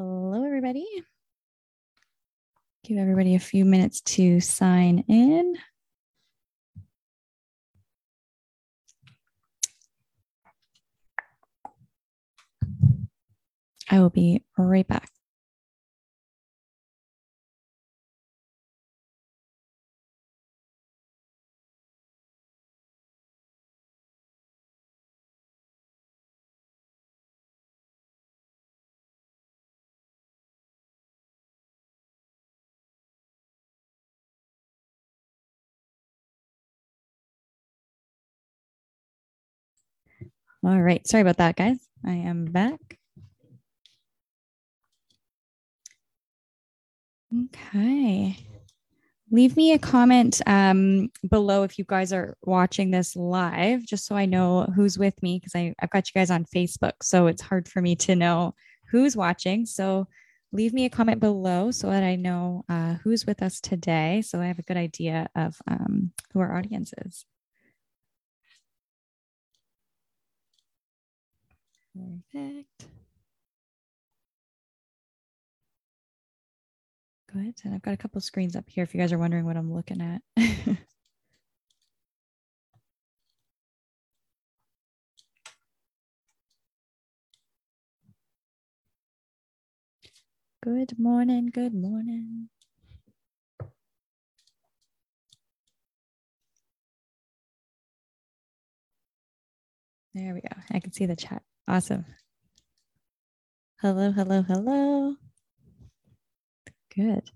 Hello, 0.00 0.44
everybody. 0.44 0.86
Give 2.84 2.98
everybody 2.98 3.34
a 3.34 3.40
few 3.40 3.64
minutes 3.64 4.00
to 4.02 4.38
sign 4.38 5.02
in. 5.08 5.56
I 13.90 13.98
will 13.98 14.10
be 14.10 14.44
right 14.56 14.86
back. 14.86 15.10
All 40.68 40.82
right. 40.82 41.06
Sorry 41.08 41.22
about 41.22 41.38
that, 41.38 41.56
guys. 41.56 41.78
I 42.04 42.12
am 42.12 42.44
back. 42.44 42.98
Okay. 47.34 48.36
Leave 49.30 49.56
me 49.56 49.72
a 49.72 49.78
comment 49.78 50.42
um, 50.46 51.08
below 51.26 51.62
if 51.62 51.78
you 51.78 51.86
guys 51.88 52.12
are 52.12 52.36
watching 52.42 52.90
this 52.90 53.16
live, 53.16 53.86
just 53.86 54.04
so 54.04 54.14
I 54.14 54.26
know 54.26 54.70
who's 54.76 54.98
with 54.98 55.22
me 55.22 55.38
because 55.38 55.54
I've 55.54 55.90
got 55.90 56.06
you 56.06 56.20
guys 56.20 56.30
on 56.30 56.44
Facebook. 56.44 56.92
So 57.02 57.28
it's 57.28 57.40
hard 57.40 57.66
for 57.66 57.80
me 57.80 57.96
to 57.96 58.14
know 58.14 58.54
who's 58.90 59.16
watching. 59.16 59.64
So 59.64 60.06
leave 60.52 60.74
me 60.74 60.84
a 60.84 60.90
comment 60.90 61.18
below 61.18 61.70
so 61.70 61.88
that 61.88 62.02
I 62.02 62.16
know 62.16 62.66
uh, 62.68 62.96
who's 63.02 63.24
with 63.24 63.40
us 63.42 63.58
today. 63.58 64.20
So 64.20 64.38
I 64.38 64.44
have 64.44 64.58
a 64.58 64.64
good 64.64 64.76
idea 64.76 65.30
of 65.34 65.56
um, 65.66 66.12
who 66.34 66.40
our 66.40 66.54
audience 66.54 66.92
is. 67.06 67.24
Perfect. 71.98 72.86
Good. 77.32 77.54
And 77.64 77.74
I've 77.74 77.82
got 77.82 77.94
a 77.94 77.98
couple 77.98 78.20
screens 78.22 78.56
up 78.56 78.64
here 78.68 78.84
if 78.84 78.94
you 78.94 79.00
guys 79.00 79.12
are 79.12 79.18
wondering 79.18 79.46
what 79.46 79.56
I'm 79.56 79.74
looking 79.74 80.00
at. 80.02 80.22
good 90.64 90.98
morning. 90.98 91.50
Good 91.52 91.74
morning. 91.74 92.50
There 100.14 100.34
we 100.34 100.42
go. 100.42 100.48
I 100.72 100.80
can 100.80 100.92
see 100.92 101.06
the 101.06 101.16
chat. 101.16 101.42
Awesome. 101.68 102.06
Hello, 103.82 104.10
hello, 104.10 104.40
hello. 104.40 105.16
Good. 106.96 107.30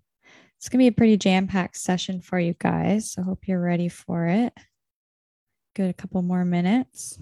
It's 0.57 0.71
going 0.71 0.79
to 0.79 0.85
be 0.85 0.87
a 0.87 0.93
pretty 0.93 1.19
jam 1.19 1.47
packed 1.47 1.77
session 1.77 2.23
for 2.23 2.41
you 2.41 2.55
guys. 2.59 3.13
So, 3.13 3.23
hope 3.23 3.47
you're 3.47 3.61
ready 3.61 3.91
for 3.91 4.27
it. 4.27 4.55
Good, 5.77 5.91
a 5.91 5.93
couple 5.93 6.23
more 6.23 6.47
minutes. 6.47 7.19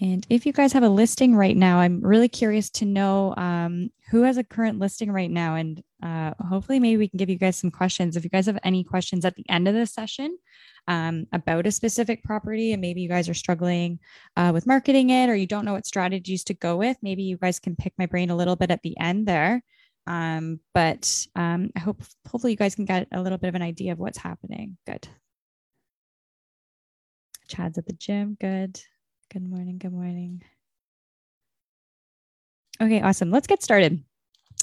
And 0.00 0.26
if 0.30 0.46
you 0.46 0.52
guys 0.52 0.72
have 0.72 0.82
a 0.82 0.88
listing 0.88 1.36
right 1.36 1.56
now, 1.56 1.78
I'm 1.78 2.00
really 2.00 2.28
curious 2.28 2.70
to 2.70 2.86
know 2.86 3.34
um, 3.36 3.90
who 4.10 4.22
has 4.22 4.38
a 4.38 4.44
current 4.44 4.78
listing 4.78 5.12
right 5.12 5.30
now. 5.30 5.56
And 5.56 5.82
uh, 6.02 6.32
hopefully, 6.40 6.80
maybe 6.80 6.96
we 6.96 7.08
can 7.08 7.18
give 7.18 7.28
you 7.28 7.36
guys 7.36 7.58
some 7.58 7.70
questions. 7.70 8.16
If 8.16 8.24
you 8.24 8.30
guys 8.30 8.46
have 8.46 8.58
any 8.64 8.82
questions 8.82 9.26
at 9.26 9.36
the 9.36 9.48
end 9.50 9.68
of 9.68 9.74
the 9.74 9.84
session, 9.84 10.38
um, 10.88 11.26
about 11.32 11.66
a 11.66 11.70
specific 11.70 12.24
property 12.24 12.72
and 12.72 12.80
maybe 12.80 13.02
you 13.02 13.08
guys 13.08 13.28
are 13.28 13.34
struggling 13.34 13.98
uh, 14.36 14.50
with 14.52 14.66
marketing 14.66 15.10
it 15.10 15.28
or 15.28 15.34
you 15.34 15.46
don't 15.46 15.64
know 15.64 15.74
what 15.74 15.86
strategies 15.86 16.44
to 16.44 16.54
go 16.54 16.76
with, 16.76 16.96
maybe 17.02 17.22
you 17.22 17.36
guys 17.36 17.58
can 17.60 17.76
pick 17.76 17.92
my 17.98 18.06
brain 18.06 18.30
a 18.30 18.36
little 18.36 18.56
bit 18.56 18.70
at 18.70 18.82
the 18.82 18.98
end 18.98 19.26
there. 19.26 19.62
Um, 20.06 20.60
but 20.74 21.26
um, 21.36 21.70
I 21.76 21.80
hope 21.80 22.02
hopefully 22.26 22.52
you 22.52 22.56
guys 22.56 22.74
can 22.74 22.86
get 22.86 23.06
a 23.12 23.20
little 23.20 23.38
bit 23.38 23.48
of 23.48 23.54
an 23.54 23.62
idea 23.62 23.92
of 23.92 23.98
what's 23.98 24.18
happening. 24.18 24.78
Good. 24.86 25.06
Chad's 27.48 27.78
at 27.78 27.86
the 27.86 27.92
gym. 27.92 28.36
Good. 28.40 28.80
Good 29.32 29.48
morning. 29.48 29.78
Good 29.78 29.92
morning. 29.92 30.42
Okay, 32.82 33.00
awesome. 33.00 33.30
Let's 33.30 33.46
get 33.46 33.62
started. 33.62 34.02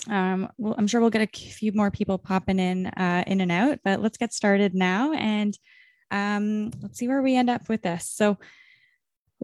Um, 0.09 0.49
well, 0.57 0.75
I'm 0.77 0.87
sure 0.87 0.99
we'll 0.99 1.09
get 1.09 1.21
a 1.21 1.39
few 1.39 1.71
more 1.71 1.89
people 1.89 2.17
popping 2.17 2.59
in, 2.59 2.87
uh, 2.87 3.23
in 3.25 3.39
and 3.39 3.49
out, 3.49 3.79
but 3.85 4.01
let's 4.01 4.17
get 4.17 4.33
started 4.33 4.75
now. 4.75 5.13
And 5.13 5.57
um, 6.11 6.71
let's 6.81 6.97
see 6.97 7.07
where 7.07 7.21
we 7.21 7.37
end 7.37 7.49
up 7.49 7.69
with 7.69 7.81
this. 7.81 8.09
So 8.09 8.39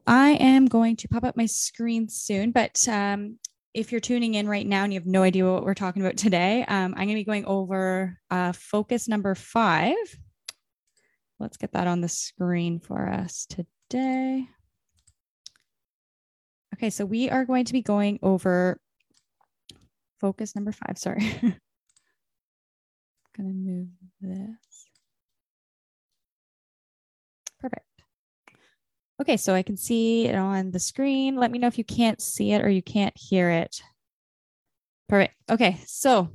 I 0.06 0.32
am 0.32 0.66
going 0.66 0.98
to 0.98 1.08
pop 1.08 1.24
up 1.24 1.38
my 1.38 1.46
screen 1.46 2.10
soon, 2.10 2.52
but 2.52 2.86
um, 2.90 3.40
if 3.74 3.94
you're 3.94 4.02
tuning 4.02 4.34
in 4.34 4.50
right 4.50 4.68
now 4.68 4.84
and 4.84 4.92
you 4.92 5.00
have 5.00 5.08
no 5.08 5.24
idea 5.24 5.50
what 5.50 5.64
we're 5.64 5.74
talking 5.74 6.02
about 6.02 6.18
today, 6.18 6.66
um, 6.68 6.96
I'm 6.98 7.06
going 7.06 7.10
to 7.10 7.16
be 7.16 7.24
going 7.24 7.46
over 7.46 8.20
uh, 8.30 8.52
focus 8.52 9.08
number 9.08 9.36
five. 9.36 9.96
Let's 11.40 11.56
get 11.56 11.72
that 11.72 11.88
on 11.88 12.02
the 12.02 12.10
screen 12.10 12.82
for 12.82 13.08
us 13.08 13.48
today. 13.48 14.50
Okay, 16.84 16.90
so 16.90 17.06
we 17.06 17.30
are 17.30 17.46
going 17.46 17.64
to 17.64 17.72
be 17.72 17.82
going 17.82 18.20
over 18.22 18.78
focus 20.20 20.54
number 20.54 20.74
five. 20.74 20.98
Sorry. 20.98 21.22
I'm 21.42 21.56
going 23.38 23.48
to 23.48 23.54
move 23.54 23.88
this. 24.20 24.90
Perfect. 27.62 27.86
Okay, 29.22 29.38
so 29.38 29.54
I 29.54 29.62
can 29.62 29.78
see 29.78 30.26
it 30.26 30.36
on 30.36 30.72
the 30.72 30.80
screen. 30.80 31.38
Let 31.38 31.52
me 31.52 31.58
know 31.58 31.68
if 31.68 31.78
you 31.78 31.86
can't 31.86 32.22
see 32.22 32.52
it 32.52 32.62
or 32.62 32.70
you 32.70 32.82
can't 32.82 33.16
hear 33.16 33.50
it. 33.50 33.82
Perfect. 35.08 35.36
Okay, 35.50 35.80
so 35.86 36.32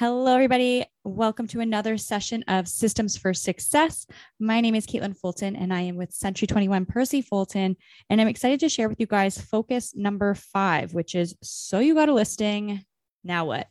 hello, 0.00 0.32
everybody. 0.32 0.82
Welcome 1.04 1.46
to 1.48 1.60
another 1.60 1.98
session 1.98 2.42
of 2.48 2.66
Systems 2.66 3.18
for 3.18 3.34
Success. 3.34 4.06
My 4.38 4.62
name 4.62 4.74
is 4.74 4.86
Caitlin 4.86 5.14
Fulton, 5.14 5.54
and 5.54 5.74
I 5.74 5.82
am 5.82 5.96
with 5.96 6.10
Century 6.10 6.46
21 6.46 6.86
Percy 6.86 7.20
Fulton. 7.20 7.76
And 8.08 8.18
I'm 8.18 8.26
excited 8.26 8.60
to 8.60 8.70
share 8.70 8.88
with 8.88 8.98
you 8.98 9.04
guys 9.04 9.38
focus 9.38 9.94
number 9.94 10.34
five, 10.34 10.94
which 10.94 11.14
is 11.14 11.36
So 11.42 11.80
You 11.80 11.94
Got 11.94 12.08
a 12.08 12.14
Listing, 12.14 12.82
Now 13.24 13.44
What? 13.44 13.68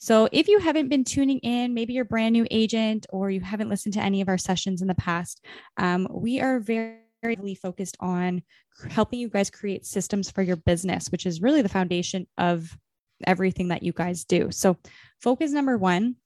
So 0.00 0.30
if 0.32 0.48
you 0.48 0.60
haven't 0.60 0.88
been 0.88 1.04
tuning 1.04 1.40
in, 1.40 1.74
maybe 1.74 1.92
you're 1.92 2.06
brand 2.06 2.32
new 2.32 2.46
agent 2.50 3.04
or 3.10 3.30
you 3.30 3.42
haven't 3.42 3.68
listened 3.68 3.92
to 3.94 4.02
any 4.02 4.22
of 4.22 4.30
our 4.30 4.38
sessions 4.38 4.80
in 4.80 4.88
the 4.88 4.94
past, 4.94 5.44
um, 5.76 6.08
we 6.10 6.40
are 6.40 6.58
very 6.58 7.00
heavily 7.22 7.54
focused 7.54 7.98
on 8.00 8.42
helping 8.88 9.18
you 9.18 9.28
guys 9.28 9.50
create 9.50 9.84
systems 9.84 10.30
for 10.30 10.40
your 10.40 10.56
business, 10.56 11.10
which 11.10 11.26
is 11.26 11.42
really 11.42 11.60
the 11.60 11.68
foundation 11.68 12.26
of 12.38 12.74
everything 13.24 13.68
that 13.68 13.82
you 13.82 13.92
guys 13.92 14.24
do. 14.24 14.50
So, 14.50 14.76
focus 15.20 15.52
number 15.52 15.78
one, 15.78 16.16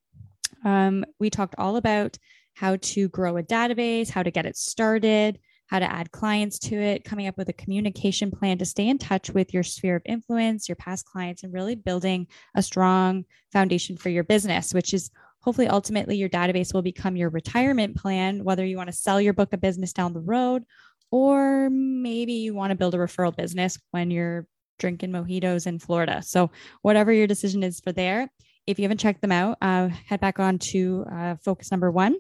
um, 0.65 1.05
we 1.19 1.31
talked 1.31 1.55
all 1.59 1.77
about 1.77 2.19
how 2.55 2.77
to 2.77 3.09
grow 3.09 3.37
a 3.37 3.43
database, 3.43 4.11
how 4.11 4.23
to 4.23 4.31
get 4.31 4.47
it 4.47 4.57
started, 4.57 5.39
how 5.67 5.79
to 5.79 5.91
add 5.91 6.11
clients 6.11 6.59
to 6.59 6.75
it, 6.75 7.05
coming 7.05 7.29
up 7.29 7.39
with 7.39 7.49
a 7.49 7.55
communication 7.55 8.31
plan 8.31 8.59
to 8.59 8.65
stay 8.65 8.89
in 8.89 8.99
touch 8.99 9.31
with 9.31 9.55
your 9.55 9.63
sphere 9.63 9.97
of 9.97 10.03
influence, 10.05 10.69
your 10.69 10.77
past 10.77 11.07
clients, 11.07 11.45
and 11.45 11.55
really 11.55 11.77
building 11.77 12.27
a 12.57 12.63
strong 12.63 13.25
foundation 13.53 13.97
for 13.97 14.09
your 14.09 14.25
business, 14.25 14.75
which 14.75 14.93
is 14.93 15.11
hopefully 15.43 15.69
ultimately 15.69 16.17
your 16.17 16.29
database 16.29 16.75
will 16.75 16.83
become 16.83 17.17
your 17.17 17.31
retirement 17.31 17.97
plan, 17.97 18.43
whether 18.43 18.65
you 18.65 18.77
want 18.77 18.89
to 18.89 18.97
sell 18.97 19.21
your 19.21 19.33
book 19.33 19.53
of 19.53 19.61
business 19.61 19.93
down 19.93 20.13
the 20.13 20.21
road, 20.21 20.65
or 21.13 21.71
maybe 21.71 22.33
you 22.35 22.53
want 22.53 22.71
to 22.71 22.77
build 22.77 22.95
a 22.95 22.99
referral 22.99 23.35
business 23.35 23.79
when 23.93 24.11
you're 24.11 24.47
drinking 24.81 25.11
mojitos 25.11 25.67
in 25.67 25.79
Florida. 25.79 26.23
So, 26.23 26.51
whatever 26.83 27.13
your 27.13 27.29
decision 27.29 27.63
is 27.63 27.79
for 27.79 27.93
there, 27.93 28.29
if 28.67 28.79
you 28.79 28.83
haven't 28.83 28.99
checked 28.99 29.23
them 29.23 29.33
out, 29.33 29.59
uh, 29.63 29.89
head 29.89 30.21
back 30.21 30.41
on 30.41 30.59
to 30.59 31.05
uh, 31.13 31.37
focus 31.37 31.71
number 31.71 31.91
one 31.91 32.17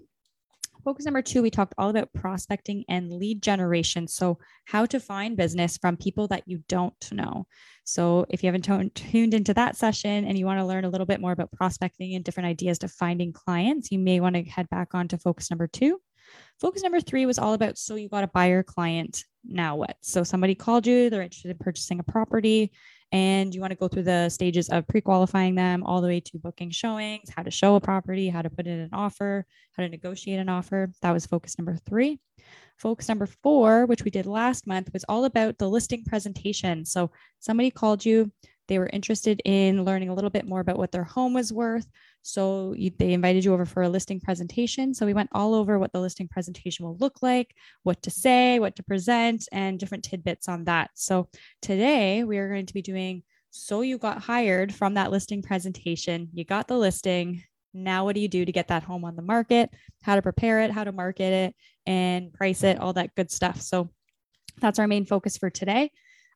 Focus 0.84 1.04
number 1.04 1.20
two, 1.20 1.42
we 1.42 1.50
talked 1.50 1.74
all 1.76 1.90
about 1.90 2.12
prospecting 2.14 2.84
and 2.88 3.12
lead 3.12 3.42
generation. 3.42 4.06
So, 4.06 4.38
how 4.64 4.86
to 4.86 4.98
find 4.98 5.36
business 5.36 5.76
from 5.76 5.96
people 5.96 6.28
that 6.28 6.44
you 6.46 6.62
don't 6.68 6.94
know. 7.12 7.46
So, 7.84 8.26
if 8.30 8.42
you 8.42 8.48
haven't 8.48 8.62
t- 8.94 9.10
tuned 9.10 9.34
into 9.34 9.54
that 9.54 9.76
session 9.76 10.24
and 10.24 10.38
you 10.38 10.46
want 10.46 10.58
to 10.58 10.64
learn 10.64 10.84
a 10.84 10.88
little 10.88 11.06
bit 11.06 11.20
more 11.20 11.32
about 11.32 11.52
prospecting 11.52 12.14
and 12.14 12.24
different 12.24 12.48
ideas 12.48 12.78
to 12.78 12.88
finding 12.88 13.32
clients, 13.32 13.90
you 13.90 13.98
may 13.98 14.20
want 14.20 14.36
to 14.36 14.42
head 14.42 14.70
back 14.70 14.94
on 14.94 15.08
to 15.08 15.18
focus 15.18 15.50
number 15.50 15.66
two. 15.66 16.00
Focus 16.60 16.82
number 16.82 17.00
three 17.00 17.26
was 17.26 17.38
all 17.38 17.54
about 17.54 17.78
so 17.78 17.94
you 17.94 18.08
got 18.08 18.24
a 18.24 18.28
buyer 18.28 18.62
client. 18.62 19.24
Now 19.44 19.76
what? 19.76 19.96
So, 20.02 20.22
somebody 20.22 20.54
called 20.54 20.86
you, 20.86 21.08
they're 21.08 21.22
interested 21.22 21.50
in 21.50 21.58
purchasing 21.58 22.00
a 22.00 22.02
property 22.02 22.72
and 23.12 23.54
you 23.54 23.60
want 23.60 23.72
to 23.72 23.78
go 23.78 23.88
through 23.88 24.04
the 24.04 24.28
stages 24.28 24.68
of 24.68 24.86
pre-qualifying 24.86 25.54
them 25.56 25.82
all 25.82 26.00
the 26.00 26.06
way 26.06 26.20
to 26.20 26.38
booking 26.38 26.70
showings 26.70 27.28
how 27.34 27.42
to 27.42 27.50
show 27.50 27.74
a 27.74 27.80
property 27.80 28.28
how 28.28 28.40
to 28.40 28.48
put 28.48 28.68
in 28.68 28.78
an 28.78 28.90
offer 28.92 29.44
how 29.72 29.82
to 29.82 29.88
negotiate 29.88 30.38
an 30.38 30.48
offer 30.48 30.92
that 31.02 31.10
was 31.10 31.26
focus 31.26 31.58
number 31.58 31.76
three 31.88 32.20
focus 32.80 33.08
number 33.08 33.26
four, 33.26 33.86
which 33.86 34.04
we 34.04 34.10
did 34.10 34.26
last 34.26 34.66
month, 34.66 34.90
was 34.92 35.04
all 35.08 35.26
about 35.26 35.58
the 35.58 35.68
listing 35.68 36.02
presentation. 36.04 36.84
So 36.84 37.10
somebody 37.38 37.70
called 37.70 38.04
you, 38.04 38.32
they 38.68 38.78
were 38.78 38.90
interested 38.92 39.42
in 39.44 39.84
learning 39.84 40.08
a 40.08 40.14
little 40.14 40.30
bit 40.30 40.46
more 40.46 40.60
about 40.60 40.78
what 40.78 40.90
their 40.90 41.04
home 41.04 41.34
was 41.34 41.52
worth. 41.52 41.86
So 42.22 42.74
you, 42.76 42.90
they 42.98 43.12
invited 43.12 43.44
you 43.44 43.52
over 43.52 43.64
for 43.64 43.82
a 43.82 43.88
listing 43.88 44.20
presentation. 44.20 44.94
So 44.94 45.06
we 45.06 45.14
went 45.14 45.30
all 45.32 45.54
over 45.54 45.78
what 45.78 45.92
the 45.92 46.00
listing 46.00 46.28
presentation 46.28 46.84
will 46.84 46.96
look 46.98 47.22
like, 47.22 47.54
what 47.82 48.02
to 48.02 48.10
say, 48.10 48.58
what 48.58 48.76
to 48.76 48.82
present, 48.82 49.48
and 49.52 49.78
different 49.78 50.04
tidbits 50.04 50.48
on 50.48 50.64
that. 50.64 50.90
So 50.94 51.28
today 51.62 52.24
we 52.24 52.38
are 52.38 52.48
going 52.48 52.66
to 52.66 52.74
be 52.74 52.82
doing 52.82 53.22
so 53.50 53.80
you 53.80 53.98
got 53.98 54.22
hired 54.22 54.72
from 54.72 54.94
that 54.94 55.10
listing 55.10 55.42
presentation, 55.42 56.28
you 56.32 56.44
got 56.44 56.68
the 56.68 56.78
listing. 56.78 57.42
Now, 57.74 58.04
what 58.04 58.14
do 58.14 58.20
you 58.20 58.28
do 58.28 58.44
to 58.44 58.52
get 58.52 58.68
that 58.68 58.84
home 58.84 59.04
on 59.04 59.16
the 59.16 59.22
market? 59.22 59.70
How 60.02 60.14
to 60.14 60.22
prepare 60.22 60.60
it, 60.60 60.70
how 60.70 60.84
to 60.84 60.92
market 60.92 61.32
it, 61.32 61.56
and 61.86 62.32
price 62.32 62.62
it, 62.62 62.78
all 62.78 62.92
that 62.94 63.14
good 63.16 63.30
stuff. 63.30 63.60
So 63.60 63.90
that's 64.60 64.78
our 64.78 64.86
main 64.86 65.04
focus 65.04 65.36
for 65.36 65.50
today. 65.50 65.90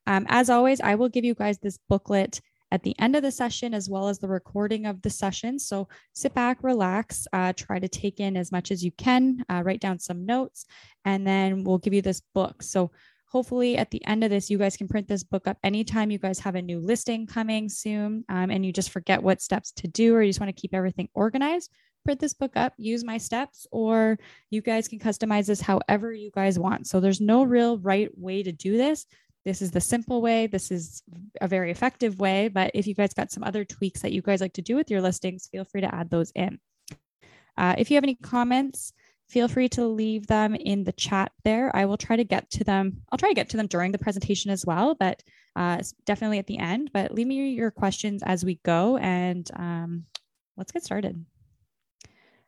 Um, 0.07 0.25
as 0.29 0.49
always, 0.49 0.81
I 0.81 0.95
will 0.95 1.09
give 1.09 1.25
you 1.25 1.33
guys 1.33 1.57
this 1.57 1.79
booklet 1.89 2.41
at 2.71 2.83
the 2.83 2.97
end 2.99 3.15
of 3.15 3.21
the 3.21 3.31
session 3.31 3.73
as 3.73 3.89
well 3.89 4.07
as 4.07 4.19
the 4.19 4.27
recording 4.27 4.85
of 4.85 5.01
the 5.01 5.09
session. 5.09 5.59
So 5.59 5.87
sit 6.13 6.33
back, 6.33 6.63
relax, 6.63 7.27
uh, 7.33 7.53
try 7.53 7.79
to 7.79 7.87
take 7.87 8.19
in 8.19 8.35
as 8.35 8.51
much 8.51 8.71
as 8.71 8.83
you 8.83 8.91
can, 8.91 9.45
uh, 9.49 9.61
write 9.63 9.81
down 9.81 9.99
some 9.99 10.25
notes, 10.25 10.65
and 11.05 11.25
then 11.25 11.63
we'll 11.63 11.77
give 11.77 11.93
you 11.93 12.01
this 12.01 12.21
book. 12.33 12.63
So 12.63 12.91
hopefully 13.27 13.77
at 13.77 13.91
the 13.91 14.05
end 14.05 14.23
of 14.23 14.29
this, 14.29 14.49
you 14.49 14.57
guys 14.57 14.77
can 14.77 14.87
print 14.87 15.07
this 15.07 15.23
book 15.23 15.47
up 15.47 15.57
anytime 15.63 16.09
you 16.09 16.17
guys 16.17 16.39
have 16.39 16.55
a 16.55 16.61
new 16.61 16.79
listing 16.79 17.27
coming 17.27 17.67
soon 17.67 18.23
um, 18.29 18.49
and 18.49 18.65
you 18.65 18.71
just 18.71 18.91
forget 18.91 19.21
what 19.21 19.41
steps 19.41 19.71
to 19.73 19.87
do 19.87 20.15
or 20.15 20.21
you 20.21 20.29
just 20.29 20.39
want 20.39 20.55
to 20.55 20.61
keep 20.61 20.73
everything 20.73 21.09
organized. 21.13 21.69
Print 22.05 22.19
this 22.19 22.33
book 22.33 22.51
up, 22.55 22.73
use 22.77 23.03
my 23.03 23.17
steps, 23.17 23.65
or 23.71 24.19
you 24.51 24.61
guys 24.61 24.87
can 24.87 24.99
customize 24.99 25.47
this 25.47 25.59
however 25.59 26.13
you 26.13 26.29
guys 26.33 26.59
want. 26.59 26.87
So 26.87 26.99
there's 26.99 27.19
no 27.19 27.43
real 27.43 27.79
right 27.79 28.09
way 28.17 28.43
to 28.43 28.51
do 28.51 28.77
this. 28.77 29.05
This 29.45 29.61
is 29.61 29.71
the 29.71 29.81
simple 29.81 30.21
way. 30.21 30.47
This 30.47 30.71
is 30.71 31.03
a 31.39 31.47
very 31.47 31.69
effective 31.69 32.19
way. 32.19 32.47
But 32.47 32.71
if 32.73 32.87
you 32.87 32.95
guys 32.95 33.13
got 33.13 33.31
some 33.31 33.43
other 33.43 33.63
tweaks 33.63 34.01
that 34.01 34.11
you 34.11 34.21
guys 34.21 34.41
like 34.41 34.53
to 34.53 34.61
do 34.61 34.75
with 34.75 34.89
your 34.89 35.01
listings, 35.01 35.47
feel 35.51 35.63
free 35.63 35.81
to 35.81 35.93
add 35.93 36.09
those 36.09 36.31
in. 36.35 36.59
Uh, 37.57 37.75
if 37.77 37.89
you 37.89 37.95
have 37.95 38.03
any 38.03 38.15
comments, 38.15 38.91
feel 39.29 39.47
free 39.47 39.69
to 39.69 39.85
leave 39.85 40.27
them 40.27 40.55
in 40.55 40.83
the 40.83 40.91
chat 40.91 41.31
there. 41.43 41.73
I 41.75 41.85
will 41.85 41.97
try 41.97 42.15
to 42.15 42.23
get 42.23 42.49
to 42.51 42.63
them. 42.63 43.01
I'll 43.11 43.19
try 43.19 43.29
to 43.29 43.35
get 43.35 43.49
to 43.49 43.57
them 43.57 43.67
during 43.67 43.91
the 43.91 43.99
presentation 43.99 44.51
as 44.51 44.65
well, 44.65 44.95
but 44.95 45.21
uh, 45.55 45.81
definitely 46.05 46.39
at 46.39 46.47
the 46.47 46.57
end. 46.57 46.89
But 46.91 47.13
leave 47.13 47.27
me 47.27 47.49
your 47.49 47.71
questions 47.71 48.23
as 48.23 48.43
we 48.43 48.59
go 48.65 48.97
and 48.97 49.49
um, 49.55 50.05
let's 50.57 50.71
get 50.71 50.83
started. 50.83 51.23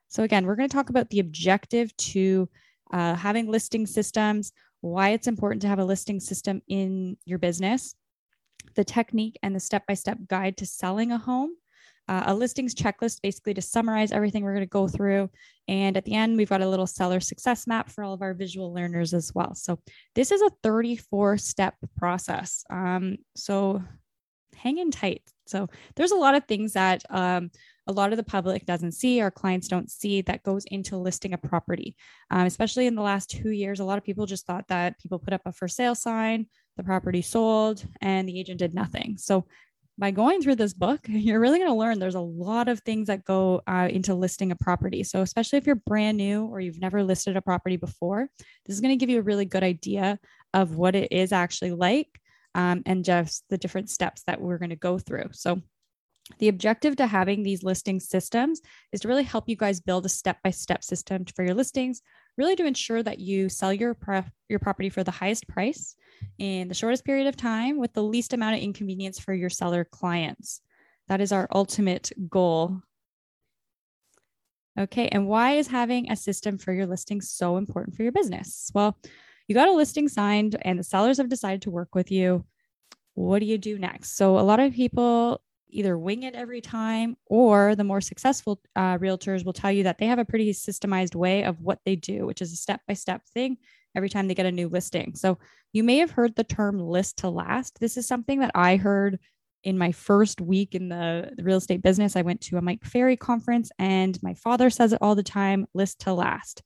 So 0.07 0.23
again, 0.23 0.45
we're 0.45 0.55
going 0.55 0.69
to 0.69 0.75
talk 0.75 0.89
about 0.89 1.09
the 1.09 1.19
objective 1.19 1.95
to 1.97 2.49
uh, 2.91 3.15
having 3.15 3.47
listing 3.47 3.85
systems, 3.85 4.53
why 4.81 5.09
it's 5.09 5.27
important 5.27 5.61
to 5.63 5.67
have 5.67 5.79
a 5.79 5.85
listing 5.85 6.19
system 6.19 6.61
in 6.67 7.17
your 7.25 7.39
business, 7.39 7.95
the 8.75 8.83
technique 8.83 9.37
and 9.43 9.55
the 9.55 9.59
step-by-step 9.59 10.19
guide 10.27 10.57
to 10.57 10.65
selling 10.65 11.11
a 11.11 11.17
home, 11.17 11.51
uh, 12.07 12.23
a 12.27 12.33
listings 12.33 12.73
checklist 12.73 13.21
basically 13.21 13.53
to 13.53 13.61
summarize 13.61 14.11
everything 14.11 14.43
we're 14.43 14.53
going 14.53 14.61
to 14.61 14.69
go 14.69 14.87
through. 14.87 15.29
And 15.67 15.97
at 15.97 16.05
the 16.05 16.13
end, 16.13 16.37
we've 16.37 16.49
got 16.49 16.61
a 16.61 16.69
little 16.69 16.87
seller 16.87 17.19
success 17.19 17.67
map 17.67 17.89
for 17.89 18.03
all 18.03 18.13
of 18.13 18.21
our 18.21 18.33
visual 18.33 18.73
learners 18.73 19.13
as 19.13 19.33
well. 19.35 19.55
So 19.55 19.79
this 20.15 20.31
is 20.31 20.41
a 20.41 20.51
34 20.63 21.37
step 21.37 21.75
process. 21.97 22.63
Um, 22.69 23.17
so 23.35 23.83
hang 24.55 24.77
in 24.77 24.91
tight. 24.91 25.23
So 25.47 25.67
there's 25.95 26.11
a 26.11 26.17
lot 26.17 26.35
of 26.35 26.45
things 26.45 26.73
that 26.73 27.03
um, 27.09 27.51
a 27.87 27.93
lot 27.93 28.11
of 28.11 28.17
the 28.17 28.23
public 28.23 28.65
doesn't 28.65 28.91
see, 28.91 29.21
our 29.21 29.31
clients 29.31 29.67
don't 29.67 29.89
see 29.89 30.21
that 30.21 30.43
goes 30.43 30.65
into 30.65 30.97
listing 30.97 31.33
a 31.33 31.37
property. 31.37 31.95
Um, 32.29 32.45
especially 32.45 32.87
in 32.87 32.95
the 32.95 33.01
last 33.01 33.29
two 33.29 33.51
years, 33.51 33.79
a 33.79 33.85
lot 33.85 33.97
of 33.97 34.03
people 34.03 34.25
just 34.25 34.45
thought 34.45 34.67
that 34.67 34.99
people 34.99 35.19
put 35.19 35.33
up 35.33 35.41
a 35.45 35.53
for 35.53 35.67
sale 35.67 35.95
sign, 35.95 36.47
the 36.75 36.83
property 36.83 37.21
sold, 37.21 37.83
and 38.01 38.27
the 38.27 38.39
agent 38.39 38.59
did 38.59 38.73
nothing. 38.73 39.17
So 39.17 39.45
by 39.97 40.11
going 40.11 40.41
through 40.41 40.55
this 40.55 40.73
book, 40.73 40.99
you're 41.07 41.39
really 41.39 41.59
going 41.59 41.71
to 41.71 41.77
learn 41.77 41.99
there's 41.99 42.15
a 42.15 42.19
lot 42.19 42.67
of 42.67 42.79
things 42.81 43.07
that 43.07 43.25
go 43.25 43.61
uh, 43.67 43.87
into 43.89 44.13
listing 44.13 44.51
a 44.51 44.55
property. 44.55 45.03
So, 45.03 45.21
especially 45.21 45.57
if 45.57 45.65
you're 45.65 45.75
brand 45.75 46.17
new 46.17 46.45
or 46.45 46.59
you've 46.59 46.81
never 46.81 47.03
listed 47.03 47.37
a 47.37 47.41
property 47.41 47.77
before, 47.77 48.29
this 48.65 48.75
is 48.75 48.81
going 48.81 48.97
to 48.97 48.99
give 48.99 49.09
you 49.09 49.19
a 49.19 49.23
really 49.23 49.45
good 49.45 49.63
idea 49.63 50.19
of 50.53 50.75
what 50.75 50.95
it 50.95 51.11
is 51.11 51.31
actually 51.31 51.71
like 51.71 52.07
um, 52.55 52.83
and 52.85 53.03
just 53.03 53.43
the 53.49 53.57
different 53.57 53.89
steps 53.89 54.23
that 54.27 54.39
we're 54.39 54.57
going 54.57 54.69
to 54.69 54.75
go 54.75 54.97
through. 54.97 55.29
So, 55.31 55.61
the 56.39 56.49
objective 56.49 56.95
to 56.97 57.07
having 57.07 57.43
these 57.43 57.63
listing 57.63 57.99
systems 57.99 58.61
is 58.91 59.01
to 59.01 59.07
really 59.07 59.23
help 59.23 59.47
you 59.47 59.55
guys 59.55 59.79
build 59.79 60.05
a 60.05 60.09
step 60.09 60.37
by 60.43 60.51
step 60.51 60.83
system 60.83 61.25
for 61.25 61.43
your 61.43 61.53
listings, 61.53 62.01
really 62.37 62.55
to 62.55 62.65
ensure 62.65 63.01
that 63.03 63.19
you 63.19 63.49
sell 63.49 63.73
your, 63.73 63.95
your 64.49 64.59
property 64.59 64.89
for 64.89 65.03
the 65.03 65.11
highest 65.11 65.47
price 65.47 65.95
in 66.37 66.67
the 66.67 66.73
shortest 66.73 67.05
period 67.05 67.27
of 67.27 67.37
time 67.37 67.77
with 67.77 67.93
the 67.93 68.03
least 68.03 68.33
amount 68.33 68.55
of 68.55 68.61
inconvenience 68.61 69.19
for 69.19 69.33
your 69.33 69.49
seller 69.49 69.85
clients. 69.85 70.61
That 71.07 71.21
is 71.21 71.31
our 71.31 71.47
ultimate 71.53 72.11
goal. 72.29 72.81
Okay, 74.77 75.07
and 75.07 75.27
why 75.27 75.53
is 75.53 75.67
having 75.67 76.11
a 76.11 76.15
system 76.15 76.57
for 76.57 76.71
your 76.71 76.85
listing 76.85 77.21
so 77.21 77.57
important 77.57 77.95
for 77.95 78.03
your 78.03 78.11
business? 78.11 78.69
Well, 78.75 78.99
you 79.47 79.55
got 79.55 79.69
a 79.69 79.73
listing 79.73 80.07
signed 80.07 80.57
and 80.61 80.77
the 80.77 80.83
sellers 80.83 81.17
have 81.17 81.29
decided 81.29 81.63
to 81.63 81.71
work 81.71 81.95
with 81.95 82.11
you. 82.11 82.45
What 83.13 83.39
do 83.39 83.45
you 83.45 83.57
do 83.57 83.79
next? 83.79 84.17
So, 84.17 84.37
a 84.37 84.41
lot 84.41 84.59
of 84.59 84.73
people 84.73 85.41
either 85.69 85.97
wing 85.97 86.23
it 86.23 86.35
every 86.35 86.61
time 86.61 87.17
or 87.25 87.75
the 87.75 87.83
more 87.83 88.01
successful 88.01 88.59
uh, 88.75 88.97
realtors 88.97 89.45
will 89.45 89.53
tell 89.53 89.71
you 89.71 89.83
that 89.83 89.97
they 89.97 90.07
have 90.07 90.19
a 90.19 90.25
pretty 90.25 90.51
systemized 90.53 91.15
way 91.15 91.43
of 91.43 91.59
what 91.61 91.79
they 91.85 91.95
do 91.95 92.25
which 92.25 92.41
is 92.41 92.53
a 92.53 92.55
step 92.55 92.81
by 92.87 92.93
step 92.93 93.21
thing 93.33 93.57
every 93.97 94.09
time 94.09 94.27
they 94.27 94.35
get 94.35 94.45
a 94.45 94.51
new 94.51 94.69
listing. 94.69 95.15
So 95.15 95.39
you 95.73 95.83
may 95.83 95.97
have 95.97 96.11
heard 96.11 96.35
the 96.35 96.43
term 96.43 96.79
list 96.79 97.17
to 97.17 97.29
last. 97.29 97.79
This 97.79 97.97
is 97.97 98.07
something 98.07 98.39
that 98.39 98.51
i 98.53 98.77
heard 98.77 99.19
in 99.63 99.77
my 99.77 99.91
first 99.91 100.39
week 100.39 100.75
in 100.75 100.87
the, 100.87 101.31
the 101.35 101.43
real 101.43 101.57
estate 101.57 101.81
business. 101.81 102.15
I 102.15 102.21
went 102.21 102.39
to 102.41 102.57
a 102.57 102.61
mike 102.61 102.85
ferry 102.85 103.17
conference 103.17 103.71
and 103.79 104.17
my 104.21 104.35
father 104.35 104.69
says 104.69 104.93
it 104.93 104.99
all 105.01 105.15
the 105.15 105.23
time 105.23 105.65
list 105.73 106.01
to 106.01 106.13
last. 106.13 106.61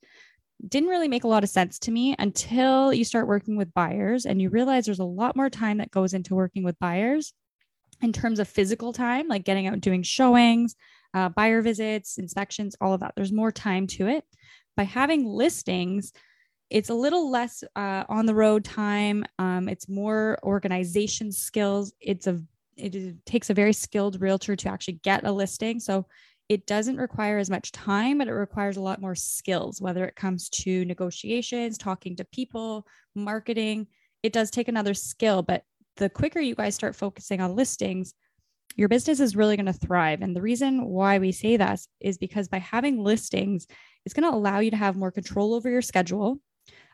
Didn't 0.68 0.90
really 0.90 1.08
make 1.08 1.24
a 1.24 1.30
lot 1.30 1.44
of 1.44 1.50
sense 1.50 1.80
to 1.80 1.92
me 1.92 2.16
until 2.20 2.94
you 2.94 3.04
start 3.04 3.28
working 3.28 3.56
with 3.56 3.74
buyers 3.74 4.26
and 4.26 4.42
you 4.42 4.50
realize 4.50 4.86
there's 4.86 5.00
a 5.00 5.06
lot 5.06 5.36
more 5.36 5.50
time 5.50 5.78
that 5.78 5.90
goes 5.90 6.14
into 6.14 6.36
working 6.36 6.64
with 6.64 6.78
buyers 6.80 7.34
in 8.02 8.14
terms 8.14 8.40
of 8.40 8.48
physical 8.48 8.94
time, 8.94 9.28
like 9.28 9.44
getting 9.44 9.68
out 9.68 9.80
doing 9.82 10.04
showings, 10.04 10.76
uh, 11.14 11.30
buyer 11.30 11.62
visits, 11.62 12.18
inspections, 12.18 12.76
all 12.82 12.94
of 12.94 13.02
that. 13.02 13.14
There's 13.16 13.32
more 13.32 13.52
time 13.52 13.88
to 13.88 14.08
it. 14.08 14.24
By 14.78 14.84
having 14.84 15.26
listings, 15.26 16.14
it's 16.70 16.90
a 16.90 16.94
little 16.94 17.30
less 17.30 17.64
uh, 17.76 18.06
on 18.08 18.26
the 18.26 18.36
road 18.36 18.64
time. 18.64 19.26
Um, 19.38 19.68
it's 19.68 19.90
more 19.90 20.40
organization 20.44 21.32
skills. 21.32 21.94
It's 22.00 22.28
a 22.28 22.42
it 22.78 23.26
takes 23.26 23.50
a 23.50 23.54
very 23.54 23.74
skilled 23.74 24.22
realtor 24.22 24.56
to 24.56 24.70
actually 24.70 25.00
get 25.04 25.26
a 25.26 25.32
listing. 25.32 25.80
So 25.80 26.08
it 26.50 26.66
doesn't 26.66 26.98
require 26.98 27.38
as 27.38 27.50
much 27.50 27.72
time, 27.72 28.18
but 28.18 28.28
it 28.28 28.34
requires 28.34 28.78
a 28.78 28.82
lot 28.82 29.02
more 29.02 29.16
skills, 29.16 29.82
whether 29.82 30.06
it 30.06 30.16
comes 30.16 30.50
to 30.50 30.86
negotiations, 30.86 31.78
talking 31.78 32.16
to 32.16 32.26
people, 32.26 32.88
marketing. 33.14 33.88
It 34.24 34.34
does 34.34 34.50
take 34.50 34.68
another 34.68 34.94
skill, 34.94 35.44
but 35.44 35.64
the 35.98 36.10
quicker 36.10 36.40
you 36.40 36.56
guys 36.56 36.76
start 36.76 36.96
focusing 36.96 37.42
on 37.42 37.56
listings, 37.56 38.14
your 38.76 38.88
business 38.88 39.20
is 39.20 39.36
really 39.36 39.58
going 39.58 39.66
to 39.66 39.74
thrive. 39.74 40.22
And 40.22 40.36
the 40.36 40.42
reason 40.42 40.86
why 40.86 41.20
we 41.20 41.32
say 41.32 41.58
that 41.58 41.80
is 42.00 42.18
because 42.18 42.48
by 42.48 42.60
having 42.60 43.04
listings, 43.04 43.68
it's 44.06 44.14
going 44.14 44.30
to 44.30 44.36
allow 44.36 44.60
you 44.60 44.72
to 44.72 44.78
have 44.78 44.96
more 44.96 45.12
control 45.12 45.54
over 45.54 45.70
your 45.70 45.82
schedule. 45.82 46.40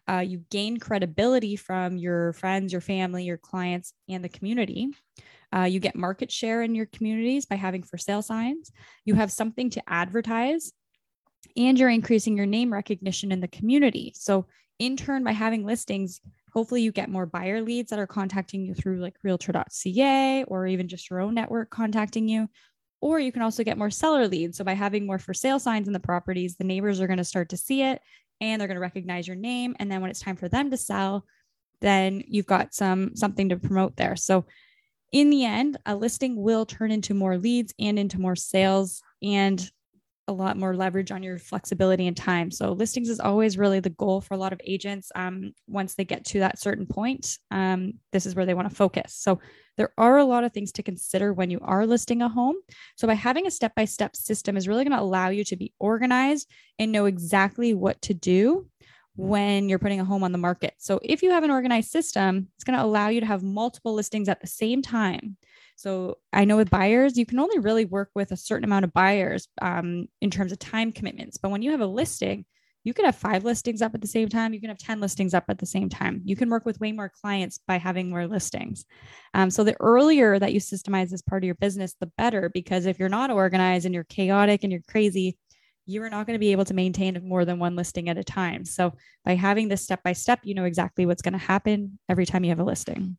Uh, 0.09 0.19
you 0.19 0.41
gain 0.49 0.77
credibility 0.77 1.55
from 1.55 1.97
your 1.97 2.33
friends, 2.33 2.71
your 2.71 2.81
family, 2.81 3.25
your 3.25 3.37
clients, 3.37 3.93
and 4.07 4.23
the 4.23 4.29
community. 4.29 4.87
Uh, 5.55 5.63
you 5.63 5.79
get 5.79 5.95
market 5.95 6.31
share 6.31 6.61
in 6.61 6.75
your 6.75 6.85
communities 6.85 7.45
by 7.45 7.55
having 7.55 7.83
for 7.83 7.97
sale 7.97 8.21
signs. 8.21 8.71
You 9.05 9.15
have 9.15 9.31
something 9.31 9.69
to 9.71 9.83
advertise, 9.87 10.71
and 11.55 11.77
you're 11.77 11.89
increasing 11.89 12.37
your 12.37 12.45
name 12.45 12.71
recognition 12.71 13.31
in 13.31 13.41
the 13.41 13.47
community. 13.47 14.13
So, 14.15 14.45
in 14.79 14.95
turn, 14.95 15.23
by 15.23 15.31
having 15.31 15.65
listings, 15.65 16.21
hopefully 16.57 16.81
you 16.81 16.91
get 16.91 17.07
more 17.07 17.27
buyer 17.27 17.61
leads 17.61 17.91
that 17.91 17.99
are 17.99 18.07
contacting 18.07 18.65
you 18.65 18.73
through 18.73 18.99
like 18.99 19.13
realtor.ca 19.21 20.43
or 20.47 20.65
even 20.65 20.87
just 20.87 21.07
your 21.07 21.19
own 21.19 21.35
network 21.35 21.69
contacting 21.69 22.27
you. 22.27 22.49
Or 22.99 23.19
you 23.19 23.31
can 23.31 23.43
also 23.43 23.63
get 23.63 23.77
more 23.77 23.91
seller 23.91 24.27
leads. 24.27 24.57
So 24.57 24.63
by 24.63 24.73
having 24.73 25.05
more 25.05 25.19
for 25.19 25.35
sale 25.35 25.59
signs 25.59 25.85
in 25.85 25.93
the 25.93 25.99
properties 25.99 26.55
the 26.55 26.63
neighbors 26.63 26.99
are 26.99 27.05
going 27.05 27.17
to 27.17 27.23
start 27.23 27.49
to 27.49 27.57
see 27.57 27.83
it 27.83 28.01
and 28.41 28.59
they're 28.59 28.67
going 28.67 28.73
to 28.73 28.81
recognize 28.81 29.27
your 29.27 29.35
name. 29.35 29.75
And 29.77 29.91
then 29.91 30.01
when 30.01 30.09
it's 30.09 30.19
time 30.19 30.35
for 30.35 30.49
them 30.49 30.71
to 30.71 30.77
sell 30.77 31.25
then 31.79 32.23
you've 32.27 32.47
got 32.47 32.73
some 32.73 33.15
something 33.15 33.49
to 33.49 33.57
promote 33.57 33.95
there. 33.95 34.15
So 34.15 34.47
in 35.11 35.29
the 35.29 35.45
end 35.45 35.77
a 35.85 35.95
listing 35.95 36.41
will 36.41 36.65
turn 36.65 36.89
into 36.89 37.13
more 37.13 37.37
leads 37.37 37.71
and 37.77 37.99
into 37.99 38.19
more 38.19 38.35
sales 38.35 39.03
and 39.21 39.69
a 40.27 40.33
lot 40.33 40.57
more 40.57 40.75
leverage 40.75 41.11
on 41.11 41.23
your 41.23 41.39
flexibility 41.39 42.07
and 42.07 42.17
time. 42.17 42.51
So 42.51 42.73
listings 42.73 43.09
is 43.09 43.19
always 43.19 43.57
really 43.57 43.79
the 43.79 43.89
goal 43.91 44.19
for 44.21 44.33
a 44.33 44.37
lot 44.37 44.53
of 44.53 44.61
agents. 44.65 45.11
Um, 45.15 45.53
once 45.67 45.95
they 45.95 46.05
get 46.05 46.25
to 46.25 46.39
that 46.39 46.59
certain 46.59 46.85
point, 46.85 47.37
um, 47.51 47.93
this 48.11 48.25
is 48.25 48.35
where 48.35 48.45
they 48.45 48.53
want 48.53 48.69
to 48.69 48.75
focus. 48.75 49.13
So 49.15 49.39
there 49.77 49.93
are 49.97 50.17
a 50.17 50.25
lot 50.25 50.43
of 50.43 50.53
things 50.53 50.71
to 50.73 50.83
consider 50.83 51.33
when 51.33 51.49
you 51.49 51.59
are 51.61 51.85
listing 51.85 52.21
a 52.21 52.29
home. 52.29 52.55
So 52.95 53.07
by 53.07 53.13
having 53.13 53.47
a 53.47 53.51
step-by-step 53.51 54.15
system 54.15 54.57
is 54.57 54.67
really 54.67 54.83
going 54.83 54.97
to 54.97 55.03
allow 55.03 55.29
you 55.29 55.43
to 55.45 55.55
be 55.55 55.73
organized 55.79 56.49
and 56.79 56.91
know 56.91 57.05
exactly 57.05 57.73
what 57.73 58.01
to 58.03 58.13
do 58.13 58.67
when 59.15 59.67
you're 59.67 59.79
putting 59.79 59.99
a 59.99 60.05
home 60.05 60.23
on 60.23 60.31
the 60.31 60.37
market. 60.37 60.73
So 60.77 60.99
if 61.03 61.23
you 61.23 61.31
have 61.31 61.43
an 61.43 61.51
organized 61.51 61.89
system, 61.89 62.49
it's 62.55 62.63
going 62.63 62.77
to 62.77 62.85
allow 62.85 63.09
you 63.09 63.19
to 63.19 63.25
have 63.25 63.43
multiple 63.43 63.93
listings 63.93 64.29
at 64.29 64.41
the 64.41 64.47
same 64.47 64.81
time. 64.81 65.37
So 65.77 66.17
I 66.33 66.43
know 66.45 66.57
with 66.57 66.71
buyers, 66.71 67.17
you 67.17 67.25
can 67.25 67.39
only 67.39 67.59
really 67.59 67.85
work 67.85 68.09
with 68.15 68.31
a 68.31 68.37
certain 68.37 68.65
amount 68.65 68.83
of 68.83 68.93
buyers 68.93 69.47
um, 69.61 70.07
in 70.21 70.31
terms 70.31 70.51
of 70.51 70.57
time 70.57 70.91
commitments. 70.91 71.37
But 71.37 71.51
when 71.51 71.61
you 71.61 71.69
have 71.71 71.81
a 71.81 71.87
listing, 71.87 72.45
you 72.83 72.95
can 72.95 73.05
have 73.05 73.15
five 73.15 73.43
listings 73.43 73.83
up 73.83 73.93
at 73.93 74.01
the 74.01 74.07
same 74.07 74.27
time. 74.27 74.53
You 74.53 74.59
can 74.59 74.69
have 74.69 74.79
10 74.79 74.99
listings 74.99 75.35
up 75.35 75.43
at 75.49 75.59
the 75.59 75.67
same 75.67 75.87
time. 75.87 76.21
You 76.25 76.35
can 76.35 76.49
work 76.49 76.65
with 76.65 76.79
way 76.79 76.93
more 76.93 77.09
clients 77.09 77.59
by 77.67 77.77
having 77.77 78.09
more 78.09 78.25
listings. 78.25 78.85
Um, 79.35 79.51
so 79.51 79.63
the 79.63 79.75
earlier 79.79 80.39
that 80.39 80.51
you 80.51 80.59
systemize 80.59 81.11
this 81.11 81.21
part 81.21 81.43
of 81.43 81.45
your 81.45 81.55
business, 81.55 81.95
the 81.99 82.11
better, 82.17 82.49
because 82.51 82.87
if 82.87 82.97
you're 82.97 83.07
not 83.07 83.29
organized 83.29 83.85
and 83.85 83.93
you're 83.93 84.03
chaotic 84.05 84.63
and 84.63 84.71
you're 84.71 84.81
crazy, 84.87 85.37
you 85.85 86.01
are 86.01 86.09
not 86.09 86.25
going 86.25 86.35
to 86.35 86.39
be 86.39 86.53
able 86.53 86.65
to 86.65 86.73
maintain 86.73 87.21
more 87.23 87.45
than 87.45 87.59
one 87.59 87.75
listing 87.75 88.09
at 88.09 88.17
a 88.17 88.23
time. 88.23 88.65
So 88.65 88.93
by 89.23 89.35
having 89.35 89.67
this 89.67 89.83
step 89.83 90.01
by 90.01 90.13
step, 90.13 90.39
you 90.43 90.55
know 90.55 90.65
exactly 90.65 91.05
what's 91.05 91.21
going 91.21 91.33
to 91.33 91.37
happen 91.37 91.99
every 92.09 92.25
time 92.25 92.43
you 92.43 92.49
have 92.49 92.59
a 92.59 92.63
listing. 92.63 93.17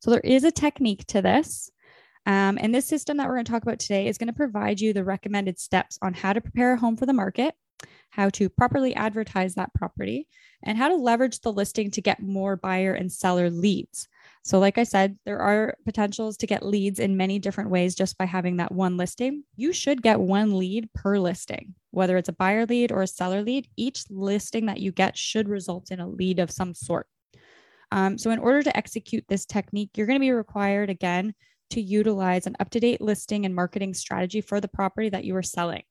So 0.00 0.10
there 0.10 0.20
is 0.20 0.44
a 0.44 0.50
technique 0.50 1.06
to 1.08 1.22
this. 1.22 1.70
Um, 2.26 2.58
and 2.60 2.74
this 2.74 2.86
system 2.86 3.16
that 3.16 3.26
we're 3.26 3.34
going 3.34 3.46
to 3.46 3.52
talk 3.52 3.62
about 3.62 3.78
today 3.78 4.06
is 4.06 4.18
going 4.18 4.28
to 4.28 4.34
provide 4.34 4.80
you 4.80 4.92
the 4.92 5.04
recommended 5.04 5.58
steps 5.58 5.98
on 6.02 6.12
how 6.14 6.32
to 6.32 6.40
prepare 6.40 6.74
a 6.74 6.78
home 6.78 6.96
for 6.96 7.06
the 7.06 7.12
market 7.12 7.54
how 8.10 8.28
to 8.30 8.48
properly 8.48 8.94
advertise 8.94 9.54
that 9.54 9.72
property, 9.74 10.26
and 10.62 10.76
how 10.76 10.88
to 10.88 10.96
leverage 10.96 11.40
the 11.40 11.52
listing 11.52 11.90
to 11.92 12.02
get 12.02 12.20
more 12.20 12.56
buyer 12.56 12.92
and 12.92 13.12
seller 13.12 13.50
leads. 13.50 14.08
So, 14.42 14.58
like 14.58 14.78
I 14.78 14.84
said, 14.84 15.18
there 15.24 15.38
are 15.38 15.76
potentials 15.84 16.36
to 16.38 16.46
get 16.46 16.64
leads 16.64 16.98
in 16.98 17.16
many 17.16 17.38
different 17.38 17.70
ways 17.70 17.94
just 17.94 18.18
by 18.18 18.24
having 18.24 18.56
that 18.56 18.72
one 18.72 18.96
listing. 18.96 19.44
You 19.56 19.72
should 19.72 20.02
get 20.02 20.20
one 20.20 20.58
lead 20.58 20.92
per 20.94 21.18
listing, 21.18 21.74
whether 21.90 22.16
it's 22.16 22.28
a 22.28 22.32
buyer 22.34 22.66
lead 22.66 22.90
or 22.90 23.02
a 23.02 23.06
seller 23.06 23.42
lead. 23.42 23.68
Each 23.76 24.04
listing 24.10 24.66
that 24.66 24.80
you 24.80 24.90
get 24.90 25.16
should 25.16 25.48
result 25.48 25.90
in 25.90 26.00
a 26.00 26.08
lead 26.08 26.38
of 26.38 26.50
some 26.50 26.74
sort. 26.74 27.06
Um, 27.90 28.18
so, 28.18 28.30
in 28.30 28.38
order 28.38 28.62
to 28.62 28.76
execute 28.76 29.24
this 29.28 29.46
technique, 29.46 29.90
you're 29.94 30.06
going 30.06 30.18
to 30.18 30.20
be 30.20 30.30
required 30.30 30.90
again 30.90 31.34
to 31.70 31.80
utilize 31.80 32.46
an 32.46 32.56
up 32.60 32.70
to 32.70 32.80
date 32.80 33.00
listing 33.00 33.44
and 33.44 33.54
marketing 33.54 33.94
strategy 33.94 34.40
for 34.40 34.60
the 34.60 34.68
property 34.68 35.08
that 35.10 35.24
you 35.24 35.36
are 35.36 35.42
selling. 35.42 35.82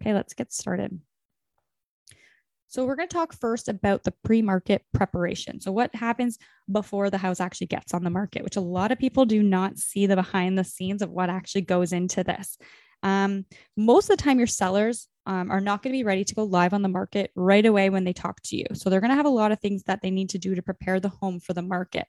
Okay, 0.00 0.14
let's 0.14 0.34
get 0.34 0.52
started. 0.52 1.00
So, 2.68 2.84
we're 2.84 2.96
going 2.96 3.08
to 3.08 3.14
talk 3.14 3.32
first 3.32 3.68
about 3.68 4.04
the 4.04 4.14
pre 4.24 4.42
market 4.42 4.84
preparation. 4.94 5.60
So, 5.60 5.72
what 5.72 5.94
happens 5.94 6.38
before 6.70 7.10
the 7.10 7.18
house 7.18 7.40
actually 7.40 7.68
gets 7.68 7.94
on 7.94 8.04
the 8.04 8.10
market, 8.10 8.44
which 8.44 8.56
a 8.56 8.62
lot 8.62 8.92
of 8.92 8.98
people 8.98 9.24
do 9.24 9.42
not 9.42 9.78
see 9.78 10.06
the 10.06 10.16
behind 10.16 10.58
the 10.58 10.64
scenes 10.64 11.02
of 11.02 11.10
what 11.10 11.30
actually 11.30 11.62
goes 11.62 11.92
into 11.92 12.24
this. 12.24 12.58
Um, 13.02 13.44
most 13.76 14.10
of 14.10 14.16
the 14.16 14.22
time, 14.22 14.38
your 14.38 14.46
sellers 14.46 15.08
um, 15.28 15.50
are 15.50 15.60
not 15.60 15.82
going 15.82 15.92
to 15.92 15.98
be 15.98 16.04
ready 16.04 16.24
to 16.24 16.34
go 16.34 16.42
live 16.42 16.72
on 16.72 16.82
the 16.82 16.88
market 16.88 17.30
right 17.36 17.64
away 17.64 17.90
when 17.90 18.04
they 18.04 18.12
talk 18.12 18.40
to 18.44 18.56
you. 18.56 18.64
So, 18.72 18.90
they're 18.90 19.00
going 19.00 19.10
to 19.10 19.16
have 19.16 19.26
a 19.26 19.30
lot 19.30 19.52
of 19.52 19.60
things 19.60 19.84
that 19.84 20.02
they 20.02 20.10
need 20.10 20.30
to 20.30 20.38
do 20.38 20.54
to 20.54 20.62
prepare 20.62 20.98
the 20.98 21.10
home 21.10 21.38
for 21.38 21.52
the 21.52 21.62
market. 21.62 22.08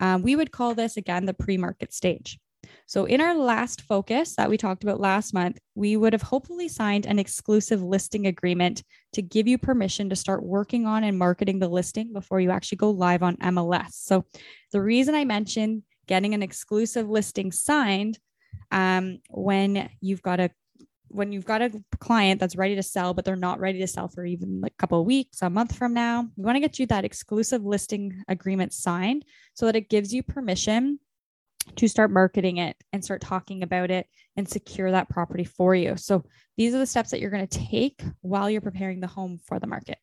Um, 0.00 0.22
we 0.22 0.36
would 0.36 0.52
call 0.52 0.74
this 0.74 0.96
again 0.96 1.26
the 1.26 1.34
pre 1.34 1.58
market 1.58 1.92
stage. 1.92 2.38
So, 2.86 3.04
in 3.04 3.20
our 3.20 3.34
last 3.34 3.82
focus 3.82 4.36
that 4.36 4.48
we 4.48 4.56
talked 4.56 4.84
about 4.84 5.00
last 5.00 5.34
month, 5.34 5.58
we 5.74 5.96
would 5.96 6.12
have 6.12 6.22
hopefully 6.22 6.68
signed 6.68 7.06
an 7.06 7.18
exclusive 7.18 7.82
listing 7.82 8.26
agreement 8.26 8.82
to 9.14 9.22
give 9.22 9.48
you 9.48 9.58
permission 9.58 10.08
to 10.10 10.16
start 10.16 10.42
working 10.44 10.86
on 10.86 11.04
and 11.04 11.18
marketing 11.18 11.58
the 11.58 11.68
listing 11.68 12.12
before 12.12 12.40
you 12.40 12.50
actually 12.50 12.78
go 12.78 12.90
live 12.90 13.22
on 13.22 13.36
MLS. 13.38 13.92
So, 13.92 14.24
the 14.72 14.80
reason 14.80 15.14
I 15.14 15.24
mentioned 15.24 15.82
getting 16.06 16.34
an 16.34 16.42
exclusive 16.42 17.08
listing 17.08 17.52
signed 17.52 18.18
um, 18.70 19.18
when 19.30 19.88
you've 20.00 20.22
got 20.22 20.40
a 20.40 20.50
when 21.12 21.32
you've 21.32 21.44
got 21.44 21.62
a 21.62 21.70
client 21.98 22.40
that's 22.40 22.56
ready 22.56 22.74
to 22.76 22.82
sell, 22.82 23.14
but 23.14 23.24
they're 23.24 23.36
not 23.36 23.60
ready 23.60 23.78
to 23.80 23.86
sell 23.86 24.08
for 24.08 24.24
even 24.24 24.60
like 24.60 24.72
a 24.72 24.80
couple 24.80 25.00
of 25.00 25.06
weeks, 25.06 25.42
a 25.42 25.50
month 25.50 25.76
from 25.76 25.94
now, 25.94 26.28
we 26.36 26.44
want 26.44 26.56
to 26.56 26.60
get 26.60 26.78
you 26.78 26.86
that 26.86 27.04
exclusive 27.04 27.64
listing 27.64 28.22
agreement 28.28 28.72
signed 28.72 29.24
so 29.54 29.66
that 29.66 29.76
it 29.76 29.90
gives 29.90 30.12
you 30.12 30.22
permission 30.22 30.98
to 31.76 31.88
start 31.88 32.10
marketing 32.10 32.56
it 32.56 32.76
and 32.92 33.04
start 33.04 33.20
talking 33.20 33.62
about 33.62 33.90
it 33.90 34.06
and 34.36 34.48
secure 34.48 34.90
that 34.90 35.08
property 35.08 35.44
for 35.44 35.74
you. 35.74 35.96
So 35.96 36.24
these 36.56 36.74
are 36.74 36.78
the 36.78 36.86
steps 36.86 37.10
that 37.10 37.20
you're 37.20 37.30
going 37.30 37.46
to 37.46 37.58
take 37.58 38.02
while 38.20 38.50
you're 38.50 38.60
preparing 38.60 39.00
the 39.00 39.06
home 39.06 39.38
for 39.46 39.58
the 39.58 39.66
market. 39.66 39.98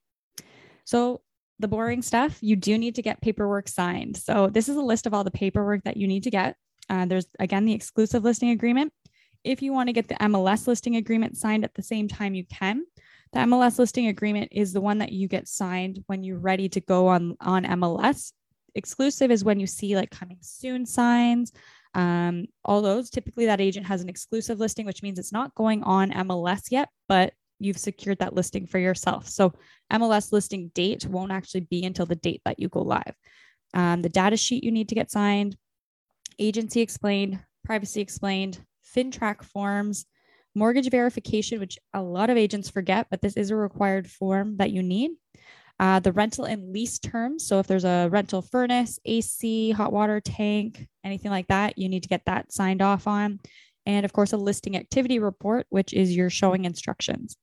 So 0.86 1.22
the 1.60 1.68
boring 1.68 2.01
stuff, 2.01 2.38
you 2.42 2.56
do 2.56 2.78
need 2.78 2.96
to 2.96 3.01
get 3.01 3.22
paperwork 3.22 3.68
signed. 3.68 4.18
So 4.18 4.48
this 4.48 4.70
is 4.70 4.78
a 4.78 4.82
list 4.82 5.06
of 5.06 5.13
all 5.13 5.24
the 5.24 5.32
paperwork 5.32 5.84
that 5.84 5.98
you 5.98 6.08
need 6.08 6.24
to 6.24 6.32
get. 6.32 6.56
Uh, 6.89 7.06
there's 7.06 7.28
again 7.39 7.66
the 7.66 7.74
exclusive 7.74 8.24
listing 8.24 8.50
agreement. 8.50 8.92
If 9.43 9.62
you 9.62 9.74
want 9.74 9.88
to 9.88 9.93
get 9.93 10.08
the 10.08 10.15
MLS 10.15 10.67
listing 10.67 10.96
agreement 10.96 11.38
signed 11.38 11.63
at 11.63 11.74
the 11.74 11.84
same 11.84 12.08
time, 12.08 12.34
you 12.36 12.46
can. 12.46 12.84
The 13.34 13.39
MLS 13.39 13.79
listing 13.79 14.08
agreement 14.08 14.50
is 14.51 14.74
the 14.74 14.81
one 14.81 14.98
that 15.00 15.12
you 15.12 15.27
get 15.27 15.48
signed 15.48 16.03
when 16.08 16.24
you're 16.24 16.39
ready 16.39 16.67
to 16.69 16.81
go 16.81 17.08
on 17.08 17.38
on 17.39 17.63
MLS 17.63 18.34
exclusive 18.75 19.31
is 19.31 19.43
when 19.43 19.60
you 19.60 19.67
see 19.67 19.96
like 19.96 20.10
coming 20.10 20.38
soon 20.41 20.86
signs. 20.86 21.51
Um, 21.93 22.46
all 22.63 22.81
those 22.81 23.10
typically 23.10 23.48
that 23.48 23.62
agent 23.62 23.86
has 23.88 24.01
an 24.01 24.10
exclusive 24.10 24.60
listing, 24.60 24.86
which 24.86 25.03
means 25.03 25.19
it's 25.19 25.34
not 25.34 25.55
going 25.55 25.84
on 25.84 26.12
MLS 26.12 26.72
yet, 26.72 26.89
but 27.08 27.34
you've 27.60 27.77
secured 27.77 28.19
that 28.19 28.36
listing 28.36 28.67
for 28.67 28.79
yourself. 28.79 29.27
So 29.27 29.53
MLS 29.91 30.31
listing 30.31 30.72
date 30.74 31.05
won't 31.05 31.31
actually 31.31 31.62
be 31.62 31.84
until 31.84 32.05
the 32.05 32.15
date 32.15 32.41
that 32.46 32.60
you 32.60 32.69
go 32.69 32.81
live. 32.81 33.15
Um, 33.74 34.01
the 34.01 34.10
data 34.10 34.38
sheet 34.38 34.63
you 34.63 34.72
need 34.72 34.89
to 34.89 34.96
get 34.96 35.12
signed, 35.12 35.58
agency 36.39 36.81
explained, 36.81 37.39
privacy 37.65 38.01
explained, 38.01 38.60
FINTRAC 38.96 39.43
forms, 39.43 40.05
mortgage 40.55 40.89
verification, 40.89 41.60
which 41.60 41.77
a 41.93 42.01
lot 42.01 42.29
of 42.29 42.38
agents 42.38 42.69
forget, 42.69 43.08
but 43.10 43.22
this 43.22 43.38
is 43.38 43.51
a 43.51 43.55
required 43.55 44.10
form 44.10 44.58
that 44.58 44.72
you 44.72 44.84
need. 44.84 45.12
Uh, 45.79 46.00
the 46.00 46.12
rental 46.12 46.43
and 46.43 46.74
lease 46.74 47.00
terms. 47.00 47.48
So 47.48 47.60
if 47.60 47.67
there's 47.67 47.86
a 47.86 48.10
rental 48.12 48.41
furnace, 48.41 49.00
AC, 49.05 49.72
hot 49.72 49.93
water 49.93 50.19
tank, 50.19 50.86
anything 51.05 51.31
like 51.31 51.48
that, 51.48 51.77
you 51.77 51.88
need 51.88 52.03
to 52.03 52.10
get 52.10 52.25
that 52.25 52.51
signed 52.51 52.81
off 52.81 53.08
on. 53.08 53.39
And 53.86 54.03
of 54.03 54.12
course, 54.12 54.34
a 54.34 54.38
listing 54.38 54.75
activity 54.75 55.19
report, 55.19 55.67
which 55.69 55.93
is 55.93 56.13
your 56.13 56.29
showing 56.29 56.65
instructions. 56.65 57.38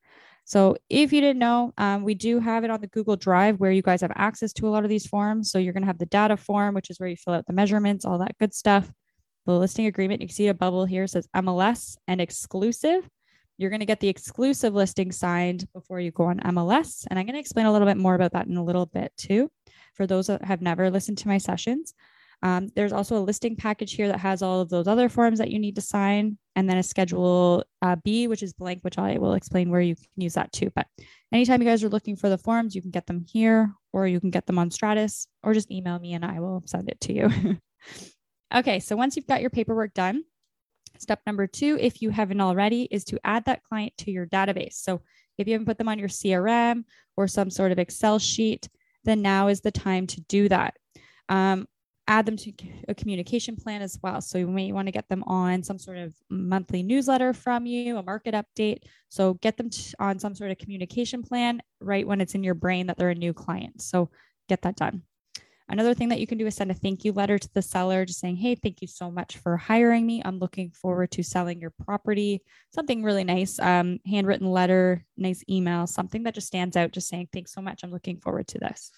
So 0.44 0.76
if 0.88 1.12
you 1.12 1.20
didn't 1.20 1.40
know, 1.40 1.72
um, 1.76 2.04
we 2.04 2.14
do 2.14 2.38
have 2.38 2.62
it 2.62 2.70
on 2.70 2.80
the 2.80 2.86
Google 2.86 3.16
Drive 3.16 3.58
where 3.58 3.72
you 3.72 3.82
guys 3.82 4.02
have 4.02 4.12
access 4.14 4.52
to 4.54 4.68
a 4.68 4.70
lot 4.70 4.84
of 4.84 4.90
these 4.90 5.06
forms. 5.06 5.50
So 5.50 5.58
you're 5.58 5.72
going 5.72 5.82
to 5.82 5.88
have 5.88 5.98
the 5.98 6.06
data 6.06 6.36
form, 6.36 6.74
which 6.74 6.88
is 6.90 7.00
where 7.00 7.08
you 7.08 7.16
fill 7.16 7.34
out 7.34 7.46
the 7.46 7.52
measurements, 7.52 8.04
all 8.04 8.18
that 8.18 8.38
good 8.38 8.54
stuff. 8.54 8.92
The 9.46 9.52
listing 9.52 9.86
agreement, 9.86 10.20
you 10.20 10.26
can 10.26 10.34
see 10.34 10.48
a 10.48 10.54
bubble 10.54 10.84
here 10.84 11.06
says 11.06 11.28
MLS 11.34 11.96
and 12.08 12.20
exclusive. 12.20 13.08
You're 13.58 13.70
going 13.70 13.80
to 13.80 13.86
get 13.86 14.00
the 14.00 14.08
exclusive 14.08 14.74
listing 14.74 15.12
signed 15.12 15.66
before 15.72 16.00
you 16.00 16.10
go 16.10 16.24
on 16.24 16.40
MLS. 16.40 17.06
And 17.08 17.18
I'm 17.18 17.26
going 17.26 17.34
to 17.34 17.40
explain 17.40 17.66
a 17.66 17.72
little 17.72 17.86
bit 17.86 17.96
more 17.96 18.14
about 18.14 18.32
that 18.32 18.48
in 18.48 18.56
a 18.56 18.64
little 18.64 18.86
bit 18.86 19.12
too, 19.16 19.50
for 19.94 20.06
those 20.06 20.26
that 20.26 20.44
have 20.44 20.60
never 20.60 20.90
listened 20.90 21.18
to 21.18 21.28
my 21.28 21.38
sessions. 21.38 21.94
Um, 22.42 22.68
there's 22.74 22.92
also 22.92 23.16
a 23.16 23.24
listing 23.24 23.56
package 23.56 23.94
here 23.94 24.08
that 24.08 24.18
has 24.18 24.42
all 24.42 24.60
of 24.60 24.68
those 24.68 24.86
other 24.86 25.08
forms 25.08 25.38
that 25.38 25.50
you 25.50 25.58
need 25.58 25.76
to 25.76 25.80
sign, 25.80 26.36
and 26.54 26.68
then 26.68 26.76
a 26.76 26.82
schedule 26.82 27.64
uh, 27.80 27.96
B, 27.96 28.28
which 28.28 28.42
is 28.42 28.52
blank, 28.52 28.82
which 28.82 28.98
I 28.98 29.16
will 29.16 29.34
explain 29.34 29.70
where 29.70 29.80
you 29.80 29.94
can 29.94 30.04
use 30.16 30.34
that 30.34 30.52
too. 30.52 30.70
But 30.74 30.86
anytime 31.32 31.62
you 31.62 31.68
guys 31.68 31.82
are 31.82 31.88
looking 31.88 32.14
for 32.14 32.28
the 32.28 32.36
forms, 32.36 32.74
you 32.74 32.82
can 32.82 32.90
get 32.90 33.06
them 33.06 33.24
here, 33.26 33.72
or 33.92 34.06
you 34.06 34.20
can 34.20 34.30
get 34.30 34.44
them 34.44 34.58
on 34.58 34.70
Stratus, 34.70 35.28
or 35.42 35.54
just 35.54 35.70
email 35.70 35.98
me 35.98 36.12
and 36.12 36.24
I 36.24 36.40
will 36.40 36.62
send 36.66 36.90
it 36.90 37.00
to 37.02 37.12
you. 37.14 37.58
okay, 38.54 38.80
so 38.80 38.96
once 38.96 39.16
you've 39.16 39.26
got 39.26 39.40
your 39.40 39.50
paperwork 39.50 39.94
done, 39.94 40.24
Step 40.98 41.20
number 41.26 41.46
two, 41.46 41.76
if 41.80 42.02
you 42.02 42.10
haven't 42.10 42.40
already, 42.40 42.88
is 42.90 43.04
to 43.04 43.20
add 43.24 43.44
that 43.46 43.62
client 43.64 43.92
to 43.98 44.10
your 44.10 44.26
database. 44.26 44.74
So 44.74 45.02
if 45.38 45.46
you 45.46 45.54
haven't 45.54 45.66
put 45.66 45.78
them 45.78 45.88
on 45.88 45.98
your 45.98 46.08
CRM 46.08 46.84
or 47.16 47.28
some 47.28 47.50
sort 47.50 47.72
of 47.72 47.78
Excel 47.78 48.18
sheet, 48.18 48.68
then 49.04 49.22
now 49.22 49.48
is 49.48 49.60
the 49.60 49.70
time 49.70 50.06
to 50.08 50.20
do 50.22 50.48
that. 50.48 50.74
Um, 51.28 51.66
add 52.08 52.24
them 52.24 52.36
to 52.36 52.52
a 52.88 52.94
communication 52.94 53.56
plan 53.56 53.82
as 53.82 53.98
well. 54.02 54.20
So 54.20 54.38
you 54.38 54.46
may 54.46 54.70
want 54.72 54.86
to 54.86 54.92
get 54.92 55.08
them 55.08 55.24
on 55.24 55.62
some 55.62 55.78
sort 55.78 55.98
of 55.98 56.14
monthly 56.30 56.82
newsletter 56.82 57.32
from 57.32 57.66
you, 57.66 57.96
a 57.96 58.02
market 58.02 58.34
update. 58.34 58.82
So 59.08 59.34
get 59.34 59.56
them 59.56 59.70
on 59.98 60.18
some 60.18 60.34
sort 60.34 60.52
of 60.52 60.58
communication 60.58 61.22
plan 61.22 61.62
right 61.80 62.06
when 62.06 62.20
it's 62.20 62.34
in 62.34 62.44
your 62.44 62.54
brain 62.54 62.86
that 62.86 62.96
they're 62.96 63.10
a 63.10 63.14
new 63.14 63.34
client. 63.34 63.82
So 63.82 64.10
get 64.48 64.62
that 64.62 64.76
done. 64.76 65.02
Another 65.68 65.94
thing 65.94 66.10
that 66.10 66.20
you 66.20 66.26
can 66.28 66.38
do 66.38 66.46
is 66.46 66.54
send 66.54 66.70
a 66.70 66.74
thank 66.74 67.04
you 67.04 67.12
letter 67.12 67.38
to 67.38 67.48
the 67.52 67.62
seller, 67.62 68.04
just 68.04 68.20
saying, 68.20 68.36
Hey, 68.36 68.54
thank 68.54 68.80
you 68.80 68.86
so 68.86 69.10
much 69.10 69.36
for 69.38 69.56
hiring 69.56 70.06
me. 70.06 70.22
I'm 70.24 70.38
looking 70.38 70.70
forward 70.70 71.10
to 71.12 71.24
selling 71.24 71.60
your 71.60 71.72
property. 71.84 72.42
Something 72.72 73.02
really 73.02 73.24
nice, 73.24 73.58
um, 73.58 73.98
handwritten 74.06 74.46
letter, 74.46 75.04
nice 75.16 75.42
email, 75.50 75.86
something 75.86 76.22
that 76.22 76.34
just 76.34 76.46
stands 76.46 76.76
out, 76.76 76.92
just 76.92 77.08
saying, 77.08 77.28
Thanks 77.32 77.52
so 77.52 77.60
much. 77.60 77.82
I'm 77.82 77.90
looking 77.90 78.20
forward 78.20 78.46
to 78.48 78.58
this. 78.58 78.92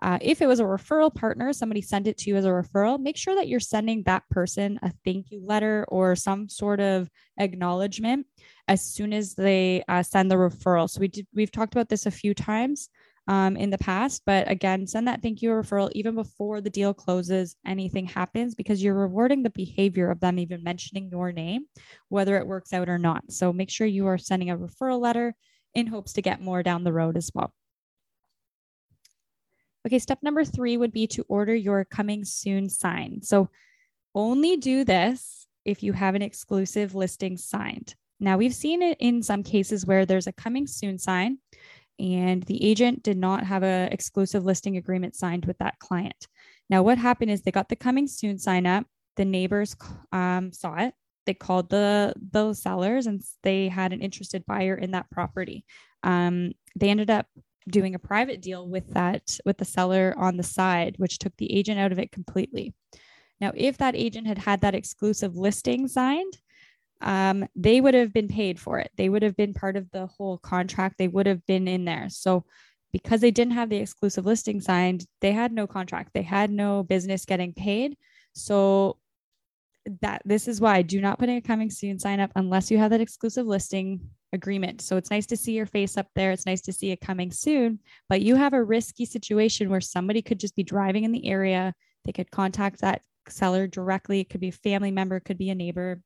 Uh, 0.00 0.18
if 0.20 0.42
it 0.42 0.46
was 0.46 0.60
a 0.60 0.64
referral 0.64 1.14
partner, 1.14 1.52
somebody 1.52 1.80
sent 1.80 2.06
it 2.06 2.18
to 2.18 2.30
you 2.30 2.36
as 2.36 2.44
a 2.44 2.48
referral, 2.48 3.00
make 3.00 3.16
sure 3.16 3.34
that 3.34 3.48
you're 3.48 3.58
sending 3.58 4.02
that 4.02 4.22
person 4.30 4.78
a 4.82 4.92
thank 5.04 5.30
you 5.30 5.40
letter 5.42 5.86
or 5.88 6.14
some 6.14 6.50
sort 6.50 6.80
of 6.80 7.08
acknowledgement 7.38 8.26
as 8.68 8.82
soon 8.82 9.14
as 9.14 9.34
they 9.34 9.82
uh, 9.88 10.02
send 10.02 10.30
the 10.30 10.34
referral. 10.34 10.88
So 10.88 11.00
we 11.00 11.08
did, 11.08 11.26
we've 11.34 11.50
talked 11.50 11.74
about 11.74 11.88
this 11.88 12.04
a 12.04 12.10
few 12.10 12.34
times 12.34 12.90
um, 13.28 13.56
in 13.56 13.70
the 13.70 13.78
past. 13.78 14.22
But 14.24 14.50
again, 14.50 14.86
send 14.86 15.08
that 15.08 15.22
thank 15.22 15.42
you 15.42 15.50
referral 15.50 15.90
even 15.92 16.14
before 16.14 16.60
the 16.60 16.70
deal 16.70 16.94
closes, 16.94 17.56
anything 17.66 18.06
happens, 18.06 18.54
because 18.54 18.82
you're 18.82 18.94
rewarding 18.94 19.42
the 19.42 19.50
behavior 19.50 20.10
of 20.10 20.20
them 20.20 20.38
even 20.38 20.62
mentioning 20.62 21.08
your 21.10 21.32
name, 21.32 21.66
whether 22.08 22.36
it 22.36 22.46
works 22.46 22.72
out 22.72 22.88
or 22.88 22.98
not. 22.98 23.30
So 23.30 23.52
make 23.52 23.70
sure 23.70 23.86
you 23.86 24.06
are 24.06 24.18
sending 24.18 24.50
a 24.50 24.56
referral 24.56 25.00
letter 25.00 25.34
in 25.74 25.86
hopes 25.86 26.14
to 26.14 26.22
get 26.22 26.40
more 26.40 26.62
down 26.62 26.84
the 26.84 26.92
road 26.92 27.16
as 27.16 27.30
well. 27.34 27.52
Okay, 29.86 29.98
step 29.98 30.18
number 30.22 30.44
three 30.44 30.76
would 30.76 30.92
be 30.92 31.06
to 31.08 31.24
order 31.28 31.54
your 31.54 31.84
coming 31.84 32.24
soon 32.24 32.68
sign. 32.68 33.22
So 33.22 33.50
only 34.14 34.56
do 34.56 34.84
this 34.84 35.46
if 35.64 35.82
you 35.82 35.92
have 35.92 36.14
an 36.14 36.22
exclusive 36.22 36.94
listing 36.94 37.36
signed. 37.36 37.94
Now, 38.18 38.38
we've 38.38 38.54
seen 38.54 38.82
it 38.82 38.96
in 38.98 39.22
some 39.22 39.42
cases 39.42 39.84
where 39.84 40.06
there's 40.06 40.26
a 40.26 40.32
coming 40.32 40.66
soon 40.66 40.98
sign 40.98 41.38
and 41.98 42.42
the 42.44 42.62
agent 42.64 43.02
did 43.02 43.16
not 43.16 43.44
have 43.44 43.62
an 43.62 43.92
exclusive 43.92 44.44
listing 44.44 44.76
agreement 44.76 45.16
signed 45.16 45.46
with 45.46 45.58
that 45.58 45.78
client. 45.78 46.26
Now, 46.68 46.82
what 46.82 46.98
happened 46.98 47.30
is 47.30 47.42
they 47.42 47.50
got 47.50 47.68
the 47.68 47.76
coming 47.76 48.06
soon 48.06 48.38
sign 48.38 48.66
up. 48.66 48.86
The 49.16 49.24
neighbors 49.24 49.76
um, 50.12 50.52
saw 50.52 50.76
it. 50.76 50.94
They 51.24 51.34
called 51.34 51.70
the 51.70 52.14
those 52.16 52.62
sellers 52.62 53.06
and 53.06 53.22
they 53.42 53.68
had 53.68 53.92
an 53.92 54.00
interested 54.00 54.44
buyer 54.46 54.74
in 54.74 54.92
that 54.92 55.10
property. 55.10 55.64
Um, 56.02 56.52
they 56.76 56.88
ended 56.88 57.10
up 57.10 57.26
doing 57.68 57.94
a 57.94 57.98
private 57.98 58.40
deal 58.40 58.68
with 58.68 58.94
that 58.94 59.38
with 59.44 59.58
the 59.58 59.64
seller 59.64 60.14
on 60.16 60.36
the 60.36 60.42
side, 60.42 60.94
which 60.98 61.18
took 61.18 61.36
the 61.36 61.52
agent 61.52 61.80
out 61.80 61.92
of 61.92 61.98
it 61.98 62.12
completely. 62.12 62.74
Now, 63.40 63.52
if 63.54 63.78
that 63.78 63.96
agent 63.96 64.26
had 64.26 64.38
had 64.38 64.60
that 64.60 64.74
exclusive 64.74 65.36
listing 65.36 65.88
signed, 65.88 66.38
um, 67.00 67.46
they 67.54 67.80
would 67.80 67.94
have 67.94 68.12
been 68.12 68.28
paid 68.28 68.58
for 68.58 68.78
it. 68.78 68.90
They 68.96 69.08
would 69.08 69.22
have 69.22 69.36
been 69.36 69.54
part 69.54 69.76
of 69.76 69.90
the 69.90 70.06
whole 70.06 70.38
contract. 70.38 70.96
They 70.98 71.08
would 71.08 71.26
have 71.26 71.44
been 71.46 71.68
in 71.68 71.84
there. 71.84 72.08
So 72.08 72.44
because 72.92 73.20
they 73.20 73.30
didn't 73.30 73.54
have 73.54 73.68
the 73.68 73.76
exclusive 73.76 74.24
listing 74.24 74.60
signed, 74.60 75.04
they 75.20 75.32
had 75.32 75.52
no 75.52 75.66
contract. 75.66 76.12
They 76.14 76.22
had 76.22 76.50
no 76.50 76.82
business 76.82 77.24
getting 77.24 77.52
paid. 77.52 77.96
So 78.32 78.98
that 80.00 80.22
this 80.24 80.48
is 80.48 80.60
why 80.60 80.82
do 80.82 81.00
not 81.00 81.18
put 81.18 81.28
a 81.28 81.40
coming 81.40 81.70
soon 81.70 81.98
sign 81.98 82.18
up 82.20 82.32
unless 82.34 82.70
you 82.70 82.78
have 82.78 82.90
that 82.90 83.00
exclusive 83.00 83.46
listing 83.46 84.00
agreement. 84.32 84.80
So 84.80 84.96
it's 84.96 85.10
nice 85.10 85.26
to 85.26 85.36
see 85.36 85.52
your 85.52 85.66
face 85.66 85.96
up 85.96 86.08
there. 86.14 86.32
It's 86.32 86.46
nice 86.46 86.62
to 86.62 86.72
see 86.72 86.90
it 86.90 87.00
coming 87.00 87.30
soon, 87.30 87.78
but 88.08 88.20
you 88.22 88.34
have 88.34 88.52
a 88.52 88.62
risky 88.62 89.04
situation 89.04 89.70
where 89.70 89.80
somebody 89.80 90.22
could 90.22 90.40
just 90.40 90.56
be 90.56 90.64
driving 90.64 91.04
in 91.04 91.12
the 91.12 91.26
area. 91.28 91.72
They 92.04 92.12
could 92.12 92.30
contact 92.30 92.80
that 92.80 93.02
seller 93.28 93.66
directly. 93.66 94.20
It 94.20 94.30
could 94.30 94.40
be 94.40 94.48
a 94.48 94.52
family 94.52 94.90
member, 94.90 95.16
it 95.16 95.24
could 95.24 95.38
be 95.38 95.50
a 95.50 95.54
neighbor, 95.54 96.00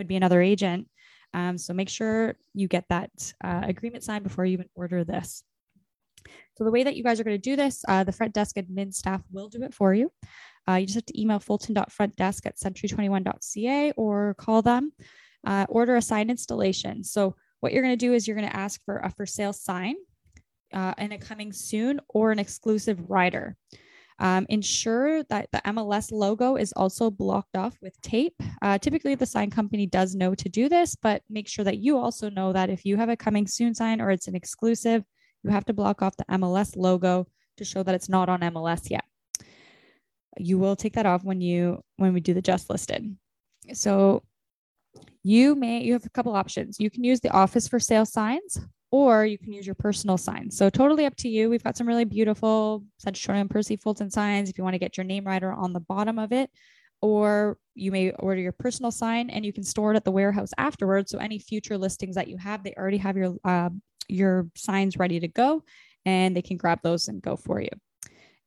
could 0.00 0.08
be 0.08 0.16
another 0.16 0.40
agent. 0.40 0.88
Um, 1.34 1.58
so 1.58 1.74
make 1.74 1.90
sure 1.90 2.34
you 2.54 2.68
get 2.68 2.86
that 2.88 3.10
uh, 3.44 3.60
agreement 3.64 4.02
signed 4.02 4.24
before 4.24 4.46
you 4.46 4.54
even 4.54 4.68
order 4.74 5.04
this. 5.04 5.44
So 6.56 6.64
the 6.64 6.70
way 6.70 6.82
that 6.84 6.96
you 6.96 7.04
guys 7.04 7.20
are 7.20 7.24
going 7.24 7.36
to 7.36 7.50
do 7.50 7.54
this, 7.54 7.84
uh, 7.86 8.02
the 8.02 8.12
front 8.12 8.32
desk 8.32 8.56
admin 8.56 8.94
staff 8.94 9.20
will 9.30 9.50
do 9.50 9.62
it 9.62 9.74
for 9.74 9.92
you. 9.92 10.10
Uh, 10.66 10.76
you 10.76 10.86
just 10.86 10.94
have 10.94 11.04
to 11.04 11.20
email 11.20 11.38
fulton.frontdesk 11.38 12.46
at 12.46 12.56
century21.ca 12.56 13.92
or 13.98 14.34
call 14.38 14.62
them. 14.62 14.92
Uh, 15.46 15.66
order 15.68 15.96
a 15.96 16.02
sign 16.02 16.30
installation. 16.30 17.04
So 17.04 17.36
what 17.60 17.74
you're 17.74 17.82
going 17.82 17.98
to 17.98 18.06
do 18.06 18.14
is 18.14 18.26
you're 18.26 18.36
going 18.36 18.50
to 18.50 18.56
ask 18.56 18.82
for 18.86 18.98
a 18.98 19.10
for 19.10 19.26
sale 19.26 19.52
sign 19.52 19.96
uh, 20.72 20.94
and 20.96 21.12
a 21.12 21.18
coming 21.18 21.52
soon 21.52 22.00
or 22.08 22.32
an 22.32 22.38
exclusive 22.38 23.10
rider. 23.10 23.54
Um, 24.20 24.44
ensure 24.50 25.22
that 25.24 25.48
the 25.50 25.62
MLS 25.64 26.12
logo 26.12 26.56
is 26.56 26.72
also 26.72 27.10
blocked 27.10 27.56
off 27.56 27.76
with 27.80 27.98
tape. 28.02 28.34
Uh, 28.60 28.76
typically, 28.76 29.14
the 29.14 29.24
sign 29.24 29.50
company 29.50 29.86
does 29.86 30.14
know 30.14 30.34
to 30.34 30.48
do 30.48 30.68
this, 30.68 30.94
but 30.94 31.22
make 31.30 31.48
sure 31.48 31.64
that 31.64 31.78
you 31.78 31.96
also 31.96 32.28
know 32.28 32.52
that 32.52 32.68
if 32.68 32.84
you 32.84 32.96
have 32.96 33.08
a 33.08 33.16
coming 33.16 33.46
soon 33.46 33.74
sign 33.74 33.98
or 33.98 34.10
it's 34.10 34.28
an 34.28 34.34
exclusive, 34.34 35.02
you 35.42 35.50
have 35.50 35.64
to 35.64 35.72
block 35.72 36.02
off 36.02 36.16
the 36.16 36.26
MLS 36.26 36.76
logo 36.76 37.26
to 37.56 37.64
show 37.64 37.82
that 37.82 37.94
it's 37.94 38.10
not 38.10 38.28
on 38.28 38.40
MLS 38.40 38.90
yet. 38.90 39.04
You 40.38 40.58
will 40.58 40.76
take 40.76 40.94
that 40.94 41.06
off 41.06 41.24
when 41.24 41.40
you 41.40 41.82
when 41.96 42.12
we 42.12 42.20
do 42.20 42.34
the 42.34 42.42
just 42.42 42.68
listed. 42.68 43.16
So 43.72 44.22
you 45.22 45.54
may 45.54 45.82
you 45.82 45.94
have 45.94 46.04
a 46.04 46.10
couple 46.10 46.36
options. 46.36 46.78
You 46.78 46.90
can 46.90 47.04
use 47.04 47.20
the 47.20 47.30
office 47.30 47.68
for 47.68 47.80
sale 47.80 48.06
signs 48.06 48.60
or 48.90 49.24
you 49.24 49.38
can 49.38 49.52
use 49.52 49.66
your 49.66 49.74
personal 49.74 50.18
signs. 50.18 50.56
So 50.56 50.68
totally 50.68 51.06
up 51.06 51.16
to 51.16 51.28
you. 51.28 51.48
We've 51.48 51.62
got 51.62 51.76
some 51.76 51.86
really 51.86 52.04
beautiful 52.04 52.84
Century 52.98 53.38
and 53.38 53.48
Percy 53.48 53.76
Fulton 53.76 54.10
signs 54.10 54.50
if 54.50 54.58
you 54.58 54.64
want 54.64 54.74
to 54.74 54.80
get 54.80 54.96
your 54.96 55.04
name 55.04 55.24
right 55.24 55.42
or 55.42 55.52
on 55.52 55.72
the 55.72 55.80
bottom 55.80 56.18
of 56.18 56.32
it. 56.32 56.50
Or 57.02 57.56
you 57.74 57.92
may 57.92 58.10
order 58.12 58.40
your 58.40 58.52
personal 58.52 58.90
sign 58.90 59.30
and 59.30 59.46
you 59.46 59.52
can 59.52 59.64
store 59.64 59.92
it 59.92 59.96
at 59.96 60.04
the 60.04 60.10
warehouse 60.10 60.50
afterwards. 60.58 61.10
So 61.10 61.18
any 61.18 61.38
future 61.38 61.78
listings 61.78 62.16
that 62.16 62.28
you 62.28 62.36
have, 62.36 62.62
they 62.62 62.74
already 62.76 62.98
have 62.98 63.16
your 63.16 63.36
uh, 63.44 63.70
your 64.08 64.48
signs 64.56 64.98
ready 64.98 65.20
to 65.20 65.28
go, 65.28 65.62
and 66.04 66.36
they 66.36 66.42
can 66.42 66.56
grab 66.56 66.80
those 66.82 67.08
and 67.08 67.22
go 67.22 67.36
for 67.36 67.60
you. 67.60 67.68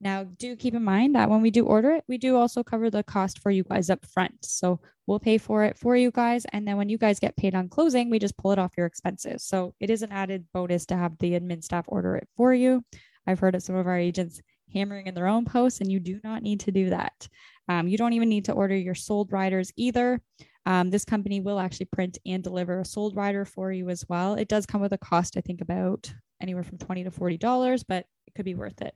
Now, 0.04 0.26
do 0.26 0.58
keep 0.58 0.76
in 0.76 0.84
mind 0.84 1.16
that 1.16 1.30
when 1.30 1.42
we 1.42 1.50
do 1.50 1.66
order 1.66 1.92
it, 1.92 2.04
we 2.10 2.18
do 2.18 2.36
also 2.36 2.62
cover 2.62 2.89
the 2.89 3.04
cost 3.04 3.39
for 3.39 3.50
you 3.50 3.63
guys 3.63 3.89
up 3.89 4.06
front. 4.06 4.36
So 4.44 4.82
we'll 5.08 5.20
pay 5.20 5.38
for 5.38 5.63
it 5.63 5.78
for 5.78 5.96
you 5.96 6.12
guys. 6.12 6.46
And 6.52 6.68
then 6.68 6.76
when 6.76 6.89
you 6.89 6.98
guys 6.98 7.22
get 7.22 7.38
paid 7.38 7.56
on 7.56 7.70
closing, 7.70 8.10
we 8.10 8.20
just 8.20 8.38
pull 8.38 8.52
it 8.52 8.60
off 8.60 8.74
your 8.76 8.86
expenses. 8.86 9.46
So 9.46 9.74
it 9.80 9.89
is 9.89 10.02
an 10.02 10.12
added 10.12 10.46
bonus 10.54 10.86
to 10.88 10.98
have 10.98 11.18
the 11.20 11.39
admin 11.39 11.63
staff 11.63 11.86
order 11.88 12.18
it 12.18 12.28
for 12.36 12.54
you. 12.54 12.84
I've 13.26 13.39
heard 13.39 13.56
of 13.56 13.63
some 13.63 13.76
of 13.76 13.88
our 13.88 13.98
agents 13.98 14.42
hammering 14.74 15.08
in 15.08 15.16
their 15.16 15.28
own 15.28 15.46
posts, 15.46 15.80
and 15.80 15.89
you 15.89 16.02
do 16.02 16.20
not 16.22 16.44
need 16.44 16.60
to 16.62 16.72
do 16.72 16.89
that. 16.89 17.30
Um, 17.70 17.88
you 17.88 17.98
don't 17.98 18.13
even 18.13 18.28
need 18.28 18.46
to 18.46 18.52
order 18.52 18.76
your 18.76 18.96
sold 18.96 19.32
riders 19.32 19.72
either. 19.78 20.22
Um, 20.66 20.89
this 20.89 21.06
company 21.06 21.39
will 21.39 21.60
actually 21.60 21.86
print 21.86 22.18
and 22.26 22.44
deliver 22.44 22.80
a 22.80 22.86
sold 22.86 23.16
rider 23.16 23.46
for 23.46 23.72
you 23.72 23.89
as 23.89 24.06
well. 24.10 24.36
It 24.36 24.50
does 24.50 24.66
come 24.66 24.82
with 24.82 24.92
a 24.92 24.98
cost, 24.98 25.38
I 25.38 25.42
think, 25.42 25.62
about 25.62 26.13
anywhere 26.42 26.63
from 26.63 26.78
20 26.78 27.06
to 27.06 27.12
$40, 27.12 27.86
but 27.88 28.06
it 28.28 28.36
could 28.36 28.46
be 28.46 28.56
worth 28.56 28.82
it. 28.82 28.94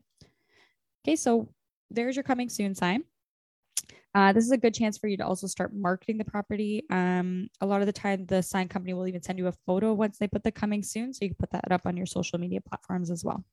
Okay, 1.08 1.16
so 1.16 1.48
there's 1.90 2.18
your 2.18 2.24
coming 2.24 2.50
soon 2.50 2.76
sign. 2.76 3.04
Uh, 4.14 4.34
this 4.34 4.44
is 4.44 4.52
a 4.52 4.58
good 4.58 4.74
chance 4.74 4.98
for 4.98 5.08
you 5.08 5.16
to 5.16 5.26
also 5.26 5.48
start 5.48 5.74
marketing 5.74 6.18
the 6.18 6.26
property. 6.26 6.84
Um, 6.90 7.48
a 7.62 7.66
lot 7.66 7.80
of 7.80 7.86
the 7.86 7.94
time, 7.94 8.26
the 8.26 8.42
sign 8.42 8.68
company 8.68 8.94
will 8.94 9.08
even 9.08 9.24
send 9.24 9.40
you 9.40 9.48
a 9.48 9.54
photo 9.66 9.94
once 9.94 10.18
they 10.18 10.28
put 10.28 10.44
the 10.44 10.52
coming 10.52 10.84
soon. 10.84 11.14
So 11.14 11.20
you 11.22 11.30
can 11.30 11.38
put 11.40 11.52
that 11.52 11.72
up 11.72 11.86
on 11.86 11.96
your 11.96 12.08
social 12.08 12.40
media 12.40 12.60
platforms 12.60 13.10
as 13.10 13.24
well. 13.24 13.46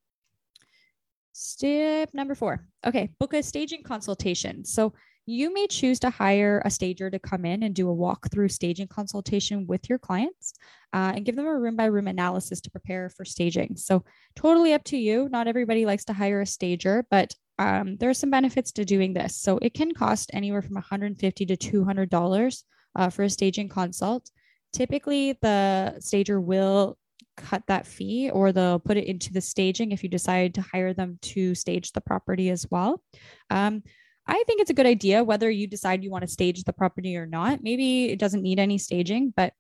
Step 1.32 2.10
number 2.12 2.34
four. 2.34 2.66
Okay, 2.84 3.10
book 3.20 3.34
a 3.34 3.42
staging 3.42 3.84
consultation. 3.84 4.64
So 4.64 4.92
you 5.26 5.52
may 5.52 5.66
choose 5.66 5.98
to 6.00 6.10
hire 6.10 6.62
a 6.64 6.70
stager 6.70 7.10
to 7.10 7.18
come 7.18 7.44
in 7.44 7.62
and 7.62 7.74
do 7.74 7.90
a 7.90 7.94
walkthrough 7.94 8.50
staging 8.50 8.88
consultation 8.88 9.66
with 9.66 9.88
your 9.88 9.98
clients 9.98 10.54
uh, 10.92 11.12
and 11.14 11.24
give 11.24 11.36
them 11.36 11.46
a 11.46 11.58
room 11.58 11.76
by 11.76 11.86
room 11.86 12.08
analysis 12.08 12.60
to 12.60 12.70
prepare 12.70 13.08
for 13.08 13.24
staging. 13.24 13.76
So, 13.76 14.04
totally 14.36 14.72
up 14.74 14.84
to 14.84 14.96
you. 14.96 15.28
Not 15.30 15.46
everybody 15.46 15.86
likes 15.86 16.04
to 16.06 16.12
hire 16.12 16.40
a 16.40 16.46
stager, 16.46 17.06
but 17.10 17.34
um, 17.58 17.96
there 17.96 18.10
are 18.10 18.14
some 18.14 18.30
benefits 18.30 18.72
to 18.72 18.84
doing 18.84 19.14
this. 19.14 19.36
So 19.36 19.58
it 19.62 19.74
can 19.74 19.92
cost 19.92 20.30
anywhere 20.32 20.62
from 20.62 20.74
150 20.74 21.46
to 21.46 21.56
200 21.56 22.10
dollars 22.10 22.64
uh, 22.96 23.10
for 23.10 23.22
a 23.22 23.30
staging 23.30 23.68
consult. 23.68 24.30
Typically, 24.72 25.38
the 25.40 25.98
stager 26.00 26.40
will 26.40 26.98
cut 27.36 27.62
that 27.66 27.86
fee 27.86 28.30
or 28.30 28.52
they'll 28.52 28.78
put 28.78 28.96
it 28.96 29.06
into 29.06 29.32
the 29.32 29.40
staging 29.40 29.92
if 29.92 30.02
you 30.02 30.08
decide 30.08 30.54
to 30.54 30.60
hire 30.60 30.92
them 30.92 31.18
to 31.20 31.54
stage 31.54 31.92
the 31.92 32.00
property 32.00 32.50
as 32.50 32.66
well. 32.70 33.02
Um, 33.50 33.82
I 34.26 34.42
think 34.46 34.60
it's 34.60 34.70
a 34.70 34.74
good 34.74 34.86
idea 34.86 35.24
whether 35.24 35.50
you 35.50 35.66
decide 35.66 36.02
you 36.02 36.10
want 36.10 36.22
to 36.22 36.30
stage 36.30 36.62
the 36.64 36.72
property 36.72 37.16
or 37.16 37.26
not. 37.26 37.62
Maybe 37.62 38.06
it 38.06 38.18
doesn't 38.18 38.42
need 38.42 38.58
any 38.58 38.78
staging, 38.78 39.32
but 39.36 39.52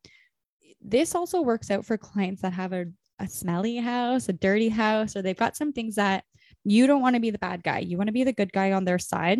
this 0.80 1.14
also 1.14 1.42
works 1.42 1.70
out 1.70 1.84
for 1.84 1.98
clients 1.98 2.42
that 2.42 2.52
have 2.54 2.72
a, 2.72 2.86
a 3.18 3.28
smelly 3.28 3.76
house, 3.76 4.28
a 4.28 4.32
dirty 4.32 4.68
house, 4.68 5.16
or 5.16 5.22
they've 5.22 5.36
got 5.36 5.56
some 5.56 5.72
things 5.72 5.96
that 5.96 6.24
you 6.64 6.86
don't 6.86 7.02
want 7.02 7.14
to 7.14 7.20
be 7.20 7.30
the 7.30 7.38
bad 7.38 7.62
guy. 7.62 7.80
You 7.80 7.98
want 7.98 8.08
to 8.08 8.12
be 8.12 8.24
the 8.24 8.32
good 8.32 8.52
guy 8.52 8.72
on 8.72 8.84
their 8.84 8.98
side. 8.98 9.38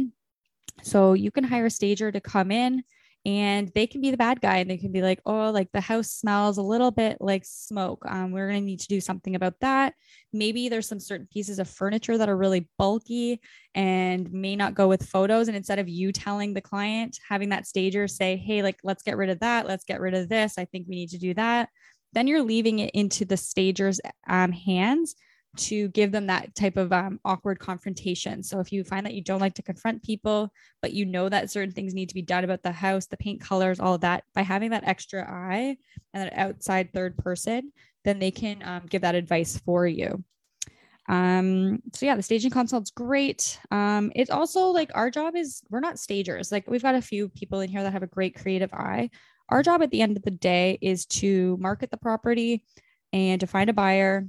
So 0.83 1.13
you 1.15 1.31
can 1.31 1.45
hire 1.45 1.67
a 1.67 1.71
stager 1.71 2.11
to 2.13 2.21
come 2.21 2.51
in 2.51 2.83
and 3.27 3.69
they 3.75 3.87
can 3.87 4.03
be 4.03 4.11
the 4.11 4.19
bad 4.19 4.43
guy 4.43 4.59
and 4.59 4.71
they 4.71 4.77
can 4.77 4.93
be 4.93 5.01
like, 5.01 5.21
oh, 5.25 5.51
like 5.51 5.73
the 5.73 5.81
house 5.81 6.11
smells 6.11 6.59
a 6.59 6.63
little 6.63 6.91
bit 6.91 7.17
like 7.21 7.43
smoke. 7.47 8.05
Um, 8.07 8.33
we're 8.33 8.49
going 8.49 8.61
to 8.61 8.67
need 8.67 8.81
to 8.81 8.89
do 8.89 9.01
something 9.01 9.35
about 9.35 9.55
that. 9.61 9.95
Maybe 10.33 10.69
there's 10.69 10.87
some 10.87 11.01
certain 11.01 11.27
pieces 11.33 11.59
of 11.59 11.69
furniture 11.69 12.19
that 12.19 12.29
are 12.29 12.37
really 12.37 12.69
bulky 12.79 13.41
and 13.75 14.31
may 14.31 14.57
not 14.57 14.75
go 14.75 14.89
with 14.89 15.09
photos. 15.09 15.49
And 15.49 15.57
instead 15.57 15.79
of 15.79 15.89
you 15.89 16.13
telling 16.13 16.53
the 16.53 16.61
client, 16.61 17.19
having 17.27 17.49
that 17.49 17.67
stager 17.67 18.07
say, 18.09 18.37
hey, 18.37 18.63
like, 18.63 18.77
let's 18.85 19.03
get 19.03 19.17
rid 19.17 19.31
of 19.31 19.41
that. 19.41 19.67
Let's 19.67 19.85
get 19.85 20.01
rid 20.01 20.13
of 20.13 20.29
this. 20.29 20.59
I 20.59 20.67
think 20.67 20.87
we 20.87 20.97
need 20.97 21.11
to 21.11 21.19
do 21.19 21.33
that. 21.35 21.71
Then 22.13 22.27
you're 22.27 22.43
leaving 22.43 22.81
it 22.81 22.91
into 22.93 23.25
the 23.25 23.39
stager's 23.39 24.01
um, 24.29 24.53
hands 24.53 25.15
to 25.57 25.89
give 25.89 26.13
them 26.13 26.27
that 26.27 26.55
type 26.55 26.77
of 26.77 26.93
um, 26.93 27.21
awkward 27.25 27.59
confrontation. 27.59 28.43
So 28.43 28.61
if 28.61 28.73
you 28.73 28.85
find 28.85 29.07
that 29.07 29.15
you 29.15 29.23
don't 29.23 29.41
like 29.41 29.55
to 29.55 29.63
confront 29.63 30.03
people, 30.03 30.53
but 30.83 30.93
you 30.93 31.07
know 31.07 31.29
that 31.29 31.51
certain 31.51 31.73
things 31.73 31.95
need 31.95 32.09
to 32.09 32.15
be 32.15 32.23
done 32.23 32.45
about 32.45 32.63
the 32.63 32.73
house, 32.73 33.07
the 33.07 33.17
paint 33.17 33.41
colors, 33.41 33.81
all 33.81 33.95
of 33.95 34.01
that, 34.03 34.25
by 34.35 34.43
having 34.43 34.71
that 34.71 34.85
extra 34.87 35.23
eye 35.23 35.77
and 36.13 36.25
that 36.25 36.39
outside 36.39 36.93
third 36.93 37.17
person, 37.17 37.73
then 38.05 38.19
they 38.19 38.31
can 38.31 38.63
um, 38.65 38.83
give 38.89 39.03
that 39.03 39.15
advice 39.15 39.59
for 39.65 39.87
you. 39.87 40.23
Um, 41.09 41.83
so 41.93 42.07
yeah, 42.07 42.17
the 42.17 42.23
staging 42.23 42.51
consult's 42.51 42.91
great. 42.91 43.59
Um, 43.71 44.11
it's 44.15 44.31
also 44.31 44.69
like 44.69 44.91
our 44.95 45.11
job 45.11 45.37
is 45.37 45.63
we're 45.71 45.81
not 45.81 45.99
stagers. 45.99 46.51
Like 46.51 46.69
we've 46.69 46.83
got 46.83 46.95
a 46.95 47.03
few 47.03 47.29
people 47.29 47.61
in 47.61 47.69
here 47.69 47.83
that 47.83 47.93
have 47.93 48.03
a 48.03 48.09
great 48.09 48.35
creative 48.35 48.73
eye. 48.73 49.11
Our 49.51 49.63
job 49.63 49.83
at 49.83 49.91
the 49.91 50.01
end 50.01 50.17
of 50.17 50.23
the 50.23 50.31
day 50.31 50.79
is 50.81 51.05
to 51.07 51.59
market 51.61 51.91
the 51.91 51.99
property 51.99 52.65
and 53.13 53.41
to 53.41 53.47
find 53.47 53.69
a 53.69 53.75
buyer 53.75 54.27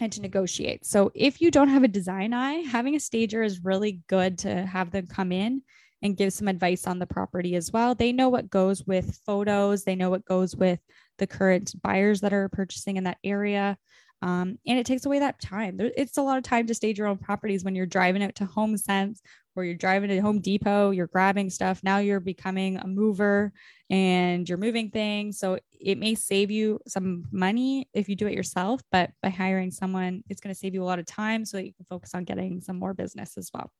and 0.00 0.12
to 0.12 0.20
negotiate. 0.20 0.84
So 0.84 1.10
if 1.14 1.40
you 1.40 1.50
don't 1.50 1.68
have 1.68 1.84
a 1.84 1.88
design 1.88 2.32
eye, 2.32 2.62
having 2.62 2.96
a 2.96 3.00
stager 3.00 3.42
is 3.42 3.64
really 3.64 4.00
good 4.08 4.38
to 4.38 4.66
have 4.66 4.90
them 4.90 5.06
come 5.06 5.32
in 5.32 5.62
and 6.02 6.16
give 6.16 6.32
some 6.32 6.48
advice 6.48 6.86
on 6.86 6.98
the 6.98 7.06
property 7.06 7.54
as 7.56 7.70
well. 7.72 7.94
They 7.94 8.12
know 8.12 8.28
what 8.28 8.50
goes 8.50 8.84
with 8.84 9.20
photos, 9.26 9.84
they 9.84 9.96
know 9.96 10.10
what 10.10 10.24
goes 10.24 10.56
with 10.56 10.80
the 11.18 11.26
current 11.26 11.74
buyers 11.82 12.22
that 12.22 12.32
are 12.32 12.48
purchasing 12.48 12.96
in 12.96 13.04
that 13.04 13.18
area. 13.22 13.76
Um, 14.22 14.58
and 14.66 14.78
it 14.78 14.84
takes 14.84 15.06
away 15.06 15.18
that 15.20 15.40
time. 15.40 15.76
There, 15.76 15.90
it's 15.96 16.18
a 16.18 16.22
lot 16.22 16.36
of 16.36 16.44
time 16.44 16.66
to 16.66 16.74
stage 16.74 16.98
your 16.98 17.06
own 17.06 17.18
properties 17.18 17.64
when 17.64 17.74
you're 17.74 17.86
driving 17.86 18.22
out 18.22 18.34
to 18.36 18.44
Home 18.44 18.76
Sense 18.76 19.22
or 19.56 19.64
you're 19.64 19.74
driving 19.74 20.10
to 20.10 20.20
Home 20.20 20.40
Depot, 20.40 20.90
you're 20.90 21.06
grabbing 21.06 21.50
stuff. 21.50 21.80
Now 21.82 21.98
you're 21.98 22.20
becoming 22.20 22.76
a 22.76 22.86
mover 22.86 23.52
and 23.88 24.48
you're 24.48 24.58
moving 24.58 24.90
things. 24.90 25.38
So 25.38 25.58
it 25.80 25.98
may 25.98 26.14
save 26.14 26.50
you 26.50 26.80
some 26.86 27.24
money 27.32 27.88
if 27.92 28.08
you 28.08 28.14
do 28.14 28.26
it 28.26 28.34
yourself, 28.34 28.80
but 28.92 29.10
by 29.22 29.30
hiring 29.30 29.70
someone, 29.70 30.22
it's 30.28 30.40
going 30.40 30.54
to 30.54 30.58
save 30.58 30.74
you 30.74 30.82
a 30.82 30.84
lot 30.84 30.98
of 30.98 31.06
time 31.06 31.44
so 31.44 31.56
that 31.56 31.66
you 31.66 31.72
can 31.72 31.86
focus 31.88 32.14
on 32.14 32.24
getting 32.24 32.60
some 32.60 32.78
more 32.78 32.94
business 32.94 33.36
as 33.36 33.50
well. 33.52 33.72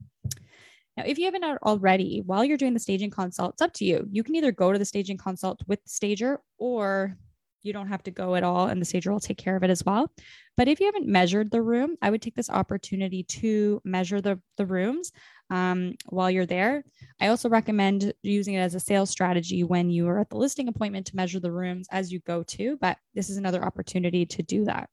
Now, 0.97 1.05
if 1.07 1.19
you 1.19 1.27
haven't 1.27 1.45
already, 1.45 2.23
while 2.27 2.45
you're 2.45 2.57
doing 2.57 2.75
the 2.75 2.81
staging 2.81 3.11
consult, 3.11 3.55
it's 3.55 3.63
up 3.63 3.73
to 3.75 3.85
you. 3.85 4.07
You 4.11 4.25
can 4.25 4.35
either 4.35 4.53
go 4.53 4.73
to 4.73 4.79
the 4.79 4.85
staging 4.85 5.19
consult 5.19 5.61
with 5.69 5.83
the 5.83 5.89
stager 5.89 6.41
or 6.59 7.17
you 7.63 7.73
don't 7.73 7.89
have 7.89 8.03
to 8.05 8.11
go 8.11 8.35
at 8.35 8.43
all 8.43 8.67
and 8.67 8.81
the 8.81 8.85
stager 8.85 9.13
will 9.13 9.21
take 9.21 9.39
care 9.39 9.57
of 9.57 9.63
it 9.63 9.71
as 9.71 9.85
well. 9.85 10.11
But 10.57 10.69
if 10.69 10.81
you 10.81 10.87
haven't 10.87 11.07
measured 11.07 11.51
the 11.51 11.63
room, 11.63 11.97
I 12.03 12.11
would 12.11 12.23
take 12.23 12.35
this 12.35 12.51
opportunity 12.51 13.23
to 13.25 13.81
measure 13.85 14.21
the, 14.21 14.41
the 14.57 14.67
rooms 14.67 15.13
um, 15.51 15.95
while 16.07 16.31
you're 16.31 16.47
there. 16.47 16.85
I 17.21 17.29
also 17.29 17.49
recommend 17.49 18.13
using 18.23 18.55
it 18.55 18.61
as 18.61 18.75
a 18.75 18.81
sales 18.81 19.11
strategy 19.11 19.65
when 19.65 19.91
you 19.91 20.09
are 20.09 20.21
at 20.21 20.31
the 20.31 20.37
listing 20.37 20.69
appointment 20.69 21.07
to 21.07 21.17
measure 21.17 21.41
the 21.41 21.53
rooms 21.53 21.89
as 21.91 22.13
you 22.13 22.21
go 22.21 22.43
to, 22.45 22.77
but 22.81 22.99
this 23.15 23.31
is 23.31 23.37
another 23.37 23.65
opportunity 23.65 24.27
to 24.27 24.43
do 24.43 24.65
that. 24.67 24.89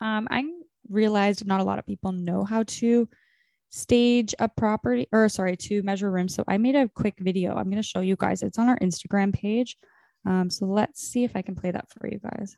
Um, 0.00 0.28
I 0.30 0.44
realized 0.88 1.46
not 1.46 1.60
a 1.60 1.64
lot 1.64 1.78
of 1.78 1.86
people 1.86 2.12
know 2.12 2.44
how 2.44 2.64
to 2.64 3.08
stage 3.70 4.34
a 4.40 4.48
property 4.48 5.06
or 5.12 5.28
sorry 5.28 5.56
to 5.56 5.80
measure 5.84 6.10
rooms 6.10 6.34
so 6.34 6.42
i 6.48 6.58
made 6.58 6.74
a 6.74 6.88
quick 6.88 7.14
video 7.20 7.54
i'm 7.54 7.70
going 7.70 7.76
to 7.76 7.82
show 7.82 8.00
you 8.00 8.16
guys 8.16 8.42
it's 8.42 8.58
on 8.58 8.68
our 8.68 8.78
instagram 8.80 9.32
page 9.32 9.76
um, 10.26 10.50
so 10.50 10.66
let's 10.66 11.00
see 11.00 11.24
if 11.24 11.36
I 11.36 11.42
can 11.42 11.54
play 11.54 11.70
that 11.70 11.88
for 11.90 12.06
you 12.08 12.18
guys. 12.20 12.56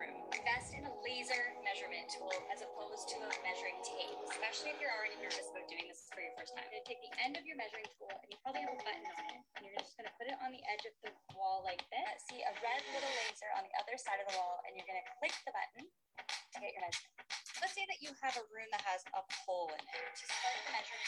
Invest 0.00 0.72
in 0.72 0.86
a 0.86 0.94
laser 1.04 1.42
measurement 1.66 2.06
tool 2.08 2.32
as 2.54 2.62
opposed 2.62 3.10
to 3.12 3.18
a 3.18 3.30
measuring 3.44 3.76
tape, 3.82 4.14
especially 4.30 4.72
if 4.72 4.78
you're 4.80 4.94
already 4.94 5.18
nervous 5.20 5.46
about 5.50 5.66
doing 5.66 5.90
this 5.90 6.06
for 6.10 6.22
your 6.22 6.32
first 6.38 6.54
time. 6.54 6.64
You're 6.70 6.80
going 6.80 6.86
to 6.86 6.90
take 6.90 7.02
the 7.02 7.14
end 7.20 7.34
of 7.36 7.44
your 7.44 7.58
measuring 7.58 7.86
tool 7.98 8.08
and 8.08 8.28
you 8.30 8.38
probably 8.40 8.62
have 8.64 8.72
a 8.72 8.80
button 8.80 9.04
on 9.04 9.24
it, 9.30 9.42
and 9.58 9.60
you're 9.66 9.76
just 9.76 9.98
going 9.98 10.08
to 10.08 10.14
put 10.16 10.30
it 10.30 10.38
on 10.40 10.54
the 10.54 10.62
edge 10.70 10.86
of 10.86 10.94
the 11.04 11.12
wall 11.36 11.66
like 11.66 11.82
this. 11.90 12.24
See 12.30 12.40
a 12.40 12.52
red 12.62 12.82
little 12.94 13.12
laser 13.26 13.50
on 13.58 13.66
the 13.66 13.74
other 13.82 13.98
side 14.00 14.22
of 14.22 14.26
the 14.30 14.38
wall, 14.38 14.62
and 14.64 14.78
you're 14.78 14.86
going 14.88 15.02
to 15.02 15.08
click 15.20 15.34
the 15.44 15.52
button 15.52 15.84
to 15.84 16.56
get 16.62 16.72
your 16.72 16.82
measurement. 16.86 17.26
Let's 17.60 17.74
say 17.76 17.84
that 17.90 18.00
you 18.00 18.14
have 18.22 18.38
a 18.40 18.44
room 18.48 18.70
that 18.72 18.80
has 18.86 19.04
a 19.12 19.20
pole 19.44 19.68
in 19.74 19.82
it. 19.82 20.14
To 20.14 20.24
start 20.24 20.56
the 20.64 20.72
measuring 20.72 21.04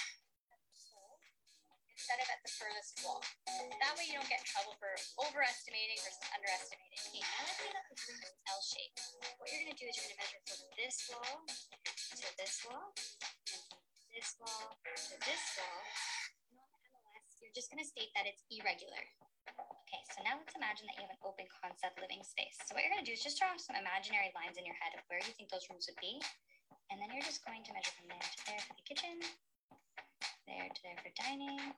set 2.03 2.19
it 2.19 2.27
at 2.27 2.43
the 2.43 2.51
furthest 2.51 2.99
wall. 3.07 3.23
That 3.47 3.95
way 3.95 4.11
you 4.11 4.19
don't 4.19 4.27
get 4.27 4.43
in 4.43 4.49
trouble 4.51 4.75
for 4.83 4.91
overestimating 5.23 6.03
versus 6.03 6.19
underestimating. 6.35 6.99
Okay, 6.99 7.71
now 7.71 7.87
L 8.51 8.59
shape. 8.59 8.91
What 9.38 9.47
you're 9.47 9.62
gonna 9.62 9.79
do 9.79 9.87
is 9.87 9.95
you're 9.95 10.11
gonna 10.11 10.19
measure 10.19 10.43
from 10.43 10.61
this 10.75 10.97
wall 11.07 11.47
to 11.47 12.27
this 12.35 12.55
wall, 12.67 12.91
this 14.11 14.35
wall 14.43 14.75
to 14.83 15.15
this 15.23 15.45
wall. 15.55 15.81
And 16.51 16.59
on 16.59 16.69
the 16.75 16.91
MLS, 16.91 17.38
you're 17.38 17.55
just 17.55 17.71
gonna 17.71 17.87
state 17.87 18.11
that 18.19 18.27
it's 18.27 18.43
irregular. 18.51 19.07
Okay, 19.87 20.03
so 20.11 20.27
now 20.27 20.43
let's 20.43 20.59
imagine 20.59 20.91
that 20.91 20.99
you 20.99 21.07
have 21.07 21.15
an 21.15 21.23
open 21.23 21.47
concept 21.55 22.03
living 22.03 22.27
space. 22.27 22.59
So 22.67 22.75
what 22.75 22.83
you're 22.83 22.91
gonna 22.91 23.07
do 23.07 23.15
is 23.15 23.23
just 23.23 23.38
draw 23.38 23.55
some 23.55 23.79
imaginary 23.79 24.35
lines 24.35 24.59
in 24.59 24.67
your 24.67 24.77
head 24.83 24.99
of 24.99 25.07
where 25.07 25.23
you 25.23 25.31
think 25.38 25.55
those 25.55 25.71
rooms 25.71 25.87
would 25.87 26.03
be. 26.03 26.19
And 26.91 26.99
then 27.01 27.15
you're 27.15 27.25
just 27.25 27.41
going 27.47 27.62
to 27.65 27.73
measure 27.73 27.95
from 27.95 28.11
there 28.11 28.21
to 28.21 28.41
there 28.45 28.62
for 28.67 28.75
the 28.75 28.85
kitchen, 28.85 29.17
there 30.45 30.69
to 30.69 30.81
there 30.85 30.99
for 31.01 31.12
dining. 31.17 31.73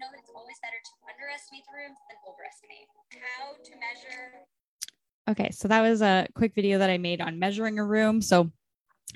Know 0.00 0.06
that 0.12 0.20
it's 0.20 0.32
always 0.34 0.56
better 0.62 0.80
to 0.82 0.92
underestimate 1.12 1.62
the 1.68 1.76
rooms 1.76 1.98
than 2.08 2.16
overestimate. 2.24 2.88
How 3.20 3.52
to 3.52 3.72
measure. 3.76 4.46
Okay, 5.28 5.50
so 5.50 5.68
that 5.68 5.82
was 5.82 6.00
a 6.00 6.26
quick 6.34 6.54
video 6.54 6.78
that 6.78 6.88
I 6.88 6.96
made 6.96 7.20
on 7.20 7.38
measuring 7.38 7.78
a 7.78 7.84
room. 7.84 8.22
So 8.22 8.50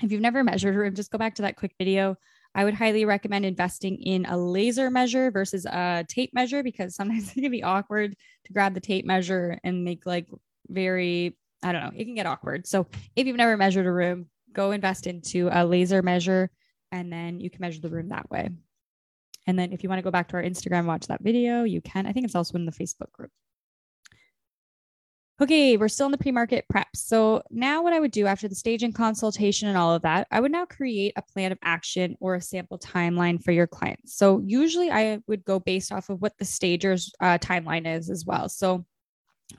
if 0.03 0.11
you've 0.11 0.21
never 0.21 0.43
measured 0.43 0.75
a 0.75 0.77
room, 0.77 0.93
just 0.93 1.09
go 1.09 1.17
back 1.17 1.33
to 1.35 1.41
that 1.41 1.55
quick 1.55 1.73
video. 1.79 2.17
I 2.53 2.63
would 2.63 2.75
highly 2.75 3.03
recommend 3.03 3.45
investing 3.45 3.99
in 3.99 4.27
a 4.27 4.37
laser 4.37 4.91
measure 4.91 5.31
versus 5.31 5.65
a 5.65 6.05
tape 6.07 6.35
measure 6.35 6.61
because 6.61 6.95
sometimes 6.95 7.31
it 7.35 7.41
can 7.41 7.49
be 7.49 7.63
awkward 7.63 8.15
to 8.45 8.53
grab 8.53 8.75
the 8.75 8.79
tape 8.79 9.05
measure 9.05 9.57
and 9.63 9.83
make 9.83 10.05
like 10.05 10.27
very, 10.69 11.35
I 11.63 11.71
don't 11.71 11.81
know, 11.81 11.91
it 11.95 12.05
can 12.05 12.13
get 12.13 12.27
awkward. 12.27 12.67
So 12.67 12.85
if 13.15 13.25
you've 13.25 13.37
never 13.37 13.57
measured 13.57 13.87
a 13.87 13.91
room, 13.91 14.27
go 14.53 14.69
invest 14.69 15.07
into 15.07 15.49
a 15.51 15.65
laser 15.65 16.03
measure 16.03 16.51
and 16.91 17.11
then 17.11 17.39
you 17.39 17.49
can 17.49 17.61
measure 17.61 17.81
the 17.81 17.89
room 17.89 18.09
that 18.09 18.29
way. 18.29 18.51
And 19.47 19.57
then 19.57 19.71
if 19.71 19.83
you 19.83 19.89
want 19.89 19.99
to 19.99 20.03
go 20.03 20.11
back 20.11 20.29
to 20.29 20.37
our 20.37 20.43
Instagram, 20.43 20.85
watch 20.85 21.07
that 21.07 21.21
video, 21.21 21.63
you 21.63 21.81
can. 21.81 22.05
I 22.05 22.11
think 22.11 22.25
it's 22.25 22.35
also 22.35 22.57
in 22.57 22.65
the 22.65 22.71
Facebook 22.71 23.11
group. 23.11 23.31
Okay, 25.41 25.75
we're 25.75 25.89
still 25.89 26.05
in 26.05 26.13
the 26.13 26.17
pre 26.17 26.31
market 26.31 26.65
prep. 26.69 26.87
So 26.95 27.43
now, 27.51 27.83
what 27.83 27.91
I 27.91 27.99
would 27.99 28.11
do 28.11 28.25
after 28.25 28.47
the 28.47 28.55
staging 28.55 28.93
consultation 28.93 29.67
and 29.67 29.77
all 29.77 29.93
of 29.93 30.03
that, 30.03 30.27
I 30.31 30.39
would 30.39 30.51
now 30.51 30.65
create 30.65 31.11
a 31.17 31.21
plan 31.21 31.51
of 31.51 31.57
action 31.61 32.15
or 32.21 32.35
a 32.35 32.41
sample 32.41 32.79
timeline 32.79 33.43
for 33.43 33.51
your 33.51 33.67
clients. 33.67 34.15
So 34.15 34.41
usually 34.45 34.91
I 34.91 35.19
would 35.27 35.43
go 35.43 35.59
based 35.59 35.91
off 35.91 36.09
of 36.09 36.21
what 36.21 36.37
the 36.39 36.45
stager's 36.45 37.11
uh, 37.19 37.37
timeline 37.39 37.85
is 37.85 38.09
as 38.09 38.25
well. 38.25 38.47
So 38.47 38.85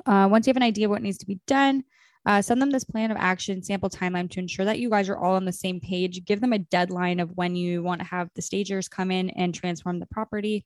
uh, 0.06 0.28
once 0.30 0.46
you 0.46 0.50
have 0.50 0.56
an 0.56 0.62
idea 0.62 0.86
of 0.86 0.90
what 0.90 1.02
needs 1.02 1.18
to 1.18 1.26
be 1.26 1.40
done, 1.46 1.84
uh, 2.26 2.42
send 2.42 2.60
them 2.60 2.70
this 2.70 2.84
plan 2.84 3.10
of 3.12 3.16
action 3.18 3.62
sample 3.62 3.88
timeline 3.88 4.28
to 4.30 4.40
ensure 4.40 4.64
that 4.64 4.80
you 4.80 4.90
guys 4.90 5.08
are 5.08 5.16
all 5.16 5.36
on 5.36 5.44
the 5.44 5.52
same 5.52 5.80
page. 5.80 6.24
Give 6.24 6.40
them 6.40 6.52
a 6.52 6.58
deadline 6.58 7.20
of 7.20 7.30
when 7.36 7.54
you 7.54 7.82
want 7.82 8.00
to 8.00 8.06
have 8.06 8.28
the 8.34 8.42
stagers 8.42 8.88
come 8.88 9.12
in 9.12 9.30
and 9.30 9.54
transform 9.54 10.00
the 10.00 10.06
property. 10.06 10.64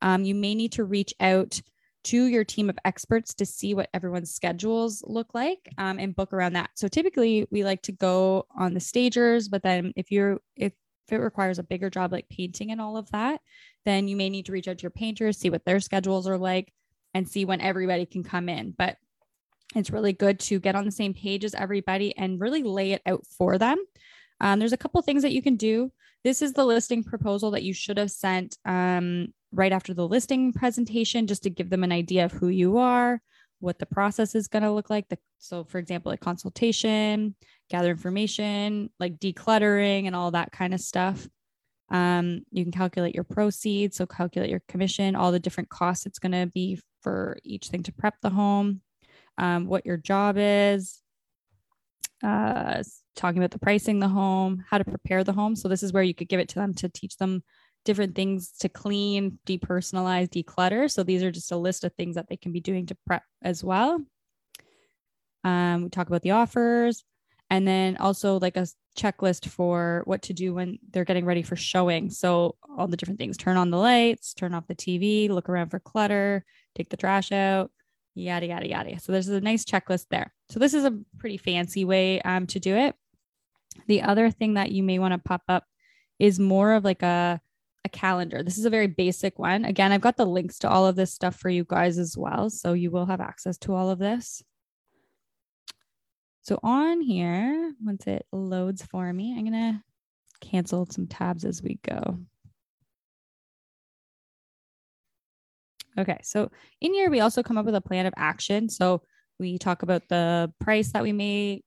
Um, 0.00 0.24
you 0.24 0.34
may 0.34 0.54
need 0.54 0.72
to 0.72 0.84
reach 0.84 1.12
out 1.20 1.60
to 2.04 2.24
your 2.24 2.44
team 2.44 2.68
of 2.68 2.78
experts 2.84 3.34
to 3.34 3.46
see 3.46 3.74
what 3.74 3.90
everyone's 3.94 4.34
schedules 4.34 5.04
look 5.06 5.34
like 5.34 5.68
um, 5.78 5.98
and 5.98 6.16
book 6.16 6.32
around 6.32 6.54
that. 6.54 6.70
So 6.74 6.88
typically 6.88 7.46
we 7.50 7.62
like 7.62 7.82
to 7.82 7.92
go 7.92 8.46
on 8.56 8.74
the 8.74 8.80
stagers, 8.80 9.48
but 9.48 9.62
then 9.62 9.92
if 9.94 10.10
you're 10.10 10.40
if 10.56 10.72
if 11.06 11.12
it 11.12 11.18
requires 11.22 11.58
a 11.58 11.64
bigger 11.64 11.90
job 11.90 12.12
like 12.12 12.28
painting 12.28 12.70
and 12.70 12.80
all 12.80 12.96
of 12.96 13.10
that, 13.10 13.40
then 13.84 14.08
you 14.08 14.16
may 14.16 14.30
need 14.30 14.46
to 14.46 14.52
reach 14.52 14.68
out 14.68 14.78
to 14.78 14.82
your 14.82 14.90
painters, 14.90 15.36
see 15.36 15.50
what 15.50 15.64
their 15.64 15.80
schedules 15.80 16.28
are 16.28 16.38
like, 16.38 16.72
and 17.12 17.28
see 17.28 17.44
when 17.44 17.60
everybody 17.60 18.06
can 18.06 18.22
come 18.22 18.48
in. 18.48 18.72
But 18.76 18.96
it's 19.74 19.90
really 19.90 20.12
good 20.12 20.38
to 20.40 20.60
get 20.60 20.74
on 20.74 20.84
the 20.84 20.90
same 20.90 21.14
page 21.14 21.44
as 21.44 21.54
everybody 21.54 22.16
and 22.16 22.40
really 22.40 22.62
lay 22.62 22.92
it 22.92 23.02
out 23.06 23.26
for 23.26 23.58
them. 23.58 23.78
Um, 24.40 24.58
there's 24.58 24.72
a 24.72 24.78
couple 24.78 25.00
things 25.02 25.22
that 25.22 25.32
you 25.32 25.42
can 25.42 25.56
do. 25.56 25.92
This 26.24 26.42
is 26.42 26.52
the 26.52 26.64
listing 26.64 27.02
proposal 27.02 27.52
that 27.52 27.62
you 27.62 27.72
should 27.72 27.98
have 27.98 28.10
sent 28.10 28.58
um, 28.64 29.32
right 29.52 29.72
after 29.72 29.94
the 29.94 30.06
listing 30.06 30.52
presentation, 30.52 31.26
just 31.26 31.44
to 31.44 31.50
give 31.50 31.70
them 31.70 31.84
an 31.84 31.92
idea 31.92 32.24
of 32.24 32.32
who 32.32 32.48
you 32.48 32.78
are, 32.78 33.20
what 33.60 33.78
the 33.78 33.86
process 33.86 34.34
is 34.34 34.48
going 34.48 34.62
to 34.62 34.72
look 34.72 34.90
like. 34.90 35.08
The, 35.08 35.18
so, 35.38 35.64
for 35.64 35.78
example, 35.78 36.12
a 36.12 36.16
consultation, 36.16 37.34
gather 37.70 37.90
information, 37.90 38.90
like 38.98 39.18
decluttering 39.18 40.06
and 40.06 40.14
all 40.14 40.30
that 40.32 40.52
kind 40.52 40.74
of 40.74 40.80
stuff. 40.80 41.26
Um, 41.88 42.42
you 42.50 42.64
can 42.64 42.72
calculate 42.72 43.14
your 43.14 43.24
proceeds, 43.24 43.96
so 43.96 44.06
calculate 44.06 44.50
your 44.50 44.62
commission, 44.66 45.14
all 45.14 45.30
the 45.30 45.40
different 45.40 45.68
costs 45.68 46.06
it's 46.06 46.18
going 46.18 46.32
to 46.32 46.50
be 46.52 46.80
for 47.02 47.36
each 47.44 47.68
thing 47.68 47.82
to 47.82 47.92
prep 47.92 48.14
the 48.22 48.30
home 48.30 48.80
um, 49.38 49.66
what 49.66 49.86
your 49.86 49.96
job 49.96 50.36
is, 50.38 51.00
uh, 52.22 52.82
talking 53.16 53.38
about 53.38 53.50
the 53.50 53.58
pricing 53.58 53.98
the 53.98 54.08
home, 54.08 54.64
how 54.68 54.78
to 54.78 54.84
prepare 54.84 55.24
the 55.24 55.32
home. 55.32 55.56
So 55.56 55.68
this 55.68 55.82
is 55.82 55.92
where 55.92 56.02
you 56.02 56.14
could 56.14 56.28
give 56.28 56.40
it 56.40 56.48
to 56.50 56.56
them 56.56 56.74
to 56.74 56.88
teach 56.88 57.16
them 57.16 57.42
different 57.84 58.14
things 58.14 58.52
to 58.60 58.68
clean, 58.68 59.38
depersonalize, 59.46 60.28
declutter. 60.28 60.90
So 60.90 61.02
these 61.02 61.22
are 61.22 61.32
just 61.32 61.52
a 61.52 61.56
list 61.56 61.84
of 61.84 61.92
things 61.94 62.14
that 62.14 62.28
they 62.28 62.36
can 62.36 62.52
be 62.52 62.60
doing 62.60 62.86
to 62.86 62.96
prep 63.06 63.24
as 63.42 63.64
well. 63.64 64.00
Um, 65.44 65.84
we 65.84 65.88
talk 65.90 66.06
about 66.06 66.22
the 66.22 66.30
offers 66.32 67.04
and 67.50 67.66
then 67.66 67.96
also 67.96 68.38
like 68.38 68.56
a 68.56 68.66
checklist 68.96 69.48
for 69.48 70.02
what 70.04 70.22
to 70.22 70.32
do 70.32 70.54
when 70.54 70.78
they're 70.90 71.04
getting 71.04 71.24
ready 71.24 71.42
for 71.42 71.56
showing. 71.56 72.10
So 72.10 72.56
all 72.78 72.86
the 72.86 72.96
different 72.96 73.18
things, 73.18 73.36
turn 73.36 73.56
on 73.56 73.70
the 73.70 73.78
lights, 73.78 74.34
turn 74.34 74.54
off 74.54 74.68
the 74.68 74.74
TV, 74.74 75.28
look 75.28 75.48
around 75.48 75.70
for 75.70 75.80
clutter, 75.80 76.44
take 76.74 76.88
the 76.88 76.96
trash 76.96 77.32
out, 77.32 77.70
yada, 78.14 78.46
yada, 78.46 78.68
yada. 78.68 79.00
So 79.00 79.12
there's 79.12 79.28
a 79.28 79.40
nice 79.40 79.64
checklist 79.64 80.06
there. 80.10 80.32
So 80.50 80.58
this 80.58 80.74
is 80.74 80.84
a 80.84 80.98
pretty 81.18 81.38
fancy 81.38 81.84
way 81.84 82.20
um, 82.22 82.46
to 82.48 82.60
do 82.60 82.76
it. 82.76 82.94
The 83.86 84.02
other 84.02 84.30
thing 84.30 84.54
that 84.54 84.72
you 84.72 84.82
may 84.82 84.98
want 84.98 85.12
to 85.12 85.18
pop 85.18 85.42
up 85.48 85.64
is 86.18 86.38
more 86.38 86.72
of 86.72 86.84
like 86.84 87.02
a, 87.02 87.40
a 87.84 87.88
calendar. 87.88 88.42
This 88.42 88.58
is 88.58 88.64
a 88.64 88.70
very 88.70 88.86
basic 88.86 89.38
one. 89.38 89.64
Again, 89.64 89.92
I've 89.92 90.00
got 90.00 90.16
the 90.16 90.26
links 90.26 90.58
to 90.60 90.68
all 90.68 90.86
of 90.86 90.96
this 90.96 91.12
stuff 91.12 91.36
for 91.36 91.48
you 91.48 91.64
guys 91.64 91.98
as 91.98 92.16
well. 92.16 92.50
So 92.50 92.74
you 92.74 92.90
will 92.90 93.06
have 93.06 93.20
access 93.20 93.58
to 93.58 93.74
all 93.74 93.90
of 93.90 93.98
this. 93.98 94.42
So 96.42 96.58
on 96.62 97.00
here, 97.00 97.72
once 97.82 98.06
it 98.06 98.26
loads 98.32 98.82
for 98.82 99.12
me, 99.12 99.34
I'm 99.36 99.48
going 99.48 99.52
to 99.52 99.82
cancel 100.46 100.86
some 100.90 101.06
tabs 101.06 101.44
as 101.44 101.62
we 101.62 101.78
go. 101.82 102.18
Okay. 105.98 106.18
So 106.22 106.50
in 106.80 106.94
here, 106.94 107.10
we 107.10 107.20
also 107.20 107.42
come 107.42 107.58
up 107.58 107.66
with 107.66 107.74
a 107.74 107.80
plan 107.80 108.06
of 108.06 108.14
action. 108.16 108.68
So 108.68 109.02
we 109.38 109.58
talk 109.58 109.82
about 109.82 110.08
the 110.08 110.52
price 110.60 110.92
that 110.92 111.02
we 111.02 111.12
may 111.12 111.62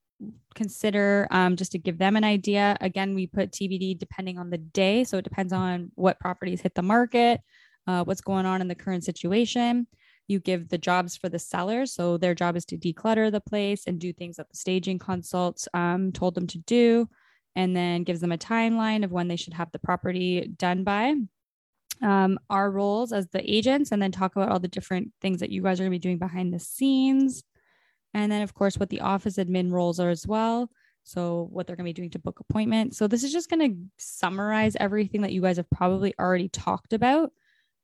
consider 0.55 1.27
um, 1.29 1.55
just 1.55 1.73
to 1.73 1.77
give 1.77 1.97
them 1.97 2.15
an 2.15 2.23
idea. 2.23 2.77
Again, 2.81 3.13
we 3.13 3.27
put 3.27 3.51
TBD 3.51 3.99
depending 3.99 4.39
on 4.39 4.49
the 4.49 4.57
day. 4.57 5.03
So 5.03 5.17
it 5.17 5.23
depends 5.23 5.53
on 5.53 5.91
what 5.95 6.19
properties 6.19 6.61
hit 6.61 6.73
the 6.73 6.81
market, 6.81 7.41
uh, 7.85 8.03
what's 8.03 8.21
going 8.21 8.45
on 8.45 8.61
in 8.61 8.67
the 8.67 8.75
current 8.75 9.03
situation. 9.03 9.87
you 10.27 10.39
give 10.39 10.69
the 10.69 10.77
jobs 10.77 11.15
for 11.15 11.29
the 11.29 11.37
sellers. 11.37 11.93
So 11.93 12.17
their 12.17 12.33
job 12.33 12.55
is 12.55 12.65
to 12.65 12.77
declutter 12.77 13.31
the 13.31 13.41
place 13.41 13.83
and 13.85 13.99
do 13.99 14.11
things 14.11 14.37
that 14.37 14.49
the 14.49 14.57
staging 14.57 14.97
consults 14.97 15.67
um, 15.73 16.11
told 16.11 16.33
them 16.33 16.47
to 16.47 16.57
do, 16.57 17.07
and 17.55 17.75
then 17.75 18.03
gives 18.03 18.21
them 18.21 18.31
a 18.31 18.37
timeline 18.37 19.03
of 19.03 19.11
when 19.11 19.27
they 19.27 19.35
should 19.35 19.53
have 19.53 19.71
the 19.71 19.79
property 19.79 20.51
done 20.57 20.83
by. 20.83 21.15
Um, 22.01 22.39
our 22.49 22.69
roles 22.69 23.13
as 23.13 23.27
the 23.27 23.41
agents, 23.49 23.91
and 23.91 24.01
then 24.01 24.11
talk 24.11 24.35
about 24.35 24.49
all 24.49 24.59
the 24.59 24.67
different 24.67 25.11
things 25.21 25.39
that 25.39 25.49
you 25.49 25.61
guys 25.61 25.79
are 25.79 25.83
going 25.83 25.91
to 25.91 25.95
be 25.95 25.99
doing 25.99 26.17
behind 26.17 26.53
the 26.53 26.59
scenes. 26.59 27.43
And 28.13 28.31
then, 28.31 28.41
of 28.41 28.53
course, 28.53 28.77
what 28.77 28.89
the 28.89 29.01
office 29.01 29.37
admin 29.37 29.71
roles 29.71 29.99
are 29.99 30.09
as 30.09 30.25
well. 30.27 30.69
So, 31.03 31.47
what 31.51 31.67
they're 31.67 31.75
going 31.75 31.85
to 31.85 31.89
be 31.89 31.93
doing 31.93 32.09
to 32.11 32.19
book 32.19 32.39
appointments. 32.39 32.97
So, 32.97 33.07
this 33.07 33.23
is 33.23 33.31
just 33.31 33.49
going 33.49 33.69
to 33.69 33.77
summarize 33.97 34.75
everything 34.79 35.21
that 35.21 35.33
you 35.33 35.41
guys 35.41 35.57
have 35.57 35.69
probably 35.69 36.13
already 36.19 36.49
talked 36.49 36.93
about 36.93 37.31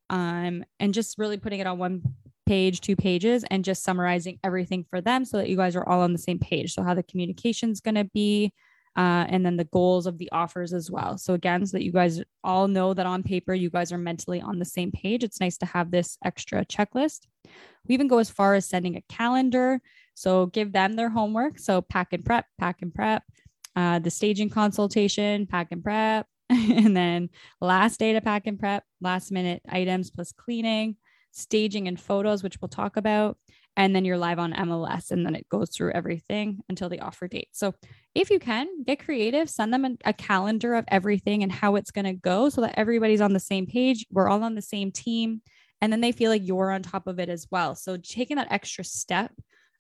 um, 0.10 0.63
and 0.80 0.93
just 0.93 1.17
really 1.17 1.38
putting 1.38 1.60
it 1.60 1.67
on 1.67 1.78
one 1.78 2.02
page, 2.45 2.82
two 2.82 2.95
pages, 2.95 3.45
and 3.50 3.63
just 3.63 3.84
summarizing 3.84 4.39
everything 4.43 4.86
for 4.89 5.00
them 5.00 5.24
so 5.24 5.38
that 5.38 5.47
you 5.47 5.56
guys 5.56 5.76
are 5.76 5.88
all 5.88 6.02
on 6.02 6.12
the 6.12 6.19
same 6.19 6.39
page. 6.39 6.74
So, 6.74 6.84
how 6.84 6.93
the 6.93 7.04
communication 7.04 7.71
is 7.71 7.80
going 7.80 7.95
to 7.95 8.04
be, 8.04 8.54
uh, 8.97 9.25
and 9.30 9.45
then 9.45 9.56
the 9.56 9.65
goals 9.65 10.06
of 10.06 10.17
the 10.17 10.30
offers 10.32 10.73
as 10.73 10.91
well. 10.91 11.17
So, 11.17 11.34
again, 11.34 11.65
so 11.65 11.77
that 11.77 11.84
you 11.84 11.91
guys 11.91 12.21
all 12.43 12.67
know 12.67 12.93
that 12.93 13.06
on 13.06 13.23
paper, 13.23 13.54
you 13.54 13.69
guys 13.69 13.91
are 13.91 13.97
mentally 13.97 14.41
on 14.41 14.60
the 14.60 14.65
same 14.65 14.91
page. 14.91 15.23
It's 15.23 15.39
nice 15.39 15.58
to 15.58 15.65
have 15.65 15.91
this 15.91 16.17
extra 16.25 16.65
checklist. 16.65 17.21
We 17.88 17.93
even 17.95 18.08
go 18.08 18.17
as 18.17 18.30
far 18.30 18.54
as 18.54 18.67
sending 18.67 18.97
a 18.97 19.04
calendar. 19.08 19.82
So, 20.13 20.47
give 20.47 20.73
them 20.73 20.93
their 20.93 21.10
homework. 21.10 21.58
So, 21.58 21.82
pack 21.82 22.12
and 22.12 22.25
prep, 22.25 22.45
pack 22.60 22.82
and 22.82 22.93
prep. 22.93 23.23
Uh, 23.75 23.99
the 23.99 24.12
staging 24.12 24.49
consultation, 24.49 25.47
pack 25.47 25.67
and 25.71 25.82
prep, 25.82 26.27
and 26.49 26.95
then 26.95 27.30
last 27.62 27.97
day 27.97 28.12
to 28.12 28.19
pack 28.19 28.45
and 28.45 28.60
prep, 28.60 28.84
last 28.99 29.32
minute 29.32 29.62
items 29.69 30.12
plus 30.12 30.34
cleaning, 30.34 30.97
staging 31.32 31.88
and 31.88 31.97
photos, 31.97 32.43
which 32.43 32.60
we'll 32.62 32.67
talk 32.67 32.97
about. 32.97 33.38
And 33.77 33.95
then 33.95 34.03
you're 34.03 34.17
live 34.17 34.38
on 34.38 34.53
MLS 34.53 35.12
and 35.12 35.25
then 35.25 35.34
it 35.34 35.47
goes 35.49 35.69
through 35.69 35.91
everything 35.91 36.60
until 36.67 36.89
the 36.89 36.99
offer 36.99 37.27
date. 37.27 37.47
So 37.53 37.73
if 38.13 38.29
you 38.29 38.38
can 38.38 38.67
get 38.86 39.03
creative, 39.03 39.49
send 39.49 39.73
them 39.73 39.97
a, 40.03 40.13
calendar 40.13 40.73
of 40.75 40.86
everything 40.89 41.41
and 41.41 41.51
how 41.51 41.75
it's 41.75 41.91
going 41.91 42.05
to 42.05 42.13
go 42.13 42.49
so 42.49 42.62
that 42.62 42.77
everybody's 42.77 43.21
on 43.21 43.34
the 43.34 43.39
same 43.39 43.65
page. 43.65 44.05
We're 44.12 44.27
all 44.27 44.43
on 44.43 44.55
the 44.55 44.62
same 44.62 44.91
team. 44.91 45.41
And 45.79 45.91
then 45.91 46.01
they 46.01 46.12
feel 46.12 46.29
like 46.29 46.45
you're 46.45 46.71
on 46.71 46.84
top 46.84 47.07
of 47.07 47.17
it 47.17 47.29
as 47.29 47.47
well. 47.49 47.75
So 47.75 47.97
taking 47.97 48.38
that 48.38 48.51
extra 48.51 48.84
step 48.84 49.31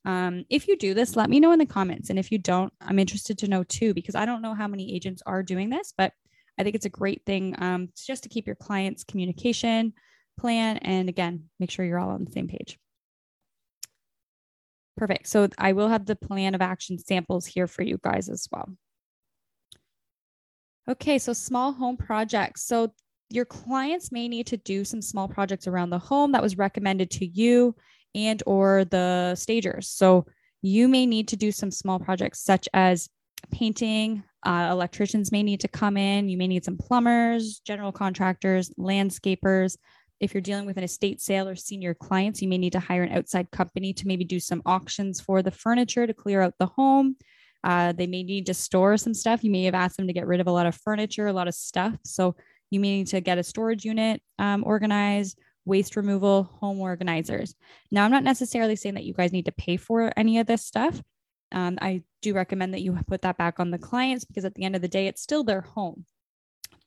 um, 0.05 0.45
if 0.49 0.67
you 0.67 0.77
do 0.77 0.93
this, 0.93 1.15
let 1.15 1.29
me 1.29 1.39
know 1.39 1.51
in 1.51 1.59
the 1.59 1.65
comments. 1.65 2.09
And 2.09 2.17
if 2.17 2.31
you 2.31 2.37
don't, 2.37 2.73
I'm 2.81 2.99
interested 2.99 3.37
to 3.39 3.47
know 3.47 3.63
too, 3.63 3.93
because 3.93 4.15
I 4.15 4.25
don't 4.25 4.41
know 4.41 4.53
how 4.53 4.67
many 4.67 4.93
agents 4.93 5.21
are 5.25 5.43
doing 5.43 5.69
this, 5.69 5.93
but 5.95 6.13
I 6.57 6.63
think 6.63 6.75
it's 6.75 6.85
a 6.85 6.89
great 6.89 7.23
thing 7.25 7.55
um, 7.59 7.89
just 7.95 8.23
to 8.23 8.29
keep 8.29 8.47
your 8.47 8.55
clients' 8.55 9.03
communication 9.03 9.93
plan. 10.39 10.77
And 10.77 11.07
again, 11.09 11.49
make 11.59 11.71
sure 11.71 11.85
you're 11.85 11.99
all 11.99 12.09
on 12.09 12.25
the 12.25 12.31
same 12.31 12.47
page. 12.47 12.79
Perfect. 14.97 15.27
So 15.27 15.47
I 15.57 15.73
will 15.73 15.87
have 15.87 16.05
the 16.05 16.15
plan 16.15 16.53
of 16.53 16.61
action 16.61 16.97
samples 16.99 17.45
here 17.45 17.67
for 17.67 17.81
you 17.81 17.99
guys 18.03 18.29
as 18.29 18.47
well. 18.51 18.69
Okay, 20.89 21.17
so 21.17 21.33
small 21.33 21.71
home 21.71 21.97
projects. 21.97 22.65
So 22.65 22.93
your 23.29 23.45
clients 23.45 24.11
may 24.11 24.27
need 24.27 24.47
to 24.47 24.57
do 24.57 24.83
some 24.83 25.01
small 25.01 25.27
projects 25.27 25.67
around 25.67 25.89
the 25.89 25.99
home 25.99 26.33
that 26.33 26.41
was 26.41 26.57
recommended 26.57 27.09
to 27.11 27.25
you 27.25 27.75
and 28.13 28.43
or 28.45 28.85
the 28.85 29.35
stagers. 29.35 29.87
So 29.87 30.25
you 30.61 30.87
may 30.87 31.05
need 31.05 31.29
to 31.29 31.37
do 31.37 31.51
some 31.51 31.71
small 31.71 31.99
projects 31.99 32.43
such 32.43 32.67
as 32.73 33.09
painting, 33.51 34.23
uh, 34.43 34.69
electricians 34.71 35.31
may 35.31 35.43
need 35.43 35.59
to 35.61 35.67
come 35.67 35.97
in. 35.97 36.29
You 36.29 36.37
may 36.37 36.47
need 36.47 36.65
some 36.65 36.77
plumbers, 36.77 37.59
general 37.59 37.91
contractors, 37.91 38.69
landscapers. 38.71 39.77
If 40.21 40.33
you're 40.33 40.41
dealing 40.41 40.67
with 40.67 40.77
an 40.77 40.83
estate 40.83 41.19
sale 41.19 41.49
or 41.49 41.55
senior 41.55 41.95
clients, 41.95 42.41
you 42.41 42.47
may 42.47 42.59
need 42.59 42.73
to 42.73 42.79
hire 42.79 43.03
an 43.03 43.11
outside 43.11 43.49
company 43.51 43.91
to 43.93 44.07
maybe 44.07 44.23
do 44.23 44.39
some 44.39 44.61
auctions 44.65 45.19
for 45.19 45.41
the 45.41 45.51
furniture 45.51 46.05
to 46.05 46.13
clear 46.13 46.41
out 46.41 46.53
the 46.59 46.67
home. 46.67 47.17
Uh, 47.63 47.91
they 47.91 48.07
may 48.07 48.23
need 48.23 48.45
to 48.45 48.53
store 48.53 48.97
some 48.97 49.15
stuff. 49.15 49.43
You 49.43 49.51
may 49.51 49.63
have 49.63 49.73
asked 49.73 49.97
them 49.97 50.07
to 50.07 50.13
get 50.13 50.27
rid 50.27 50.39
of 50.39 50.47
a 50.47 50.51
lot 50.51 50.67
of 50.67 50.75
furniture, 50.75 51.27
a 51.27 51.33
lot 51.33 51.47
of 51.47 51.55
stuff. 51.55 51.95
So 52.05 52.35
you 52.69 52.79
may 52.79 52.97
need 52.97 53.07
to 53.07 53.19
get 53.19 53.39
a 53.39 53.43
storage 53.43 53.83
unit 53.83 54.21
um, 54.39 54.63
organized, 54.65 55.39
waste 55.65 55.95
removal, 55.95 56.43
home 56.43 56.79
organizers. 56.79 57.55
Now, 57.91 58.05
I'm 58.05 58.11
not 58.11 58.23
necessarily 58.23 58.75
saying 58.75 58.95
that 58.95 59.03
you 59.03 59.13
guys 59.13 59.31
need 59.31 59.45
to 59.45 59.51
pay 59.51 59.77
for 59.77 60.11
any 60.15 60.39
of 60.39 60.47
this 60.47 60.65
stuff. 60.65 61.01
Um, 61.51 61.77
I 61.81 62.03
do 62.21 62.33
recommend 62.33 62.73
that 62.73 62.81
you 62.81 62.97
put 63.07 63.23
that 63.23 63.37
back 63.37 63.59
on 63.59 63.71
the 63.71 63.77
clients 63.77 64.23
because 64.23 64.45
at 64.45 64.53
the 64.53 64.63
end 64.63 64.75
of 64.75 64.81
the 64.81 64.87
day, 64.87 65.07
it's 65.07 65.21
still 65.21 65.43
their 65.43 65.61
home. 65.61 66.05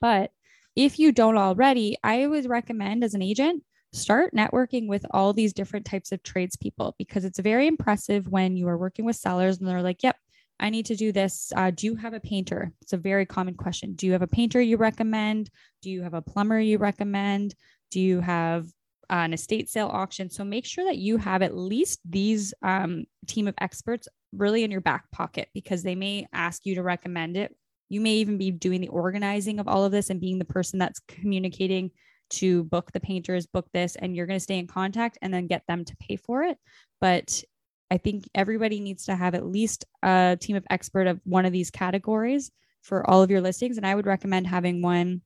But 0.01 0.31
if 0.77 0.99
you 0.99 1.13
don't 1.13 1.37
already, 1.37 1.97
I 2.03 2.27
would 2.27 2.49
recommend 2.49 3.05
as 3.05 3.15
an 3.15 3.23
agent, 3.23 3.63
start 3.93 4.35
networking 4.35 4.89
with 4.89 5.07
all 5.13 5.33
these 5.33 5.53
different 5.53 5.87
types 5.87 6.11
of 6.11 6.23
tradespeople 6.23 6.95
because 6.99 7.25
it's 7.25 7.39
very 7.39 7.67
impressive 7.67 8.27
when 8.29 8.57
you 8.57 8.69
are 8.69 8.79
working 8.79 9.05
with 9.05 9.17
sellers 9.17 9.59
and 9.59 9.69
they're 9.69 9.83
like, 9.83 10.03
yep, 10.03 10.17
I 10.59 10.71
need 10.71 10.87
to 10.87 10.97
do 10.97 11.13
this. 11.13 11.53
Uh, 11.55 11.71
do 11.71 11.87
you 11.87 11.97
have 11.97 12.13
a 12.13 12.21
painter? 12.21 12.73
It's 12.83 12.93
a 12.93 12.99
very 12.99 13.27
common 13.27 13.55
question. 13.55 13.95
Do 13.95 14.07
you 14.07 14.13
have 14.13 14.23
a 14.23 14.27
painter 14.27 14.61
you 14.61 14.77
recommend? 14.77 15.51
Do 15.83 15.91
you 15.91 16.03
have 16.03 16.15
a 16.15 16.23
plumber 16.23 16.59
you 16.59 16.79
recommend? 16.79 17.55
Do 17.91 18.01
you 18.01 18.21
have 18.21 18.67
an 19.11 19.33
estate 19.33 19.69
sale 19.69 19.91
auction? 19.93 20.31
So 20.31 20.45
make 20.45 20.65
sure 20.65 20.85
that 20.85 20.99
you 20.99 21.17
have 21.19 21.43
at 21.43 21.57
least 21.57 22.01
these 22.09 22.55
um, 22.63 23.05
team 23.27 23.47
of 23.47 23.55
experts 23.61 24.09
really 24.33 24.65
in 24.65 24.71
your 24.71 24.81
back 24.81 25.11
pocket 25.13 25.49
because 25.55 25.83
they 25.83 25.95
may 25.95 26.27
ask 26.33 26.67
you 26.67 26.77
to 26.77 26.83
recommend 26.83 27.37
it. 27.37 27.55
You 27.89 28.01
may 28.01 28.15
even 28.15 28.39
be 28.39 28.51
doing 28.51 28.81
the 28.81 28.89
organizing 28.89 29.61
of 29.61 29.69
all 29.69 29.85
of 29.85 29.93
this 29.93 30.11
and 30.11 30.21
being 30.21 30.39
the 30.39 30.45
person 30.45 30.79
that's 30.79 31.01
communicating 31.09 31.91
to 32.31 32.65
book 32.65 32.91
the 32.93 33.01
painters, 33.01 33.47
book 33.47 33.69
this, 33.73 33.97
and 33.97 34.17
you're 34.17 34.27
going 34.27 34.39
to 34.39 34.43
stay 34.43 34.59
in 34.59 34.67
contact 34.67 35.19
and 35.23 35.33
then 35.33 35.47
get 35.47 35.63
them 35.69 35.85
to 35.85 35.97
pay 35.97 36.17
for 36.17 36.43
it. 36.43 36.59
But 37.01 37.43
I 37.91 37.99
think 37.99 38.29
everybody 38.35 38.81
needs 38.81 39.05
to 39.07 39.15
have 39.15 39.35
at 39.35 39.47
least 39.47 39.85
a 40.03 40.37
team 40.41 40.57
of 40.57 40.65
expert 40.71 41.07
of 41.07 41.21
one 41.25 41.45
of 41.45 41.53
these 41.53 41.71
categories 41.71 42.51
for 42.83 43.09
all 43.09 43.23
of 43.23 43.31
your 43.31 43.41
listings. 43.41 43.77
And 43.77 43.87
I 43.87 43.95
would 43.95 44.07
recommend 44.07 44.47
having 44.47 44.83
one 44.83 45.23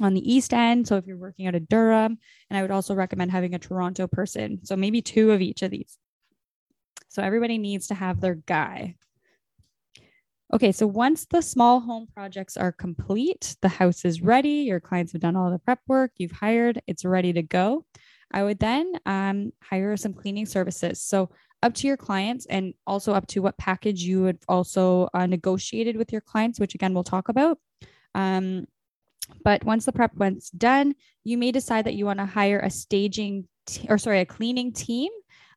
on 0.00 0.14
the 0.14 0.32
East 0.32 0.54
End. 0.54 0.86
So 0.86 0.96
if 0.96 1.06
you're 1.06 1.16
working 1.16 1.46
out 1.46 1.54
of 1.56 1.68
Durham, 1.68 2.18
and 2.48 2.58
I 2.58 2.62
would 2.62 2.70
also 2.70 2.94
recommend 2.94 3.32
having 3.32 3.54
a 3.54 3.58
Toronto 3.58 4.06
person. 4.06 4.60
So 4.64 4.76
maybe 4.76 5.02
two 5.02 5.32
of 5.32 5.40
each 5.40 5.62
of 5.62 5.70
these. 5.70 5.98
So 7.08 7.22
everybody 7.22 7.58
needs 7.58 7.88
to 7.88 7.94
have 7.94 8.20
their 8.20 8.36
guy. 8.36 8.94
Okay, 10.52 10.72
so 10.72 10.86
once 10.86 11.26
the 11.26 11.42
small 11.42 11.78
home 11.78 12.06
projects 12.14 12.56
are 12.56 12.72
complete, 12.72 13.54
the 13.60 13.68
house 13.68 14.06
is 14.06 14.22
ready, 14.22 14.64
your 14.66 14.80
clients 14.80 15.12
have 15.12 15.20
done 15.20 15.36
all 15.36 15.50
the 15.50 15.58
prep 15.58 15.80
work, 15.86 16.12
you've 16.16 16.32
hired, 16.32 16.80
it's 16.86 17.04
ready 17.04 17.34
to 17.34 17.42
go. 17.42 17.84
I 18.32 18.42
would 18.42 18.58
then 18.58 18.94
um, 19.04 19.52
hire 19.62 19.94
some 19.98 20.14
cleaning 20.14 20.46
services. 20.46 21.02
So 21.02 21.30
up 21.62 21.74
to 21.74 21.86
your 21.86 21.98
clients 21.98 22.46
and 22.46 22.72
also 22.86 23.12
up 23.12 23.26
to 23.28 23.40
what 23.40 23.58
package 23.58 24.02
you 24.02 24.22
would 24.22 24.38
also 24.48 25.08
uh, 25.12 25.26
negotiated 25.26 25.96
with 25.96 26.12
your 26.12 26.22
clients, 26.22 26.58
which 26.58 26.74
again 26.74 26.94
we'll 26.94 27.04
talk 27.04 27.28
about. 27.28 27.58
Um, 28.14 28.66
but 29.44 29.64
once 29.64 29.84
the 29.84 29.92
prep 29.92 30.16
went's 30.16 30.48
done, 30.50 30.94
you 31.24 31.36
may 31.36 31.52
decide 31.52 31.84
that 31.84 31.94
you 31.94 32.06
want 32.06 32.20
to 32.20 32.26
hire 32.26 32.60
a 32.60 32.70
staging 32.70 33.46
t- 33.66 33.86
or 33.90 33.98
sorry, 33.98 34.20
a 34.20 34.26
cleaning 34.26 34.72
team 34.72 35.10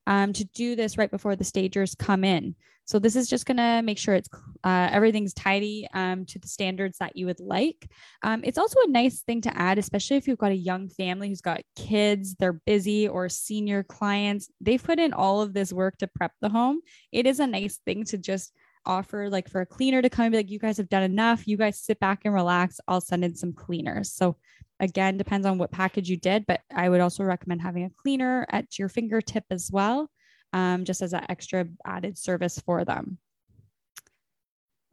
um, 0.06 0.34
to 0.34 0.44
do 0.44 0.76
this 0.76 0.98
right 0.98 1.12
before 1.12 1.38
the 1.38 1.46
stagers 1.46 1.96
come 1.96 2.26
in. 2.26 2.56
So 2.92 3.00
this 3.00 3.16
is 3.16 3.30
just 3.30 3.46
going 3.46 3.56
to 3.56 3.82
make 3.82 3.98
sure 3.98 4.16
it's 4.16 4.28
uh, 4.66 4.90
everything's 4.92 5.34
tidy 5.34 5.88
um, 5.94 6.26
to 6.26 6.38
the 6.40 6.50
standards 6.50 6.98
that 6.98 7.16
you 7.16 7.26
would 7.26 7.40
like. 7.40 7.90
Um, 8.22 8.42
it's 8.44 8.58
also 8.58 8.82
a 8.84 8.90
nice 8.90 9.22
thing 9.22 9.40
to 9.44 9.58
add, 9.58 9.78
especially 9.78 10.18
if 10.18 10.28
you've 10.28 10.38
got 10.38 10.52
a 10.52 10.56
young 10.56 10.90
family 10.90 11.30
who's 11.30 11.40
got 11.40 11.62
kids, 11.78 12.36
they're 12.36 12.60
busy, 12.66 13.08
or 13.08 13.30
senior 13.30 13.84
clients. 13.84 14.50
They've 14.60 14.84
put 14.84 15.00
in 15.00 15.14
all 15.14 15.40
of 15.40 15.54
this 15.54 15.72
work 15.72 16.00
to 16.00 16.08
prep 16.08 16.34
the 16.42 16.50
home. 16.50 16.82
It 17.14 17.26
is 17.26 17.40
a 17.40 17.48
nice 17.48 17.80
thing 17.86 18.04
to 18.08 18.18
just 18.18 18.52
offer 18.86 19.30
like 19.30 19.48
for 19.50 19.62
a 19.62 19.66
cleaner 19.66 20.02
to 20.02 20.10
come 20.10 20.26
and 20.26 20.34
be 20.34 20.40
like, 20.40 20.52
you 20.52 20.60
guys 20.60 20.76
have 20.76 20.90
done 20.90 21.04
enough. 21.04 21.48
You 21.48 21.56
guys 21.56 21.80
sit 21.80 21.98
back 22.02 22.24
and 22.26 22.34
relax. 22.34 22.82
I'll 22.90 23.00
send 23.00 23.24
in 23.24 23.36
some 23.36 23.54
cleaners. 23.54 24.12
So 24.12 24.36
again, 24.82 25.16
depends 25.16 25.48
on 25.48 25.58
what 25.58 25.72
package 25.72 26.10
you 26.10 26.18
did, 26.18 26.46
but 26.46 26.60
I 26.76 26.90
would 26.90 27.00
also 27.00 27.24
recommend 27.24 27.62
having 27.62 27.86
a 27.86 28.02
cleaner 28.02 28.46
at 28.52 28.78
your 28.78 28.90
fingertip 28.90 29.46
as 29.50 29.70
well, 29.72 30.10
um, 30.54 30.86
just 30.86 31.02
as 31.02 31.14
an 31.14 31.26
extra 31.30 31.68
added 31.86 32.18
service 32.18 32.60
for 32.60 32.86
them. 32.86 33.18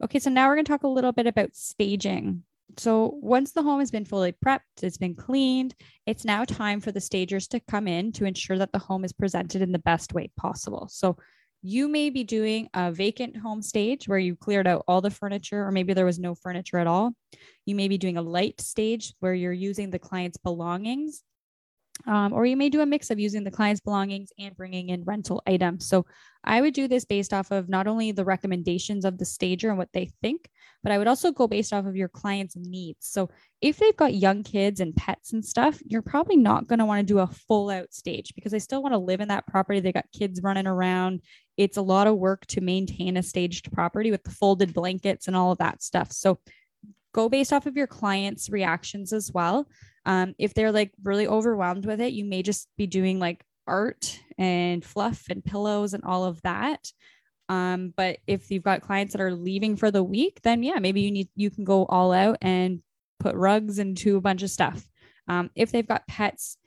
Okay, 0.03 0.19
so 0.19 0.29
now 0.29 0.47
we're 0.47 0.55
going 0.55 0.65
to 0.65 0.71
talk 0.71 0.83
a 0.83 0.87
little 0.87 1.11
bit 1.11 1.27
about 1.27 1.55
staging. 1.55 2.43
So 2.77 3.17
once 3.21 3.51
the 3.51 3.63
home 3.63 3.79
has 3.79 3.91
been 3.91 4.05
fully 4.05 4.33
prepped, 4.45 4.59
it's 4.81 4.97
been 4.97 5.15
cleaned, 5.15 5.75
it's 6.05 6.23
now 6.23 6.45
time 6.45 6.79
for 6.79 6.91
the 6.91 7.01
stagers 7.01 7.47
to 7.49 7.59
come 7.59 7.87
in 7.87 8.11
to 8.13 8.25
ensure 8.25 8.57
that 8.59 8.71
the 8.71 8.79
home 8.79 9.03
is 9.03 9.11
presented 9.11 9.61
in 9.61 9.71
the 9.71 9.79
best 9.79 10.13
way 10.13 10.31
possible. 10.37 10.87
So 10.89 11.17
you 11.61 11.89
may 11.89 12.09
be 12.09 12.23
doing 12.23 12.69
a 12.73 12.91
vacant 12.91 13.35
home 13.35 13.61
stage 13.61 14.07
where 14.07 14.19
you 14.19 14.35
cleared 14.35 14.67
out 14.67 14.85
all 14.87 15.01
the 15.01 15.11
furniture, 15.11 15.65
or 15.65 15.71
maybe 15.71 15.93
there 15.93 16.05
was 16.05 16.19
no 16.19 16.35
furniture 16.35 16.77
at 16.77 16.87
all. 16.87 17.13
You 17.65 17.75
may 17.75 17.89
be 17.89 17.97
doing 17.97 18.17
a 18.17 18.21
light 18.21 18.61
stage 18.61 19.13
where 19.19 19.33
you're 19.33 19.51
using 19.51 19.89
the 19.89 19.99
client's 19.99 20.37
belongings. 20.37 21.21
Um, 22.07 22.33
or 22.33 22.45
you 22.45 22.55
may 22.55 22.69
do 22.69 22.81
a 22.81 22.85
mix 22.85 23.09
of 23.09 23.19
using 23.19 23.43
the 23.43 23.51
client's 23.51 23.81
belongings 23.81 24.31
and 24.39 24.55
bringing 24.55 24.89
in 24.89 25.03
rental 25.03 25.43
items. 25.45 25.87
So 25.87 26.05
I 26.43 26.61
would 26.61 26.73
do 26.73 26.87
this 26.87 27.03
based 27.03 27.33
off 27.33 27.51
of 27.51 27.67
not 27.67 27.87
only 27.87 28.11
the 28.11 28.23
recommendations 28.23 29.03
of 29.03 29.17
the 29.17 29.25
stager 29.25 29.69
and 29.69 29.77
what 29.77 29.91
they 29.91 30.09
think, 30.21 30.49
but 30.81 30.93
I 30.93 30.97
would 30.97 31.07
also 31.07 31.31
go 31.31 31.47
based 31.47 31.73
off 31.73 31.85
of 31.85 31.97
your 31.97 32.07
client's 32.07 32.55
needs. 32.55 33.07
So 33.07 33.29
if 33.61 33.77
they've 33.77 33.95
got 33.97 34.13
young 34.13 34.43
kids 34.43 34.79
and 34.79 34.95
pets 34.95 35.33
and 35.33 35.43
stuff, 35.43 35.79
you're 35.85 36.01
probably 36.01 36.37
not 36.37 36.67
going 36.67 36.79
to 36.79 36.85
want 36.85 37.05
to 37.05 37.13
do 37.13 37.19
a 37.19 37.27
full 37.27 37.69
out 37.69 37.93
stage 37.93 38.33
because 38.33 38.53
they 38.53 38.59
still 38.59 38.81
want 38.81 38.93
to 38.93 38.99
live 38.99 39.19
in 39.19 39.27
that 39.27 39.47
property. 39.47 39.81
They 39.81 39.91
got 39.91 40.05
kids 40.17 40.41
running 40.41 40.67
around. 40.67 41.21
It's 41.57 41.77
a 41.77 41.81
lot 41.81 42.07
of 42.07 42.17
work 42.17 42.45
to 42.47 42.61
maintain 42.61 43.17
a 43.17 43.23
staged 43.23 43.71
property 43.73 44.09
with 44.09 44.23
the 44.23 44.31
folded 44.31 44.73
blankets 44.73 45.27
and 45.27 45.35
all 45.35 45.51
of 45.51 45.57
that 45.57 45.83
stuff. 45.83 46.13
So 46.13 46.39
go 47.13 47.27
based 47.27 47.51
off 47.51 47.65
of 47.65 47.75
your 47.75 47.87
client's 47.87 48.49
reactions 48.49 49.11
as 49.11 49.31
well. 49.33 49.67
Um, 50.05 50.35
if 50.37 50.53
they're 50.53 50.71
like 50.71 50.91
really 51.03 51.27
overwhelmed 51.27 51.85
with 51.85 52.01
it, 52.01 52.13
you 52.13 52.25
may 52.25 52.41
just 52.41 52.67
be 52.77 52.87
doing 52.87 53.19
like 53.19 53.43
art 53.67 54.19
and 54.37 54.83
fluff 54.83 55.25
and 55.29 55.43
pillows 55.43 55.93
and 55.93 56.03
all 56.03 56.25
of 56.25 56.41
that. 56.41 56.91
Um, 57.49 57.93
but 57.95 58.19
if 58.27 58.51
you've 58.51 58.63
got 58.63 58.81
clients 58.81 59.13
that 59.13 59.21
are 59.21 59.33
leaving 59.33 59.75
for 59.75 59.91
the 59.91 60.03
week, 60.03 60.39
then 60.43 60.63
yeah, 60.63 60.79
maybe 60.79 61.01
you 61.01 61.11
need 61.11 61.29
you 61.35 61.49
can 61.49 61.63
go 61.63 61.85
all 61.85 62.11
out 62.11 62.37
and 62.41 62.81
put 63.19 63.35
rugs 63.35 63.79
into 63.79 64.17
a 64.17 64.21
bunch 64.21 64.43
of 64.43 64.49
stuff. 64.49 64.87
Um, 65.27 65.49
if 65.55 65.71
they've 65.71 65.87
got 65.87 66.07
pets, 66.07 66.57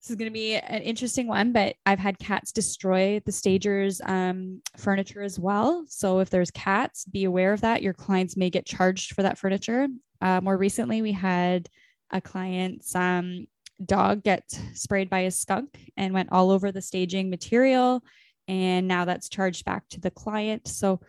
this 0.00 0.10
is 0.10 0.16
going 0.16 0.30
to 0.30 0.34
be 0.34 0.56
an 0.56 0.82
interesting 0.82 1.28
one, 1.28 1.52
but 1.52 1.76
I've 1.86 2.00
had 2.00 2.18
cats 2.18 2.50
destroy 2.50 3.20
the 3.24 3.30
stagers 3.30 4.00
um, 4.04 4.60
furniture 4.76 5.22
as 5.22 5.38
well. 5.38 5.84
So 5.88 6.18
if 6.18 6.30
there's 6.30 6.50
cats, 6.50 7.04
be 7.04 7.24
aware 7.24 7.52
of 7.52 7.60
that. 7.60 7.82
Your 7.82 7.92
clients 7.92 8.36
may 8.36 8.50
get 8.50 8.66
charged 8.66 9.14
for 9.14 9.22
that 9.22 9.38
furniture. 9.38 9.86
Uh, 10.20 10.40
more 10.40 10.56
recently, 10.56 11.02
we 11.02 11.12
had 11.12 11.68
a 12.12 12.20
client's 12.20 12.94
um, 12.94 13.46
dog 13.84 14.22
get 14.22 14.44
sprayed 14.74 15.10
by 15.10 15.20
a 15.20 15.30
skunk 15.30 15.78
and 15.96 16.14
went 16.14 16.30
all 16.32 16.50
over 16.50 16.70
the 16.70 16.82
staging 16.82 17.30
material 17.30 18.02
and 18.48 18.88
now 18.88 19.04
that's 19.04 19.28
charged 19.28 19.64
back 19.64 19.88
to 19.90 20.00
the 20.00 20.10
client. 20.10 20.66
So 20.68 21.00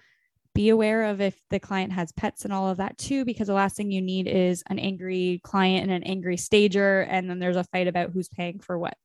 be 0.54 0.70
aware 0.70 1.04
of 1.04 1.20
if 1.20 1.40
the 1.50 1.60
client 1.60 1.92
has 1.94 2.12
pets 2.12 2.46
and 2.46 2.54
all 2.54 2.70
of 2.70 2.78
that 2.78 2.98
too, 2.98 3.26
because 3.26 3.48
the 3.48 3.54
last 3.54 3.76
thing 3.76 3.92
you 3.92 4.02
need 4.02 4.28
is 4.28 4.64
an 4.70 4.78
angry 4.78 5.42
client 5.44 5.84
and 5.84 5.92
an 5.92 6.04
angry 6.04 6.38
stager. 6.38 7.02
And 7.02 7.30
then 7.30 7.40
there's 7.40 7.56
a 7.56 7.64
fight 7.64 7.88
about 7.88 8.12
who's 8.12 8.30
paying 8.30 8.60
for 8.60 8.78
what 8.78 8.96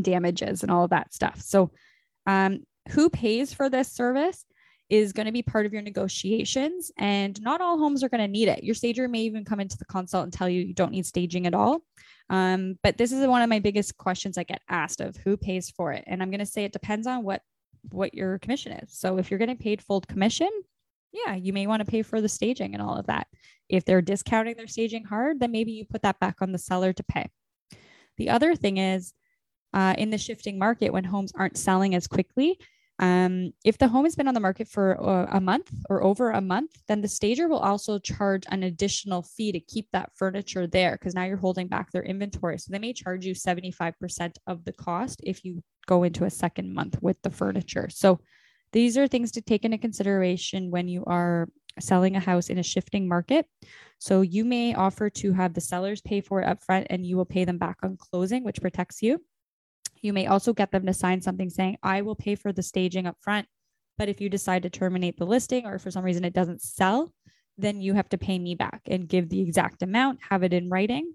damages 0.00 0.62
and 0.62 0.70
all 0.70 0.84
of 0.84 0.90
that 0.90 1.12
stuff. 1.12 1.40
So, 1.42 1.70
um, 2.26 2.60
who 2.92 3.10
pays 3.10 3.52
for 3.52 3.68
this 3.68 3.92
service 3.92 4.44
is 4.90 5.12
going 5.12 5.26
to 5.26 5.32
be 5.32 5.42
part 5.42 5.66
of 5.66 5.72
your 5.72 5.82
negotiations. 5.82 6.90
And 6.98 7.40
not 7.40 7.60
all 7.60 7.78
homes 7.78 8.02
are 8.02 8.08
going 8.08 8.20
to 8.20 8.28
need 8.28 8.48
it. 8.48 8.64
Your 8.64 8.74
stager 8.74 9.08
may 9.08 9.20
even 9.20 9.44
come 9.44 9.60
into 9.60 9.78
the 9.78 9.84
consult 9.84 10.24
and 10.24 10.32
tell 10.32 10.48
you 10.48 10.62
you 10.62 10.74
don't 10.74 10.92
need 10.92 11.06
staging 11.06 11.46
at 11.46 11.54
all. 11.54 11.82
Um, 12.28 12.76
but 12.82 12.98
this 12.98 13.12
is 13.12 13.26
one 13.26 13.42
of 13.42 13.48
my 13.48 13.60
biggest 13.60 13.96
questions 13.96 14.36
I 14.36 14.42
get 14.42 14.62
asked 14.68 15.00
of 15.00 15.16
who 15.16 15.36
pays 15.36 15.70
for 15.70 15.92
it. 15.92 16.04
And 16.06 16.22
I'm 16.22 16.30
going 16.30 16.40
to 16.40 16.46
say 16.46 16.64
it 16.64 16.72
depends 16.72 17.06
on 17.06 17.24
what 17.24 17.42
what 17.88 18.12
your 18.12 18.38
commission 18.40 18.72
is. 18.72 18.92
So 18.92 19.16
if 19.16 19.30
you're 19.30 19.38
getting 19.38 19.56
paid 19.56 19.80
full 19.80 20.02
commission, 20.02 20.50
yeah, 21.12 21.34
you 21.34 21.54
may 21.54 21.66
want 21.66 21.80
to 21.80 21.90
pay 21.90 22.02
for 22.02 22.20
the 22.20 22.28
staging 22.28 22.74
and 22.74 22.82
all 22.82 22.98
of 22.98 23.06
that. 23.06 23.26
If 23.70 23.86
they're 23.86 24.02
discounting 24.02 24.56
their 24.56 24.66
staging 24.66 25.04
hard, 25.04 25.40
then 25.40 25.50
maybe 25.50 25.72
you 25.72 25.86
put 25.86 26.02
that 26.02 26.20
back 26.20 26.42
on 26.42 26.52
the 26.52 26.58
seller 26.58 26.92
to 26.92 27.02
pay. 27.02 27.30
The 28.18 28.28
other 28.28 28.54
thing 28.54 28.76
is 28.76 29.14
uh, 29.72 29.94
in 29.96 30.10
the 30.10 30.18
shifting 30.18 30.58
market 30.58 30.92
when 30.92 31.04
homes 31.04 31.32
aren't 31.34 31.56
selling 31.56 31.94
as 31.94 32.06
quickly, 32.06 32.58
um, 33.00 33.52
if 33.64 33.78
the 33.78 33.88
home 33.88 34.04
has 34.04 34.14
been 34.14 34.28
on 34.28 34.34
the 34.34 34.40
market 34.40 34.68
for 34.68 35.02
uh, 35.02 35.26
a 35.32 35.40
month 35.40 35.70
or 35.88 36.04
over 36.04 36.30
a 36.30 36.40
month, 36.42 36.72
then 36.86 37.00
the 37.00 37.08
stager 37.08 37.48
will 37.48 37.58
also 37.58 37.98
charge 37.98 38.44
an 38.48 38.62
additional 38.62 39.22
fee 39.22 39.52
to 39.52 39.60
keep 39.60 39.88
that 39.92 40.10
furniture 40.14 40.66
there 40.66 40.92
because 40.92 41.14
now 41.14 41.24
you're 41.24 41.38
holding 41.38 41.66
back 41.66 41.90
their 41.90 42.02
inventory. 42.02 42.58
So 42.58 42.70
they 42.70 42.78
may 42.78 42.92
charge 42.92 43.24
you 43.24 43.34
75% 43.34 44.36
of 44.46 44.64
the 44.66 44.74
cost 44.74 45.20
if 45.24 45.46
you 45.46 45.62
go 45.86 46.02
into 46.02 46.26
a 46.26 46.30
second 46.30 46.74
month 46.74 46.98
with 47.00 47.16
the 47.22 47.30
furniture. 47.30 47.88
So 47.90 48.20
these 48.72 48.98
are 48.98 49.08
things 49.08 49.32
to 49.32 49.40
take 49.40 49.64
into 49.64 49.78
consideration 49.78 50.70
when 50.70 50.86
you 50.86 51.02
are 51.06 51.48
selling 51.78 52.16
a 52.16 52.20
house 52.20 52.50
in 52.50 52.58
a 52.58 52.62
shifting 52.62 53.08
market. 53.08 53.46
So 53.98 54.20
you 54.20 54.44
may 54.44 54.74
offer 54.74 55.08
to 55.08 55.32
have 55.32 55.54
the 55.54 55.62
sellers 55.62 56.02
pay 56.02 56.20
for 56.20 56.42
it 56.42 56.46
upfront 56.46 56.86
and 56.90 57.06
you 57.06 57.16
will 57.16 57.24
pay 57.24 57.46
them 57.46 57.56
back 57.56 57.78
on 57.82 57.96
closing, 57.96 58.44
which 58.44 58.60
protects 58.60 59.02
you. 59.02 59.22
You 60.02 60.12
may 60.12 60.26
also 60.26 60.52
get 60.52 60.70
them 60.70 60.86
to 60.86 60.94
sign 60.94 61.20
something 61.20 61.50
saying, 61.50 61.78
I 61.82 62.02
will 62.02 62.16
pay 62.16 62.34
for 62.34 62.52
the 62.52 62.62
staging 62.62 63.06
up 63.06 63.16
front. 63.20 63.46
But 63.98 64.08
if 64.08 64.20
you 64.20 64.30
decide 64.30 64.62
to 64.62 64.70
terminate 64.70 65.18
the 65.18 65.26
listing 65.26 65.66
or 65.66 65.78
for 65.78 65.90
some 65.90 66.04
reason 66.04 66.24
it 66.24 66.32
doesn't 66.32 66.62
sell, 66.62 67.12
then 67.58 67.82
you 67.82 67.94
have 67.94 68.08
to 68.10 68.18
pay 68.18 68.38
me 68.38 68.54
back 68.54 68.82
and 68.86 69.08
give 69.08 69.28
the 69.28 69.40
exact 69.40 69.82
amount, 69.82 70.20
have 70.30 70.42
it 70.42 70.54
in 70.54 70.70
writing. 70.70 71.14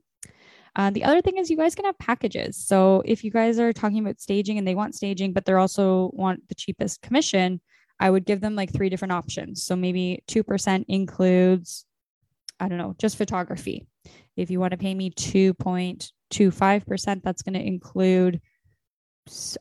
Uh, 0.75 0.89
the 0.89 1.03
other 1.03 1.21
thing 1.21 1.37
is 1.37 1.49
you 1.49 1.57
guys 1.57 1.73
can 1.73 1.85
have 1.85 1.97
packages. 1.97 2.57
So 2.57 3.01
if 3.05 3.23
you 3.23 3.31
guys 3.31 3.59
are 3.59 3.73
talking 3.73 3.99
about 3.99 4.19
staging 4.19 4.57
and 4.57 4.67
they 4.67 4.75
want 4.75 4.93
staging, 4.93 5.33
but 5.33 5.45
they're 5.45 5.57
also 5.57 6.11
want 6.13 6.47
the 6.49 6.55
cheapest 6.55 7.01
commission, 7.01 7.61
I 7.99 8.09
would 8.09 8.25
give 8.25 8.41
them 8.41 8.55
like 8.55 8.73
three 8.73 8.89
different 8.89 9.13
options. 9.13 9.63
So 9.63 9.75
maybe 9.75 10.23
2% 10.27 10.85
includes, 10.87 11.85
I 12.59 12.67
don't 12.67 12.77
know, 12.77 12.95
just 12.99 13.17
photography. 13.17 13.87
If 14.35 14.51
you 14.51 14.59
want 14.59 14.71
to 14.71 14.77
pay 14.77 14.93
me 14.93 15.11
2.25%, 15.11 17.23
that's 17.23 17.41
going 17.41 17.53
to 17.53 17.65
include 17.65 18.41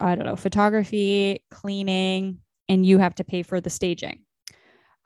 I 0.00 0.14
don't 0.14 0.26
know, 0.26 0.36
photography, 0.36 1.44
cleaning, 1.50 2.38
and 2.68 2.84
you 2.84 2.98
have 2.98 3.14
to 3.16 3.24
pay 3.24 3.42
for 3.42 3.60
the 3.60 3.70
staging. 3.70 4.24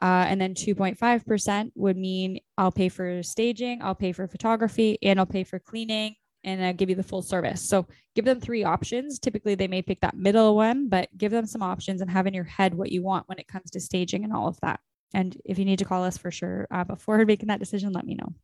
Uh, 0.01 0.27
and 0.29 0.41
then 0.41 0.55
2.5% 0.55 1.73
would 1.75 1.97
mean 1.97 2.39
I'll 2.57 2.71
pay 2.71 2.89
for 2.89 3.23
staging, 3.23 3.83
I'll 3.83 3.95
pay 3.95 4.13
for 4.13 4.29
photography, 4.29 4.99
and 5.03 5.19
I'll 5.19 5.27
pay 5.27 5.43
for 5.43 5.59
cleaning, 5.59 6.15
and 6.45 6.65
I'll 6.65 6.73
give 6.73 6.89
you 6.89 6.95
the 6.95 7.03
full 7.03 7.23
service. 7.23 7.69
So 7.69 7.87
give 8.15 8.25
them 8.25 8.41
three 8.41 8.63
options. 8.63 9.19
Typically, 9.19 9.55
they 9.57 9.67
may 9.67 9.83
pick 9.83 10.01
that 10.01 10.17
middle 10.17 10.55
one, 10.55 10.89
but 10.89 11.09
give 11.17 11.33
them 11.33 11.47
some 11.47 11.63
options 11.63 12.01
and 12.01 12.11
have 12.11 12.27
in 12.27 12.35
your 12.35 12.45
head 12.45 12.75
what 12.75 12.93
you 12.93 13.03
want 13.03 13.29
when 13.29 13.39
it 13.39 13.49
comes 13.49 13.71
to 13.73 13.81
staging 13.81 14.25
and 14.25 14.33
all 14.33 14.47
of 14.47 14.61
that. 14.61 14.81
And 15.15 15.37
if 15.45 15.59
you 15.59 15.65
need 15.65 15.81
to 15.81 15.85
call 15.85 16.05
us 16.05 16.19
for 16.19 16.31
sure 16.31 16.69
uh, 16.71 16.85
before 16.85 17.25
making 17.27 17.49
that 17.49 17.61
decision, 17.61 17.93
let 17.93 18.07
me 18.07 18.15
know. 18.15 18.35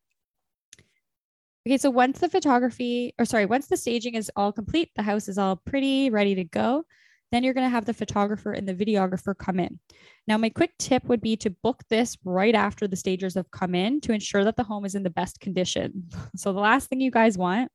Okay, 1.67 1.79
so 1.79 1.89
once 1.89 2.19
the 2.19 2.29
photography, 2.29 3.15
or 3.19 3.25
sorry, 3.25 3.47
once 3.47 3.69
the 3.69 3.77
staging 3.77 4.15
is 4.15 4.31
all 4.37 4.53
complete, 4.53 4.91
the 4.97 5.03
house 5.03 5.29
is 5.29 5.39
all 5.39 5.57
pretty, 5.57 6.11
ready 6.11 6.35
to 6.35 6.45
go, 6.45 6.85
then 7.33 7.43
you're 7.43 7.55
going 7.55 7.67
to 7.67 7.71
have 7.71 7.87
the 7.87 7.95
photographer 7.95 8.53
and 8.53 8.69
the 8.69 8.75
videographer 8.75 9.37
come 9.37 9.59
in. 9.59 9.81
Now, 10.29 10.37
my 10.37 10.51
quick 10.51 10.73
tip 10.79 11.05
would 11.07 11.23
be 11.23 11.37
to 11.39 11.51
book 11.51 11.83
this 11.89 12.19
right 12.23 12.55
after 12.55 12.87
the 12.87 12.97
stagers 12.97 13.35
have 13.35 13.51
come 13.51 13.75
in 13.75 14.03
to 14.03 14.13
ensure 14.13 14.45
that 14.45 14.57
the 14.57 14.63
home 14.63 14.85
is 14.85 14.95
in 14.95 15.03
the 15.03 15.11
best 15.11 15.41
condition. 15.41 16.09
So, 16.37 16.53
the 16.53 16.61
last 16.61 16.89
thing 16.89 17.01
you 17.01 17.11
guys 17.11 17.39
want 17.39 17.71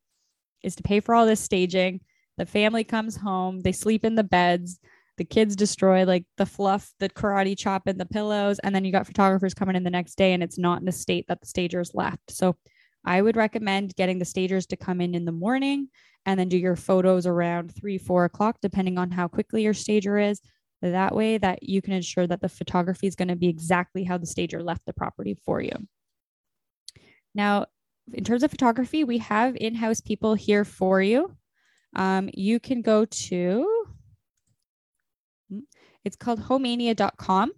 is 0.63 0.75
to 0.75 0.83
pay 0.83 0.99
for 0.99 1.15
all 1.15 1.25
this 1.25 1.41
staging. 1.41 2.01
The 2.37 2.45
family 2.45 2.83
comes 2.83 3.15
home, 3.17 3.61
they 3.61 3.71
sleep 3.71 4.05
in 4.05 4.15
the 4.15 4.23
beds, 4.23 4.79
the 5.17 5.25
kids 5.25 5.55
destroy 5.55 6.05
like 6.05 6.25
the 6.37 6.45
fluff, 6.45 6.93
the 6.99 7.09
karate 7.09 7.57
chop, 7.57 7.87
and 7.87 7.99
the 7.99 8.05
pillows. 8.05 8.59
And 8.59 8.73
then 8.73 8.85
you 8.85 8.91
got 8.91 9.07
photographers 9.07 9.53
coming 9.53 9.75
in 9.75 9.83
the 9.83 9.89
next 9.89 10.15
day 10.15 10.33
and 10.33 10.43
it's 10.43 10.57
not 10.57 10.79
in 10.79 10.85
the 10.85 10.91
state 10.91 11.25
that 11.27 11.41
the 11.41 11.47
stagers 11.47 11.91
left. 11.93 12.31
So, 12.31 12.55
I 13.05 13.21
would 13.21 13.35
recommend 13.35 13.95
getting 13.95 14.19
the 14.19 14.25
stagers 14.25 14.65
to 14.67 14.77
come 14.77 15.01
in 15.01 15.15
in 15.15 15.25
the 15.25 15.31
morning 15.31 15.89
and 16.25 16.39
then 16.39 16.49
do 16.49 16.57
your 16.57 16.75
photos 16.75 17.25
around 17.25 17.73
three, 17.73 17.97
four 17.97 18.25
o'clock, 18.25 18.57
depending 18.61 18.97
on 18.97 19.11
how 19.11 19.27
quickly 19.27 19.63
your 19.63 19.73
stager 19.73 20.17
is. 20.17 20.41
That 20.81 21.13
way, 21.13 21.37
that 21.37 21.63
you 21.63 21.81
can 21.81 21.93
ensure 21.93 22.27
that 22.27 22.39
the 22.39 22.49
photography 22.49 23.07
is 23.07 23.15
going 23.15 23.27
to 23.27 23.35
be 23.35 23.49
exactly 23.49 24.03
how 24.03 24.17
the 24.17 24.25
stager 24.25 24.63
left 24.63 24.85
the 24.85 24.93
property 24.93 25.37
for 25.45 25.61
you. 25.61 25.73
Now, 27.35 27.65
in 28.13 28.23
terms 28.23 28.43
of 28.43 28.51
photography, 28.51 29.03
we 29.03 29.17
have 29.19 29.55
in 29.55 29.75
house 29.75 30.01
people 30.01 30.35
here 30.35 30.63
for 30.63 31.01
you. 31.01 31.35
Um, 31.95 32.29
you 32.33 32.59
can 32.59 32.81
go 32.81 33.05
to, 33.05 33.85
hmm, 35.49 35.59
it's 36.05 36.15
called 36.15 36.41
homania.com. 36.41 37.51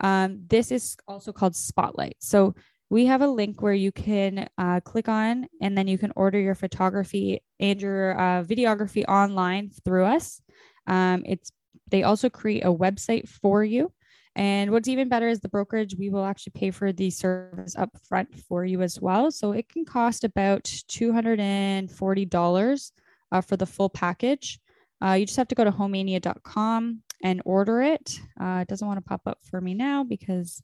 Um, 0.00 0.42
this 0.48 0.70
is 0.70 0.96
also 1.06 1.32
called 1.32 1.56
Spotlight. 1.56 2.16
So 2.18 2.54
we 2.88 3.06
have 3.06 3.22
a 3.22 3.26
link 3.26 3.62
where 3.62 3.74
you 3.74 3.90
can 3.90 4.48
uh, 4.58 4.78
click 4.80 5.08
on 5.08 5.48
and 5.60 5.76
then 5.76 5.88
you 5.88 5.98
can 5.98 6.12
order 6.14 6.38
your 6.38 6.54
photography 6.54 7.42
and 7.58 7.80
your 7.80 8.16
uh, 8.18 8.44
videography 8.44 9.04
online 9.08 9.70
through 9.84 10.04
us. 10.04 10.40
Um, 10.86 11.24
it's 11.26 11.50
they 11.90 12.02
also 12.02 12.28
create 12.30 12.64
a 12.64 12.72
website 12.72 13.28
for 13.28 13.62
you. 13.64 13.92
And 14.34 14.70
what's 14.70 14.88
even 14.88 15.08
better 15.08 15.28
is 15.28 15.40
the 15.40 15.48
brokerage, 15.48 15.96
we 15.98 16.10
will 16.10 16.24
actually 16.24 16.52
pay 16.54 16.70
for 16.70 16.92
the 16.92 17.10
service 17.10 17.74
up 17.76 17.90
front 18.06 18.38
for 18.48 18.66
you 18.66 18.82
as 18.82 19.00
well. 19.00 19.30
So 19.30 19.52
it 19.52 19.66
can 19.68 19.86
cost 19.86 20.24
about 20.24 20.64
$240 20.64 22.92
uh, 23.32 23.40
for 23.40 23.56
the 23.56 23.66
full 23.66 23.88
package. 23.88 24.60
Uh, 25.02 25.12
you 25.12 25.26
just 25.26 25.38
have 25.38 25.48
to 25.48 25.54
go 25.54 25.64
to 25.64 25.72
homania.com 25.72 27.02
and 27.22 27.40
order 27.44 27.80
it. 27.80 28.18
Uh, 28.38 28.58
it 28.62 28.68
doesn't 28.68 28.86
want 28.86 28.98
to 28.98 29.08
pop 29.08 29.22
up 29.26 29.38
for 29.42 29.58
me 29.60 29.72
now 29.72 30.04
because 30.04 30.62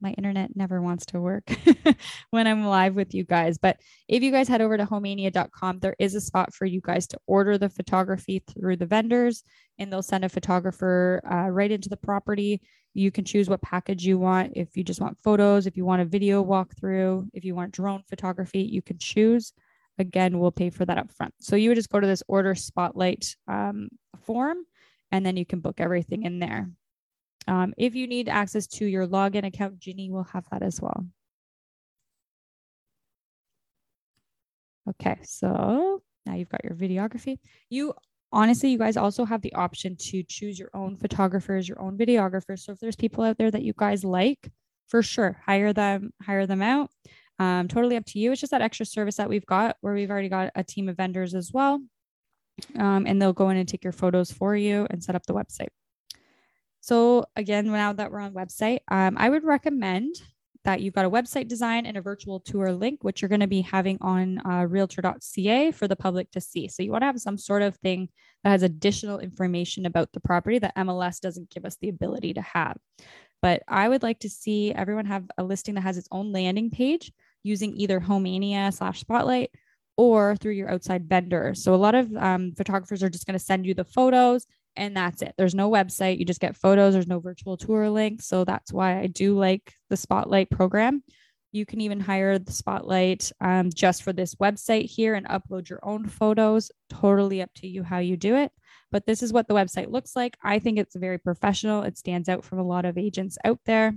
my 0.00 0.12
internet 0.12 0.54
never 0.54 0.80
wants 0.80 1.06
to 1.06 1.20
work 1.20 1.50
when 2.30 2.46
I'm 2.46 2.64
live 2.64 2.94
with 2.94 3.14
you 3.14 3.24
guys. 3.24 3.58
But 3.58 3.78
if 4.06 4.22
you 4.22 4.30
guys 4.30 4.48
head 4.48 4.60
over 4.60 4.76
to 4.76 4.86
homania.com, 4.86 5.80
there 5.80 5.96
is 5.98 6.14
a 6.14 6.20
spot 6.20 6.54
for 6.54 6.64
you 6.64 6.80
guys 6.80 7.06
to 7.08 7.18
order 7.26 7.58
the 7.58 7.68
photography 7.68 8.42
through 8.46 8.76
the 8.76 8.86
vendors, 8.86 9.42
and 9.78 9.92
they'll 9.92 10.02
send 10.02 10.24
a 10.24 10.28
photographer 10.28 11.20
uh, 11.30 11.50
right 11.50 11.70
into 11.70 11.88
the 11.88 11.96
property. 11.96 12.60
You 12.94 13.10
can 13.10 13.24
choose 13.24 13.48
what 13.48 13.62
package 13.62 14.04
you 14.04 14.18
want. 14.18 14.52
If 14.56 14.76
you 14.76 14.84
just 14.84 15.00
want 15.00 15.18
photos, 15.22 15.66
if 15.66 15.76
you 15.76 15.84
want 15.84 16.02
a 16.02 16.06
video 16.06 16.44
walkthrough, 16.44 17.28
if 17.32 17.44
you 17.44 17.54
want 17.54 17.72
drone 17.72 18.02
photography, 18.08 18.62
you 18.62 18.82
can 18.82 18.98
choose. 18.98 19.52
again, 19.98 20.38
we'll 20.38 20.52
pay 20.52 20.70
for 20.70 20.84
that 20.84 20.98
up 20.98 21.10
front. 21.12 21.34
So 21.40 21.56
you 21.56 21.70
would 21.70 21.76
just 21.76 21.90
go 21.90 21.98
to 21.98 22.06
this 22.06 22.22
order 22.28 22.54
spotlight 22.54 23.34
um, 23.48 23.88
form 24.22 24.58
and 25.10 25.24
then 25.24 25.36
you 25.36 25.46
can 25.46 25.60
book 25.60 25.80
everything 25.80 26.24
in 26.24 26.38
there. 26.38 26.70
Um, 27.48 27.72
if 27.78 27.94
you 27.94 28.06
need 28.06 28.28
access 28.28 28.66
to 28.66 28.84
your 28.84 29.06
login 29.06 29.46
account, 29.46 29.80
Ginny 29.80 30.10
will 30.10 30.24
have 30.24 30.44
that 30.52 30.62
as 30.62 30.80
well. 30.80 31.06
Okay, 34.90 35.16
so 35.24 36.02
now 36.26 36.34
you've 36.34 36.48
got 36.50 36.64
your 36.64 36.74
videography. 36.74 37.38
You 37.70 37.94
honestly, 38.32 38.70
you 38.70 38.78
guys 38.78 38.96
also 38.96 39.24
have 39.24 39.42
the 39.42 39.54
option 39.54 39.96
to 39.96 40.22
choose 40.22 40.58
your 40.58 40.70
own 40.74 40.96
photographers, 40.96 41.68
your 41.68 41.80
own 41.80 41.96
videographers. 41.96 42.60
So 42.60 42.72
if 42.72 42.80
there's 42.80 42.96
people 42.96 43.24
out 43.24 43.38
there 43.38 43.50
that 43.50 43.62
you 43.62 43.72
guys 43.76 44.04
like, 44.04 44.50
for 44.88 45.02
sure, 45.02 45.40
hire 45.44 45.72
them, 45.72 46.10
hire 46.22 46.46
them 46.46 46.62
out. 46.62 46.90
Um, 47.38 47.68
totally 47.68 47.96
up 47.96 48.04
to 48.06 48.18
you. 48.18 48.32
It's 48.32 48.40
just 48.40 48.50
that 48.50 48.62
extra 48.62 48.84
service 48.84 49.16
that 49.16 49.28
we've 49.28 49.46
got 49.46 49.76
where 49.80 49.94
we've 49.94 50.10
already 50.10 50.28
got 50.28 50.50
a 50.54 50.64
team 50.64 50.88
of 50.88 50.96
vendors 50.96 51.34
as 51.34 51.52
well. 51.52 51.80
Um, 52.76 53.06
and 53.06 53.22
they'll 53.22 53.32
go 53.32 53.50
in 53.50 53.56
and 53.56 53.68
take 53.68 53.84
your 53.84 53.92
photos 53.92 54.32
for 54.32 54.56
you 54.56 54.86
and 54.90 55.02
set 55.02 55.14
up 55.14 55.24
the 55.26 55.34
website. 55.34 55.68
So 56.88 57.26
again, 57.36 57.66
now 57.66 57.92
that 57.92 58.10
we're 58.10 58.20
on 58.20 58.32
website, 58.32 58.78
um, 58.90 59.18
I 59.18 59.28
would 59.28 59.44
recommend 59.44 60.14
that 60.64 60.80
you've 60.80 60.94
got 60.94 61.04
a 61.04 61.10
website 61.10 61.46
design 61.46 61.84
and 61.84 61.98
a 61.98 62.00
virtual 62.00 62.40
tour 62.40 62.72
link, 62.72 63.04
which 63.04 63.20
you're 63.20 63.28
going 63.28 63.42
to 63.42 63.46
be 63.46 63.60
having 63.60 63.98
on 64.00 64.40
uh, 64.50 64.64
realtor.ca 64.66 65.70
for 65.72 65.86
the 65.86 65.96
public 65.96 66.30
to 66.30 66.40
see. 66.40 66.66
So 66.66 66.82
you 66.82 66.90
want 66.90 67.02
to 67.02 67.06
have 67.06 67.20
some 67.20 67.36
sort 67.36 67.60
of 67.60 67.76
thing 67.76 68.08
that 68.42 68.52
has 68.52 68.62
additional 68.62 69.18
information 69.18 69.84
about 69.84 70.14
the 70.14 70.20
property 70.20 70.58
that 70.60 70.74
MLS 70.76 71.20
doesn't 71.20 71.50
give 71.50 71.66
us 71.66 71.76
the 71.78 71.90
ability 71.90 72.32
to 72.32 72.40
have. 72.40 72.78
But 73.42 73.62
I 73.68 73.86
would 73.86 74.02
like 74.02 74.20
to 74.20 74.30
see 74.30 74.72
everyone 74.72 75.04
have 75.04 75.24
a 75.36 75.44
listing 75.44 75.74
that 75.74 75.82
has 75.82 75.98
its 75.98 76.08
own 76.10 76.32
landing 76.32 76.70
page 76.70 77.12
using 77.42 77.74
either 77.76 78.00
Homania 78.00 78.72
slash 78.72 79.00
Spotlight 79.00 79.50
or 79.98 80.36
through 80.36 80.52
your 80.52 80.70
outside 80.70 81.06
vendor. 81.06 81.52
So 81.54 81.74
a 81.74 81.76
lot 81.76 81.94
of 81.94 82.10
um, 82.16 82.54
photographers 82.56 83.02
are 83.02 83.10
just 83.10 83.26
going 83.26 83.38
to 83.38 83.44
send 83.44 83.66
you 83.66 83.74
the 83.74 83.84
photos 83.84 84.46
and 84.78 84.96
that's 84.96 85.20
it. 85.22 85.34
There's 85.36 85.54
no 85.54 85.70
website. 85.70 86.18
You 86.18 86.24
just 86.24 86.40
get 86.40 86.56
photos. 86.56 86.94
There's 86.94 87.06
no 87.06 87.20
virtual 87.20 87.56
tour 87.56 87.90
link. 87.90 88.22
So 88.22 88.44
that's 88.44 88.72
why 88.72 89.00
I 89.00 89.08
do 89.08 89.36
like 89.36 89.74
the 89.90 89.96
Spotlight 89.96 90.50
program. 90.50 91.02
You 91.50 91.66
can 91.66 91.80
even 91.80 92.00
hire 92.00 92.38
the 92.38 92.52
Spotlight 92.52 93.32
um, 93.40 93.70
just 93.74 94.02
for 94.02 94.12
this 94.12 94.36
website 94.36 94.84
here 94.84 95.14
and 95.14 95.26
upload 95.28 95.68
your 95.68 95.80
own 95.82 96.06
photos. 96.06 96.70
Totally 96.88 97.42
up 97.42 97.50
to 97.56 97.66
you 97.66 97.82
how 97.82 97.98
you 97.98 98.16
do 98.16 98.36
it. 98.36 98.52
But 98.90 99.04
this 99.04 99.22
is 99.22 99.32
what 99.32 99.48
the 99.48 99.54
website 99.54 99.90
looks 99.90 100.14
like. 100.14 100.36
I 100.42 100.58
think 100.58 100.78
it's 100.78 100.96
very 100.96 101.18
professional. 101.18 101.82
It 101.82 101.98
stands 101.98 102.28
out 102.28 102.44
from 102.44 102.58
a 102.58 102.66
lot 102.66 102.84
of 102.84 102.96
agents 102.96 103.36
out 103.44 103.58
there. 103.66 103.94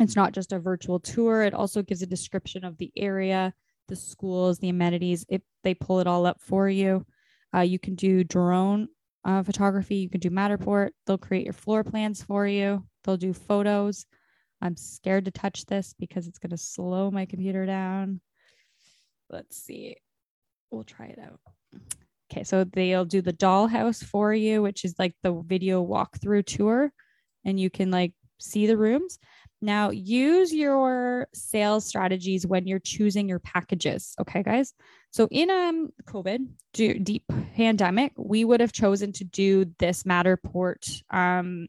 It's 0.00 0.16
not 0.16 0.32
just 0.32 0.52
a 0.52 0.58
virtual 0.58 0.98
tour, 0.98 1.42
it 1.42 1.54
also 1.54 1.80
gives 1.80 2.02
a 2.02 2.06
description 2.06 2.64
of 2.64 2.76
the 2.78 2.90
area, 2.96 3.54
the 3.86 3.94
schools, 3.94 4.58
the 4.58 4.68
amenities. 4.68 5.24
If 5.28 5.42
they 5.62 5.74
pull 5.74 6.00
it 6.00 6.08
all 6.08 6.26
up 6.26 6.40
for 6.40 6.68
you, 6.68 7.06
uh, 7.54 7.60
you 7.60 7.78
can 7.78 7.94
do 7.94 8.24
drone 8.24 8.88
uh, 9.24 9.42
photography. 9.42 9.96
You 9.96 10.10
can 10.10 10.20
do 10.20 10.30
Matterport. 10.30 10.90
They'll 11.06 11.18
create 11.18 11.44
your 11.44 11.54
floor 11.54 11.84
plans 11.84 12.22
for 12.22 12.46
you. 12.46 12.84
They'll 13.04 13.16
do 13.16 13.32
photos. 13.32 14.06
I'm 14.60 14.76
scared 14.76 15.26
to 15.26 15.30
touch 15.30 15.66
this 15.66 15.94
because 15.98 16.26
it's 16.26 16.38
going 16.38 16.50
to 16.50 16.56
slow 16.56 17.10
my 17.10 17.26
computer 17.26 17.66
down. 17.66 18.20
Let's 19.30 19.56
see. 19.56 19.96
We'll 20.70 20.84
try 20.84 21.06
it 21.06 21.18
out. 21.18 21.40
Okay, 22.32 22.44
so 22.44 22.64
they'll 22.64 23.04
do 23.04 23.20
the 23.20 23.32
dollhouse 23.32 24.02
for 24.02 24.32
you, 24.32 24.62
which 24.62 24.84
is 24.84 24.94
like 24.98 25.14
the 25.22 25.32
video 25.46 25.84
walkthrough 25.84 26.46
tour, 26.46 26.92
and 27.44 27.60
you 27.60 27.70
can 27.70 27.90
like 27.90 28.12
see 28.38 28.66
the 28.66 28.76
rooms. 28.76 29.18
Now, 29.64 29.90
use 29.90 30.52
your 30.52 31.28
sales 31.32 31.86
strategies 31.86 32.46
when 32.46 32.66
you're 32.66 32.78
choosing 32.78 33.28
your 33.28 33.38
packages. 33.38 34.14
Okay, 34.20 34.42
guys. 34.42 34.74
So, 35.10 35.26
in 35.30 35.50
um 35.50 35.90
COVID 36.04 36.48
deep 36.72 37.24
pandemic, 37.54 38.12
we 38.16 38.44
would 38.44 38.60
have 38.60 38.72
chosen 38.72 39.12
to 39.12 39.24
do 39.24 39.66
this 39.78 40.02
Matterport 40.02 41.02
um, 41.10 41.68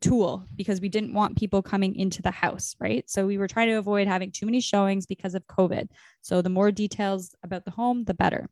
tool 0.00 0.46
because 0.54 0.80
we 0.80 0.88
didn't 0.88 1.14
want 1.14 1.38
people 1.38 1.62
coming 1.62 1.94
into 1.96 2.20
the 2.20 2.30
house, 2.30 2.76
right? 2.78 3.08
So 3.08 3.26
we 3.26 3.38
were 3.38 3.48
trying 3.48 3.68
to 3.68 3.74
avoid 3.74 4.08
having 4.08 4.30
too 4.30 4.46
many 4.46 4.60
showings 4.60 5.06
because 5.06 5.34
of 5.34 5.46
COVID. 5.46 5.88
So 6.20 6.42
the 6.42 6.50
more 6.50 6.70
details 6.70 7.34
about 7.42 7.64
the 7.64 7.70
home, 7.70 8.04
the 8.04 8.14
better. 8.14 8.48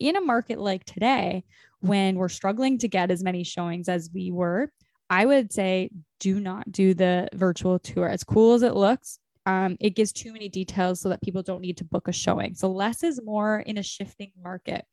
In 0.00 0.16
a 0.16 0.20
market 0.20 0.58
like 0.58 0.84
today, 0.84 1.44
when 1.80 2.16
we're 2.16 2.28
struggling 2.28 2.78
to 2.78 2.88
get 2.88 3.10
as 3.10 3.22
many 3.22 3.44
showings 3.44 3.88
as 3.88 4.10
we 4.12 4.32
were, 4.32 4.72
I 5.08 5.26
would 5.26 5.52
say 5.52 5.90
do 6.24 6.40
not 6.40 6.72
do 6.72 6.94
the 6.94 7.28
virtual 7.34 7.78
tour. 7.78 8.08
As 8.08 8.24
cool 8.24 8.54
as 8.54 8.62
it 8.62 8.74
looks, 8.74 9.18
um, 9.44 9.76
it 9.78 9.90
gives 9.90 10.10
too 10.10 10.32
many 10.32 10.48
details 10.48 10.98
so 10.98 11.10
that 11.10 11.20
people 11.20 11.42
don't 11.42 11.60
need 11.60 11.76
to 11.76 11.84
book 11.84 12.08
a 12.08 12.12
showing. 12.12 12.54
So 12.54 12.72
less 12.72 13.02
is 13.02 13.20
more 13.22 13.60
in 13.60 13.76
a 13.76 13.82
shifting 13.82 14.32
market. 14.42 14.86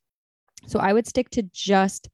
So 0.67 0.77
I 0.79 0.91
would 0.91 1.07
stick 1.07 1.29
to 1.29 1.43
just 1.53 2.09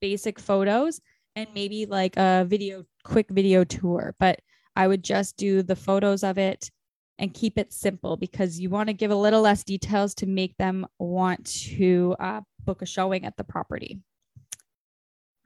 basic 0.00 0.38
photos 0.38 1.00
and 1.34 1.48
maybe 1.56 1.86
like 1.86 2.16
a 2.16 2.44
video, 2.48 2.84
quick 3.02 3.26
video 3.30 3.64
tour. 3.64 4.14
But 4.20 4.38
I 4.76 4.86
would 4.86 5.02
just 5.02 5.36
do 5.36 5.64
the 5.64 5.74
photos 5.74 6.22
of 6.22 6.38
it 6.38 6.70
and 7.18 7.34
keep 7.34 7.58
it 7.58 7.72
simple 7.72 8.16
because 8.16 8.60
you 8.60 8.70
want 8.70 8.90
to 8.90 8.92
give 8.92 9.10
a 9.10 9.16
little 9.16 9.40
less 9.40 9.64
details 9.64 10.14
to 10.16 10.26
make 10.26 10.56
them 10.56 10.86
want 11.00 11.44
to 11.46 12.14
uh, 12.20 12.42
book 12.64 12.80
a 12.80 12.86
showing 12.86 13.24
at 13.24 13.36
the 13.36 13.44
property. 13.44 13.98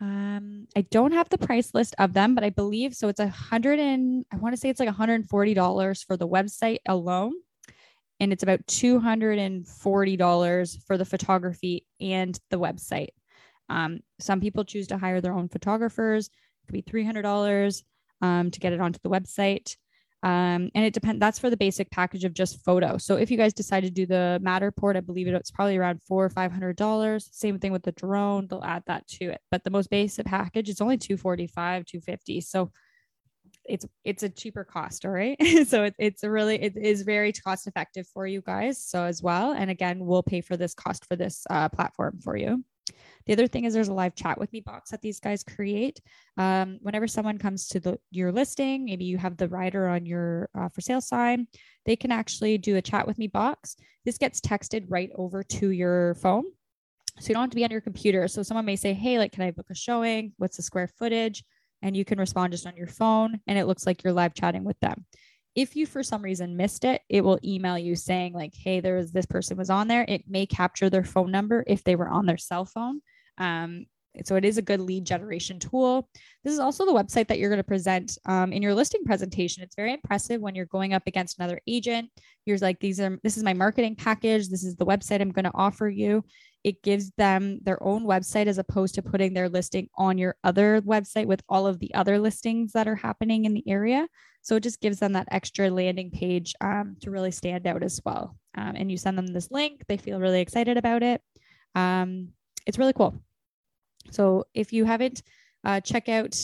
Um, 0.01 0.69
I 0.77 0.83
don't 0.83 1.13
have 1.13 1.29
the 1.29 1.39
price 1.39 1.75
list 1.75 1.97
of 1.99 2.13
them, 2.13 2.35
but 2.35 2.45
I 2.45 2.51
believe 2.51 2.95
so. 2.95 3.09
It's 3.09 3.21
a 3.21 3.29
hundred 3.29 3.81
and 3.81 4.25
I 4.33 4.37
want 4.37 4.55
to 4.55 4.61
say 4.61 4.69
it's 4.69 4.81
like 4.81 4.89
$140 4.89 6.07
for 6.07 6.17
the 6.17 6.29
website 6.29 6.79
alone. 6.87 7.33
And 8.21 8.33
it's 8.33 8.43
about 8.43 8.67
$240 8.67 10.87
for 10.87 10.99
the 10.99 11.05
photography 11.05 11.87
and 12.01 12.37
the 12.51 12.59
website. 12.59 13.11
Um, 13.69 14.01
some 14.19 14.41
people 14.41 14.65
choose 14.65 14.89
to 14.89 14.99
hire 14.99 15.21
their 15.21 15.35
own 15.35 15.49
photographers. 15.49 16.27
It 16.27 16.33
could 16.67 16.73
be 16.73 16.83
$300 16.83 17.85
um, 18.21 18.51
to 18.51 18.61
get 18.61 18.73
it 18.73 18.81
onto 18.81 18.99
the 19.03 19.11
website. 19.11 19.77
Um, 20.23 20.71
and 20.75 20.85
it 20.85 20.93
depends. 20.93 21.21
That's 21.21 21.39
for 21.39 21.49
the 21.49 21.57
basic 21.57 21.91
package 21.91 22.25
of 22.25 22.35
just 22.35 22.65
photo. 22.65 22.99
So 22.99 23.17
if 23.17 23.31
you 23.31 23.37
guys 23.37 23.53
decide 23.53 23.85
to 23.85 23.91
do 23.91 24.05
the 24.05 24.41
Matterport, 24.43 24.97
I 24.97 25.01
believe 25.01 25.29
it's 25.29 25.51
probably 25.51 25.77
around 25.77 26.03
four 26.03 26.25
or 26.25 26.31
five 26.31 26.51
hundred 26.51 26.77
dollars. 26.77 27.29
Same 27.33 27.59
thing 27.59 27.71
with 27.71 27.85
the 27.85 27.93
drone; 27.93 28.49
they'll 28.49 28.65
add 28.65 28.83
that 28.87 29.07
to 29.09 29.27
it. 29.27 29.41
But 29.51 29.63
the 29.63 29.71
most 29.71 29.91
basic 29.91 30.27
package 30.27 30.69
it's 30.69 30.81
only 30.81 30.99
two 30.99 31.17
forty 31.17 31.47
five, 31.47 31.85
two 31.85 32.01
fifty. 32.01 32.41
So 32.41 32.73
it's 33.65 33.87
it's 34.05 34.25
a 34.25 34.29
cheaper 34.29 34.65
cost. 34.65 35.05
All 35.05 35.13
right. 35.13 35.37
so 35.69 35.85
it, 35.85 35.95
it's 35.99 36.25
really 36.25 36.61
it 36.61 36.77
is 36.77 37.03
very 37.03 37.33
cost 37.33 37.69
effective 37.69 38.07
for 38.09 38.27
you 38.27 38.41
guys. 38.41 38.83
So 38.83 39.05
as 39.05 39.23
well, 39.23 39.53
and 39.53 39.71
again, 39.71 40.01
we'll 40.01 40.25
pay 40.25 40.41
for 40.41 40.57
this 40.57 40.75
cost 40.75 41.05
for 41.05 41.15
this 41.15 41.47
uh, 41.49 41.69
platform 41.69 42.19
for 42.21 42.37
you. 42.37 42.65
The 43.29 43.35
other 43.35 43.47
thing 43.47 43.65
is 43.65 43.75
there's 43.75 43.89
a 43.89 43.95
live 43.95 44.15
chat 44.15 44.39
with 44.39 44.51
me 44.55 44.61
box 44.61 44.91
that 44.91 45.03
these 45.03 45.21
guys 45.21 45.45
create. 45.45 46.01
Um, 46.39 46.79
whenever 46.81 47.07
someone 47.07 47.37
comes 47.37 47.69
to 47.69 47.79
the, 47.79 47.99
your 48.11 48.33
listing, 48.33 48.87
maybe 48.87 49.05
you 49.05 49.19
have 49.19 49.37
the 49.37 49.49
rider 49.49 49.87
on 49.87 50.07
your 50.07 50.49
uh, 50.59 50.71
for 50.71 50.81
sale 50.81 51.03
sign, 51.03 51.47
they 51.85 51.95
can 51.95 52.11
actually 52.11 52.57
do 52.57 52.77
a 52.77 52.83
chat 52.83 53.07
with 53.07 53.19
me 53.19 53.27
box. 53.27 53.77
This 54.07 54.17
gets 54.17 54.41
texted 54.41 54.87
right 54.89 55.11
over 55.15 55.43
to 55.43 55.69
your 55.69 56.15
phone. 56.15 56.45
So 57.21 57.29
you 57.29 57.35
don't 57.35 57.43
have 57.43 57.51
to 57.51 57.57
be 57.57 57.65
on 57.65 57.71
your 57.71 57.83
computer. 57.83 58.29
So 58.29 58.43
someone 58.43 58.65
may 58.65 58.77
say, 58.77 58.95
Hey, 58.95 59.19
like, 59.19 59.33
can 59.33 59.43
I 59.43 59.51
book 59.51 59.67
a 59.71 59.75
showing? 59.75 60.33
What's 60.39 60.57
the 60.57 60.63
square 60.63 60.89
footage? 60.99 61.45
And 61.83 61.95
you 61.95 62.07
can 62.07 62.19
respond 62.19 62.53
just 62.53 62.67
on 62.67 62.77
your 62.77 62.87
phone 62.87 63.41
and 63.47 63.59
it 63.59 63.67
looks 63.67 63.87
like 63.87 64.03
you're 64.03 64.13
live 64.15 64.35
chatting 64.35 64.65
with 64.65 64.81
them 64.81 65.05
if 65.55 65.75
you 65.75 65.87
for 65.87 66.05
some 66.05 66.23
reason 66.23 66.57
missed 66.57 66.85
it 66.85 67.03
it 67.09 67.25
will 67.25 67.39
email 67.43 67.77
you 67.77 67.97
saying 67.97 68.33
like 68.33 68.53
hey 68.55 68.79
there 68.79 68.97
was 68.97 69.11
this 69.11 69.27
person 69.27 69.57
was 69.57 69.71
on 69.71 69.89
there 69.89 70.05
it 70.07 70.23
may 70.29 70.47
capture 70.47 70.89
their 70.89 71.03
phone 71.03 71.33
number 71.33 71.65
if 71.67 71.83
they 71.83 71.97
were 71.97 72.09
on 72.09 72.27
their 72.27 72.37
cell 72.37 72.65
phone 72.65 73.01
um, 73.39 73.87
so 74.25 74.37
it 74.37 74.45
is 74.45 74.59
a 74.59 74.63
good 74.63 74.81
lead 74.81 75.05
generation 75.05 75.59
tool. 75.59 76.09
This 76.43 76.53
is 76.53 76.59
also 76.59 76.85
the 76.85 76.93
website 76.93 77.29
that 77.29 77.39
you're 77.39 77.51
going 77.51 77.59
to 77.59 77.65
present 77.65 78.19
um, 78.27 78.53
in 78.53 78.63
your 78.63 78.75
listing 78.75 79.05
presentation. 79.05 79.63
It's 79.63 79.77
very 79.77 79.93
impressive 79.93 80.41
when 80.41 80.55
you're 80.55 80.67
going 80.67 80.95
up 80.95 81.05
against 81.07 81.39
another 81.39 81.61
agent. 81.67 82.11
You're 82.45 82.59
like, 82.59 82.81
these 82.81 83.01
are 83.01 83.19
this 83.23 83.37
is 83.37 83.43
my 83.43 83.55
marketing 83.55 83.97
package. 83.97 84.49
This 84.49 84.65
is 84.65 84.77
the 84.77 84.87
website 84.87 85.21
I'm 85.21 85.31
going 85.31 85.45
to 85.45 85.53
offer 85.55 85.89
you. 85.89 86.25
It 86.65 86.83
gives 86.83 87.11
them 87.13 87.61
their 87.63 87.81
own 87.83 88.05
website 88.05 88.47
as 88.47 88.59
opposed 88.59 88.97
to 88.97 89.03
putting 89.03 89.33
their 89.33 89.49
listing 89.49 89.89
on 89.97 90.19
your 90.19 90.37
other 90.43 90.81
website 90.83 91.27
with 91.27 91.43
all 91.49 91.67
of 91.67 91.79
the 91.79 91.95
other 91.95 92.19
listings 92.19 92.73
that 92.73 92.89
are 92.89 92.97
happening 92.97 93.45
in 93.45 93.55
the 93.55 93.69
area. 93.69 94.09
So 94.43 94.57
it 94.57 94.63
just 94.63 94.81
gives 94.81 94.99
them 94.99 95.13
that 95.13 95.29
extra 95.31 95.71
landing 95.71 96.11
page 96.11 96.55
um, 96.61 96.97
to 97.03 97.11
really 97.11 97.31
stand 97.31 97.67
out 97.67 97.83
as 97.83 98.01
well. 98.05 98.37
Um, 98.57 98.75
and 98.75 98.91
you 98.91 98.97
send 98.97 99.17
them 99.17 99.29
this 99.29 99.51
link, 99.51 99.83
they 99.87 99.97
feel 99.97 100.19
really 100.19 100.41
excited 100.41 100.77
about 100.77 101.03
it. 101.03 101.23
Um, 101.75 102.31
it's 102.67 102.79
really 102.79 102.93
cool. 102.93 103.23
So 104.11 104.45
if 104.55 104.73
you 104.73 104.85
haven't, 104.85 105.23
uh, 105.65 105.81
check 105.81 106.09
out 106.09 106.37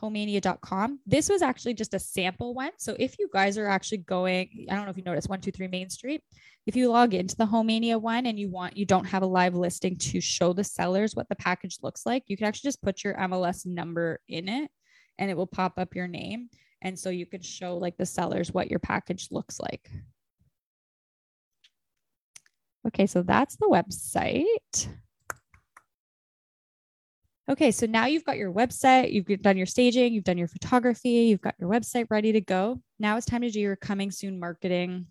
homania.com. 0.00 1.00
This 1.06 1.28
was 1.28 1.42
actually 1.42 1.74
just 1.74 1.94
a 1.94 1.98
sample 1.98 2.54
one. 2.54 2.72
So 2.78 2.96
if 2.98 3.18
you 3.18 3.28
guys 3.32 3.56
are 3.56 3.68
actually 3.68 3.98
going, 3.98 4.66
I 4.70 4.74
don't 4.74 4.84
know 4.84 4.90
if 4.90 4.96
you 4.96 5.02
noticed 5.02 5.28
123 5.28 5.68
Main 5.68 5.88
Street, 5.88 6.22
if 6.66 6.76
you 6.76 6.90
log 6.90 7.14
into 7.14 7.36
the 7.36 7.46
Homania 7.46 8.00
one 8.00 8.26
and 8.26 8.38
you 8.38 8.50
want, 8.50 8.76
you 8.76 8.84
don't 8.84 9.06
have 9.06 9.22
a 9.22 9.26
live 9.26 9.54
listing 9.54 9.96
to 9.98 10.20
show 10.20 10.52
the 10.52 10.64
sellers 10.64 11.14
what 11.14 11.28
the 11.28 11.36
package 11.36 11.78
looks 11.82 12.04
like, 12.04 12.24
you 12.26 12.36
can 12.36 12.46
actually 12.46 12.68
just 12.68 12.82
put 12.82 13.04
your 13.04 13.14
MLS 13.14 13.64
number 13.64 14.20
in 14.28 14.48
it 14.48 14.70
and 15.18 15.30
it 15.30 15.36
will 15.36 15.46
pop 15.46 15.78
up 15.78 15.94
your 15.94 16.08
name. 16.08 16.50
And 16.82 16.98
so 16.98 17.08
you 17.08 17.24
can 17.24 17.40
show 17.40 17.78
like 17.78 17.96
the 17.96 18.06
sellers 18.06 18.52
what 18.52 18.70
your 18.70 18.80
package 18.80 19.28
looks 19.30 19.58
like. 19.58 19.90
Okay, 22.86 23.06
so 23.06 23.22
that's 23.22 23.56
the 23.56 23.66
website. 23.66 24.88
Okay, 27.48 27.70
so 27.70 27.86
now 27.86 28.06
you've 28.06 28.24
got 28.24 28.38
your 28.38 28.52
website, 28.52 29.12
you've 29.12 29.40
done 29.40 29.56
your 29.56 29.66
staging, 29.66 30.12
you've 30.12 30.24
done 30.24 30.38
your 30.38 30.48
photography, 30.48 31.26
you've 31.28 31.40
got 31.40 31.54
your 31.60 31.70
website 31.70 32.06
ready 32.10 32.32
to 32.32 32.40
go. 32.40 32.80
Now 32.98 33.16
it's 33.16 33.26
time 33.26 33.42
to 33.42 33.50
do 33.50 33.60
your 33.60 33.76
coming 33.76 34.10
soon 34.10 34.40
marketing 34.40 35.06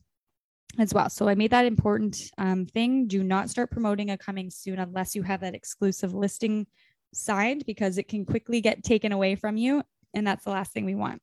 as 0.78 0.94
well. 0.94 1.10
So 1.10 1.30
I 1.30 1.36
made 1.36 1.52
that 1.52 1.66
important 1.66 2.30
um, 2.38 2.66
thing. 2.66 3.08
Do 3.08 3.24
not 3.24 3.50
start 3.50 3.72
promoting 3.72 4.10
a 4.10 4.18
coming 4.18 4.50
soon 4.50 4.80
unless 4.80 5.16
you 5.16 5.24
have 5.24 5.40
that 5.42 5.56
exclusive 5.56 6.14
listing 6.14 6.68
signed 7.14 7.64
because 7.66 7.98
it 7.98 8.10
can 8.10 8.26
quickly 8.26 8.60
get 8.60 8.84
taken 8.84 9.14
away 9.14 9.36
from 9.36 9.56
you. 9.56 9.82
And 10.14 10.28
that's 10.28 10.44
the 10.44 10.52
last 10.52 10.74
thing 10.74 10.84
we 10.84 10.96
want. 10.96 11.22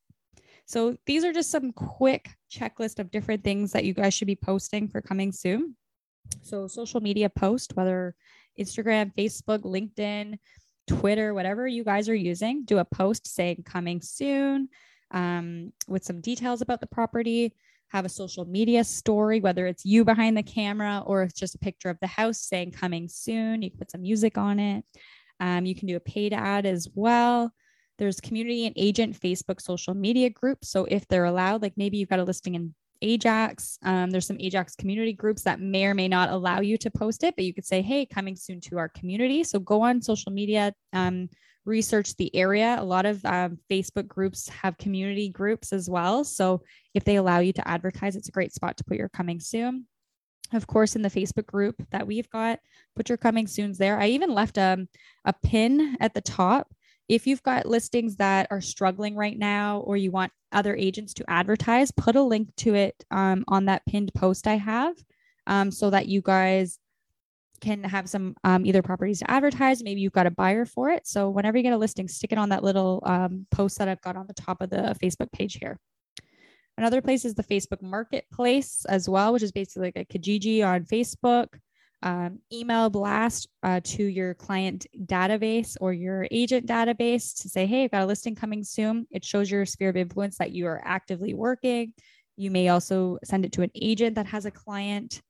So 0.65 0.97
these 1.05 1.25
are 1.25 1.33
just 1.35 1.51
some 1.51 1.73
quick 1.73 2.31
checklist 2.51 2.99
of 2.99 3.11
different 3.11 3.45
things 3.45 3.73
that 3.73 3.85
you 3.85 3.93
guys 3.93 4.15
should 4.15 4.29
be 4.29 4.37
posting 4.37 4.89
for 4.89 5.03
coming 5.03 5.33
soon. 5.33 5.77
So 6.41 6.67
social 6.69 7.03
media 7.03 7.29
post, 7.29 7.77
whether 7.77 8.15
Instagram, 8.59 9.15
Facebook, 9.15 9.63
LinkedIn, 9.63 10.39
Twitter, 10.87 11.35
whatever 11.35 11.67
you 11.67 11.85
guys 11.85 12.09
are 12.09 12.15
using, 12.15 12.65
do 12.65 12.79
a 12.79 12.85
post 12.85 13.27
saying 13.27 13.65
coming 13.65 14.01
soon 14.01 14.69
um, 15.11 15.73
with 15.89 16.05
some 16.05 16.21
details 16.21 16.61
about 16.61 16.81
the 16.81 16.87
property. 16.87 17.55
Have 17.89 18.05
a 18.07 18.09
social 18.11 18.47
media 18.47 18.85
story, 18.85 19.41
whether 19.41 19.67
it's 19.67 19.85
you 19.85 20.05
behind 20.05 20.37
the 20.37 20.43
camera 20.43 21.03
or 21.07 21.23
it's 21.23 21.39
just 21.39 21.55
a 21.55 21.59
picture 21.59 21.91
of 21.91 21.99
the 22.01 22.07
house 22.07 22.41
saying 22.41 22.73
coming 22.73 23.09
soon. 23.09 23.61
You 23.61 23.71
can 23.71 23.79
put 23.79 23.91
some 23.91 24.03
music 24.03 24.39
on 24.39 24.59
it. 24.59 24.85
Um, 25.41 25.67
you 25.67 25.75
can 25.75 25.89
do 25.89 25.97
a 25.97 26.01
paid 26.01 26.33
ad 26.33 26.65
as 26.65 26.89
well. 26.95 27.53
There's 27.99 28.21
community 28.21 28.67
and 28.67 28.75
agent 28.79 29.21
Facebook 29.21 29.61
social 29.61 29.93
media 29.95 30.31
groups. 30.31 30.71
So 30.71 30.87
if 30.87 31.07
they're 31.07 31.27
allowed, 31.27 31.61
like 31.61 31.75
maybe 31.77 31.99
you've 31.99 32.09
got 32.09 32.19
a 32.19 32.25
listing 32.25 32.55
in 32.55 32.75
Ajax, 33.03 33.79
um, 33.83 34.11
there's 34.11 34.27
some 34.27 34.41
Ajax 34.41 34.75
community 34.75 35.13
groups 35.13 35.43
that 35.43 35.61
may 35.61 35.85
or 35.85 35.95
may 35.95 36.09
not 36.09 36.31
allow 36.31 36.61
you 36.61 36.79
to 36.79 36.91
post 36.91 37.25
it, 37.25 37.37
but 37.37 37.45
you 37.45 37.53
could 37.53 37.67
say, 37.67 37.83
hey, 37.83 38.07
coming 38.07 38.37
soon 38.37 38.61
to 38.63 38.79
our 38.79 38.89
community. 38.89 39.45
So 39.45 39.59
go 39.59 39.83
on 39.83 40.01
social 40.01 40.33
media, 40.33 40.73
um, 40.93 41.29
research 41.65 42.17
the 42.17 42.35
area. 42.35 42.77
A 42.79 42.85
lot 42.85 43.05
of 43.05 43.25
um, 43.25 43.59
Facebook 43.71 44.09
groups 44.09 44.49
have 44.49 44.79
community 44.79 45.29
groups 45.29 45.73
as 45.73 45.91
well. 45.91 46.25
So 46.25 46.63
if 46.95 47.05
they 47.05 47.17
allow 47.17 47.41
you 47.41 47.53
to 47.53 47.69
advertise, 47.69 48.17
it's 48.17 48.29
a 48.29 48.33
great 48.33 48.55
spot 48.55 48.77
to 48.79 48.85
put 48.85 48.97
your 48.97 49.09
coming 49.09 49.41
soon. 49.41 49.87
Of 50.53 50.67
course, 50.67 50.97
in 50.97 51.03
the 51.03 51.11
Facebook 51.11 51.47
group 51.47 51.77
that 51.91 52.07
we've 52.07 52.29
got, 52.31 52.59
put 52.95 53.09
your 53.09 53.19
coming 53.19 53.47
soons 53.47 53.79
there. 53.79 53.99
I 53.99 54.09
even 54.09 54.35
left 54.35 54.59
a, 54.59 54.75
um, 54.75 54.89
a 55.25 55.33
pin 55.33 55.97
at 56.01 56.15
the 56.15 56.21
top 56.21 56.73
if 57.13 57.27
you've 57.27 57.43
got 57.43 57.67
listings 57.67 58.17
that 58.17 58.47
are 58.51 58.63
struggling 58.63 59.15
right 59.15 59.39
now 59.39 59.81
or 59.81 59.99
you 59.99 60.11
want 60.11 60.33
other 60.51 60.75
agents 60.75 61.13
to 61.13 61.25
advertise, 61.29 61.91
put 61.91 62.17
a 62.17 62.23
link 62.23 62.49
to 62.57 62.75
it 62.75 63.05
um, 63.11 63.45
on 63.49 63.67
that 63.67 63.85
pinned 63.85 64.11
post 64.15 64.47
I 64.47 64.55
have 64.55 64.95
um, 65.47 65.71
so 65.71 65.91
that 65.91 66.09
you 66.09 66.23
guys 66.23 66.79
can 67.61 67.85
have 67.85 68.09
some 68.09 68.35
um, 68.45 68.65
either 68.65 68.81
properties 68.81 69.19
to 69.19 69.31
advertise. 69.31 69.83
Maybe 69.83 70.01
you've 70.01 70.15
got 70.15 70.27
a 70.27 70.31
buyer 70.31 70.65
for 70.65 70.89
it. 70.89 71.07
So 71.07 71.29
whenever 71.29 71.59
you 71.59 71.63
get 71.63 71.75
a 71.75 71.77
listing, 71.77 72.09
stick 72.09 72.33
it 72.33 72.39
on 72.39 72.49
that 72.49 72.65
little 72.65 73.03
um, 73.05 73.47
post 73.51 73.77
that 73.77 73.89
I've 73.89 74.01
got 74.01 74.17
on 74.17 74.27
the 74.27 74.33
top 74.33 74.63
of 74.63 74.71
the 74.71 74.97
Facebook 75.03 75.31
page 75.33 75.59
here. 75.61 75.79
Another 76.79 77.03
place 77.03 77.27
is 77.27 77.35
the 77.35 77.45
Facebook 77.45 77.83
Marketplace 77.83 78.87
as 78.89 79.07
well, 79.07 79.35
which 79.35 79.43
is 79.43 79.53
basically 79.53 79.93
like 79.95 80.09
a 80.11 80.19
Kijiji 80.19 80.67
on 80.67 80.85
Facebook 80.85 81.49
um, 82.03 82.41
email 82.53 82.91
blast 82.91 83.49
uh, 83.63 83.81
to 83.85 84.05
your 84.05 84.35
client 84.35 84.87
database 85.05 85.77
or 85.81 85.93
your 85.93 86.27
agent 86.31 86.67
database 86.67 87.43
to 87.43 87.49
say, 87.49 87.67
hey, 87.67 87.85
I've 87.85 87.91
got 87.91 88.03
a 88.03 88.07
listing 88.07 88.35
coming 88.35 88.65
soon. 88.65 89.07
It 89.11 89.25
shows 89.25 89.51
your 89.51 89.65
sphere 89.67 89.91
of 89.91 89.97
influence 89.97 90.39
that 90.39 90.53
you 90.53 90.67
are 90.67 90.83
actively 90.85 91.35
working. 91.35 91.93
You 92.37 92.51
may 92.51 92.69
also 92.69 93.19
send 93.25 93.45
it 93.45 93.53
to 93.53 93.63
an 93.63 93.71
agent 93.75 94.17
that 94.17 94.27
has 94.27 94.47
a 94.47 94.51
client. 94.51 95.23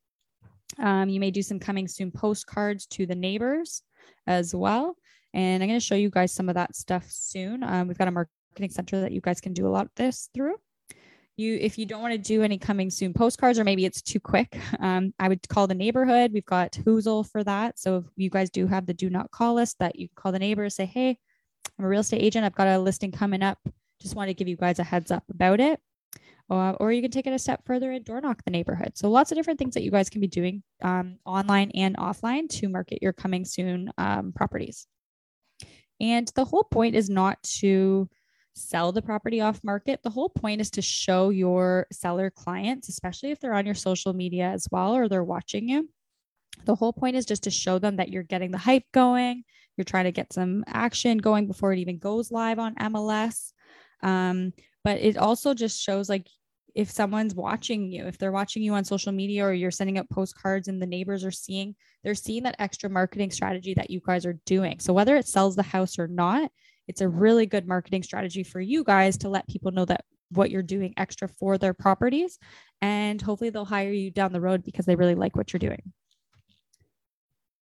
Um, 0.78 1.08
you 1.08 1.20
may 1.20 1.30
do 1.30 1.42
some 1.42 1.58
coming 1.58 1.88
soon 1.88 2.10
postcards 2.10 2.86
to 2.86 3.06
the 3.06 3.14
neighbors 3.14 3.82
as 4.26 4.54
well. 4.54 4.96
And 5.34 5.62
I'm 5.62 5.68
going 5.68 5.80
to 5.80 5.84
show 5.84 5.94
you 5.94 6.10
guys 6.10 6.32
some 6.32 6.48
of 6.48 6.54
that 6.54 6.74
stuff 6.76 7.06
soon. 7.08 7.62
Um, 7.62 7.88
we've 7.88 7.98
got 7.98 8.08
a 8.08 8.12
marketing 8.12 8.70
center 8.70 9.00
that 9.00 9.12
you 9.12 9.20
guys 9.20 9.40
can 9.40 9.52
do 9.52 9.66
a 9.66 9.70
lot 9.70 9.86
of 9.86 9.94
this 9.96 10.30
through 10.34 10.56
you 11.36 11.58
if 11.60 11.78
you 11.78 11.86
don't 11.86 12.02
want 12.02 12.12
to 12.12 12.18
do 12.18 12.42
any 12.42 12.58
coming 12.58 12.90
soon 12.90 13.12
postcards 13.12 13.58
or 13.58 13.64
maybe 13.64 13.84
it's 13.84 14.02
too 14.02 14.20
quick 14.20 14.58
um, 14.80 15.12
i 15.18 15.28
would 15.28 15.46
call 15.48 15.66
the 15.66 15.74
neighborhood. 15.74 16.32
We've 16.32 16.44
got 16.44 16.72
Hoozle 16.72 17.28
for 17.30 17.42
that. 17.44 17.78
So 17.78 17.96
if 17.98 18.04
you 18.16 18.30
guys 18.30 18.50
do 18.50 18.66
have 18.66 18.86
the 18.86 18.94
do 18.94 19.10
not 19.10 19.30
call 19.30 19.54
list 19.54 19.78
that 19.78 19.98
you 19.98 20.08
can 20.08 20.16
call 20.16 20.32
the 20.32 20.38
neighbor 20.38 20.68
say 20.70 20.86
hey 20.86 21.18
i'm 21.78 21.84
a 21.84 21.88
real 21.88 22.00
estate 22.00 22.22
agent. 22.22 22.44
I've 22.44 22.54
got 22.54 22.68
a 22.68 22.78
listing 22.78 23.12
coming 23.12 23.42
up. 23.42 23.58
Just 24.00 24.16
want 24.16 24.28
to 24.28 24.34
give 24.34 24.48
you 24.48 24.56
guys 24.56 24.78
a 24.78 24.84
heads 24.84 25.10
up 25.10 25.24
about 25.30 25.60
it. 25.60 25.80
Uh, 26.50 26.72
or 26.80 26.92
you 26.92 27.00
can 27.00 27.10
take 27.10 27.26
it 27.26 27.32
a 27.32 27.38
step 27.38 27.64
further 27.64 27.92
and 27.92 28.04
door 28.04 28.20
knock 28.20 28.42
the 28.44 28.50
neighborhood. 28.50 28.92
So 28.94 29.08
lots 29.08 29.32
of 29.32 29.38
different 29.38 29.58
things 29.58 29.72
that 29.74 29.84
you 29.84 29.90
guys 29.90 30.10
can 30.10 30.20
be 30.20 30.26
doing 30.26 30.62
um, 30.82 31.16
online 31.24 31.70
and 31.70 31.96
offline 31.96 32.48
to 32.60 32.68
market 32.68 32.98
your 33.00 33.14
coming 33.14 33.46
soon 33.46 33.90
um, 33.96 34.32
properties. 34.32 34.86
And 36.00 36.30
the 36.34 36.44
whole 36.44 36.64
point 36.64 36.94
is 36.94 37.08
not 37.08 37.42
to 37.60 38.08
sell 38.54 38.92
the 38.92 39.02
property 39.02 39.40
off 39.40 39.60
market. 39.64 40.00
The 40.02 40.10
whole 40.10 40.28
point 40.28 40.60
is 40.60 40.70
to 40.72 40.82
show 40.82 41.30
your 41.30 41.86
seller 41.92 42.30
clients, 42.30 42.88
especially 42.88 43.30
if 43.30 43.40
they're 43.40 43.54
on 43.54 43.66
your 43.66 43.74
social 43.74 44.12
media 44.12 44.46
as 44.48 44.68
well 44.70 44.94
or 44.94 45.08
they're 45.08 45.24
watching 45.24 45.68
you. 45.68 45.88
The 46.64 46.74
whole 46.74 46.92
point 46.92 47.16
is 47.16 47.26
just 47.26 47.44
to 47.44 47.50
show 47.50 47.78
them 47.78 47.96
that 47.96 48.10
you're 48.10 48.22
getting 48.22 48.50
the 48.50 48.58
hype 48.58 48.84
going. 48.92 49.44
You're 49.76 49.84
trying 49.84 50.04
to 50.04 50.12
get 50.12 50.32
some 50.32 50.64
action 50.66 51.18
going 51.18 51.46
before 51.46 51.72
it 51.72 51.78
even 51.78 51.98
goes 51.98 52.30
live 52.30 52.58
on 52.58 52.74
MLS. 52.76 53.52
Um, 54.02 54.52
but 54.84 54.98
it 54.98 55.16
also 55.16 55.54
just 55.54 55.80
shows 55.80 56.08
like 56.08 56.28
if 56.74 56.90
someone's 56.90 57.34
watching 57.34 57.90
you, 57.90 58.06
if 58.06 58.18
they're 58.18 58.32
watching 58.32 58.62
you 58.62 58.74
on 58.74 58.84
social 58.84 59.12
media 59.12 59.44
or 59.44 59.52
you're 59.52 59.70
sending 59.70 59.98
out 59.98 60.08
postcards 60.10 60.68
and 60.68 60.80
the 60.80 60.86
neighbors 60.86 61.24
are 61.24 61.30
seeing, 61.30 61.74
they're 62.02 62.14
seeing 62.14 62.42
that 62.44 62.56
extra 62.58 62.88
marketing 62.88 63.30
strategy 63.30 63.74
that 63.74 63.90
you 63.90 64.00
guys 64.04 64.24
are 64.24 64.38
doing. 64.46 64.78
So 64.80 64.92
whether 64.92 65.16
it 65.16 65.28
sells 65.28 65.56
the 65.56 65.62
house 65.62 65.98
or 65.98 66.08
not, 66.08 66.50
it's 66.88 67.00
a 67.00 67.08
really 67.08 67.46
good 67.46 67.66
marketing 67.66 68.02
strategy 68.02 68.42
for 68.42 68.60
you 68.60 68.84
guys 68.84 69.16
to 69.18 69.28
let 69.28 69.48
people 69.48 69.70
know 69.70 69.84
that 69.84 70.04
what 70.30 70.50
you're 70.50 70.62
doing 70.62 70.94
extra 70.96 71.28
for 71.28 71.58
their 71.58 71.74
properties 71.74 72.38
and 72.80 73.20
hopefully 73.20 73.50
they'll 73.50 73.64
hire 73.64 73.92
you 73.92 74.10
down 74.10 74.32
the 74.32 74.40
road 74.40 74.64
because 74.64 74.86
they 74.86 74.96
really 74.96 75.14
like 75.14 75.36
what 75.36 75.52
you're 75.52 75.58
doing. 75.58 75.92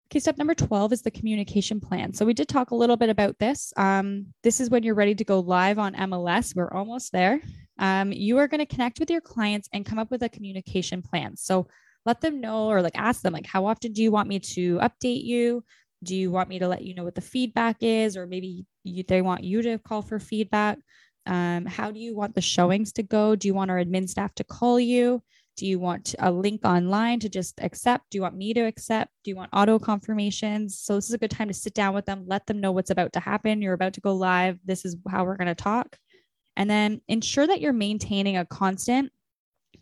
Okay, 0.09 0.21
step 0.21 0.39
number 0.39 0.55
12 0.55 0.93
is 0.93 1.03
the 1.03 1.11
communication 1.11 1.81
plan. 1.81 2.15
So 2.15 2.25
we 2.25 2.33
did 2.33 2.49
talk 2.49 2.71
a 2.71 2.77
little 2.77 2.97
bit 2.97 3.09
about 3.09 3.39
this. 3.41 3.73
Um, 3.77 4.27
this 4.45 4.61
is 4.61 4.71
when 4.71 4.85
you're 4.85 4.95
ready 4.95 5.17
to 5.17 5.25
go 5.25 5.41
live 5.41 5.81
on 5.81 5.95
MLS. 5.95 6.55
We're 6.55 6.71
almost 6.71 7.11
there. 7.11 7.41
Um, 7.79 8.13
you 8.13 8.39
are 8.39 8.47
going 8.47 8.65
to 8.65 8.73
connect 8.73 9.01
with 9.01 9.11
your 9.11 9.21
clients 9.21 9.69
and 9.73 9.85
come 9.85 9.99
up 9.99 10.11
with 10.13 10.23
a 10.23 10.29
communication 10.29 11.03
plan. 11.03 11.37
So 11.37 11.67
let 12.05 12.21
them 12.21 12.41
know 12.41 12.69
or 12.69 12.83
like 12.83 12.97
ask 12.97 13.23
them 13.23 13.33
like 13.33 13.47
how 13.47 13.67
often 13.67 13.93
do 13.93 14.03
you 14.03 14.13
want 14.13 14.29
me 14.29 14.39
to 14.39 14.79
update 14.79 15.25
you 15.25 15.65
do 16.07 16.17
you 16.17 16.31
want 16.31 16.49
me 16.49 16.59
to 16.61 16.69
let 16.69 16.83
you 16.83 16.95
know 16.95 17.05
what 17.05 17.15
the 17.15 17.21
feedback 17.21 17.77
is 17.81 18.17
or 18.17 18.27
maybe 18.27 18.65
you, 18.85 19.03
they 19.07 19.21
want 19.21 19.45
you 19.45 19.61
to 19.63 19.79
call 19.79 20.03
for 20.03 20.19
feedback? 20.19 20.79
Um, 21.27 21.67
how 21.67 21.91
do 21.91 21.99
you 21.99 22.15
want 22.17 22.35
the 22.35 22.41
showings 22.41 22.93
to 22.95 23.03
go? 23.03 23.37
Do 23.37 23.49
you 23.49 23.55
want 23.55 23.71
our 23.71 23.79
admin 23.79 24.09
staff 24.09 24.35
to 24.37 24.45
call 24.45 24.79
you? 24.79 25.23
Do 25.57 25.67
you 25.67 25.79
want 25.79 26.15
a 26.19 26.31
link 26.31 26.65
online 26.65 27.19
to 27.21 27.29
just 27.29 27.61
accept? 27.61 28.11
Do 28.11 28.19
you 28.19 28.23
want 28.23 28.37
me 28.37 28.55
to 28.55 28.61
accept? 28.61 29.11
Do 29.25 29.31
you 29.31 29.37
want 29.37 29.51
auto 29.53 29.79
confirmations? 29.79 30.79
So 30.79 30.95
this 30.95 31.09
is 31.09 31.15
a 31.15 31.19
good 31.19 31.31
time 31.31 31.49
to 31.49 31.55
sit 31.55 31.75
down 31.75 31.95
with 31.95 32.07
them 32.07 32.25
let 32.27 32.47
them 32.47 32.61
know 32.61 32.73
what's 32.73 32.91
about 32.91 33.13
to 33.15 33.21
happen. 33.21 33.63
You're 33.63 33.73
about 33.73 33.95
to 33.95 34.01
go 34.01 34.15
live. 34.15 34.59
This 34.65 34.85
is 34.85 34.97
how 35.11 35.25
we're 35.25 35.37
going 35.37 35.47
to 35.49 35.55
talk. 35.55 35.97
And 36.57 36.71
then 36.71 37.01
ensure 37.09 37.47
that 37.47 37.61
you're 37.61 37.73
maintaining 37.73 38.37
a 38.37 38.47
constant 38.47 39.13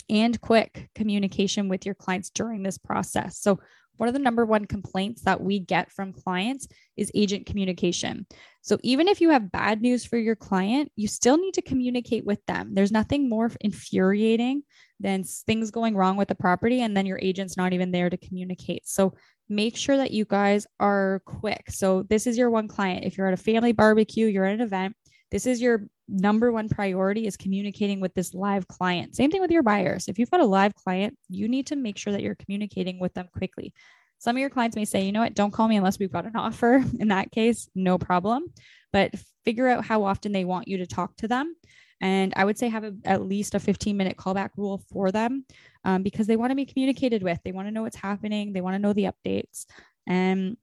and 0.08 0.40
quick 0.40 0.90
communication 0.94 1.68
with 1.68 1.86
your 1.86 1.94
clients 1.94 2.30
during 2.30 2.62
this 2.62 2.78
process. 2.78 3.38
So 3.38 3.60
one 3.96 4.08
of 4.08 4.12
the 4.12 4.20
number 4.20 4.44
one 4.44 4.64
complaints 4.64 5.22
that 5.22 5.40
we 5.40 5.58
get 5.58 5.92
from 5.92 6.12
clients 6.12 6.68
is 6.96 7.10
agent 7.14 7.46
communication. 7.46 8.26
So 8.62 8.78
even 8.82 9.08
if 9.08 9.20
you 9.20 9.30
have 9.30 9.52
bad 9.52 9.82
news 9.82 10.04
for 10.04 10.16
your 10.16 10.36
client, 10.36 10.90
you 10.96 11.08
still 11.08 11.36
need 11.36 11.54
to 11.54 11.62
communicate 11.62 12.24
with 12.24 12.44
them. 12.46 12.74
There's 12.74 12.92
nothing 12.92 13.28
more 13.28 13.50
infuriating 13.60 14.62
than 15.00 15.24
things 15.24 15.70
going 15.70 15.96
wrong 15.96 16.16
with 16.16 16.28
the 16.28 16.34
property 16.34 16.82
and 16.82 16.96
then 16.96 17.06
your 17.06 17.18
agent's 17.20 17.56
not 17.56 17.72
even 17.72 17.90
there 17.90 18.10
to 18.10 18.16
communicate. 18.16 18.86
So 18.86 19.14
make 19.48 19.76
sure 19.76 19.96
that 19.96 20.12
you 20.12 20.24
guys 20.24 20.66
are 20.80 21.20
quick. 21.26 21.70
So 21.70 22.04
this 22.04 22.26
is 22.26 22.38
your 22.38 22.50
one 22.50 22.68
client. 22.68 23.04
If 23.04 23.18
you're 23.18 23.26
at 23.26 23.34
a 23.34 23.42
family 23.42 23.72
barbecue, 23.72 24.26
you're 24.26 24.46
at 24.46 24.54
an 24.54 24.60
event, 24.60 24.96
this 25.30 25.46
is 25.46 25.60
your 25.60 25.86
number 26.08 26.52
one 26.52 26.68
priority 26.68 27.26
is 27.26 27.36
communicating 27.36 28.00
with 28.00 28.14
this 28.14 28.34
live 28.34 28.68
client. 28.68 29.16
Same 29.16 29.30
thing 29.30 29.40
with 29.40 29.50
your 29.50 29.62
buyers. 29.62 30.08
If 30.08 30.18
you've 30.18 30.30
got 30.30 30.40
a 30.40 30.46
live 30.46 30.74
client, 30.74 31.16
you 31.28 31.48
need 31.48 31.68
to 31.68 31.76
make 31.76 31.98
sure 31.98 32.12
that 32.12 32.22
you're 32.22 32.34
communicating 32.34 32.98
with 32.98 33.14
them 33.14 33.28
quickly. 33.36 33.72
Some 34.18 34.36
of 34.36 34.40
your 34.40 34.50
clients 34.50 34.76
may 34.76 34.84
say, 34.84 35.04
you 35.04 35.12
know 35.12 35.20
what, 35.20 35.34
don't 35.34 35.50
call 35.50 35.68
me 35.68 35.76
unless 35.76 35.98
we've 35.98 36.12
got 36.12 36.26
an 36.26 36.36
offer. 36.36 36.82
In 36.98 37.08
that 37.08 37.30
case, 37.30 37.68
no 37.74 37.98
problem. 37.98 38.44
But 38.92 39.12
figure 39.44 39.68
out 39.68 39.84
how 39.84 40.04
often 40.04 40.32
they 40.32 40.44
want 40.44 40.68
you 40.68 40.78
to 40.78 40.86
talk 40.86 41.16
to 41.18 41.28
them. 41.28 41.54
And 42.00 42.32
I 42.36 42.44
would 42.44 42.58
say 42.58 42.68
have 42.68 42.84
a, 42.84 42.94
at 43.04 43.22
least 43.22 43.54
a 43.54 43.60
15 43.60 43.96
minute 43.96 44.16
callback 44.16 44.50
rule 44.56 44.82
for 44.90 45.10
them 45.10 45.44
um, 45.84 46.02
because 46.02 46.26
they 46.26 46.36
want 46.36 46.50
to 46.50 46.56
be 46.56 46.66
communicated 46.66 47.22
with. 47.22 47.38
They 47.44 47.52
want 47.52 47.68
to 47.68 47.72
know 47.72 47.82
what's 47.82 47.96
happening, 47.96 48.52
they 48.52 48.60
want 48.60 48.74
to 48.74 48.78
know 48.78 48.92
the 48.92 49.10
updates. 49.10 49.66
And 50.06 50.56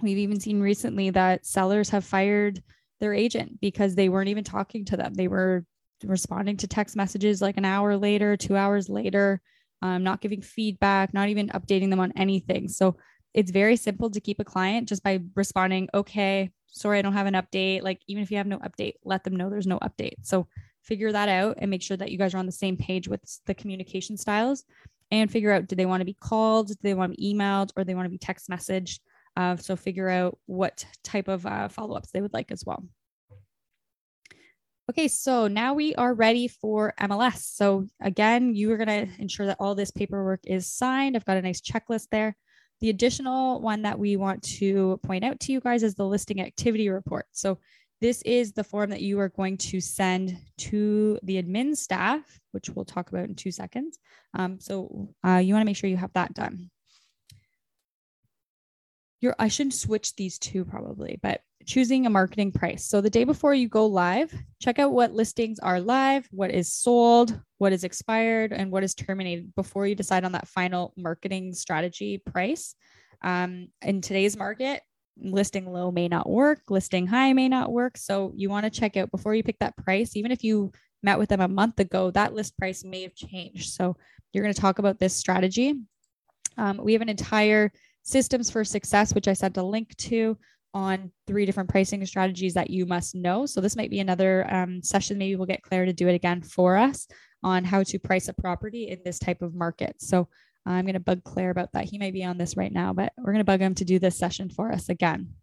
we've 0.00 0.18
even 0.18 0.40
seen 0.40 0.60
recently 0.60 1.10
that 1.10 1.46
sellers 1.46 1.90
have 1.90 2.04
fired 2.04 2.62
their 3.00 3.14
agent 3.14 3.60
because 3.60 3.94
they 3.94 4.08
weren't 4.08 4.28
even 4.28 4.44
talking 4.44 4.84
to 4.86 4.96
them. 4.96 5.14
They 5.14 5.28
were 5.28 5.64
responding 6.04 6.56
to 6.58 6.66
text 6.66 6.96
messages 6.96 7.42
like 7.42 7.56
an 7.56 7.64
hour 7.64 7.96
later, 7.96 8.36
two 8.36 8.56
hours 8.56 8.88
later. 8.88 9.40
um, 9.82 10.02
not 10.02 10.20
giving 10.20 10.42
feedback, 10.42 11.14
not 11.14 11.28
even 11.28 11.48
updating 11.50 11.90
them 11.90 12.00
on 12.00 12.12
anything. 12.16 12.68
So 12.68 12.96
it's 13.34 13.50
very 13.50 13.76
simple 13.76 14.10
to 14.10 14.20
keep 14.20 14.40
a 14.40 14.44
client 14.44 14.88
just 14.88 15.02
by 15.02 15.20
responding, 15.34 15.88
okay, 15.94 16.50
sorry, 16.66 16.98
I 16.98 17.02
don't 17.02 17.12
have 17.12 17.26
an 17.26 17.34
update. 17.34 17.82
Like, 17.82 18.00
even 18.08 18.22
if 18.22 18.30
you 18.30 18.36
have 18.38 18.46
no 18.46 18.58
update, 18.58 18.94
let 19.04 19.24
them 19.24 19.36
know 19.36 19.50
there's 19.50 19.66
no 19.66 19.78
update. 19.78 20.14
So 20.22 20.48
figure 20.82 21.12
that 21.12 21.28
out 21.28 21.56
and 21.58 21.70
make 21.70 21.82
sure 21.82 21.96
that 21.96 22.10
you 22.10 22.18
guys 22.18 22.34
are 22.34 22.38
on 22.38 22.46
the 22.46 22.52
same 22.52 22.76
page 22.76 23.08
with 23.08 23.20
the 23.46 23.54
communication 23.54 24.16
styles 24.16 24.64
and 25.10 25.30
figure 25.30 25.52
out 25.52 25.66
do 25.66 25.76
they 25.76 25.86
want 25.86 26.00
to 26.00 26.06
be 26.06 26.14
called, 26.14 26.68
do 26.68 26.74
they 26.82 26.94
want 26.94 27.12
to 27.12 27.16
be 27.16 27.34
emailed, 27.34 27.70
or 27.76 27.84
they 27.84 27.94
want 27.94 28.06
to 28.06 28.10
be 28.10 28.18
text 28.18 28.48
messaged. 28.48 29.00
Uh, 29.38 29.56
so 29.56 29.76
figure 29.76 30.08
out 30.08 30.36
what 30.46 30.84
type 31.04 31.28
of 31.28 31.46
uh, 31.46 31.68
follow 31.68 31.94
ups 31.94 32.10
they 32.10 32.20
would 32.20 32.34
like 32.34 32.50
as 32.50 32.64
well. 32.66 32.84
Okay, 34.90 35.06
so 35.06 35.46
now 35.46 35.74
we 35.74 35.94
are 35.94 36.12
ready 36.12 36.48
for 36.48 36.92
MLS. 36.98 37.54
So 37.54 37.86
again, 38.02 38.56
you 38.56 38.72
are 38.72 38.76
going 38.76 39.06
to 39.06 39.22
ensure 39.22 39.46
that 39.46 39.58
all 39.60 39.76
this 39.76 39.92
paperwork 39.92 40.40
is 40.44 40.66
signed. 40.66 41.14
I've 41.14 41.24
got 41.24 41.36
a 41.36 41.42
nice 41.42 41.60
checklist 41.60 42.08
there. 42.10 42.36
The 42.80 42.90
additional 42.90 43.60
one 43.60 43.82
that 43.82 43.96
we 43.96 44.16
want 44.16 44.42
to 44.58 44.98
point 45.04 45.24
out 45.24 45.38
to 45.40 45.52
you 45.52 45.60
guys 45.60 45.84
is 45.84 45.94
the 45.94 46.06
listing 46.06 46.40
activity 46.40 46.88
report. 46.88 47.26
So 47.30 47.60
this 48.00 48.22
is 48.22 48.52
the 48.52 48.64
form 48.64 48.90
that 48.90 49.02
you 49.02 49.20
are 49.20 49.28
going 49.28 49.56
to 49.58 49.80
send 49.80 50.36
to 50.58 51.20
the 51.22 51.40
admin 51.40 51.76
staff, 51.76 52.40
which 52.50 52.70
we'll 52.70 52.84
talk 52.84 53.10
about 53.10 53.28
in 53.28 53.36
two 53.36 53.52
seconds. 53.52 54.00
Um, 54.34 54.58
so 54.58 55.10
uh, 55.24 55.36
you 55.36 55.54
want 55.54 55.62
to 55.62 55.66
make 55.66 55.76
sure 55.76 55.90
you 55.90 55.96
have 55.96 56.12
that 56.14 56.34
done. 56.34 56.70
I 59.38 59.48
shouldn't 59.48 59.74
switch 59.74 60.14
these 60.16 60.38
two 60.38 60.64
probably, 60.64 61.18
but 61.22 61.40
choosing 61.66 62.06
a 62.06 62.10
marketing 62.10 62.52
price. 62.52 62.86
So 62.86 63.00
the 63.00 63.10
day 63.10 63.24
before 63.24 63.52
you 63.52 63.68
go 63.68 63.86
live, 63.86 64.32
check 64.60 64.78
out 64.78 64.92
what 64.92 65.12
listings 65.12 65.58
are 65.58 65.80
live, 65.80 66.26
what 66.30 66.50
is 66.50 66.72
sold, 66.72 67.38
what 67.58 67.72
is 67.72 67.84
expired, 67.84 68.52
and 68.52 68.70
what 68.70 68.84
is 68.84 68.94
terminated 68.94 69.54
before 69.54 69.86
you 69.86 69.94
decide 69.94 70.24
on 70.24 70.32
that 70.32 70.48
final 70.48 70.94
marketing 70.96 71.52
strategy 71.52 72.18
price. 72.18 72.74
Um, 73.22 73.68
in 73.82 74.00
today's 74.00 74.36
market, 74.36 74.82
listing 75.20 75.70
low 75.70 75.90
may 75.90 76.08
not 76.08 76.28
work, 76.30 76.62
listing 76.70 77.06
high 77.06 77.32
may 77.32 77.48
not 77.48 77.72
work. 77.72 77.98
So 77.98 78.32
you 78.34 78.48
want 78.48 78.64
to 78.64 78.70
check 78.70 78.96
out 78.96 79.10
before 79.10 79.34
you 79.34 79.42
pick 79.42 79.58
that 79.58 79.76
price, 79.76 80.16
even 80.16 80.32
if 80.32 80.44
you 80.44 80.72
met 81.02 81.18
with 81.18 81.28
them 81.28 81.40
a 81.40 81.48
month 81.48 81.80
ago, 81.80 82.10
that 82.12 82.34
list 82.34 82.56
price 82.56 82.84
may 82.84 83.02
have 83.02 83.14
changed. 83.14 83.70
So 83.74 83.96
you're 84.32 84.44
going 84.44 84.54
to 84.54 84.60
talk 84.60 84.78
about 84.78 84.98
this 84.98 85.14
strategy. 85.14 85.74
Um, 86.56 86.78
we 86.82 86.92
have 86.92 87.02
an 87.02 87.08
entire 87.08 87.72
systems 88.08 88.50
for 88.50 88.64
success, 88.64 89.14
which 89.14 89.28
I 89.28 89.34
sent 89.34 89.58
a 89.58 89.62
link 89.62 89.94
to 89.96 90.38
on 90.72 91.10
three 91.26 91.44
different 91.44 91.68
pricing 91.68 92.04
strategies 92.06 92.54
that 92.54 92.70
you 92.70 92.86
must 92.86 93.14
know. 93.14 93.46
So 93.46 93.60
this 93.60 93.76
might 93.76 93.90
be 93.90 94.00
another 94.00 94.46
um, 94.52 94.82
session. 94.82 95.18
Maybe 95.18 95.36
we'll 95.36 95.46
get 95.46 95.62
Claire 95.62 95.84
to 95.84 95.92
do 95.92 96.08
it 96.08 96.14
again 96.14 96.42
for 96.42 96.76
us 96.76 97.06
on 97.42 97.64
how 97.64 97.82
to 97.82 97.98
price 97.98 98.28
a 98.28 98.32
property 98.32 98.88
in 98.88 99.00
this 99.04 99.18
type 99.18 99.42
of 99.42 99.54
market. 99.54 99.96
So 99.98 100.28
I'm 100.64 100.84
going 100.84 100.94
to 100.94 101.00
bug 101.00 101.22
Claire 101.24 101.50
about 101.50 101.72
that. 101.72 101.84
He 101.84 101.98
may 101.98 102.10
be 102.10 102.24
on 102.24 102.38
this 102.38 102.56
right 102.56 102.72
now, 102.72 102.92
but 102.92 103.12
we're 103.18 103.32
going 103.32 103.38
to 103.38 103.44
bug 103.44 103.60
him 103.60 103.74
to 103.76 103.84
do 103.84 103.98
this 103.98 104.18
session 104.18 104.50
for 104.50 104.72
us 104.72 104.88
again. 104.88 105.34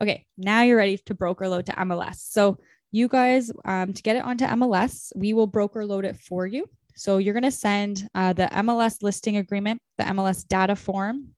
Okay, 0.00 0.26
now 0.38 0.62
you're 0.62 0.76
ready 0.76 0.96
to 1.06 1.14
broker 1.14 1.48
load 1.48 1.66
to 1.66 1.72
MLS. 1.72 2.16
So 2.16 2.58
you 2.90 3.06
guys, 3.06 3.52
um, 3.64 3.92
to 3.92 4.02
get 4.02 4.16
it 4.16 4.24
onto 4.24 4.46
MLS, 4.46 5.12
we 5.14 5.32
will 5.32 5.46
broker 5.46 5.84
load 5.84 6.04
it 6.04 6.16
for 6.16 6.46
you. 6.46 6.68
So 6.96 7.18
you're 7.18 7.34
going 7.34 7.44
to 7.44 7.50
send 7.50 8.08
uh, 8.14 8.32
the 8.32 8.48
MLS 8.52 9.02
listing 9.02 9.36
agreement, 9.36 9.80
the 9.98 10.04
MLS 10.04 10.46
data 10.46 10.76
form, 10.76 11.28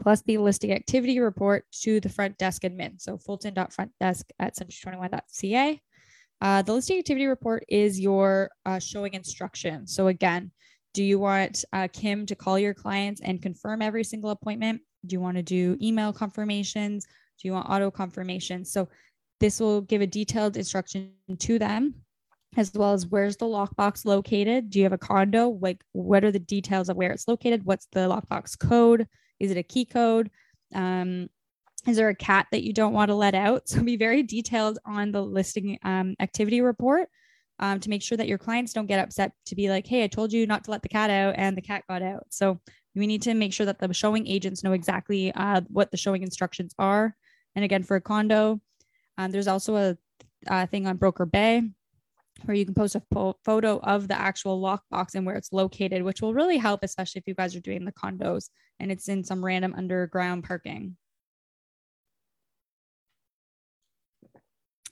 plus 0.00 0.22
the 0.22 0.38
listing 0.38 0.72
activity 0.72 1.20
report 1.20 1.64
to 1.82 2.00
the 2.00 2.08
front 2.08 2.38
desk 2.38 2.62
admin. 2.62 3.00
So 3.00 3.18
fulton.frontdesk 3.18 4.24
at 4.38 4.56
century21.ca. 4.56 5.80
Uh, 6.40 6.62
the 6.62 6.72
listing 6.72 6.98
activity 6.98 7.26
report 7.26 7.64
is 7.68 7.98
your 7.98 8.50
uh, 8.66 8.78
showing 8.78 9.14
instruction. 9.14 9.86
So 9.86 10.08
again, 10.08 10.50
do 10.92 11.02
you 11.02 11.18
want 11.18 11.64
uh, 11.72 11.88
Kim 11.92 12.26
to 12.26 12.34
call 12.34 12.58
your 12.58 12.74
clients 12.74 13.20
and 13.20 13.42
confirm 13.42 13.82
every 13.82 14.04
single 14.04 14.30
appointment? 14.30 14.80
Do 15.06 15.14
you 15.14 15.20
want 15.20 15.36
to 15.36 15.42
do 15.42 15.76
email 15.80 16.12
confirmations? 16.12 17.04
Do 17.40 17.48
you 17.48 17.52
want 17.52 17.68
auto 17.68 17.90
confirmations? 17.90 18.72
So 18.72 18.88
this 19.40 19.60
will 19.60 19.80
give 19.80 20.00
a 20.00 20.06
detailed 20.06 20.56
instruction 20.56 21.12
to 21.38 21.58
them 21.58 21.94
as 22.56 22.72
well 22.74 22.92
as 22.92 23.06
where's 23.06 23.36
the 23.36 23.46
lockbox 23.46 24.04
located? 24.04 24.70
Do 24.70 24.78
you 24.78 24.84
have 24.84 24.92
a 24.92 24.98
condo? 24.98 25.58
Like 25.60 25.82
what 25.92 26.24
are 26.24 26.32
the 26.32 26.38
details 26.38 26.88
of 26.88 26.96
where 26.96 27.10
it's 27.10 27.28
located? 27.28 27.64
What's 27.64 27.86
the 27.92 28.00
lockbox 28.00 28.58
code? 28.58 29.08
Is 29.40 29.50
it 29.50 29.56
a 29.56 29.62
key 29.62 29.84
code? 29.84 30.30
Um, 30.74 31.28
is 31.86 31.96
there 31.96 32.08
a 32.08 32.14
cat 32.14 32.46
that 32.50 32.64
you 32.64 32.72
don't 32.72 32.94
want 32.94 33.10
to 33.10 33.14
let 33.14 33.34
out? 33.34 33.68
So 33.68 33.82
be 33.82 33.96
very 33.96 34.22
detailed 34.22 34.78
on 34.86 35.12
the 35.12 35.22
listing 35.22 35.78
um, 35.82 36.14
activity 36.20 36.60
report 36.60 37.08
um, 37.58 37.80
to 37.80 37.90
make 37.90 38.02
sure 38.02 38.16
that 38.16 38.28
your 38.28 38.38
clients 38.38 38.72
don't 38.72 38.86
get 38.86 39.00
upset 39.00 39.32
to 39.46 39.54
be 39.54 39.68
like, 39.68 39.86
hey, 39.86 40.04
I 40.04 40.08
told 40.08 40.32
you 40.32 40.46
not 40.46 40.64
to 40.64 40.70
let 40.70 40.82
the 40.82 40.88
cat 40.88 41.10
out 41.10 41.34
and 41.36 41.56
the 41.56 41.62
cat 41.62 41.84
got 41.88 42.02
out. 42.02 42.26
So 42.30 42.60
we 42.94 43.06
need 43.06 43.22
to 43.22 43.34
make 43.34 43.52
sure 43.52 43.66
that 43.66 43.78
the 43.78 43.92
showing 43.92 44.26
agents 44.26 44.62
know 44.62 44.72
exactly 44.72 45.32
uh, 45.32 45.62
what 45.68 45.90
the 45.90 45.96
showing 45.96 46.22
instructions 46.22 46.74
are. 46.78 47.14
And 47.54 47.64
again, 47.64 47.82
for 47.82 47.96
a 47.96 48.00
condo, 48.00 48.60
um, 49.18 49.30
there's 49.30 49.48
also 49.48 49.76
a, 49.76 49.96
a, 50.48 50.66
thing 50.66 50.86
on 50.86 50.96
Broker 50.96 51.26
Bay 51.26 51.62
where 52.44 52.56
you 52.56 52.64
can 52.64 52.74
post 52.74 52.94
a 52.94 53.02
po- 53.12 53.36
photo 53.44 53.78
of 53.80 54.08
the 54.08 54.18
actual 54.18 54.60
lockbox 54.60 55.14
and 55.14 55.24
where 55.24 55.36
it's 55.36 55.52
located, 55.52 56.02
which 56.02 56.20
will 56.20 56.34
really 56.34 56.58
help, 56.58 56.80
especially 56.82 57.20
if 57.20 57.28
you 57.28 57.34
guys 57.34 57.56
are 57.56 57.60
doing 57.60 57.84
the 57.84 57.92
condos 57.92 58.50
and 58.80 58.90
it's 58.90 59.08
in 59.08 59.24
some 59.24 59.44
random 59.44 59.74
underground 59.76 60.44
parking. 60.44 60.96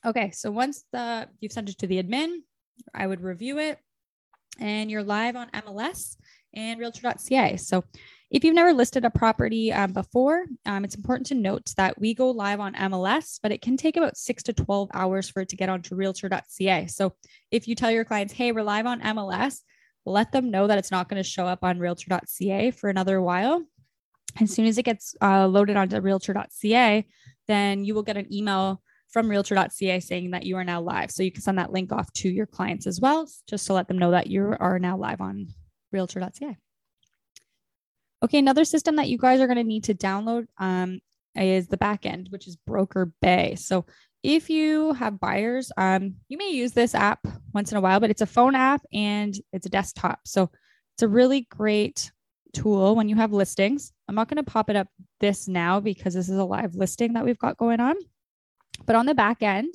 Okay, 0.05 0.31
so 0.33 0.51
once 0.51 0.85
the 0.93 1.29
you've 1.41 1.53
sent 1.53 1.69
it 1.69 1.79
to 1.79 1.87
the 1.87 2.03
admin, 2.03 2.39
I 2.95 3.07
would 3.07 3.21
review 3.21 3.59
it. 3.59 3.79
And 4.59 4.91
you're 4.91 5.03
live 5.03 5.37
on 5.37 5.49
MLS 5.51 6.17
and 6.55 6.79
realtor.ca. 6.79 7.57
So 7.57 7.85
if 8.33 8.45
you've 8.45 8.55
never 8.55 8.73
listed 8.73 9.05
a 9.05 9.11
property 9.11 9.71
um, 9.71 9.93
before, 9.93 10.47
um, 10.65 10.85
it's 10.85 10.95
important 10.95 11.27
to 11.27 11.35
note 11.35 11.71
that 11.77 12.01
we 12.01 12.15
go 12.15 12.31
live 12.31 12.61
on 12.61 12.73
MLS, 12.75 13.39
but 13.43 13.53
it 13.53 13.61
can 13.61 13.77
take 13.77 13.99
about 13.99 14.17
six 14.17 14.43
to 14.45 14.55
12 14.55 14.89
hours 14.95 15.29
for 15.29 15.41
it 15.43 15.51
to 15.51 15.57
get 15.57 15.69
onto 15.69 15.95
realtor.ca. 15.95 16.87
So 16.87 17.13
if 17.51 17.69
you 17.69 17.75
tell 17.75 17.91
your 17.91 18.07
clients, 18.07 18.33
hey, 18.33 18.51
we're 18.53 18.63
live 18.63 18.87
on 18.87 19.03
MLS, 19.03 19.61
let 20.07 20.33
them 20.33 20.51
know 20.51 20.67
that 20.67 20.79
it's 20.79 20.91
not 20.91 21.11
going 21.11 21.23
to 21.23 21.29
show 21.29 21.45
up 21.45 21.63
on 21.63 21.79
realtor.ca 21.79 22.71
for 22.71 22.89
another 22.89 23.21
while. 23.21 23.67
As 24.41 24.51
soon 24.51 24.65
as 24.65 24.79
it 24.79 24.85
gets 24.85 25.15
uh, 25.21 25.47
loaded 25.47 25.77
onto 25.77 26.01
realtor.ca, 26.01 27.07
then 27.49 27.85
you 27.85 27.95
will 27.95 28.03
get 28.03 28.17
an 28.17 28.33
email 28.33 28.83
from 29.11 29.29
realtor.ca 29.29 30.01
saying 30.01 30.31
that 30.31 30.45
you 30.45 30.57
are 30.57 30.65
now 30.65 30.81
live. 30.81 31.11
So 31.11 31.23
you 31.23 31.33
can 31.33 31.43
send 31.43 31.59
that 31.59 31.71
link 31.71 31.93
off 31.93 32.11
to 32.15 32.31
your 32.31 32.47
clients 32.47 32.87
as 32.87 32.99
well, 32.99 33.29
just 33.47 33.67
to 33.67 33.75
let 33.75 33.89
them 33.89 33.99
know 33.99 34.13
that 34.13 34.29
you 34.29 34.57
are 34.59 34.79
now 34.79 34.97
live 34.97 35.21
on 35.21 35.49
realtor.ca. 35.93 36.57
Okay, 38.23 38.39
another 38.39 38.65
system 38.65 38.97
that 38.97 39.09
you 39.09 39.19
guys 39.19 39.41
are 39.41 39.47
going 39.47 39.57
to 39.57 39.65
need 39.65 39.85
to 39.85 39.95
download 39.95 40.47
um, 40.59 41.01
is 41.35 41.67
the 41.67 41.77
backend, 41.77 42.31
which 42.31 42.47
is 42.47 42.57
Broker 42.57 43.13
Bay. 43.21 43.57
So 43.57 43.85
if 44.23 44.49
you 44.49 44.93
have 44.93 45.19
buyers, 45.19 45.73
um, 45.77 46.15
you 46.29 46.39
may 46.39 46.51
use 46.51 46.73
this 46.73 46.95
app 46.95 47.19
once 47.53 47.73
in 47.73 47.79
a 47.79 47.81
while, 47.81 47.99
but 47.99 48.11
it's 48.11 48.21
a 48.21 48.27
phone 48.27 48.55
app 48.55 48.83
and 48.93 49.35
it's 49.53 49.67
a 49.67 49.71
desktop. 49.71 50.21
So 50.25 50.51
it's 50.95 51.03
a 51.03 51.09
really 51.09 51.49
great 51.51 52.13
tool 52.53 52.95
when 52.95 53.09
you 53.09 53.17
have 53.17 53.33
listings. 53.33 53.93
I'm 54.07 54.15
not 54.15 54.29
going 54.29 54.43
to 54.45 54.51
pop 54.51 54.71
it 54.71 54.77
up 54.77 54.87
this 55.19 55.49
now 55.49 55.81
because 55.81 56.15
this 56.15 56.29
is 56.29 56.39
a 56.39 56.45
live 56.45 56.77
listing 56.77 57.15
that 57.15 57.25
we've 57.25 57.39
got 57.39 57.57
going 57.57 57.81
on. 57.81 57.97
But 58.87 58.95
on 58.95 59.07
the 59.07 59.15
back 59.15 59.43
end, 59.43 59.75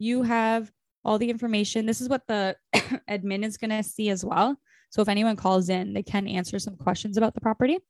you 0.00 0.22
have 0.22 0.70
all 1.04 1.18
the 1.18 1.30
information. 1.30 1.86
This 1.86 2.00
is 2.00 2.08
what 2.08 2.26
the 2.26 2.56
admin 3.08 3.44
is 3.44 3.56
going 3.56 3.70
to 3.70 3.82
see 3.82 4.08
as 4.10 4.24
well. 4.24 4.56
So 4.94 5.02
if 5.02 5.08
anyone 5.08 5.34
calls 5.34 5.70
in, 5.70 5.92
they 5.92 6.04
can 6.04 6.28
answer 6.28 6.60
some 6.60 6.76
questions 6.76 7.16
about 7.16 7.34
the 7.34 7.40
property. 7.40 7.80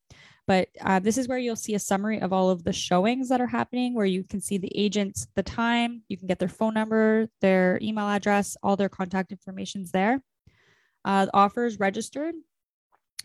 But 0.46 0.68
uh, 0.80 1.00
this 1.00 1.18
is 1.18 1.28
where 1.28 1.36
you'll 1.36 1.54
see 1.54 1.74
a 1.74 1.78
summary 1.78 2.18
of 2.22 2.32
all 2.32 2.48
of 2.48 2.64
the 2.64 2.72
showings 2.72 3.28
that 3.28 3.42
are 3.42 3.46
happening, 3.46 3.92
where 3.92 4.06
you 4.06 4.24
can 4.24 4.40
see 4.40 4.56
the 4.56 4.72
agents, 4.74 5.26
the 5.34 5.42
time, 5.42 6.00
you 6.08 6.16
can 6.16 6.26
get 6.26 6.38
their 6.38 6.48
phone 6.48 6.72
number, 6.72 7.28
their 7.42 7.78
email 7.82 8.08
address, 8.08 8.56
all 8.62 8.76
their 8.76 8.88
contact 8.88 9.32
information's 9.32 9.90
there. 9.90 10.22
Uh, 11.04 11.26
registered. 11.78 12.34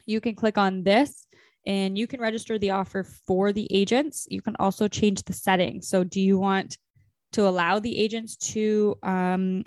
You 0.05 0.19
can 0.19 0.35
click 0.35 0.57
on 0.57 0.83
this 0.83 1.25
and 1.65 1.97
you 1.97 2.05
can 2.05 2.19
register 2.19 2.59
the 2.59 2.71
offer 2.71 3.05
for 3.05 3.53
the 3.53 3.67
agents. 3.71 4.27
You 4.29 4.41
can 4.41 4.57
also 4.59 4.89
change 4.89 5.23
the 5.23 5.31
settings. 5.31 5.87
So, 5.87 6.03
do 6.03 6.19
you 6.19 6.37
want 6.37 6.77
to 7.31 7.47
allow 7.47 7.79
the 7.79 7.97
agents 7.97 8.35
to 8.35 8.97
um, 9.03 9.63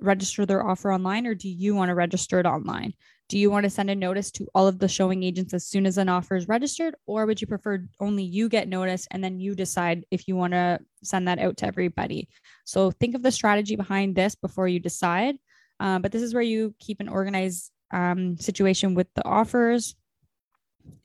register 0.00 0.46
their 0.46 0.66
offer 0.66 0.92
online, 0.92 1.28
or 1.28 1.36
do 1.36 1.48
you 1.48 1.76
want 1.76 1.90
to 1.90 1.94
register 1.94 2.40
it 2.40 2.46
online? 2.46 2.94
Do 3.28 3.38
you 3.38 3.50
want 3.50 3.64
to 3.64 3.70
send 3.70 3.90
a 3.90 3.94
notice 3.96 4.30
to 4.32 4.46
all 4.54 4.68
of 4.68 4.78
the 4.78 4.86
showing 4.86 5.24
agents 5.24 5.52
as 5.52 5.66
soon 5.66 5.84
as 5.84 5.98
an 5.98 6.08
offer 6.08 6.36
is 6.36 6.46
registered, 6.46 6.94
or 7.06 7.26
would 7.26 7.40
you 7.40 7.46
prefer 7.46 7.84
only 7.98 8.22
you 8.22 8.48
get 8.48 8.68
notice 8.68 9.08
and 9.10 9.22
then 9.22 9.40
you 9.40 9.56
decide 9.56 10.04
if 10.12 10.28
you 10.28 10.36
want 10.36 10.52
to 10.52 10.78
send 11.02 11.26
that 11.26 11.40
out 11.40 11.56
to 11.58 11.66
everybody? 11.66 12.28
So 12.64 12.92
think 12.92 13.16
of 13.16 13.22
the 13.22 13.32
strategy 13.32 13.74
behind 13.74 14.14
this 14.14 14.36
before 14.36 14.68
you 14.68 14.78
decide. 14.78 15.36
Um, 15.80 16.02
but 16.02 16.12
this 16.12 16.22
is 16.22 16.34
where 16.34 16.42
you 16.42 16.74
keep 16.78 17.00
an 17.00 17.08
organized 17.08 17.72
um, 17.92 18.36
situation 18.38 18.94
with 18.94 19.08
the 19.14 19.24
offers. 19.24 19.96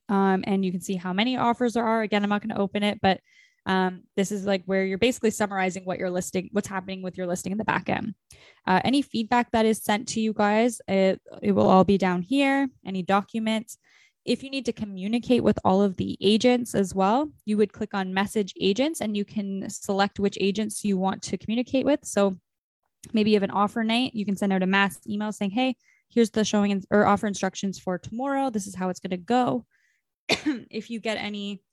Um, 0.07 0.43
and 0.45 0.63
you 0.63 0.72
can 0.72 0.82
see 0.82 0.95
how 0.95 1.13
many 1.13 1.38
offers 1.38 1.74
there 1.74 1.86
are. 1.86 2.01
Again, 2.01 2.24
I'm 2.24 2.30
not 2.30 2.41
going 2.41 2.55
to 2.55 2.61
open 2.61 2.84
it, 2.84 2.99
but 3.01 3.19
Um, 3.66 4.03
this 4.16 4.32
is 4.32 4.45
like 4.45 4.64
where 4.66 4.86
you're 4.86 4.97
basically 4.97 5.32
summarizing 5.32 5.86
what 5.86 5.99
you're 5.99 6.09
listing, 6.09 6.49
what's 6.51 6.68
happening 6.68 7.01
with 7.01 7.18
your 7.18 7.28
listing 7.28 7.51
in 7.51 7.57
the 7.57 7.64
back 7.64 7.89
end. 7.89 8.16
Uh, 8.66 8.82
any 8.84 9.01
feedback 9.01 9.51
that 9.51 9.66
is 9.66 9.84
sent 9.84 10.07
to 10.09 10.22
you 10.22 10.34
guys, 10.34 10.82
it, 10.88 11.22
it 11.41 11.51
will 11.51 11.70
all 11.70 11.84
be 11.84 11.97
down 11.97 12.22
here. 12.22 12.68
Any 12.86 13.03
documents. 13.03 13.78
If 14.24 14.43
you 14.43 14.51
need 14.51 14.66
to 14.66 14.74
communicate 14.74 15.43
with 15.43 15.57
all 15.66 15.82
of 15.82 15.97
the 15.97 16.18
agents 16.22 16.76
as 16.76 16.93
well, 16.93 17.32
you 17.45 17.57
would 17.57 17.74
click 17.74 17.93
on 17.93 18.14
message 18.14 18.53
agents 18.59 19.01
and 19.01 19.18
you 19.18 19.26
can 19.26 19.68
select 19.70 20.20
which 20.20 20.38
agents 20.39 20.84
you 20.84 20.97
want 20.97 21.24
to 21.24 21.38
communicate 21.38 21.86
with. 21.86 22.01
So 22.03 22.38
maybe 23.14 23.32
you 23.32 23.36
have 23.36 23.43
an 23.43 23.51
offer 23.51 23.84
night, 23.84 24.14
you 24.14 24.26
can 24.26 24.36
send 24.36 24.53
out 24.53 24.62
a 24.62 24.68
mass 24.68 24.99
email 25.07 25.32
saying, 25.32 25.51
Hey, 25.51 25.76
here's 26.09 26.30
the 26.30 26.43
showing 26.43 26.84
or 26.91 27.05
offer 27.05 27.26
instructions 27.26 27.80
for 27.80 27.97
tomorrow. 27.97 28.49
This 28.49 28.68
is 28.68 28.76
how 28.76 28.89
it's 28.89 28.99
going 28.99 29.12
to 29.12 29.18
go. 29.18 29.66
if 30.30 30.89
you 30.89 30.99
get 30.99 31.18
any 31.18 31.64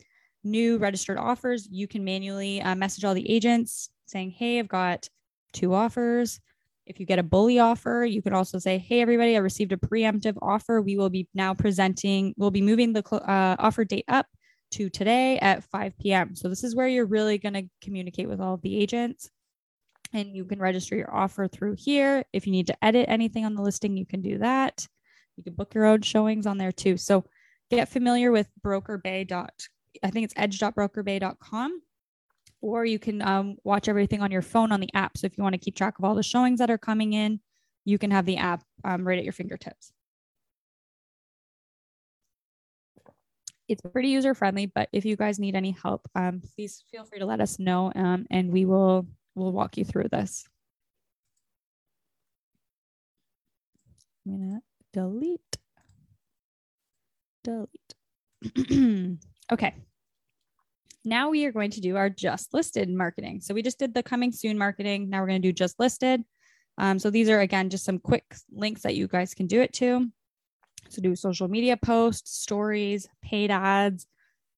new 0.50 0.78
registered 0.78 1.18
offers, 1.18 1.68
you 1.70 1.86
can 1.86 2.04
manually 2.04 2.60
uh, 2.60 2.74
message 2.74 3.04
all 3.04 3.14
the 3.14 3.30
agents 3.30 3.90
saying, 4.06 4.30
Hey, 4.30 4.58
I've 4.58 4.68
got 4.68 5.08
two 5.52 5.74
offers. 5.74 6.40
If 6.86 6.98
you 6.98 7.06
get 7.06 7.18
a 7.18 7.22
bully 7.22 7.58
offer, 7.58 8.04
you 8.08 8.22
can 8.22 8.32
also 8.32 8.58
say, 8.58 8.78
Hey, 8.78 9.00
everybody, 9.00 9.36
I 9.36 9.40
received 9.40 9.72
a 9.72 9.76
preemptive 9.76 10.36
offer. 10.40 10.80
We 10.80 10.96
will 10.96 11.10
be 11.10 11.28
now 11.34 11.54
presenting, 11.54 12.34
we'll 12.36 12.50
be 12.50 12.62
moving 12.62 12.92
the 12.92 13.04
uh, 13.14 13.56
offer 13.58 13.84
date 13.84 14.04
up 14.08 14.26
to 14.72 14.90
today 14.90 15.38
at 15.38 15.64
5 15.64 15.98
p.m. 15.98 16.34
So, 16.34 16.48
this 16.48 16.64
is 16.64 16.74
where 16.74 16.88
you're 16.88 17.06
really 17.06 17.38
going 17.38 17.54
to 17.54 17.68
communicate 17.82 18.28
with 18.28 18.40
all 18.40 18.54
of 18.54 18.62
the 18.62 18.78
agents. 18.78 19.30
And 20.14 20.34
you 20.34 20.46
can 20.46 20.58
register 20.58 20.96
your 20.96 21.14
offer 21.14 21.48
through 21.48 21.76
here. 21.78 22.24
If 22.32 22.46
you 22.46 22.52
need 22.52 22.68
to 22.68 22.84
edit 22.84 23.06
anything 23.08 23.44
on 23.44 23.54
the 23.54 23.62
listing, 23.62 23.96
you 23.96 24.06
can 24.06 24.22
do 24.22 24.38
that. 24.38 24.86
You 25.36 25.44
can 25.44 25.52
book 25.52 25.74
your 25.74 25.84
own 25.84 26.00
showings 26.00 26.46
on 26.46 26.58
there 26.58 26.72
too. 26.72 26.96
So, 26.96 27.24
get 27.70 27.88
familiar 27.88 28.32
with 28.32 28.48
brokerbay.com 28.64 29.48
I 30.02 30.10
think 30.10 30.24
it's 30.24 30.34
edge.brokerbay.com, 30.36 31.82
or 32.60 32.84
you 32.84 32.98
can 32.98 33.22
um, 33.22 33.56
watch 33.64 33.88
everything 33.88 34.20
on 34.22 34.30
your 34.30 34.42
phone 34.42 34.72
on 34.72 34.80
the 34.80 34.90
app. 34.94 35.16
So 35.16 35.26
if 35.26 35.36
you 35.36 35.42
want 35.42 35.54
to 35.54 35.58
keep 35.58 35.76
track 35.76 35.98
of 35.98 36.04
all 36.04 36.14
the 36.14 36.22
showings 36.22 36.58
that 36.58 36.70
are 36.70 36.78
coming 36.78 37.12
in, 37.12 37.40
you 37.84 37.98
can 37.98 38.10
have 38.10 38.26
the 38.26 38.36
app 38.36 38.62
um, 38.84 39.06
right 39.06 39.18
at 39.18 39.24
your 39.24 39.32
fingertips. 39.32 39.92
It's 43.68 43.82
pretty 43.82 44.08
user 44.08 44.34
friendly, 44.34 44.66
but 44.66 44.88
if 44.92 45.04
you 45.04 45.14
guys 45.14 45.38
need 45.38 45.54
any 45.54 45.72
help, 45.72 46.08
um, 46.14 46.40
please 46.54 46.82
feel 46.90 47.04
free 47.04 47.18
to 47.18 47.26
let 47.26 47.40
us 47.40 47.58
know, 47.58 47.92
um, 47.94 48.26
and 48.30 48.50
we 48.50 48.64
will 48.64 49.06
we'll 49.34 49.52
walk 49.52 49.76
you 49.76 49.84
through 49.84 50.08
this. 50.10 50.48
I'm 54.26 54.38
gonna 54.38 54.60
delete, 54.94 55.56
delete. 57.44 59.18
okay, 59.52 59.74
now 61.08 61.30
we 61.30 61.44
are 61.46 61.52
going 61.52 61.70
to 61.72 61.80
do 61.80 61.96
our 61.96 62.10
just 62.10 62.52
listed 62.54 62.88
marketing. 62.88 63.40
So 63.40 63.54
we 63.54 63.62
just 63.62 63.78
did 63.78 63.94
the 63.94 64.02
coming 64.02 64.32
soon 64.32 64.58
marketing. 64.58 65.10
Now 65.10 65.20
we're 65.20 65.28
going 65.28 65.42
to 65.42 65.48
do 65.48 65.52
just 65.52 65.78
listed. 65.78 66.24
Um, 66.76 66.98
so 66.98 67.10
these 67.10 67.28
are 67.28 67.40
again 67.40 67.70
just 67.70 67.84
some 67.84 67.98
quick 67.98 68.24
links 68.52 68.82
that 68.82 68.94
you 68.94 69.08
guys 69.08 69.34
can 69.34 69.46
do 69.46 69.60
it 69.60 69.72
to. 69.74 70.06
So 70.88 71.02
do 71.02 71.14
social 71.16 71.48
media 71.48 71.76
posts, 71.76 72.38
stories, 72.38 73.08
paid 73.22 73.50
ads, 73.50 74.06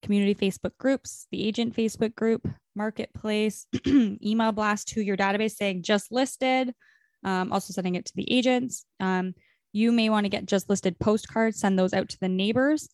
community 0.03 0.35
Facebook 0.35 0.77
groups, 0.79 1.27
the 1.31 1.47
agent 1.47 1.75
Facebook 1.75 2.15
group, 2.15 2.47
marketplace, 2.75 3.67
email 3.87 4.53
blast 4.53 4.89
to 4.89 5.01
your 5.01 5.17
database 5.17 5.53
saying 5.53 5.83
just 5.83 6.13
listed. 6.13 6.75
Um, 7.25 7.53
also 7.53 7.73
sending 7.73 7.97
it 7.97 8.07
to 8.07 8.13
the 8.15 8.31
agents. 8.33 8.85
Um, 8.99 9.35
you 9.73 9.93
may 9.93 10.09
want 10.09 10.25
to 10.25 10.31
get 10.31 10.47
just 10.47 10.69
listed 10.69 10.99
postcards, 10.99 11.61
send 11.61 11.79
those 11.79 11.93
out 11.93 12.09
to 12.11 12.19
the 12.21 12.29
neighbors. 12.29 12.89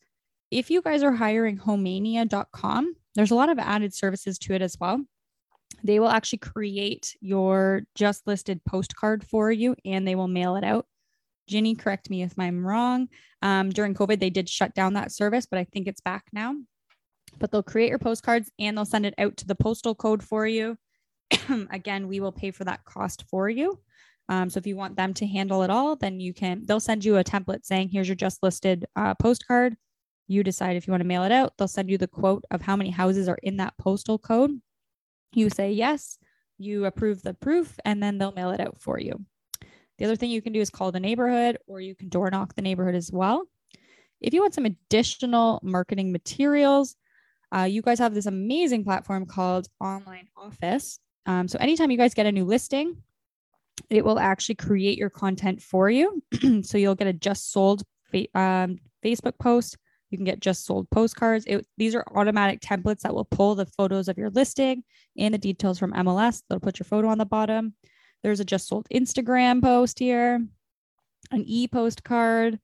If 0.51 0.70
you 0.70 0.80
guys 0.80 1.03
are 1.03 1.12
hiring 1.12 1.59
homania.com, 1.59 2.94
there's 3.14 3.30
a 3.30 3.34
lot 3.34 3.49
of 3.49 3.59
added 3.59 3.94
services 3.94 4.38
to 4.40 4.55
it 4.55 4.62
as 4.62 4.76
well. 4.78 5.05
They 5.82 5.99
will 5.99 6.09
actually 6.09 6.38
create 6.38 7.16
your 7.20 7.82
just 7.94 8.26
listed 8.26 8.64
postcard 8.64 9.24
for 9.24 9.51
you 9.51 9.74
and 9.84 10.07
they 10.07 10.14
will 10.14 10.28
mail 10.28 10.57
it 10.57 10.64
out. 10.64 10.86
Ginny, 11.49 11.74
correct 11.74 12.11
me 12.11 12.22
if 12.22 12.38
I'm 12.38 12.66
wrong. 12.66 13.09
Um, 13.42 13.70
during 13.70 13.94
COVID, 13.94 14.20
they 14.20 14.30
did 14.30 14.49
shut 14.49 14.74
down 14.74 14.94
that 14.94 15.12
service, 15.12 15.47
but 15.47 15.59
I 15.59 15.64
think 15.64 15.86
it's 15.86 16.01
back 16.01 16.24
now. 16.32 16.55
But 17.38 17.51
they'll 17.51 17.62
create 17.62 17.88
your 17.88 17.99
postcards 17.99 18.51
and 18.59 18.76
they'll 18.76 18.84
send 18.84 19.07
it 19.07 19.14
out 19.18 19.36
to 19.38 19.47
the 19.47 19.55
postal 19.55 19.94
code 19.94 20.22
for 20.22 20.47
you. 20.47 20.76
Again, 21.70 22.09
we 22.09 22.20
will 22.20 22.32
pay 22.32 22.51
for 22.51 22.64
that 22.64 22.84
cost 22.84 23.24
for 23.28 23.49
you. 23.49 23.80
Um, 24.28 24.51
so 24.51 24.59
if 24.59 24.66
you 24.66 24.76
want 24.76 24.97
them 24.97 25.14
to 25.14 25.26
handle 25.26 25.62
it 25.62 25.70
all, 25.70 25.97
then 25.97 26.18
you 26.18 26.34
can, 26.34 26.62
they'll 26.64 26.80
send 26.80 27.05
you 27.05 27.16
a 27.16 27.24
template 27.24 27.64
saying, 27.64 27.90
here's 27.90 28.09
your 28.09 28.16
just 28.16 28.42
listed 28.42 28.86
uh, 28.97 29.14
postcard. 29.14 29.76
You 30.29 30.43
decide 30.43 30.77
if 30.77 30.87
you 30.87 30.93
want 30.93 31.03
to 31.03 31.07
mail 31.09 31.24
it 31.24 31.33
out. 31.33 31.55
They'll 31.57 31.68
send 31.68 31.91
you 31.91 31.99
the 31.99 32.09
quote 32.09 32.45
of 32.51 32.62
how 32.62 32.77
many 32.77 32.91
houses 32.91 33.29
are 33.29 33.39
in 33.43 33.59
that 33.59 33.77
postal 33.79 34.18
code. 34.18 34.61
You 35.33 35.51
say 35.51 35.72
yes, 35.72 36.18
you 36.59 36.85
approve 36.85 37.22
the 37.22 37.35
proof, 37.35 37.79
and 37.85 38.03
then 38.03 38.18
they'll 38.18 38.33
mail 38.33 38.51
it 38.51 38.61
out 38.61 38.81
for 38.81 38.99
you. 38.99 39.24
The 39.99 40.05
other 40.05 40.16
thing 40.16 40.31
you 40.31 40.43
can 40.43 40.53
do 40.53 40.61
is 40.61 40.70
call 40.70 40.93
the 40.93 41.01
neighborhood 41.01 41.59
or 41.66 41.81
you 41.81 41.95
can 41.95 42.09
door 42.09 42.31
knock 42.31 42.55
the 42.55 42.62
neighborhood 42.62 42.95
as 42.95 43.11
well. 43.11 43.47
If 44.20 44.35
you 44.35 44.41
want 44.41 44.55
some 44.55 44.66
additional 44.66 45.61
marketing 45.62 46.12
materials, 46.12 46.97
uh, 47.55 47.62
you 47.62 47.83
guys 47.83 47.99
have 47.99 48.14
this 48.14 48.27
amazing 48.27 48.85
platform 48.85 49.27
called 49.27 49.68
Online 49.81 50.29
Office. 50.37 50.99
Um, 51.27 51.49
so 51.49 51.59
anytime 51.59 51.91
you 51.91 51.99
guys 51.99 52.14
get 52.14 52.27
a 52.27 52.33
new 52.33 52.45
listing, 52.45 53.03
it 53.91 54.05
will 54.05 54.18
actually 54.18 54.57
create 54.57 54.99
your 54.99 55.11
content 55.11 55.62
for 55.62 55.91
you. 55.91 56.22
so 56.62 56.79
you'll 56.79 56.95
get 56.95 57.07
a 57.07 57.12
just 57.12 57.53
sold 57.53 57.83
fa- 58.11 58.39
um, 58.39 58.79
Facebook 59.05 59.39
post, 59.39 59.77
you 60.11 60.18
can 60.18 60.24
get 60.24 60.40
just 60.40 60.64
sold 60.64 60.88
postcards. 60.90 61.44
It, 61.46 61.66
these 61.76 61.94
are 61.94 62.04
automatic 62.14 62.61
templates 62.61 63.00
that 63.00 63.14
will 63.14 63.24
pull 63.24 63.54
the 63.54 63.66
photos 63.66 64.09
of 64.09 64.18
your 64.18 64.30
listing 64.30 64.84
and 65.18 65.34
the 65.34 65.38
details 65.38 65.78
from 65.78 65.92
MLS. 65.92 66.42
They'll 66.48 66.61
put 66.61 66.78
your 66.78 66.84
photo 66.84 67.09
on 67.09 67.18
the 67.18 67.24
bottom. 67.24 67.74
There's 68.22 68.40
a 68.40 68.44
just 68.44 68.68
sold 68.68 68.86
Instagram 68.92 69.62
post 69.62 69.98
here, 69.98 70.44
an 71.30 71.44
e 71.46 71.68
postcard, 71.68 72.59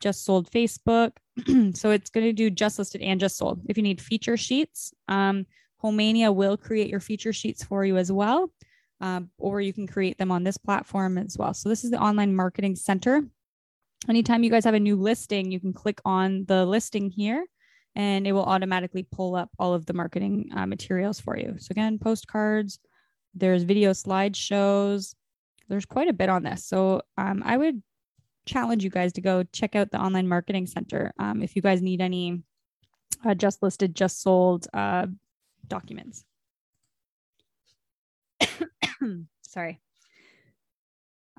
just 0.00 0.24
sold 0.24 0.50
Facebook. 0.50 1.12
so 1.76 1.90
it's 1.90 2.10
going 2.10 2.26
to 2.26 2.32
do 2.32 2.50
just 2.50 2.78
listed 2.78 3.02
and 3.02 3.20
just 3.20 3.36
sold. 3.36 3.60
If 3.68 3.76
you 3.76 3.82
need 3.82 4.00
feature 4.00 4.36
sheets, 4.36 4.92
um, 5.08 5.46
Homania 5.82 6.34
will 6.34 6.56
create 6.56 6.90
your 6.90 7.00
feature 7.00 7.32
sheets 7.32 7.64
for 7.64 7.84
you 7.84 7.96
as 7.96 8.10
well. 8.10 8.52
Um, 9.02 9.30
or 9.38 9.62
you 9.62 9.72
can 9.72 9.86
create 9.86 10.18
them 10.18 10.30
on 10.30 10.44
this 10.44 10.58
platform 10.58 11.16
as 11.16 11.38
well. 11.38 11.54
So 11.54 11.70
this 11.70 11.84
is 11.84 11.90
the 11.90 12.00
online 12.00 12.36
marketing 12.36 12.76
center 12.76 13.22
anytime 14.08 14.42
you 14.42 14.50
guys 14.50 14.64
have 14.64 14.74
a 14.74 14.80
new 14.80 14.96
listing, 14.96 15.50
you 15.50 15.60
can 15.60 15.72
click 15.72 16.00
on 16.04 16.44
the 16.46 16.64
listing 16.64 17.10
here 17.10 17.44
and 17.94 18.26
it 18.26 18.32
will 18.32 18.44
automatically 18.44 19.06
pull 19.10 19.34
up 19.34 19.50
all 19.58 19.74
of 19.74 19.86
the 19.86 19.92
marketing 19.92 20.50
uh, 20.54 20.66
materials 20.66 21.20
for 21.20 21.36
you. 21.36 21.56
So, 21.58 21.68
again, 21.72 21.98
postcards, 21.98 22.78
there's 23.34 23.64
video 23.64 23.90
slideshows, 23.90 25.14
there's 25.68 25.86
quite 25.86 26.08
a 26.08 26.12
bit 26.12 26.28
on 26.28 26.42
this. 26.42 26.64
So, 26.64 27.02
um, 27.18 27.42
I 27.44 27.56
would 27.56 27.82
challenge 28.46 28.84
you 28.84 28.90
guys 28.90 29.12
to 29.14 29.20
go 29.20 29.42
check 29.52 29.76
out 29.76 29.90
the 29.90 30.00
online 30.00 30.28
marketing 30.28 30.66
center 30.66 31.12
um, 31.18 31.42
if 31.42 31.54
you 31.54 31.62
guys 31.62 31.82
need 31.82 32.00
any 32.00 32.42
uh, 33.24 33.34
just 33.34 33.62
listed, 33.62 33.94
just 33.94 34.22
sold 34.22 34.66
uh, 34.72 35.06
documents. 35.68 36.24
Sorry 39.42 39.80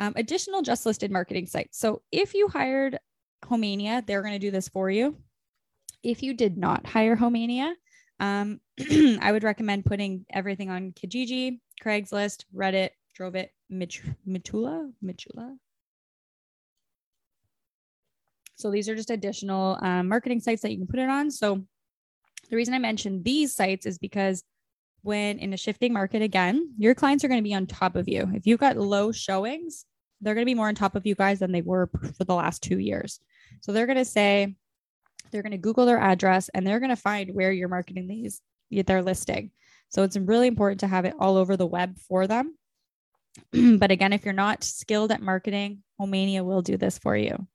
um, 0.01 0.13
additional 0.15 0.63
just 0.63 0.85
listed 0.87 1.11
marketing 1.11 1.45
sites. 1.45 1.77
So 1.77 2.01
if 2.11 2.33
you 2.33 2.47
hired 2.47 2.97
Homania, 3.45 4.05
they're 4.05 4.23
going 4.23 4.33
to 4.33 4.39
do 4.39 4.49
this 4.49 4.67
for 4.67 4.89
you. 4.89 5.15
If 6.01 6.23
you 6.23 6.33
did 6.33 6.57
not 6.57 6.87
hire 6.87 7.15
Homania, 7.15 7.73
um, 8.19 8.59
I 9.21 9.31
would 9.31 9.43
recommend 9.43 9.85
putting 9.85 10.25
everything 10.33 10.71
on 10.71 10.93
Kijiji, 10.93 11.59
Craigslist, 11.83 12.45
Reddit, 12.53 12.89
Trovit, 13.17 13.49
Mich- 13.69 14.01
Mitula, 14.27 14.91
Mitula. 15.05 15.55
So 18.55 18.71
these 18.71 18.89
are 18.89 18.95
just 18.95 19.11
additional 19.11 19.77
um, 19.83 20.07
marketing 20.07 20.39
sites 20.39 20.63
that 20.63 20.71
you 20.71 20.79
can 20.79 20.87
put 20.87 20.99
it 20.99 21.09
on. 21.09 21.29
So 21.29 21.63
the 22.49 22.55
reason 22.55 22.73
I 22.73 22.79
mentioned 22.79 23.23
these 23.23 23.53
sites 23.53 23.85
is 23.85 23.99
because 23.99 24.43
when 25.03 25.37
in 25.37 25.53
a 25.53 25.57
shifting 25.57 25.93
market 25.93 26.23
again, 26.23 26.73
your 26.79 26.95
clients 26.95 27.23
are 27.23 27.27
going 27.27 27.39
to 27.39 27.47
be 27.47 27.53
on 27.53 27.67
top 27.67 27.95
of 27.95 28.09
you. 28.09 28.27
If 28.33 28.47
you've 28.47 28.59
got 28.59 28.77
low 28.77 29.11
showings, 29.11 29.85
they're 30.21 30.35
going 30.35 30.45
to 30.45 30.49
be 30.49 30.55
more 30.55 30.67
on 30.67 30.75
top 30.75 30.95
of 30.95 31.05
you 31.05 31.15
guys 31.15 31.39
than 31.39 31.51
they 31.51 31.61
were 31.61 31.89
for 32.17 32.23
the 32.23 32.35
last 32.35 32.61
two 32.61 32.77
years. 32.77 33.19
So 33.61 33.71
they're 33.71 33.87
going 33.87 33.97
to 33.97 34.05
say, 34.05 34.55
they're 35.31 35.41
going 35.41 35.51
to 35.51 35.57
Google 35.57 35.85
their 35.85 35.99
address 35.99 36.49
and 36.49 36.65
they're 36.65 36.79
going 36.79 36.89
to 36.89 36.95
find 36.95 37.33
where 37.33 37.51
you're 37.51 37.69
marketing 37.69 38.07
these, 38.07 38.41
their 38.69 39.01
listing. 39.01 39.51
So 39.89 40.03
it's 40.03 40.17
really 40.17 40.47
important 40.47 40.79
to 40.81 40.87
have 40.87 41.05
it 41.05 41.15
all 41.19 41.37
over 41.37 41.57
the 41.57 41.65
web 41.65 41.97
for 41.97 42.27
them. 42.27 42.57
but 43.77 43.91
again, 43.91 44.13
if 44.13 44.25
you're 44.25 44.33
not 44.33 44.63
skilled 44.63 45.11
at 45.11 45.21
marketing, 45.21 45.83
Homania 45.99 46.43
will 46.43 46.61
do 46.61 46.77
this 46.77 46.97
for 46.97 47.15
you. 47.15 47.47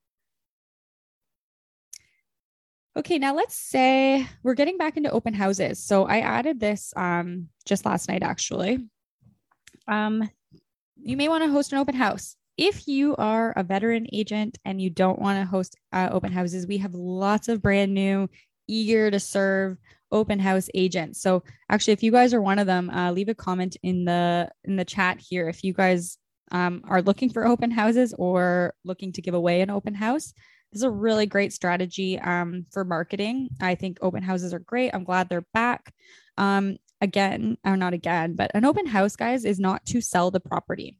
Okay, 2.96 3.18
now 3.18 3.34
let's 3.34 3.54
say 3.54 4.26
we're 4.42 4.54
getting 4.54 4.78
back 4.78 4.96
into 4.96 5.10
open 5.10 5.34
houses. 5.34 5.84
So 5.84 6.04
I 6.04 6.20
added 6.20 6.58
this 6.58 6.94
um, 6.96 7.48
just 7.66 7.84
last 7.84 8.08
night, 8.08 8.22
actually. 8.22 8.88
Um, 9.86 10.28
you 10.96 11.16
may 11.18 11.28
want 11.28 11.44
to 11.44 11.50
host 11.50 11.72
an 11.72 11.78
open 11.78 11.94
house 11.94 12.36
if 12.56 12.88
you 12.88 13.14
are 13.16 13.52
a 13.56 13.62
veteran 13.62 14.06
agent 14.12 14.58
and 14.64 14.80
you 14.80 14.90
don't 14.90 15.18
want 15.18 15.38
to 15.38 15.44
host 15.44 15.76
uh, 15.92 16.08
open 16.10 16.32
houses, 16.32 16.66
we 16.66 16.78
have 16.78 16.94
lots 16.94 17.48
of 17.48 17.62
brand 17.62 17.92
new, 17.92 18.28
eager 18.66 19.10
to 19.10 19.20
serve 19.20 19.76
open 20.12 20.38
house 20.38 20.68
agents. 20.74 21.20
So 21.20 21.42
actually, 21.68 21.92
if 21.94 22.02
you 22.02 22.12
guys 22.12 22.32
are 22.32 22.40
one 22.40 22.58
of 22.58 22.66
them, 22.66 22.90
uh, 22.90 23.12
leave 23.12 23.28
a 23.28 23.34
comment 23.34 23.76
in 23.82 24.04
the 24.04 24.50
in 24.64 24.76
the 24.76 24.84
chat 24.84 25.20
here. 25.20 25.48
If 25.48 25.64
you 25.64 25.72
guys 25.72 26.18
um, 26.52 26.82
are 26.88 27.02
looking 27.02 27.30
for 27.30 27.46
open 27.46 27.70
houses 27.70 28.14
or 28.18 28.74
looking 28.84 29.12
to 29.12 29.22
give 29.22 29.34
away 29.34 29.60
an 29.60 29.70
open 29.70 29.94
house, 29.94 30.32
this 30.72 30.80
is 30.80 30.84
a 30.84 30.90
really 30.90 31.26
great 31.26 31.52
strategy 31.52 32.18
um, 32.18 32.66
for 32.72 32.84
marketing. 32.84 33.48
I 33.60 33.74
think 33.74 33.98
open 34.00 34.22
houses 34.22 34.54
are 34.54 34.60
great. 34.60 34.94
I'm 34.94 35.04
glad 35.04 35.28
they're 35.28 35.46
back. 35.52 35.92
Um, 36.38 36.76
again, 37.00 37.58
or 37.64 37.76
not 37.76 37.92
again, 37.92 38.34
but 38.34 38.50
an 38.54 38.64
open 38.64 38.86
house, 38.86 39.16
guys, 39.16 39.44
is 39.44 39.60
not 39.60 39.84
to 39.86 40.00
sell 40.00 40.30
the 40.30 40.40
property. 40.40 40.98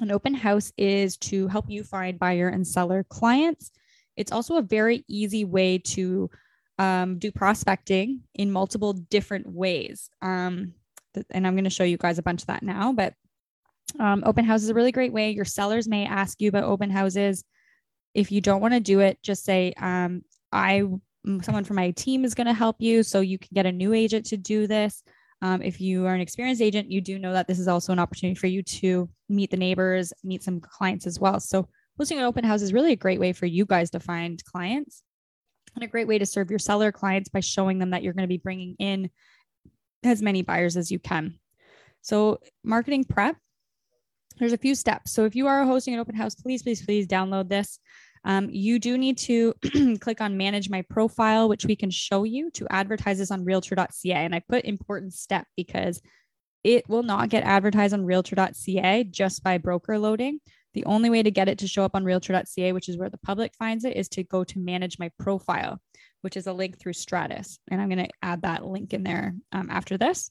An 0.00 0.10
open 0.10 0.34
house 0.34 0.72
is 0.76 1.16
to 1.18 1.48
help 1.48 1.66
you 1.68 1.82
find 1.82 2.18
buyer 2.18 2.48
and 2.48 2.66
seller 2.66 3.04
clients. 3.04 3.70
It's 4.16 4.32
also 4.32 4.56
a 4.56 4.62
very 4.62 5.04
easy 5.08 5.44
way 5.44 5.78
to 5.78 6.30
um, 6.78 7.18
do 7.18 7.32
prospecting 7.32 8.22
in 8.34 8.52
multiple 8.52 8.92
different 8.92 9.46
ways. 9.46 10.08
Um, 10.22 10.74
th- 11.14 11.26
and 11.30 11.46
I'm 11.46 11.54
going 11.54 11.64
to 11.64 11.70
show 11.70 11.84
you 11.84 11.96
guys 11.96 12.18
a 12.18 12.22
bunch 12.22 12.42
of 12.42 12.46
that 12.46 12.62
now. 12.62 12.92
But 12.92 13.14
um, 13.98 14.22
open 14.24 14.44
house 14.44 14.62
is 14.62 14.68
a 14.68 14.74
really 14.74 14.92
great 14.92 15.12
way. 15.12 15.30
Your 15.30 15.44
sellers 15.44 15.88
may 15.88 16.06
ask 16.06 16.40
you 16.40 16.48
about 16.48 16.64
open 16.64 16.90
houses. 16.90 17.42
If 18.14 18.30
you 18.30 18.40
don't 18.40 18.60
want 18.60 18.74
to 18.74 18.80
do 18.80 19.00
it, 19.00 19.18
just 19.22 19.44
say, 19.44 19.72
um, 19.76 20.22
I, 20.52 20.84
someone 21.42 21.64
from 21.64 21.76
my 21.76 21.90
team 21.92 22.24
is 22.24 22.34
going 22.34 22.46
to 22.46 22.52
help 22.52 22.76
you. 22.80 23.02
So 23.02 23.20
you 23.20 23.38
can 23.38 23.50
get 23.52 23.66
a 23.66 23.72
new 23.72 23.92
agent 23.92 24.26
to 24.26 24.36
do 24.36 24.66
this. 24.66 25.02
Um, 25.40 25.62
if 25.62 25.80
you 25.80 26.06
are 26.06 26.14
an 26.14 26.20
experienced 26.20 26.62
agent, 26.62 26.90
you 26.90 27.00
do 27.00 27.18
know 27.18 27.32
that 27.32 27.46
this 27.46 27.58
is 27.58 27.68
also 27.68 27.92
an 27.92 27.98
opportunity 27.98 28.34
for 28.34 28.48
you 28.48 28.62
to 28.62 29.08
meet 29.28 29.50
the 29.50 29.56
neighbors, 29.56 30.12
meet 30.24 30.42
some 30.42 30.60
clients 30.60 31.06
as 31.06 31.20
well. 31.20 31.38
So 31.38 31.68
hosting 31.96 32.18
an 32.18 32.24
open 32.24 32.44
house 32.44 32.62
is 32.62 32.72
really 32.72 32.92
a 32.92 32.96
great 32.96 33.20
way 33.20 33.32
for 33.32 33.46
you 33.46 33.64
guys 33.64 33.90
to 33.90 34.00
find 34.00 34.42
clients 34.44 35.02
and 35.74 35.84
a 35.84 35.88
great 35.88 36.08
way 36.08 36.18
to 36.18 36.26
serve 36.26 36.50
your 36.50 36.58
seller 36.58 36.90
clients 36.90 37.28
by 37.28 37.40
showing 37.40 37.78
them 37.78 37.90
that 37.90 38.02
you're 38.02 38.14
going 38.14 38.24
to 38.24 38.28
be 38.28 38.38
bringing 38.38 38.74
in 38.78 39.10
as 40.02 40.22
many 40.22 40.42
buyers 40.42 40.76
as 40.76 40.90
you 40.90 40.98
can. 40.98 41.38
So, 42.02 42.38
marketing 42.64 43.04
prep, 43.04 43.36
there's 44.38 44.52
a 44.52 44.58
few 44.58 44.74
steps. 44.74 45.12
So, 45.12 45.24
if 45.24 45.34
you 45.34 45.46
are 45.46 45.64
hosting 45.64 45.94
an 45.94 46.00
open 46.00 46.14
house, 46.14 46.34
please, 46.34 46.62
please, 46.62 46.84
please 46.84 47.06
download 47.06 47.48
this. 47.48 47.78
Um, 48.24 48.48
you 48.50 48.78
do 48.78 48.98
need 48.98 49.18
to 49.18 49.54
click 50.00 50.20
on 50.20 50.36
manage 50.36 50.70
my 50.70 50.82
profile, 50.82 51.48
which 51.48 51.64
we 51.64 51.76
can 51.76 51.90
show 51.90 52.24
you 52.24 52.50
to 52.52 52.66
advertise 52.70 53.18
this 53.18 53.30
on 53.30 53.44
realtor.ca. 53.44 54.12
And 54.12 54.34
I 54.34 54.40
put 54.40 54.64
important 54.64 55.14
step 55.14 55.46
because 55.56 56.00
it 56.64 56.88
will 56.88 57.02
not 57.02 57.28
get 57.28 57.44
advertised 57.44 57.94
on 57.94 58.04
realtor.ca 58.04 59.04
just 59.04 59.42
by 59.42 59.58
broker 59.58 59.98
loading. 59.98 60.40
The 60.74 60.84
only 60.84 61.10
way 61.10 61.22
to 61.22 61.30
get 61.30 61.48
it 61.48 61.58
to 61.58 61.68
show 61.68 61.84
up 61.84 61.94
on 61.94 62.04
realtor.ca, 62.04 62.72
which 62.72 62.88
is 62.88 62.98
where 62.98 63.08
the 63.08 63.18
public 63.18 63.54
finds 63.58 63.84
it, 63.84 63.96
is 63.96 64.08
to 64.10 64.22
go 64.22 64.44
to 64.44 64.58
manage 64.58 64.98
my 64.98 65.10
profile, 65.18 65.80
which 66.20 66.36
is 66.36 66.46
a 66.46 66.52
link 66.52 66.78
through 66.78 66.92
Stratus. 66.92 67.58
And 67.70 67.80
I'm 67.80 67.88
going 67.88 68.04
to 68.04 68.12
add 68.22 68.42
that 68.42 68.64
link 68.64 68.92
in 68.92 69.02
there 69.02 69.34
um, 69.52 69.70
after 69.70 69.96
this. 69.96 70.30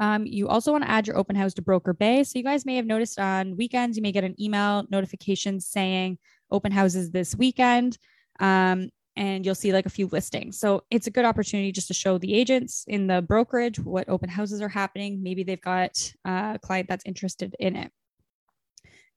Um, 0.00 0.26
you 0.26 0.48
also 0.48 0.72
want 0.72 0.84
to 0.84 0.90
add 0.90 1.06
your 1.06 1.16
open 1.16 1.36
house 1.36 1.54
to 1.54 1.62
Broker 1.62 1.92
Bay. 1.92 2.22
So 2.22 2.38
you 2.38 2.44
guys 2.44 2.64
may 2.64 2.76
have 2.76 2.86
noticed 2.86 3.18
on 3.18 3.56
weekends, 3.56 3.96
you 3.96 4.02
may 4.02 4.12
get 4.12 4.24
an 4.24 4.40
email 4.40 4.86
notification 4.90 5.60
saying 5.60 6.18
open 6.50 6.72
houses 6.72 7.10
this 7.10 7.34
weekend. 7.36 7.98
Um, 8.40 8.90
and 9.18 9.44
you'll 9.44 9.56
see 9.56 9.72
like 9.72 9.86
a 9.86 9.90
few 9.90 10.06
listings. 10.06 10.60
So 10.60 10.84
it's 10.92 11.08
a 11.08 11.10
good 11.10 11.24
opportunity 11.24 11.72
just 11.72 11.88
to 11.88 11.94
show 11.94 12.18
the 12.18 12.34
agents 12.34 12.84
in 12.86 13.08
the 13.08 13.20
brokerage 13.20 13.80
what 13.80 14.08
open 14.08 14.28
houses 14.28 14.62
are 14.62 14.68
happening. 14.68 15.24
Maybe 15.24 15.42
they've 15.42 15.60
got 15.60 16.12
a 16.24 16.56
client 16.62 16.88
that's 16.88 17.04
interested 17.04 17.56
in 17.58 17.74
it. 17.74 17.90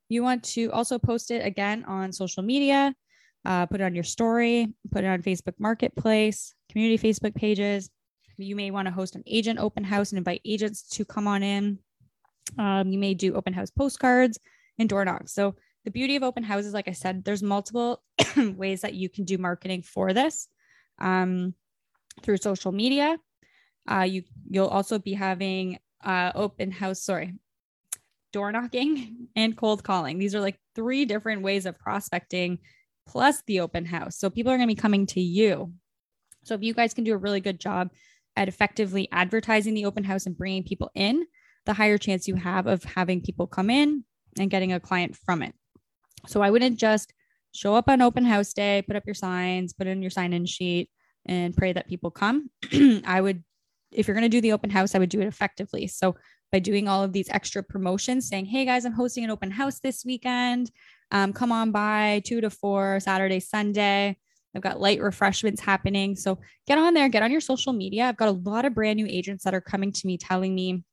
You 0.08 0.24
want 0.24 0.42
to 0.44 0.72
also 0.72 0.98
post 0.98 1.30
it 1.30 1.46
again 1.46 1.84
on 1.84 2.12
social 2.12 2.42
media, 2.42 2.94
uh, 3.44 3.66
put 3.66 3.80
it 3.80 3.84
on 3.84 3.94
your 3.94 4.04
story, 4.04 4.74
put 4.90 5.04
it 5.04 5.06
on 5.06 5.22
Facebook 5.22 5.54
Marketplace, 5.58 6.52
community 6.68 6.98
Facebook 6.98 7.36
pages. 7.36 7.88
You 8.36 8.56
may 8.56 8.72
want 8.72 8.86
to 8.86 8.92
host 8.92 9.14
an 9.14 9.22
agent 9.24 9.60
open 9.60 9.84
house 9.84 10.10
and 10.10 10.18
invite 10.18 10.40
agents 10.44 10.82
to 10.96 11.04
come 11.04 11.28
on 11.28 11.44
in. 11.44 11.78
Um, 12.58 12.88
you 12.88 12.98
may 12.98 13.14
do 13.14 13.34
open 13.34 13.52
house 13.52 13.70
postcards 13.70 14.38
and 14.78 14.88
door 14.88 15.04
knocks. 15.04 15.32
So 15.32 15.54
the 15.84 15.90
beauty 15.90 16.16
of 16.16 16.22
open 16.22 16.42
houses, 16.42 16.74
like 16.74 16.88
I 16.88 16.92
said, 16.92 17.24
there's 17.24 17.42
multiple 17.42 18.02
ways 18.36 18.82
that 18.82 18.94
you 18.94 19.08
can 19.08 19.24
do 19.24 19.38
marketing 19.38 19.82
for 19.82 20.12
this 20.12 20.48
um, 21.00 21.54
through 22.22 22.36
social 22.38 22.72
media. 22.72 23.18
Uh, 23.90 24.02
you 24.02 24.22
you'll 24.48 24.68
also 24.68 24.98
be 24.98 25.12
having 25.12 25.78
uh, 26.04 26.32
open 26.34 26.70
house, 26.70 27.02
sorry, 27.02 27.34
door 28.32 28.52
knocking 28.52 29.28
and 29.36 29.56
cold 29.56 29.82
calling. 29.82 30.18
These 30.18 30.34
are 30.34 30.40
like 30.40 30.58
three 30.74 31.04
different 31.04 31.42
ways 31.42 31.66
of 31.66 31.78
prospecting 31.78 32.58
plus 33.06 33.42
the 33.46 33.60
open 33.60 33.84
house. 33.84 34.16
So 34.16 34.30
people 34.30 34.52
are 34.52 34.56
going 34.56 34.68
to 34.68 34.74
be 34.74 34.80
coming 34.80 35.06
to 35.06 35.20
you. 35.20 35.72
So 36.44 36.54
if 36.54 36.62
you 36.62 36.74
guys 36.74 36.94
can 36.94 37.04
do 37.04 37.14
a 37.14 37.18
really 37.18 37.40
good 37.40 37.60
job 37.60 37.90
at 38.36 38.48
effectively 38.48 39.08
advertising 39.12 39.74
the 39.74 39.84
open 39.84 40.04
house 40.04 40.26
and 40.26 40.36
bringing 40.36 40.62
people 40.62 40.90
in, 40.94 41.26
the 41.66 41.74
higher 41.74 41.98
chance 41.98 42.26
you 42.26 42.36
have 42.36 42.66
of 42.66 42.82
having 42.84 43.20
people 43.20 43.46
come 43.46 43.70
in 43.70 44.04
and 44.38 44.50
getting 44.50 44.72
a 44.72 44.80
client 44.80 45.16
from 45.16 45.42
it. 45.42 45.54
So 46.26 46.42
I 46.42 46.50
wouldn't 46.50 46.78
just 46.78 47.12
show 47.52 47.74
up 47.74 47.88
on 47.88 48.00
open 48.00 48.24
house 48.24 48.52
day, 48.52 48.82
put 48.86 48.96
up 48.96 49.06
your 49.06 49.14
signs, 49.14 49.72
put 49.72 49.86
in 49.86 50.02
your 50.02 50.10
sign 50.10 50.32
in 50.32 50.46
sheet 50.46 50.90
and 51.26 51.56
pray 51.56 51.72
that 51.72 51.88
people 51.88 52.10
come. 52.10 52.50
I 53.04 53.20
would 53.20 53.42
if 53.92 54.08
you're 54.08 54.14
going 54.14 54.22
to 54.22 54.28
do 54.28 54.40
the 54.40 54.52
open 54.52 54.70
house, 54.70 54.94
I 54.94 54.98
would 54.98 55.10
do 55.10 55.20
it 55.20 55.26
effectively. 55.26 55.86
So 55.86 56.16
by 56.50 56.58
doing 56.58 56.88
all 56.88 57.02
of 57.02 57.12
these 57.12 57.28
extra 57.30 57.62
promotions, 57.62 58.28
saying, 58.28 58.46
Hey 58.46 58.64
guys, 58.64 58.84
I'm 58.84 58.92
hosting 58.92 59.24
an 59.24 59.30
open 59.30 59.50
house 59.50 59.80
this 59.80 60.04
weekend. 60.04 60.70
Um, 61.10 61.32
come 61.32 61.52
on 61.52 61.72
by 61.72 62.22
two 62.24 62.40
to 62.40 62.50
four, 62.50 63.00
Saturday, 63.00 63.40
Sunday. 63.40 64.16
I've 64.54 64.62
got 64.62 64.80
light 64.80 65.00
refreshments 65.00 65.62
happening. 65.62 66.14
So 66.14 66.38
get 66.66 66.78
on 66.78 66.94
there, 66.94 67.08
get 67.08 67.22
on 67.22 67.30
your 67.30 67.40
social 67.40 67.72
media. 67.72 68.04
I've 68.04 68.18
got 68.18 68.28
a 68.28 68.32
lot 68.32 68.64
of 68.64 68.74
brand 68.74 68.96
new 68.96 69.06
agents 69.06 69.44
that 69.44 69.54
are 69.54 69.62
coming 69.62 69.92
to 69.92 70.06
me 70.06 70.18
telling 70.18 70.54
me 70.54 70.84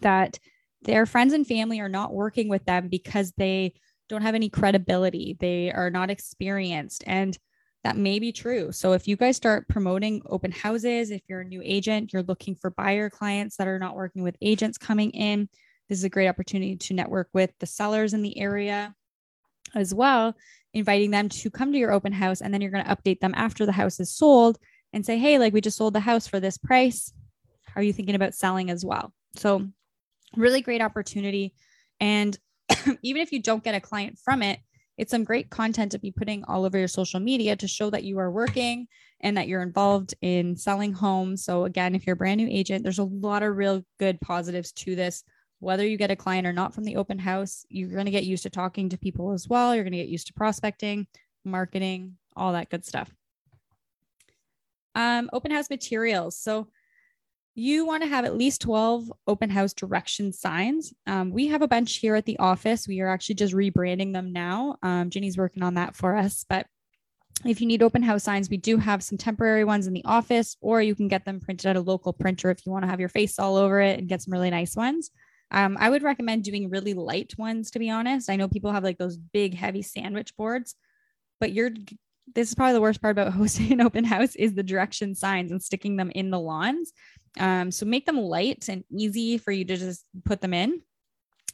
that 0.00 0.38
their 0.82 1.04
friends 1.04 1.32
and 1.32 1.46
family 1.46 1.80
are 1.80 1.88
not 1.88 2.14
working 2.14 2.48
with 2.48 2.64
them 2.64 2.88
because 2.88 3.32
they 3.36 3.74
don't 4.08 4.22
have 4.22 4.34
any 4.34 4.48
credibility. 4.48 5.36
They 5.38 5.70
are 5.72 5.90
not 5.90 6.10
experienced. 6.10 7.04
And 7.06 7.36
that 7.84 7.96
may 7.96 8.18
be 8.18 8.32
true. 8.32 8.72
So 8.72 8.92
if 8.92 9.06
you 9.06 9.16
guys 9.16 9.36
start 9.36 9.68
promoting 9.68 10.22
open 10.26 10.50
houses, 10.50 11.10
if 11.10 11.22
you're 11.28 11.42
a 11.42 11.44
new 11.44 11.62
agent, 11.64 12.12
you're 12.12 12.22
looking 12.22 12.56
for 12.56 12.70
buyer 12.70 13.08
clients 13.08 13.56
that 13.56 13.68
are 13.68 13.78
not 13.78 13.94
working 13.94 14.22
with 14.22 14.36
agents 14.40 14.76
coming 14.78 15.12
in, 15.12 15.48
this 15.88 15.98
is 15.98 16.04
a 16.04 16.08
great 16.08 16.28
opportunity 16.28 16.76
to 16.76 16.94
network 16.94 17.28
with 17.32 17.52
the 17.60 17.66
sellers 17.66 18.12
in 18.12 18.22
the 18.22 18.36
area 18.38 18.94
as 19.74 19.94
well, 19.94 20.34
inviting 20.74 21.10
them 21.10 21.28
to 21.28 21.50
come 21.50 21.72
to 21.72 21.78
your 21.78 21.92
open 21.92 22.12
house. 22.12 22.40
And 22.40 22.52
then 22.52 22.60
you're 22.60 22.72
going 22.72 22.84
to 22.84 22.96
update 22.96 23.20
them 23.20 23.34
after 23.36 23.66
the 23.66 23.72
house 23.72 24.00
is 24.00 24.10
sold 24.10 24.58
and 24.92 25.06
say, 25.06 25.18
hey, 25.18 25.38
like 25.38 25.52
we 25.52 25.60
just 25.60 25.76
sold 25.76 25.94
the 25.94 26.00
house 26.00 26.26
for 26.26 26.40
this 26.40 26.58
price. 26.58 27.12
Are 27.76 27.82
you 27.82 27.92
thinking 27.92 28.14
about 28.14 28.34
selling 28.34 28.70
as 28.70 28.84
well? 28.84 29.12
So, 29.36 29.68
really 30.34 30.60
great 30.60 30.80
opportunity. 30.80 31.54
And 32.00 32.36
even 33.02 33.22
if 33.22 33.32
you 33.32 33.42
don't 33.42 33.64
get 33.64 33.74
a 33.74 33.80
client 33.80 34.18
from 34.18 34.42
it, 34.42 34.60
it's 34.98 35.10
some 35.10 35.24
great 35.24 35.50
content 35.50 35.92
to 35.92 35.98
be 35.98 36.10
putting 36.10 36.42
all 36.44 36.64
over 36.64 36.78
your 36.78 36.88
social 36.88 37.20
media 37.20 37.54
to 37.56 37.68
show 37.68 37.90
that 37.90 38.04
you 38.04 38.18
are 38.18 38.30
working 38.30 38.86
and 39.20 39.36
that 39.36 39.48
you're 39.48 39.62
involved 39.62 40.14
in 40.22 40.56
selling 40.56 40.92
homes. 40.92 41.44
So, 41.44 41.64
again, 41.64 41.94
if 41.94 42.06
you're 42.06 42.14
a 42.14 42.16
brand 42.16 42.38
new 42.38 42.48
agent, 42.50 42.82
there's 42.82 42.98
a 42.98 43.04
lot 43.04 43.42
of 43.42 43.56
real 43.56 43.84
good 43.98 44.20
positives 44.20 44.72
to 44.72 44.94
this. 44.94 45.22
Whether 45.58 45.86
you 45.86 45.96
get 45.96 46.10
a 46.10 46.16
client 46.16 46.46
or 46.46 46.52
not 46.52 46.74
from 46.74 46.84
the 46.84 46.96
open 46.96 47.18
house, 47.18 47.64
you're 47.68 47.90
going 47.90 48.06
to 48.06 48.10
get 48.10 48.24
used 48.24 48.42
to 48.44 48.50
talking 48.50 48.88
to 48.90 48.98
people 48.98 49.32
as 49.32 49.48
well. 49.48 49.74
You're 49.74 49.84
going 49.84 49.92
to 49.92 49.98
get 49.98 50.08
used 50.08 50.26
to 50.28 50.34
prospecting, 50.34 51.06
marketing, 51.44 52.16
all 52.34 52.52
that 52.52 52.70
good 52.70 52.84
stuff. 52.84 53.10
Um, 54.94 55.28
open 55.32 55.50
house 55.50 55.68
materials. 55.68 56.38
So, 56.38 56.68
you 57.58 57.86
want 57.86 58.02
to 58.02 58.08
have 58.08 58.26
at 58.26 58.36
least 58.36 58.60
12 58.60 59.10
open 59.26 59.48
house 59.48 59.72
direction 59.72 60.30
signs. 60.30 60.92
Um, 61.06 61.30
we 61.30 61.46
have 61.46 61.62
a 61.62 61.68
bunch 61.68 61.96
here 61.96 62.14
at 62.14 62.26
the 62.26 62.38
office. 62.38 62.86
We 62.86 63.00
are 63.00 63.08
actually 63.08 63.36
just 63.36 63.54
rebranding 63.54 64.12
them 64.12 64.30
now. 64.30 64.76
Um, 64.82 65.08
Ginny's 65.08 65.38
working 65.38 65.62
on 65.62 65.74
that 65.74 65.96
for 65.96 66.14
us. 66.14 66.44
But 66.46 66.66
if 67.46 67.62
you 67.62 67.66
need 67.66 67.82
open 67.82 68.02
house 68.02 68.24
signs, 68.24 68.50
we 68.50 68.58
do 68.58 68.76
have 68.76 69.02
some 69.02 69.16
temporary 69.16 69.64
ones 69.64 69.86
in 69.86 69.94
the 69.94 70.04
office, 70.04 70.58
or 70.60 70.82
you 70.82 70.94
can 70.94 71.08
get 71.08 71.24
them 71.24 71.40
printed 71.40 71.70
at 71.70 71.76
a 71.76 71.80
local 71.80 72.12
printer 72.12 72.50
if 72.50 72.64
you 72.66 72.72
want 72.72 72.84
to 72.84 72.90
have 72.90 73.00
your 73.00 73.08
face 73.08 73.38
all 73.38 73.56
over 73.56 73.80
it 73.80 73.98
and 73.98 74.08
get 74.08 74.20
some 74.20 74.32
really 74.32 74.50
nice 74.50 74.76
ones. 74.76 75.10
Um, 75.50 75.78
I 75.80 75.88
would 75.88 76.02
recommend 76.02 76.44
doing 76.44 76.68
really 76.68 76.92
light 76.92 77.32
ones, 77.38 77.70
to 77.70 77.78
be 77.78 77.88
honest. 77.88 78.28
I 78.28 78.36
know 78.36 78.48
people 78.48 78.72
have 78.72 78.84
like 78.84 78.98
those 78.98 79.16
big, 79.16 79.54
heavy 79.54 79.80
sandwich 79.80 80.36
boards, 80.36 80.74
but 81.40 81.52
you're 81.52 81.70
this 82.34 82.48
is 82.48 82.54
probably 82.54 82.72
the 82.72 82.80
worst 82.80 83.00
part 83.00 83.12
about 83.12 83.32
hosting 83.32 83.72
an 83.72 83.80
open 83.80 84.04
house 84.04 84.34
is 84.34 84.54
the 84.54 84.62
direction 84.62 85.14
signs 85.14 85.50
and 85.50 85.62
sticking 85.62 85.96
them 85.96 86.10
in 86.14 86.30
the 86.30 86.40
lawns. 86.40 86.92
Um, 87.38 87.70
so 87.70 87.86
make 87.86 88.06
them 88.06 88.18
light 88.18 88.68
and 88.68 88.84
easy 88.90 89.38
for 89.38 89.52
you 89.52 89.64
to 89.64 89.76
just 89.76 90.04
put 90.24 90.40
them 90.40 90.54
in. 90.54 90.80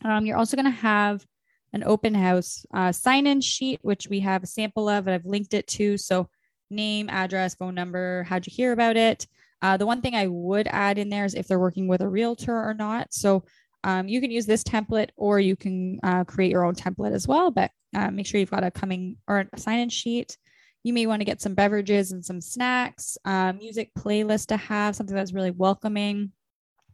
Um, 0.04 0.26
you're 0.26 0.36
also 0.36 0.56
going 0.56 0.66
to 0.66 0.70
have 0.70 1.24
an 1.72 1.84
open 1.84 2.14
house 2.14 2.66
uh, 2.74 2.92
sign 2.92 3.26
in 3.26 3.40
sheet, 3.40 3.80
which 3.82 4.08
we 4.08 4.20
have 4.20 4.42
a 4.42 4.46
sample 4.46 4.88
of, 4.88 5.06
and 5.06 5.14
I've 5.14 5.26
linked 5.26 5.54
it 5.54 5.66
to. 5.68 5.96
So 5.96 6.28
name, 6.70 7.08
address, 7.08 7.54
phone 7.54 7.74
number, 7.74 8.24
how'd 8.24 8.46
you 8.46 8.52
hear 8.54 8.72
about 8.72 8.96
it? 8.96 9.26
Uh, 9.62 9.76
the 9.76 9.86
one 9.86 10.00
thing 10.00 10.14
I 10.14 10.26
would 10.26 10.66
add 10.68 10.98
in 10.98 11.08
there 11.08 11.24
is 11.24 11.34
if 11.34 11.46
they're 11.46 11.58
working 11.58 11.86
with 11.86 12.00
a 12.00 12.08
realtor 12.08 12.54
or 12.54 12.74
not. 12.74 13.14
So 13.14 13.44
um, 13.84 14.08
you 14.08 14.20
can 14.20 14.30
use 14.30 14.46
this 14.46 14.64
template 14.64 15.10
or 15.16 15.40
you 15.40 15.56
can 15.56 16.00
uh, 16.02 16.24
create 16.24 16.50
your 16.50 16.64
own 16.64 16.74
template 16.74 17.12
as 17.12 17.28
well, 17.28 17.50
but 17.50 17.70
uh, 17.94 18.10
make 18.10 18.26
sure 18.26 18.40
you've 18.40 18.50
got 18.50 18.64
a 18.64 18.70
coming 18.70 19.16
or 19.28 19.46
a 19.52 19.58
sign 19.58 19.80
in 19.80 19.88
sheet 19.88 20.36
You 20.82 20.92
may 20.92 21.06
want 21.06 21.20
to 21.20 21.24
get 21.24 21.40
some 21.40 21.54
beverages 21.54 22.12
and 22.12 22.24
some 22.24 22.40
snacks, 22.40 23.16
uh, 23.24 23.52
music 23.52 23.92
playlist 23.96 24.46
to 24.48 24.56
have, 24.56 24.96
something 24.96 25.14
that's 25.14 25.32
really 25.32 25.52
welcoming. 25.52 26.32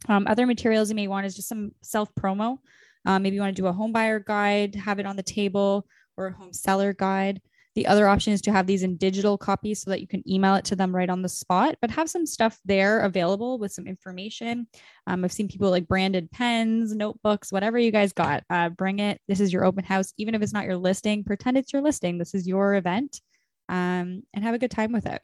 Um, 0.09 0.27
other 0.27 0.47
materials 0.47 0.91
you 0.91 0.95
may 0.95 1.09
want 1.09 1.27
is 1.27 1.35
just 1.35 1.49
some 1.49 1.73
self 1.83 2.09
promo. 2.15 2.59
Um, 3.07 3.23
maybe 3.23 3.37
you 3.37 3.41
want 3.41 3.57
to 3.57 3.63
do 3.63 3.67
a 3.67 3.73
home 3.73 3.93
buyer 3.93 4.21
guide, 4.21 4.75
have 4.75 4.99
it 4.99 5.07
on 5.07 5.17
the 5.17 5.23
table, 5.23 5.87
or 6.17 6.27
a 6.27 6.33
home 6.33 6.53
seller 6.53 6.93
guide. 6.93 7.41
The 7.75 7.87
other 7.87 8.09
option 8.09 8.33
is 8.33 8.43
to 8.43 8.53
have 8.53 8.67
these 8.67 8.83
in 8.83 8.97
digital 8.97 9.39
copies 9.39 9.81
so 9.81 9.91
that 9.91 10.01
you 10.01 10.09
can 10.09 10.29
email 10.29 10.57
it 10.57 10.65
to 10.67 10.77
them 10.77 10.95
right 10.95 11.09
on 11.09 11.23
the 11.23 11.29
spot, 11.29 11.77
but 11.81 11.93
have 11.93 12.11
some 12.11 12.27
stuff 12.27 12.59
there 12.65 13.01
available 13.01 13.59
with 13.59 13.71
some 13.73 13.87
information. 13.87 14.67
Um, 15.07 15.25
I've 15.25 15.33
seen 15.33 15.47
people 15.47 15.71
like 15.71 15.87
branded 15.87 16.31
pens, 16.33 16.93
notebooks, 16.95 17.53
whatever 17.53 17.79
you 17.79 17.93
guys 17.93 18.13
got. 18.13 18.43
Uh, 18.51 18.69
bring 18.71 18.99
it. 18.99 19.21
This 19.29 19.39
is 19.39 19.53
your 19.53 19.65
open 19.65 19.85
house. 19.85 20.13
Even 20.19 20.35
if 20.35 20.43
it's 20.43 20.53
not 20.53 20.65
your 20.65 20.77
listing, 20.77 21.23
pretend 21.23 21.57
it's 21.57 21.73
your 21.73 21.81
listing. 21.81 22.19
This 22.19 22.35
is 22.35 22.49
your 22.49 22.75
event 22.75 23.21
um, 23.69 24.23
and 24.33 24.45
have 24.45 24.55
a 24.55 24.59
good 24.59 24.71
time 24.71 24.93
with 24.93 25.07
it. 25.07 25.23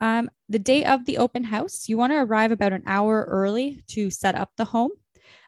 Um, 0.00 0.30
the 0.48 0.58
day 0.58 0.84
of 0.84 1.06
the 1.06 1.18
open 1.18 1.44
house, 1.44 1.88
you 1.88 1.96
want 1.96 2.12
to 2.12 2.18
arrive 2.18 2.52
about 2.52 2.72
an 2.72 2.82
hour 2.86 3.26
early 3.28 3.82
to 3.88 4.10
set 4.10 4.34
up 4.34 4.50
the 4.56 4.64
home. 4.64 4.90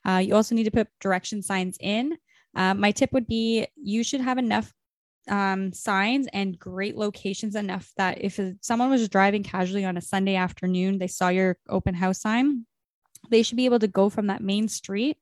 Uh, 0.06 0.18
you 0.18 0.34
also 0.34 0.54
need 0.54 0.64
to 0.64 0.70
put 0.70 0.88
direction 1.00 1.42
signs 1.42 1.76
in. 1.80 2.16
Uh, 2.54 2.72
my 2.72 2.90
tip 2.90 3.12
would 3.12 3.26
be 3.26 3.66
you 3.76 4.02
should 4.02 4.20
have 4.20 4.38
enough 4.38 4.72
um, 5.28 5.72
signs 5.72 6.28
and 6.32 6.58
great 6.58 6.96
locations 6.96 7.56
enough 7.56 7.90
that 7.96 8.22
if 8.22 8.40
someone 8.60 8.90
was 8.90 9.08
driving 9.08 9.42
casually 9.42 9.84
on 9.84 9.96
a 9.96 10.00
Sunday 10.02 10.36
afternoon, 10.36 10.98
they 10.98 11.08
saw 11.08 11.28
your 11.28 11.58
open 11.68 11.94
house 11.94 12.20
sign, 12.20 12.64
they 13.28 13.42
should 13.42 13.56
be 13.56 13.64
able 13.64 13.80
to 13.80 13.88
go 13.88 14.08
from 14.08 14.28
that 14.28 14.42
main 14.42 14.68
street 14.68 15.18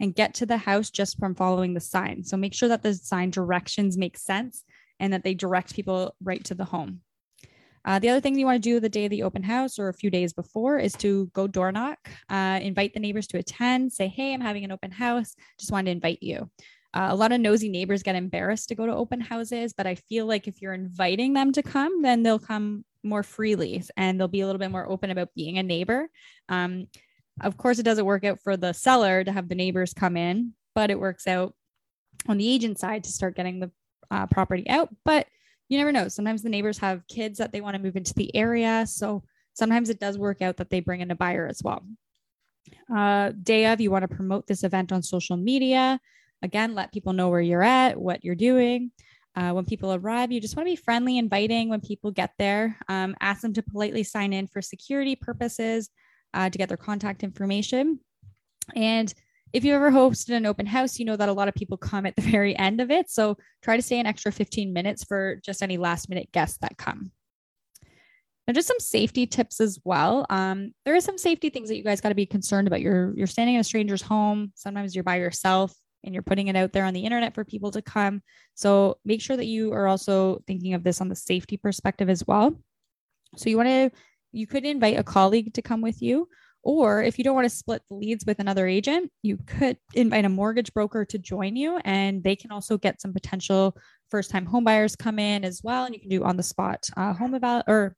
and 0.00 0.14
get 0.14 0.34
to 0.34 0.46
the 0.46 0.56
house 0.56 0.90
just 0.90 1.18
from 1.18 1.34
following 1.34 1.74
the 1.74 1.80
sign. 1.80 2.24
So 2.24 2.36
make 2.36 2.54
sure 2.54 2.68
that 2.68 2.82
the 2.82 2.94
sign 2.94 3.30
directions 3.30 3.96
make 3.96 4.16
sense 4.16 4.64
and 5.00 5.12
that 5.12 5.24
they 5.24 5.34
direct 5.34 5.74
people 5.74 6.14
right 6.22 6.42
to 6.44 6.54
the 6.54 6.64
home. 6.64 7.00
Uh, 7.84 7.98
the 7.98 8.08
other 8.08 8.20
thing 8.20 8.38
you 8.38 8.46
want 8.46 8.62
to 8.62 8.68
do 8.70 8.78
the 8.78 8.88
day 8.88 9.06
of 9.06 9.10
the 9.10 9.24
open 9.24 9.42
house 9.42 9.78
or 9.78 9.88
a 9.88 9.94
few 9.94 10.10
days 10.10 10.32
before 10.32 10.78
is 10.78 10.92
to 10.94 11.26
go 11.34 11.48
door 11.48 11.72
knock, 11.72 11.98
uh, 12.30 12.60
invite 12.62 12.94
the 12.94 13.00
neighbors 13.00 13.26
to 13.26 13.38
attend, 13.38 13.92
say, 13.92 14.06
Hey, 14.06 14.32
I'm 14.32 14.40
having 14.40 14.64
an 14.64 14.72
open 14.72 14.92
house. 14.92 15.34
Just 15.58 15.72
wanted 15.72 15.86
to 15.86 15.90
invite 15.92 16.22
you. 16.22 16.48
Uh, 16.94 17.08
a 17.10 17.16
lot 17.16 17.32
of 17.32 17.40
nosy 17.40 17.68
neighbors 17.68 18.02
get 18.02 18.14
embarrassed 18.14 18.68
to 18.68 18.74
go 18.74 18.86
to 18.86 18.94
open 18.94 19.20
houses, 19.20 19.72
but 19.72 19.86
I 19.86 19.94
feel 19.94 20.26
like 20.26 20.46
if 20.46 20.60
you're 20.60 20.74
inviting 20.74 21.32
them 21.32 21.50
to 21.52 21.62
come, 21.62 22.02
then 22.02 22.22
they'll 22.22 22.38
come 22.38 22.84
more 23.02 23.22
freely 23.22 23.82
and 23.96 24.20
they'll 24.20 24.28
be 24.28 24.42
a 24.42 24.46
little 24.46 24.58
bit 24.58 24.70
more 24.70 24.88
open 24.88 25.10
about 25.10 25.34
being 25.34 25.58
a 25.58 25.62
neighbor. 25.62 26.08
Um, 26.48 26.86
of 27.40 27.56
course, 27.56 27.78
it 27.78 27.84
doesn't 27.84 28.04
work 28.04 28.24
out 28.24 28.40
for 28.42 28.56
the 28.56 28.74
seller 28.74 29.24
to 29.24 29.32
have 29.32 29.48
the 29.48 29.54
neighbors 29.54 29.94
come 29.94 30.16
in, 30.16 30.52
but 30.74 30.90
it 30.90 31.00
works 31.00 31.26
out 31.26 31.54
on 32.28 32.36
the 32.36 32.48
agent 32.48 32.78
side 32.78 33.04
to 33.04 33.10
start 33.10 33.36
getting 33.36 33.58
the 33.58 33.70
uh, 34.12 34.26
property 34.26 34.68
out. 34.68 34.90
But 35.04 35.26
you 35.68 35.78
never 35.78 35.90
know. 35.90 36.08
Sometimes 36.08 36.42
the 36.42 36.50
neighbors 36.50 36.78
have 36.78 37.06
kids 37.08 37.38
that 37.38 37.50
they 37.50 37.62
want 37.62 37.74
to 37.74 37.82
move 37.82 37.96
into 37.96 38.14
the 38.14 38.34
area. 38.36 38.84
So 38.86 39.24
sometimes 39.54 39.88
it 39.88 39.98
does 39.98 40.18
work 40.18 40.42
out 40.42 40.58
that 40.58 40.70
they 40.70 40.80
bring 40.80 41.00
in 41.00 41.10
a 41.10 41.16
buyer 41.16 41.46
as 41.48 41.62
well. 41.62 41.82
Uh, 42.94 43.32
day 43.42 43.66
of, 43.66 43.80
you 43.80 43.90
want 43.90 44.02
to 44.02 44.16
promote 44.16 44.46
this 44.46 44.64
event 44.64 44.92
on 44.92 45.02
social 45.02 45.36
media. 45.36 45.98
Again, 46.42 46.74
let 46.74 46.92
people 46.92 47.14
know 47.14 47.30
where 47.30 47.40
you're 47.40 47.62
at, 47.62 47.98
what 47.98 48.22
you're 48.22 48.34
doing. 48.34 48.90
Uh, 49.34 49.52
when 49.52 49.64
people 49.64 49.94
arrive, 49.94 50.30
you 50.30 50.42
just 50.42 50.56
want 50.56 50.66
to 50.66 50.72
be 50.72 50.76
friendly, 50.76 51.16
inviting 51.16 51.70
when 51.70 51.80
people 51.80 52.10
get 52.10 52.32
there. 52.38 52.76
Um, 52.88 53.16
ask 53.20 53.40
them 53.40 53.54
to 53.54 53.62
politely 53.62 54.02
sign 54.02 54.34
in 54.34 54.46
for 54.46 54.60
security 54.60 55.16
purposes 55.16 55.88
uh, 56.34 56.50
to 56.50 56.58
get 56.58 56.68
their 56.68 56.76
contact 56.76 57.22
information. 57.22 57.98
And 58.76 59.12
if 59.52 59.64
you 59.64 59.74
ever 59.74 59.90
hosted 59.90 60.34
an 60.34 60.46
open 60.46 60.66
house, 60.66 60.98
you 60.98 61.04
know 61.04 61.16
that 61.16 61.28
a 61.28 61.32
lot 61.32 61.48
of 61.48 61.54
people 61.54 61.76
come 61.76 62.06
at 62.06 62.16
the 62.16 62.22
very 62.30 62.56
end 62.56 62.80
of 62.80 62.90
it. 62.90 63.10
So 63.10 63.36
try 63.62 63.76
to 63.76 63.82
stay 63.82 64.00
an 64.00 64.06
extra 64.06 64.32
15 64.32 64.72
minutes 64.72 65.04
for 65.04 65.36
just 65.44 65.62
any 65.62 65.76
last 65.76 66.08
minute 66.08 66.30
guests 66.32 66.58
that 66.62 66.78
come. 66.78 67.12
Now, 68.46 68.54
just 68.54 68.68
some 68.68 68.80
safety 68.80 69.26
tips 69.26 69.60
as 69.60 69.78
well. 69.84 70.26
Um, 70.28 70.72
there 70.84 70.96
are 70.96 71.00
some 71.00 71.16
safety 71.16 71.48
things 71.48 71.68
that 71.68 71.76
you 71.76 71.84
guys 71.84 72.00
got 72.00 72.08
to 72.08 72.16
be 72.16 72.26
concerned 72.26 72.66
about. 72.66 72.80
You're 72.80 73.12
you're 73.16 73.28
standing 73.28 73.54
in 73.54 73.60
a 73.60 73.64
stranger's 73.64 74.02
home. 74.02 74.52
Sometimes 74.56 74.96
you're 74.96 75.04
by 75.04 75.16
yourself 75.16 75.72
and 76.02 76.12
you're 76.12 76.24
putting 76.24 76.48
it 76.48 76.56
out 76.56 76.72
there 76.72 76.84
on 76.84 76.94
the 76.94 77.04
internet 77.04 77.34
for 77.34 77.44
people 77.44 77.70
to 77.70 77.82
come. 77.82 78.20
So 78.54 78.98
make 79.04 79.20
sure 79.20 79.36
that 79.36 79.46
you 79.46 79.72
are 79.72 79.86
also 79.86 80.42
thinking 80.48 80.74
of 80.74 80.82
this 80.82 81.00
on 81.00 81.08
the 81.08 81.14
safety 81.14 81.56
perspective 81.56 82.10
as 82.10 82.26
well. 82.26 82.58
So 83.36 83.48
you 83.48 83.56
want 83.56 83.68
to 83.68 83.90
you 84.32 84.46
could 84.46 84.64
invite 84.64 84.98
a 84.98 85.04
colleague 85.04 85.54
to 85.54 85.62
come 85.62 85.80
with 85.80 86.02
you 86.02 86.28
or 86.62 87.02
if 87.02 87.18
you 87.18 87.24
don't 87.24 87.34
want 87.34 87.44
to 87.44 87.56
split 87.56 87.82
the 87.88 87.94
leads 87.94 88.24
with 88.24 88.38
another 88.38 88.66
agent, 88.66 89.10
you 89.22 89.38
could 89.46 89.76
invite 89.94 90.24
a 90.24 90.28
mortgage 90.28 90.72
broker 90.72 91.04
to 91.04 91.18
join 91.18 91.56
you, 91.56 91.78
and 91.84 92.22
they 92.22 92.36
can 92.36 92.50
also 92.50 92.78
get 92.78 93.00
some 93.00 93.12
potential 93.12 93.76
first 94.10 94.30
time 94.30 94.46
home 94.46 94.64
buyers 94.64 94.94
come 94.94 95.18
in 95.18 95.44
as 95.44 95.62
well. 95.62 95.84
And 95.84 95.94
you 95.94 96.00
can 96.00 96.10
do 96.10 96.24
on 96.24 96.36
the 96.36 96.42
spot 96.42 96.88
uh, 96.96 97.12
home 97.12 97.34
about 97.34 97.64
or 97.66 97.96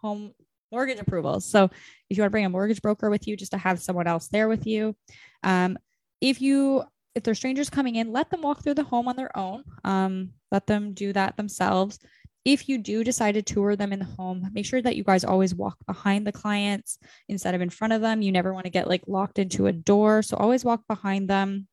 home 0.00 0.32
mortgage 0.70 0.98
approvals. 0.98 1.44
So 1.44 1.64
if 2.10 2.16
you 2.16 2.22
want 2.22 2.28
to 2.28 2.32
bring 2.32 2.44
a 2.44 2.50
mortgage 2.50 2.82
broker 2.82 3.10
with 3.10 3.26
you, 3.26 3.36
just 3.36 3.52
to 3.52 3.58
have 3.58 3.80
someone 3.80 4.06
else 4.06 4.28
there 4.28 4.48
with 4.48 4.66
you. 4.66 4.94
Um, 5.42 5.78
if 6.20 6.40
you 6.40 6.84
if 7.14 7.22
they're 7.22 7.34
strangers 7.34 7.68
coming 7.68 7.96
in, 7.96 8.10
let 8.10 8.30
them 8.30 8.40
walk 8.40 8.62
through 8.62 8.74
the 8.74 8.84
home 8.84 9.06
on 9.06 9.16
their 9.16 9.36
own. 9.36 9.64
Um, 9.84 10.30
let 10.50 10.66
them 10.66 10.94
do 10.94 11.12
that 11.12 11.36
themselves 11.36 11.98
if 12.44 12.68
you 12.68 12.78
do 12.78 13.04
decide 13.04 13.32
to 13.32 13.42
tour 13.42 13.76
them 13.76 13.92
in 13.92 14.00
the 14.00 14.04
home, 14.04 14.48
make 14.52 14.66
sure 14.66 14.82
that 14.82 14.96
you 14.96 15.04
guys 15.04 15.24
always 15.24 15.54
walk 15.54 15.76
behind 15.86 16.26
the 16.26 16.32
clients 16.32 16.98
instead 17.28 17.54
of 17.54 17.60
in 17.60 17.70
front 17.70 17.92
of 17.92 18.00
them. 18.00 18.22
You 18.22 18.32
never 18.32 18.52
want 18.52 18.64
to 18.64 18.70
get 18.70 18.88
like 18.88 19.02
locked 19.06 19.38
into 19.38 19.66
a 19.66 19.72
door. 19.72 20.22
So 20.22 20.36
always 20.36 20.64
walk 20.64 20.86
behind 20.88 21.30
them 21.30 21.68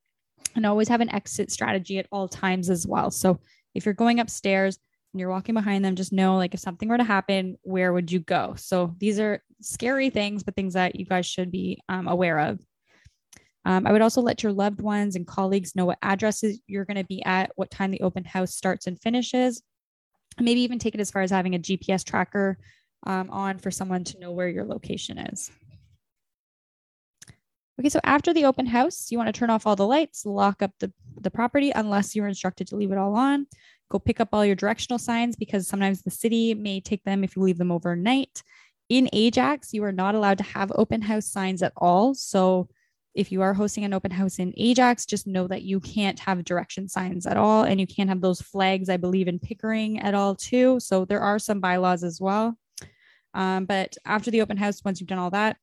and 0.56 0.66
always 0.66 0.88
have 0.88 1.02
an 1.02 1.10
exit 1.10 1.52
strategy 1.52 1.98
at 1.98 2.08
all 2.12 2.28
times 2.28 2.70
as 2.70 2.86
well. 2.86 3.10
So 3.10 3.40
if 3.74 3.86
you're 3.86 3.94
going 3.94 4.20
upstairs 4.20 4.78
and 5.14 5.20
you're 5.20 5.30
walking 5.30 5.56
behind 5.56 5.84
them, 5.84 5.96
just 5.96 6.14
know 6.14 6.36
like 6.36 6.54
if 6.54 6.60
something 6.60 6.88
were 6.88 6.98
to 6.98 7.04
happen, 7.04 7.58
where 7.64 7.92
would 7.92 8.12
you 8.12 8.20
go? 8.20 8.54
So 8.56 8.96
these 9.00 9.20
are 9.20 9.42
scary 9.62 10.12
things, 10.12 10.44
but 10.44 10.56
things 10.56 10.76
that 10.76 11.00
you 11.00 11.06
guys 11.06 11.26
should 11.26 11.52
be 11.52 11.82
um, 11.90 12.08
aware 12.08 12.40
of. 12.40 12.60
Um, 13.66 13.86
I 13.86 13.92
would 13.92 14.02
also 14.02 14.22
let 14.22 14.44
your 14.44 14.54
loved 14.54 14.82
ones 14.82 15.16
and 15.16 15.28
colleagues 15.28 15.76
know 15.76 15.86
what 15.86 16.00
addresses 16.02 16.62
you're 16.68 16.86
going 16.86 16.98
to 16.98 17.04
be 17.04 17.24
at, 17.26 17.52
what 17.56 17.70
time 17.70 17.92
the 17.92 18.02
open 18.02 18.24
house 18.24 18.56
starts 18.56 18.88
and 18.88 19.00
finishes, 19.00 19.62
maybe 20.40 20.62
even 20.62 20.80
take 20.80 20.96
it 20.96 21.02
as 21.02 21.12
far 21.12 21.22
as 21.22 21.32
having 21.32 21.56
a 21.56 21.60
GPS 21.60 22.04
tracker 22.04 22.58
um, 23.06 23.30
on 23.30 23.58
for 23.58 23.72
someone 23.72 24.04
to 24.06 24.20
know 24.20 24.32
where 24.32 24.50
your 24.50 24.66
location 24.66 25.18
is. 25.18 25.52
Okay, 27.80 27.90
so 27.90 28.02
after 28.04 28.34
the 28.34 28.46
open 28.46 28.66
house, 28.66 29.10
you 29.10 29.18
want 29.18 29.34
to 29.34 29.38
turn 29.38 29.50
off 29.50 29.66
all 29.66 29.76
the 29.76 29.88
lights, 29.88 30.26
lock 30.26 30.62
up 30.62 30.72
the, 30.80 30.92
the 31.22 31.32
property 31.32 31.72
unless 31.74 32.14
you 32.14 32.24
are 32.24 32.28
instructed 32.28 32.68
to 32.68 32.76
leave 32.76 32.92
it 32.92 32.98
all 32.98 33.16
on. 33.16 33.48
Go 33.90 34.00
pick 34.00 34.20
up 34.20 34.30
all 34.34 34.46
your 34.46 34.56
directional 34.56 35.00
signs 35.00 35.38
because 35.38 35.68
sometimes 35.68 36.02
the 36.02 36.12
city 36.12 36.54
may 36.54 36.82
take 36.82 37.04
them 37.06 37.24
if 37.24 37.36
you 37.36 37.42
leave 37.42 37.58
them 37.58 37.72
overnight. 37.72 38.44
In 38.90 39.10
Ajax, 39.14 39.74
you 39.74 39.84
are 39.86 39.94
not 39.94 40.14
allowed 40.14 40.40
to 40.40 40.44
have 40.44 40.72
open 40.76 41.02
house 41.02 41.28
signs 41.28 41.64
at 41.64 41.74
all. 41.78 42.14
So 42.14 42.68
if 43.16 43.32
you 43.32 43.42
are 43.42 43.54
hosting 43.54 43.84
an 43.84 43.94
open 43.94 44.12
house 44.12 44.40
in 44.40 44.54
Ajax, 44.58 45.06
just 45.06 45.28
know 45.28 45.48
that 45.48 45.64
you 45.64 45.80
can't 45.80 46.20
have 46.20 46.44
direction 46.44 46.88
signs 46.88 47.26
at 47.26 47.38
all. 47.38 47.64
And 47.64 47.80
you 47.80 47.88
can't 47.88 48.10
have 48.10 48.22
those 48.22 48.42
flags, 48.42 48.90
I 48.90 48.98
believe, 48.98 49.28
in 49.28 49.40
Pickering 49.40 50.00
at 50.00 50.14
all, 50.14 50.36
too. 50.36 50.80
So 50.80 51.06
there 51.06 51.22
are 51.22 51.40
some 51.40 51.60
bylaws 51.60 52.04
as 52.04 52.22
well. 52.22 52.58
Um, 53.34 53.66
but 53.66 53.96
after 54.06 54.32
the 54.32 54.42
open 54.42 54.58
house, 54.58 54.84
once 54.84 55.00
you've 55.00 55.10
done 55.10 55.20
all 55.20 55.32
that, 55.32 55.58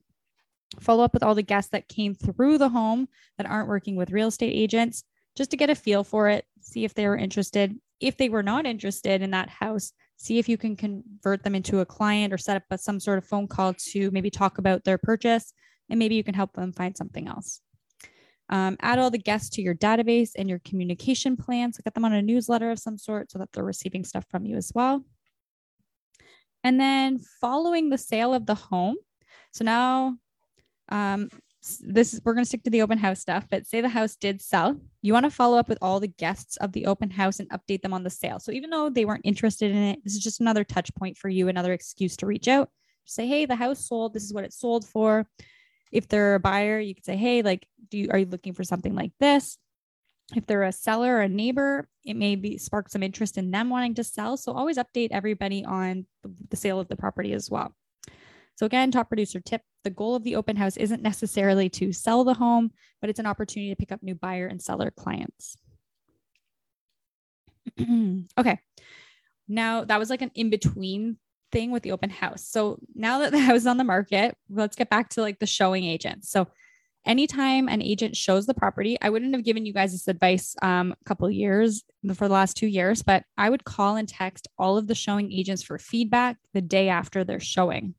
follow 0.80 1.05
up 1.05 1.14
with 1.14 1.22
all 1.22 1.34
the 1.34 1.42
guests 1.42 1.70
that 1.70 1.88
came 1.88 2.14
through 2.14 2.59
the 2.59 2.68
home 2.68 3.09
that 3.38 3.47
aren't 3.47 3.68
working 3.68 3.97
with 3.97 4.11
real 4.11 4.28
estate 4.28 4.53
agents 4.53 5.05
just 5.36 5.51
to 5.51 5.57
get 5.57 5.70
a 5.70 5.74
feel 5.74 6.03
for 6.03 6.28
it, 6.28 6.44
see 6.61 6.84
if 6.84 6.94
they 6.94 7.07
were 7.07 7.16
interested. 7.16 7.78
If 8.01 8.16
they 8.16 8.28
were 8.28 8.42
not 8.42 8.66
interested 8.66 9.22
in 9.22 9.30
that 9.30 9.49
house, 9.49 9.92
see 10.16 10.38
if 10.38 10.49
you 10.49 10.57
can 10.57 10.76
convert 10.76 11.42
them 11.42 11.55
into 11.55 11.80
a 11.80 11.86
client 11.86 12.32
or 12.32 12.38
set 12.38 12.57
up 12.57 12.64
a, 12.70 12.78
some 12.78 12.99
sort 12.99 13.18
of 13.18 13.24
phone 13.24 13.47
call 13.47 13.74
to 13.92 14.11
maybe 14.11 14.30
talk 14.30 14.59
about 14.59 14.84
their 14.84 14.99
purchase 14.99 15.53
and 15.89 15.99
maybe 15.99 16.14
you 16.14 16.24
can 16.24 16.34
help 16.34 16.53
them 16.55 16.72
find 16.72 16.97
something 16.97 17.28
else. 17.28 17.61
Um, 18.49 18.76
add 18.80 18.99
all 18.99 19.11
the 19.11 19.18
guests 19.18 19.51
to 19.51 19.62
your 19.62 19.74
database 19.74 20.30
and 20.37 20.49
your 20.49 20.61
communication 20.61 21.37
plans. 21.37 21.76
So 21.76 21.82
get 21.84 21.95
them 21.95 22.05
on 22.05 22.12
a 22.12 22.22
newsletter 22.22 22.70
of 22.70 22.78
some 22.78 22.97
sort 22.97 23.30
so 23.30 23.39
that 23.39 23.53
they're 23.53 23.64
receiving 23.64 24.05
stuff 24.05 24.24
from 24.30 24.47
you 24.47 24.57
as 24.57 24.70
well. 24.74 25.05
And 26.62 26.80
then 26.80 27.18
following 27.41 27.91
the 27.91 27.99
sale 27.99 28.34
of 28.34 28.47
the 28.47 28.55
home. 28.55 28.97
So 29.53 29.64
now 29.64 30.16
um, 30.89 31.28
this 31.80 32.14
is 32.14 32.20
we're 32.24 32.34
going 32.34 32.45
to 32.45 32.49
stick 32.49 32.62
to 32.64 32.70
the 32.70 32.82
open 32.82 32.99
house 32.99 33.20
stuff, 33.20 33.47
but 33.51 33.66
say 33.66 33.80
the 33.80 33.89
house 33.89 34.14
did 34.14 34.41
sell, 34.41 34.80
you 35.03 35.12
want 35.12 35.24
to 35.24 35.30
follow 35.30 35.59
up 35.59 35.68
with 35.68 35.78
all 35.82 35.99
the 35.99 36.07
guests 36.07 36.57
of 36.59 36.72
the 36.72 36.87
open 36.87 37.11
house 37.11 37.41
and 37.41 37.51
update 37.51 37.82
them 37.82 37.93
on 37.93 38.05
the 38.05 38.11
sale. 38.11 38.39
So 38.39 38.53
even 38.53 38.70
though 38.70 38.89
they 38.89 39.05
weren't 39.05 39.24
interested 39.24 39.72
in 39.72 39.76
it, 39.76 40.05
this 40.05 40.14
is 40.14 40.22
just 40.22 40.41
another 40.41 40.62
touch 40.62 40.95
point 40.95 41.16
for 41.18 41.28
you, 41.28 41.49
another 41.49 41.72
excuse 41.72 42.16
to 42.18 42.26
reach 42.26 42.47
out. 42.47 42.68
Say, 43.05 43.26
hey, 43.26 43.47
the 43.47 43.57
house 43.57 43.87
sold. 43.87 44.14
This 44.14 44.24
is 44.24 44.32
what 44.32 44.45
it 44.45 44.53
sold 44.53 44.84
for 44.84 45.26
if 45.93 46.09
they're 46.09 46.34
a 46.34 46.41
buyer, 46.41 46.78
you 46.78 46.95
could 46.95 47.05
say, 47.05 47.16
hey, 47.16 47.43
like, 47.43 47.66
do 47.91 47.99
you 47.99 48.09
are 48.11 48.18
you 48.18 48.26
looking 48.26 48.53
for 48.53 48.64
something 48.64 48.95
like 48.95 49.12
this? 49.20 49.59
If 50.34 50.47
they're 50.47 50.64
a 50.64 50.72
seller 50.72 51.16
or 51.16 51.20
a 51.20 51.28
neighbor, 51.28 51.89
it 52.05 52.14
may 52.14 52.34
be 52.34 52.59
spark 52.59 52.89
some 52.89 53.03
interest 53.03 53.39
in 53.39 53.53
them 53.53 53.70
wanting 53.70 53.95
to 53.95 54.05
sell. 54.05 54.37
So 54.37 54.53
always 54.53 54.76
update 54.76 55.09
everybody 55.12 55.64
on 55.64 56.07
the 56.51 56.57
sale 56.57 56.80
of 56.80 56.89
the 56.89 56.97
property 56.97 57.32
as 57.32 57.49
well. 57.49 57.74
So 58.57 58.66
again, 58.66 58.91
top 58.91 59.09
producer 59.09 59.39
tip, 59.39 59.62
the 59.84 59.91
goal 59.91 60.16
of 60.16 60.24
the 60.24 60.34
open 60.34 60.57
house 60.57 60.76
isn't 60.76 61.03
necessarily 61.03 61.68
to 61.70 61.93
sell 61.93 62.24
the 62.24 62.34
home, 62.34 62.72
but 63.01 63.11
it's 63.11 63.20
an 63.20 63.26
opportunity 63.26 63.70
to 63.70 63.76
pick 63.76 63.93
up 63.93 64.03
new 64.03 64.14
buyer 64.14 64.47
and 64.47 64.61
seller 64.61 64.91
clients. 64.91 65.57
okay. 68.39 68.59
Now 69.47 69.84
that 69.84 69.99
was 69.99 70.11
like 70.11 70.22
an 70.22 70.32
in 70.34 70.51
between 70.51 71.18
thing 71.53 71.70
with 71.70 71.82
the 71.82 71.92
open 71.92 72.11
house. 72.11 72.47
So 72.47 72.78
now 72.94 73.18
that 73.20 73.32
the 73.32 73.40
house 73.40 73.59
is 73.59 73.66
on 73.66 73.76
the 73.76 73.84
market, 73.84 74.36
let's 74.49 74.76
get 74.76 74.90
back 74.90 75.11
to 75.11 75.22
like 75.22 75.38
the 75.38 75.47
showing 75.47 75.84
agents. 75.84 76.30
So 76.30 76.49
anytime 77.05 77.68
an 77.68 77.82
agent 77.82 78.16
shows 78.16 78.47
the 78.47 78.55
property, 78.55 78.99
I 79.01 79.11
wouldn't 79.11 79.34
have 79.34 79.44
given 79.44 79.64
you 79.64 79.72
guys 79.72 79.92
this 79.92 80.09
advice 80.09 80.55
um, 80.62 80.94
a 81.01 81.05
couple 81.05 81.30
years 81.30 81.84
for 82.14 82.28
the 82.28 82.34
last 82.34 82.57
two 82.57 82.66
years, 82.66 83.03
but 83.03 83.24
I 83.38 83.49
would 83.49 83.64
call 83.64 83.97
and 83.97 84.09
text 84.09 84.49
all 84.59 84.76
of 84.76 84.86
the 84.86 84.94
showing 84.94 85.32
agents 85.32 85.62
for 85.62 85.78
feedback 85.78 86.36
the 86.53 86.61
day 86.61 86.88
after 86.88 87.24
they're 87.24 87.40
showing. 87.40 87.94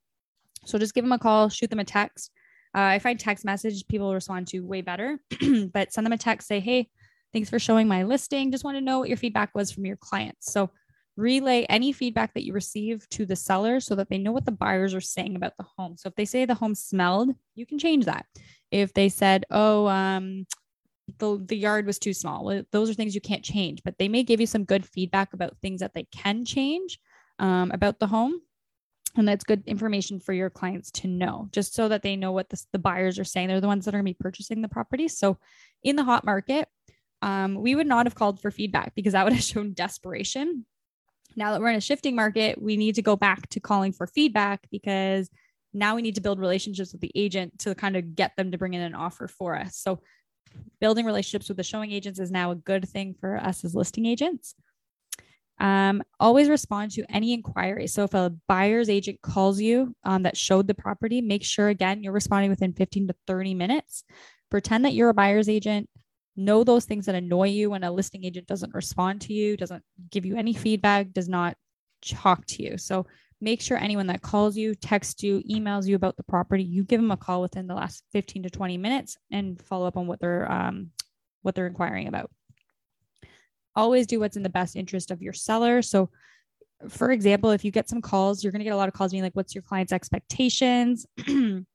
So 0.65 0.77
just 0.77 0.93
give 0.93 1.05
them 1.05 1.13
a 1.13 1.19
call, 1.19 1.49
shoot 1.49 1.69
them 1.69 1.79
a 1.79 1.85
text. 1.85 2.31
Uh, 2.75 2.81
I 2.81 2.99
find 2.99 3.19
text 3.19 3.45
message 3.45 3.87
people 3.87 4.13
respond 4.13 4.47
to 4.47 4.59
way 4.59 4.81
better, 4.81 5.19
but 5.73 5.93
send 5.93 6.05
them 6.05 6.13
a 6.13 6.17
text, 6.17 6.47
say, 6.47 6.59
hey, 6.59 6.89
thanks 7.33 7.49
for 7.49 7.59
showing 7.59 7.87
my 7.87 8.03
listing. 8.03 8.51
Just 8.51 8.65
want 8.65 8.75
to 8.75 8.81
know 8.81 8.99
what 8.99 9.07
your 9.07 9.17
feedback 9.17 9.55
was 9.55 9.71
from 9.71 9.85
your 9.85 9.95
clients. 9.95 10.51
So 10.51 10.69
relay 11.17 11.65
any 11.67 11.91
feedback 11.91 12.33
that 12.33 12.45
you 12.45 12.53
receive 12.53 13.09
to 13.09 13.25
the 13.25 13.35
seller 13.35 13.79
so 13.79 13.95
that 13.95 14.07
they 14.09 14.17
know 14.17 14.31
what 14.31 14.45
the 14.45 14.51
buyers 14.51 14.93
are 14.93 15.01
saying 15.01 15.35
about 15.35 15.57
the 15.57 15.65
home. 15.77 15.97
So 15.97 16.07
if 16.07 16.15
they 16.15 16.25
say 16.25 16.45
the 16.45 16.53
home 16.53 16.75
smelled, 16.75 17.35
you 17.55 17.65
can 17.65 17.79
change 17.79 18.05
that. 18.05 18.25
If 18.71 18.93
they 18.93 19.09
said, 19.09 19.45
oh, 19.49 19.87
um, 19.87 20.45
the, 21.17 21.43
the 21.43 21.57
yard 21.57 21.85
was 21.85 21.99
too 21.99 22.13
small, 22.13 22.63
those 22.71 22.89
are 22.89 22.93
things 22.93 23.15
you 23.15 23.21
can't 23.21 23.43
change, 23.43 23.81
but 23.83 23.97
they 23.97 24.07
may 24.07 24.23
give 24.23 24.39
you 24.39 24.47
some 24.47 24.63
good 24.63 24.85
feedback 24.85 25.33
about 25.33 25.57
things 25.61 25.79
that 25.79 25.93
they 25.93 26.03
can 26.11 26.45
change 26.45 26.99
um, 27.39 27.71
about 27.71 27.99
the 27.99 28.07
home. 28.07 28.33
And 29.15 29.27
that's 29.27 29.43
good 29.43 29.63
information 29.65 30.19
for 30.19 30.33
your 30.33 30.51
clients 30.51 30.91
to 30.91 31.07
know, 31.07 31.49
just 31.51 31.73
so 31.73 31.87
that 31.87 32.03
they 32.03 32.15
know 32.15 32.31
what 32.31 32.49
the, 32.49 32.63
the 32.71 32.77
buyers 32.77 33.17
are 33.17 33.23
saying. 33.23 33.47
They're 33.47 33.61
the 33.61 33.67
ones 33.67 33.85
that 33.85 33.95
are 33.95 33.97
going 33.97 34.05
to 34.05 34.17
be 34.17 34.23
purchasing 34.23 34.61
the 34.61 34.67
property. 34.67 35.07
So 35.07 35.39
in 35.81 35.95
the 35.95 36.03
hot 36.03 36.23
market, 36.23 36.67
um, 37.23 37.55
we 37.55 37.73
would 37.73 37.87
not 37.87 38.05
have 38.05 38.13
called 38.13 38.39
for 38.39 38.51
feedback 38.51 38.93
because 38.93 39.13
that 39.13 39.23
would 39.23 39.33
have 39.33 39.43
shown 39.43 39.73
desperation 39.73 40.65
now 41.37 41.51
that 41.51 41.61
we're 41.61 41.69
in 41.69 41.75
a 41.75 41.81
shifting 41.81 42.15
market, 42.15 42.59
we 42.59 42.75
need 42.75 42.95
to 42.95 43.01
go 43.03 43.15
back 43.15 43.47
to 43.49 43.59
calling 43.59 43.93
for 43.93 44.07
feedback 44.07 44.67
because 44.71 45.29
now 45.71 45.95
we 45.95 46.01
need 46.01 46.15
to 46.15 46.21
build 46.21 46.39
relationships 46.39 46.91
with 46.91 46.99
the 46.99 47.11
agent 47.13 47.59
to 47.59 47.75
kind 47.75 47.95
of 47.95 48.15
get 48.15 48.35
them 48.35 48.51
to 48.51 48.57
bring 48.57 48.73
in 48.73 48.81
an 48.81 48.95
offer 48.95 49.27
for 49.27 49.55
us. 49.55 49.77
So, 49.77 50.01
building 50.81 51.05
relationships 51.05 51.47
with 51.47 51.57
the 51.57 51.63
showing 51.63 51.91
agents 51.91 52.19
is 52.19 52.31
now 52.31 52.49
a 52.49 52.55
good 52.55 52.89
thing 52.89 53.13
for 53.19 53.37
us 53.37 53.63
as 53.63 53.75
listing 53.75 54.07
agents. 54.07 54.55
Um, 55.59 56.01
always 56.19 56.49
respond 56.49 56.91
to 56.91 57.05
any 57.09 57.33
inquiry. 57.33 57.85
So, 57.85 58.03
if 58.05 58.15
a 58.15 58.33
buyer's 58.47 58.89
agent 58.89 59.21
calls 59.21 59.61
you 59.61 59.95
um, 60.03 60.23
that 60.23 60.35
showed 60.35 60.67
the 60.67 60.73
property, 60.73 61.21
make 61.21 61.43
sure 61.43 61.69
again 61.69 62.01
you're 62.01 62.13
responding 62.13 62.49
within 62.49 62.73
15 62.73 63.09
to 63.09 63.15
30 63.27 63.53
minutes. 63.53 64.03
Pretend 64.49 64.85
that 64.85 64.93
you're 64.93 65.09
a 65.09 65.13
buyer's 65.13 65.49
agent 65.49 65.87
know 66.37 66.63
those 66.63 66.85
things 66.85 67.05
that 67.07 67.15
annoy 67.15 67.49
you 67.49 67.71
when 67.71 67.83
a 67.83 67.91
listing 67.91 68.23
agent 68.23 68.47
doesn't 68.47 68.73
respond 68.73 69.21
to 69.21 69.33
you, 69.33 69.57
doesn't 69.57 69.83
give 70.11 70.25
you 70.25 70.37
any 70.37 70.53
feedback, 70.53 71.11
does 71.11 71.27
not 71.27 71.55
talk 72.01 72.45
to 72.45 72.63
you. 72.63 72.77
So 72.77 73.05
make 73.41 73.61
sure 73.61 73.77
anyone 73.77 74.07
that 74.07 74.21
calls 74.21 74.55
you, 74.55 74.75
texts 74.75 75.23
you, 75.23 75.43
emails 75.49 75.87
you 75.87 75.95
about 75.95 76.17
the 76.17 76.23
property, 76.23 76.63
you 76.63 76.83
give 76.83 77.01
them 77.01 77.11
a 77.11 77.17
call 77.17 77.41
within 77.41 77.67
the 77.67 77.75
last 77.75 78.03
15 78.13 78.43
to 78.43 78.49
20 78.49 78.77
minutes 78.77 79.17
and 79.31 79.61
follow 79.61 79.87
up 79.87 79.97
on 79.97 80.07
what 80.07 80.19
they're 80.19 80.51
um, 80.51 80.91
what 81.41 81.55
they're 81.55 81.67
inquiring 81.67 82.07
about. 82.07 82.29
Always 83.75 84.07
do 84.07 84.19
what's 84.19 84.37
in 84.37 84.43
the 84.43 84.49
best 84.49 84.75
interest 84.75 85.11
of 85.11 85.21
your 85.21 85.33
seller. 85.33 85.81
So 85.81 86.09
for 86.89 87.11
example, 87.11 87.51
if 87.51 87.65
you 87.65 87.71
get 87.71 87.89
some 87.89 88.01
calls, 88.01 88.43
you're 88.43 88.51
going 88.51 88.59
to 88.59 88.65
get 88.65 88.73
a 88.73 88.77
lot 88.77 88.87
of 88.87 88.93
calls 88.93 89.11
being 89.11 89.23
like, 89.23 89.35
what's 89.35 89.55
your 89.55 89.63
client's 89.63 89.91
expectations? 89.91 91.05
um, 91.27 91.65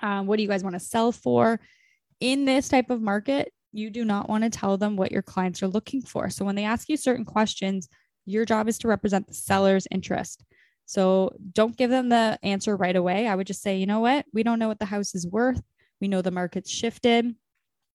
what 0.00 0.36
do 0.36 0.42
you 0.42 0.48
guys 0.48 0.64
want 0.64 0.74
to 0.74 0.80
sell 0.80 1.12
for? 1.12 1.60
In 2.20 2.44
this 2.44 2.68
type 2.68 2.90
of 2.90 3.00
market, 3.00 3.52
you 3.72 3.90
do 3.90 4.04
not 4.04 4.28
want 4.28 4.44
to 4.44 4.50
tell 4.50 4.76
them 4.76 4.96
what 4.96 5.12
your 5.12 5.22
clients 5.22 5.62
are 5.62 5.68
looking 5.68 6.02
for. 6.02 6.30
So 6.30 6.44
when 6.44 6.54
they 6.54 6.64
ask 6.64 6.88
you 6.88 6.96
certain 6.96 7.24
questions, 7.24 7.88
your 8.26 8.44
job 8.44 8.68
is 8.68 8.78
to 8.78 8.88
represent 8.88 9.26
the 9.26 9.34
seller's 9.34 9.86
interest. 9.90 10.44
So 10.86 11.32
don't 11.52 11.76
give 11.76 11.90
them 11.90 12.08
the 12.08 12.38
answer 12.42 12.76
right 12.76 12.96
away. 12.96 13.26
I 13.26 13.34
would 13.34 13.46
just 13.46 13.62
say, 13.62 13.76
you 13.76 13.86
know 13.86 14.00
what? 14.00 14.24
We 14.32 14.42
don't 14.42 14.58
know 14.58 14.68
what 14.68 14.78
the 14.78 14.86
house 14.86 15.14
is 15.14 15.26
worth. 15.26 15.60
We 16.00 16.08
know 16.08 16.22
the 16.22 16.30
market's 16.30 16.70
shifted. 16.70 17.34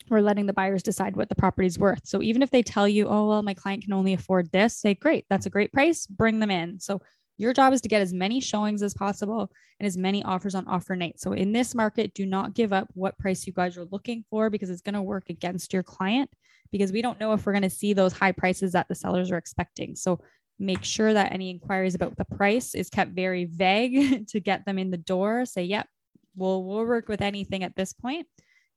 We're 0.10 0.22
letting 0.22 0.46
the 0.46 0.54
buyers 0.54 0.84
decide 0.84 1.16
what 1.16 1.30
the 1.30 1.36
property 1.36 1.68
is 1.68 1.80
worth. 1.80 2.02
So 2.04 2.22
even 2.22 2.42
if 2.42 2.52
they 2.52 2.62
tell 2.62 2.88
you, 2.88 3.08
oh, 3.08 3.28
well, 3.30 3.42
my 3.42 3.54
client 3.54 3.84
can 3.84 3.94
only 3.94 4.14
afford 4.14 4.52
this, 4.52 4.76
say, 4.78 4.94
great, 4.94 5.26
that's 5.30 5.46
a 5.46 5.50
great 5.50 5.72
price, 5.72 6.06
bring 6.06 6.40
them 6.40 6.52
in. 6.52 6.80
So 6.80 7.02
your 7.38 7.54
job 7.54 7.74
is 7.74 7.82
to 7.82 7.90
get 7.90 8.02
as 8.02 8.14
many 8.14 8.40
showings 8.40 8.84
as 8.84 8.94
possible 8.94 9.50
and 9.80 9.88
as 9.88 9.98
many 9.98 10.24
offers 10.24 10.56
on 10.56 10.68
offer 10.68 10.96
night. 10.96 11.20
So 11.20 11.34
in 11.34 11.52
this 11.52 11.74
market, 11.74 12.14
do 12.14 12.26
not 12.26 12.54
give 12.54 12.72
up 12.72 12.88
what 12.94 13.18
price 13.18 13.48
you 13.48 13.54
guys 13.54 13.78
are 13.78 13.86
looking 13.86 14.24
for 14.30 14.50
because 14.50 14.70
it's 14.70 14.82
going 14.82 14.94
to 14.94 15.02
work 15.02 15.30
against 15.30 15.74
your 15.74 15.84
client 15.84 16.30
because 16.72 16.92
we 16.92 17.02
don't 17.02 17.20
know 17.20 17.34
if 17.34 17.46
we're 17.46 17.54
going 17.54 17.64
to 17.64 17.70
see 17.70 17.94
those 17.94 18.14
high 18.14 18.32
prices 18.32 18.74
that 18.74 18.88
the 18.88 18.96
sellers 18.96 19.32
are 19.32 19.38
expecting. 19.38 19.96
So 19.96 20.20
make 20.60 20.84
sure 20.84 21.14
that 21.14 21.32
any 21.32 21.50
inquiries 21.50 21.96
about 21.96 22.18
the 22.18 22.26
price 22.26 22.76
is 22.76 22.90
kept 22.90 23.12
very 23.12 23.46
vague 23.46 24.28
to 24.30 24.40
get 24.40 24.66
them 24.66 24.78
in 24.78 24.92
the 24.92 24.98
door. 24.98 25.46
Say, 25.46 25.64
yep, 25.64 25.88
we'll 26.36 26.64
we'll 26.64 26.86
work 26.86 27.08
with 27.08 27.22
anything 27.22 27.64
at 27.64 27.76
this 27.76 27.94
point. 27.94 28.28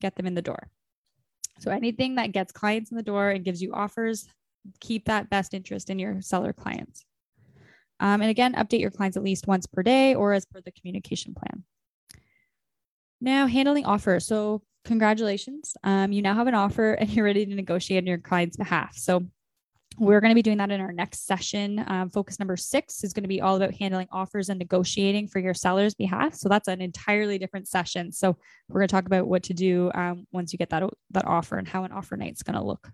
Get 0.01 0.15
them 0.17 0.27
in 0.27 0.35
the 0.35 0.43
door. 0.43 0.69
So 1.59 1.71
anything 1.71 2.17
that 2.17 2.33
gets 2.33 2.53
clients 2.53 2.91
in 2.91 2.97
the 2.97 3.03
door 3.03 3.31
and 3.31 3.45
gives 3.45 3.63
you 3.63 3.73
offers, 3.73 4.27
keep 4.81 5.07
that 5.07 5.31
best 5.31 5.55
interest 5.55 5.89
in 5.89 5.99
your 5.99 6.21
seller 6.21 6.53
clients. 6.53 7.05
Um, 8.01 8.21
and 8.21 8.31
again, 8.31 8.55
update 8.55 8.81
your 8.81 8.91
clients 8.91 9.17
at 9.17 9.23
least 9.23 9.47
once 9.47 9.67
per 9.67 9.83
day 9.83 10.15
or 10.15 10.33
as 10.33 10.45
per 10.45 10.61
the 10.61 10.73
communication 10.73 11.35
plan. 11.35 11.65
Now, 13.21 13.47
handling 13.47 13.87
offers. 13.87 14.27
So, 14.27 14.63
congratulations. 14.85 15.77
Um, 15.83 16.13
you 16.13 16.23
now 16.23 16.35
have 16.35 16.47
an 16.47 16.55
offer 16.55 16.93
and 16.93 17.11
you're 17.11 17.25
ready 17.25 17.47
to 17.47 17.55
negotiate 17.55 18.03
on 18.03 18.07
your 18.07 18.19
client's 18.19 18.57
behalf. 18.57 18.97
So, 18.97 19.27
we're 19.99 20.21
going 20.21 20.31
to 20.31 20.35
be 20.35 20.43
doing 20.43 20.59
that 20.59 20.71
in 20.71 20.81
our 20.81 20.93
next 20.93 21.27
session. 21.27 21.83
Um, 21.87 22.11
focus 22.11 22.39
number 22.39 22.57
six 22.57 23.03
is 23.03 23.13
going 23.13 23.25
to 23.25 23.29
be 23.29 23.41
all 23.41 23.57
about 23.57 23.75
handling 23.75 24.09
offers 24.13 24.49
and 24.49 24.59
negotiating 24.59 25.29
for 25.29 25.39
your 25.39 25.55
seller's 25.55 25.95
behalf. 25.95 26.35
So 26.35 26.49
that's 26.49 26.69
an 26.69 26.83
entirely 26.83 27.39
different 27.39 27.67
session. 27.69 28.13
So 28.13 28.37
we're 28.69 28.81
going 28.81 28.89
to 28.89 28.93
talk 28.93 29.07
about 29.07 29.27
what 29.27 29.45
to 29.45 29.55
do 29.55 29.91
um, 29.95 30.27
once 30.33 30.53
you 30.53 30.59
get 30.59 30.71
that 30.71 30.83
that 31.13 31.27
offer 31.27 31.57
and 31.57 31.67
how 31.67 31.85
an 31.85 31.93
offer 31.93 32.17
night 32.17 32.35
is 32.35 32.43
going 32.43 32.59
to 32.59 32.65
look. 32.65 32.91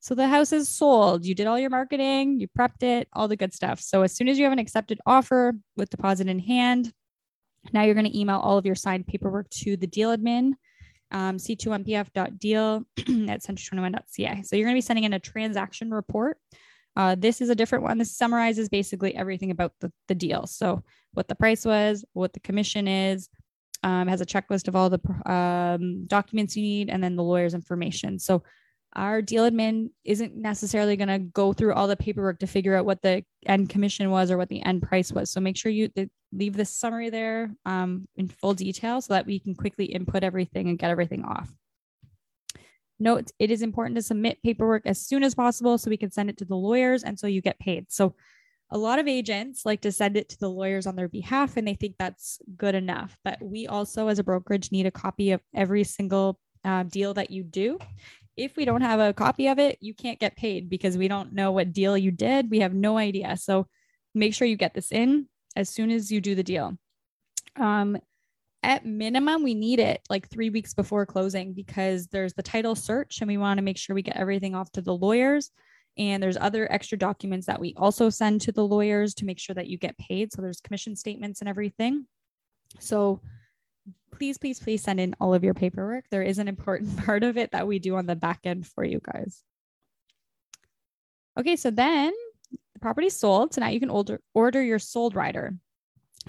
So 0.00 0.14
the 0.14 0.28
house 0.28 0.52
is 0.52 0.68
sold. 0.68 1.24
You 1.24 1.34
did 1.34 1.46
all 1.46 1.58
your 1.58 1.70
marketing, 1.70 2.40
you 2.40 2.48
prepped 2.48 2.82
it, 2.82 3.08
all 3.12 3.28
the 3.28 3.36
good 3.36 3.52
stuff. 3.52 3.80
So 3.80 4.02
as 4.02 4.14
soon 4.14 4.28
as 4.28 4.38
you 4.38 4.44
have 4.44 4.52
an 4.52 4.58
accepted 4.58 5.00
offer 5.04 5.54
with 5.76 5.90
deposit 5.90 6.28
in 6.28 6.38
hand, 6.38 6.92
now 7.72 7.82
you're 7.82 7.94
going 7.94 8.06
to 8.06 8.18
email 8.18 8.38
all 8.38 8.58
of 8.58 8.64
your 8.64 8.74
signed 8.74 9.06
paperwork 9.06 9.50
to 9.50 9.76
the 9.76 9.86
deal 9.86 10.16
admin, 10.16 10.52
um, 11.10 11.36
c2mpf.deal 11.36 12.84
at 13.28 13.42
century21.ca. 13.42 14.42
So 14.42 14.56
you're 14.56 14.66
going 14.66 14.74
to 14.74 14.78
be 14.78 14.80
sending 14.80 15.04
in 15.04 15.12
a 15.12 15.18
transaction 15.18 15.90
report. 15.90 16.38
Uh, 16.96 17.14
this 17.16 17.40
is 17.40 17.48
a 17.48 17.54
different 17.54 17.84
one. 17.84 17.98
This 17.98 18.16
summarizes 18.16 18.68
basically 18.68 19.14
everything 19.14 19.50
about 19.50 19.72
the, 19.80 19.92
the 20.06 20.14
deal. 20.14 20.46
So 20.46 20.82
what 21.12 21.28
the 21.28 21.34
price 21.34 21.64
was, 21.64 22.04
what 22.12 22.32
the 22.32 22.40
commission 22.40 22.88
is, 22.88 23.28
um, 23.82 24.08
has 24.08 24.20
a 24.20 24.26
checklist 24.26 24.68
of 24.68 24.74
all 24.74 24.90
the 24.90 25.30
um, 25.30 26.06
documents 26.06 26.56
you 26.56 26.62
need, 26.62 26.90
and 26.90 27.02
then 27.02 27.16
the 27.16 27.22
lawyer's 27.22 27.54
information. 27.54 28.18
So 28.18 28.42
our 28.96 29.22
deal 29.22 29.48
admin 29.48 29.90
isn't 30.04 30.36
necessarily 30.36 30.96
going 30.96 31.08
to 31.08 31.18
go 31.18 31.52
through 31.52 31.74
all 31.74 31.86
the 31.86 31.96
paperwork 31.96 32.38
to 32.40 32.46
figure 32.46 32.74
out 32.74 32.86
what 32.86 33.02
the 33.02 33.22
end 33.46 33.68
commission 33.68 34.10
was 34.10 34.30
or 34.30 34.38
what 34.38 34.48
the 34.48 34.62
end 34.62 34.82
price 34.82 35.12
was. 35.12 35.30
So 35.30 35.40
make 35.40 35.56
sure 35.56 35.70
you 35.70 35.90
leave 36.32 36.56
this 36.56 36.70
summary 36.70 37.10
there 37.10 37.54
um, 37.66 38.08
in 38.16 38.28
full 38.28 38.54
detail 38.54 39.00
so 39.00 39.14
that 39.14 39.26
we 39.26 39.38
can 39.38 39.54
quickly 39.54 39.86
input 39.86 40.24
everything 40.24 40.68
and 40.68 40.78
get 40.78 40.90
everything 40.90 41.24
off. 41.24 41.50
Note, 42.98 43.30
it 43.38 43.50
is 43.50 43.62
important 43.62 43.96
to 43.96 44.02
submit 44.02 44.42
paperwork 44.42 44.82
as 44.84 45.00
soon 45.00 45.22
as 45.22 45.34
possible 45.34 45.78
so 45.78 45.90
we 45.90 45.96
can 45.96 46.10
send 46.10 46.30
it 46.30 46.38
to 46.38 46.44
the 46.44 46.56
lawyers 46.56 47.04
and 47.04 47.18
so 47.18 47.26
you 47.26 47.40
get 47.40 47.58
paid. 47.60 47.86
So 47.92 48.14
a 48.70 48.78
lot 48.78 48.98
of 48.98 49.06
agents 49.06 49.64
like 49.64 49.82
to 49.82 49.92
send 49.92 50.16
it 50.16 50.30
to 50.30 50.38
the 50.38 50.50
lawyers 50.50 50.86
on 50.86 50.96
their 50.96 51.08
behalf 51.08 51.56
and 51.56 51.66
they 51.66 51.74
think 51.74 51.94
that's 51.98 52.40
good 52.56 52.74
enough. 52.74 53.16
But 53.24 53.38
we 53.40 53.66
also, 53.66 54.08
as 54.08 54.18
a 54.18 54.24
brokerage, 54.24 54.72
need 54.72 54.86
a 54.86 54.90
copy 54.90 55.30
of 55.30 55.40
every 55.54 55.84
single 55.84 56.40
uh, 56.64 56.82
deal 56.82 57.14
that 57.14 57.30
you 57.30 57.44
do 57.44 57.78
if 58.38 58.56
we 58.56 58.64
don't 58.64 58.82
have 58.82 59.00
a 59.00 59.12
copy 59.12 59.48
of 59.48 59.58
it, 59.58 59.78
you 59.80 59.92
can't 59.92 60.20
get 60.20 60.36
paid 60.36 60.70
because 60.70 60.96
we 60.96 61.08
don't 61.08 61.32
know 61.32 61.50
what 61.50 61.72
deal 61.72 61.98
you 61.98 62.12
did. 62.12 62.50
We 62.50 62.60
have 62.60 62.72
no 62.72 62.96
idea. 62.96 63.36
So 63.36 63.66
make 64.14 64.32
sure 64.32 64.46
you 64.46 64.56
get 64.56 64.74
this 64.74 64.92
in 64.92 65.26
as 65.56 65.68
soon 65.68 65.90
as 65.90 66.10
you 66.10 66.20
do 66.20 66.36
the 66.36 66.44
deal. 66.44 66.78
Um, 67.56 67.98
at 68.62 68.86
minimum, 68.86 69.42
we 69.42 69.54
need 69.54 69.80
it 69.80 70.00
like 70.08 70.28
three 70.28 70.50
weeks 70.50 70.72
before 70.72 71.04
closing 71.04 71.52
because 71.52 72.06
there's 72.06 72.34
the 72.34 72.42
title 72.42 72.76
search 72.76 73.20
and 73.20 73.28
we 73.28 73.38
want 73.38 73.58
to 73.58 73.64
make 73.64 73.76
sure 73.76 73.94
we 73.94 74.02
get 74.02 74.16
everything 74.16 74.54
off 74.54 74.70
to 74.72 74.82
the 74.82 74.94
lawyers. 74.94 75.50
And 75.96 76.22
there's 76.22 76.36
other 76.36 76.70
extra 76.72 76.96
documents 76.96 77.46
that 77.46 77.60
we 77.60 77.74
also 77.76 78.08
send 78.08 78.40
to 78.42 78.52
the 78.52 78.64
lawyers 78.64 79.14
to 79.14 79.24
make 79.24 79.40
sure 79.40 79.54
that 79.54 79.66
you 79.66 79.78
get 79.78 79.98
paid. 79.98 80.32
So 80.32 80.42
there's 80.42 80.60
commission 80.60 80.94
statements 80.94 81.40
and 81.40 81.48
everything. 81.48 82.06
So 82.78 83.20
please, 84.18 84.36
please, 84.36 84.58
please 84.58 84.82
send 84.82 84.98
in 85.00 85.14
all 85.20 85.32
of 85.32 85.44
your 85.44 85.54
paperwork. 85.54 86.04
There 86.10 86.22
is 86.22 86.38
an 86.38 86.48
important 86.48 86.96
part 87.04 87.22
of 87.22 87.36
it 87.38 87.52
that 87.52 87.66
we 87.66 87.78
do 87.78 87.96
on 87.96 88.06
the 88.06 88.16
back 88.16 88.40
end 88.44 88.66
for 88.66 88.84
you 88.84 89.00
guys. 89.00 89.42
Okay, 91.38 91.56
so 91.56 91.70
then 91.70 92.12
the 92.74 92.80
property 92.80 93.08
sold. 93.08 93.54
So 93.54 93.60
now 93.60 93.68
you 93.68 93.80
can 93.80 93.90
order, 93.90 94.20
order 94.34 94.62
your 94.62 94.80
sold 94.80 95.14
rider. 95.14 95.54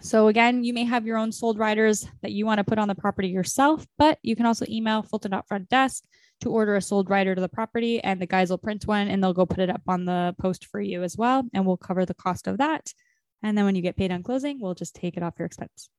So 0.01 0.27
again, 0.27 0.63
you 0.63 0.73
may 0.73 0.85
have 0.85 1.05
your 1.05 1.17
own 1.17 1.31
sold 1.31 1.57
riders 1.57 2.07
that 2.21 2.31
you 2.31 2.45
want 2.45 2.59
to 2.59 2.63
put 2.63 2.77
on 2.77 2.87
the 2.87 2.95
property 2.95 3.29
yourself, 3.29 3.85
but 3.97 4.19
you 4.21 4.35
can 4.35 4.45
also 4.45 4.65
email 4.69 5.01
Fulton 5.01 5.33
front 5.47 5.67
desk 5.67 6.03
to 6.41 6.49
order 6.49 6.75
a 6.75 6.81
sold 6.81 7.09
rider 7.09 7.35
to 7.35 7.41
the 7.41 7.49
property 7.49 8.01
and 8.01 8.21
the 8.21 8.25
guys 8.25 8.49
will 8.49 8.57
print 8.57 8.87
one 8.87 9.09
and 9.09 9.21
they'll 9.21 9.33
go 9.33 9.45
put 9.45 9.59
it 9.59 9.69
up 9.69 9.81
on 9.87 10.05
the 10.05 10.33
post 10.39 10.67
for 10.67 10.79
you 10.79 11.03
as 11.03 11.17
well. 11.17 11.43
And 11.53 11.65
we'll 11.65 11.75
cover 11.75 12.05
the 12.05 12.13
cost 12.13 12.47
of 12.47 12.59
that. 12.59 12.93
And 13.43 13.57
then 13.57 13.65
when 13.65 13.75
you 13.75 13.81
get 13.81 13.97
paid 13.97 14.11
on 14.11 14.23
closing, 14.23 14.61
we'll 14.61 14.75
just 14.75 14.95
take 14.95 15.17
it 15.17 15.23
off 15.23 15.35
your 15.37 15.47
expense. 15.47 15.89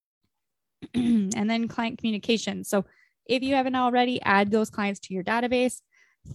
and 0.95 1.51
then 1.51 1.69
client 1.69 1.99
communication. 1.99 2.65
So 2.65 2.85
if 3.27 3.43
you 3.43 3.55
haven't 3.55 3.77
already, 3.77 4.21
add 4.23 4.51
those 4.51 4.71
clients 4.71 5.01
to 5.01 5.15
your 5.15 5.25
database, 5.25 5.81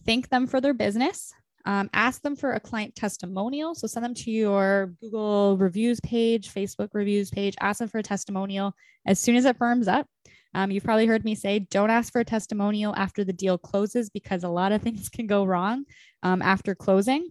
thank 0.05 0.29
them 0.29 0.47
for 0.47 0.61
their 0.61 0.73
business. 0.73 1.33
Um, 1.65 1.89
ask 1.93 2.21
them 2.21 2.35
for 2.35 2.53
a 2.53 2.59
client 2.59 2.95
testimonial. 2.95 3.73
So 3.73 3.87
send 3.87 4.05
them 4.05 4.13
to 4.13 4.31
your 4.31 4.93
Google 5.01 5.57
reviews 5.57 5.99
page, 6.01 6.53
Facebook 6.53 6.89
reviews 6.93 7.31
page, 7.31 7.55
ask 7.59 7.79
them 7.79 7.89
for 7.89 7.97
a 7.97 8.03
testimonial 8.03 8.73
as 9.05 9.19
soon 9.19 9.35
as 9.35 9.45
it 9.45 9.57
firms 9.57 9.87
up. 9.87 10.07
Um, 10.53 10.71
you've 10.71 10.83
probably 10.83 11.07
heard 11.07 11.25
me 11.25 11.35
say, 11.35 11.59
don't 11.59 11.89
ask 11.89 12.13
for 12.13 12.21
a 12.21 12.25
testimonial 12.25 12.95
after 12.95 13.23
the 13.23 13.33
deal 13.33 13.57
closes 13.57 14.09
because 14.09 14.43
a 14.43 14.49
lot 14.49 14.71
of 14.71 14.81
things 14.83 15.09
can 15.09 15.27
go 15.27 15.43
wrong 15.43 15.85
um, 16.23 16.41
after 16.41 16.75
closing. 16.75 17.29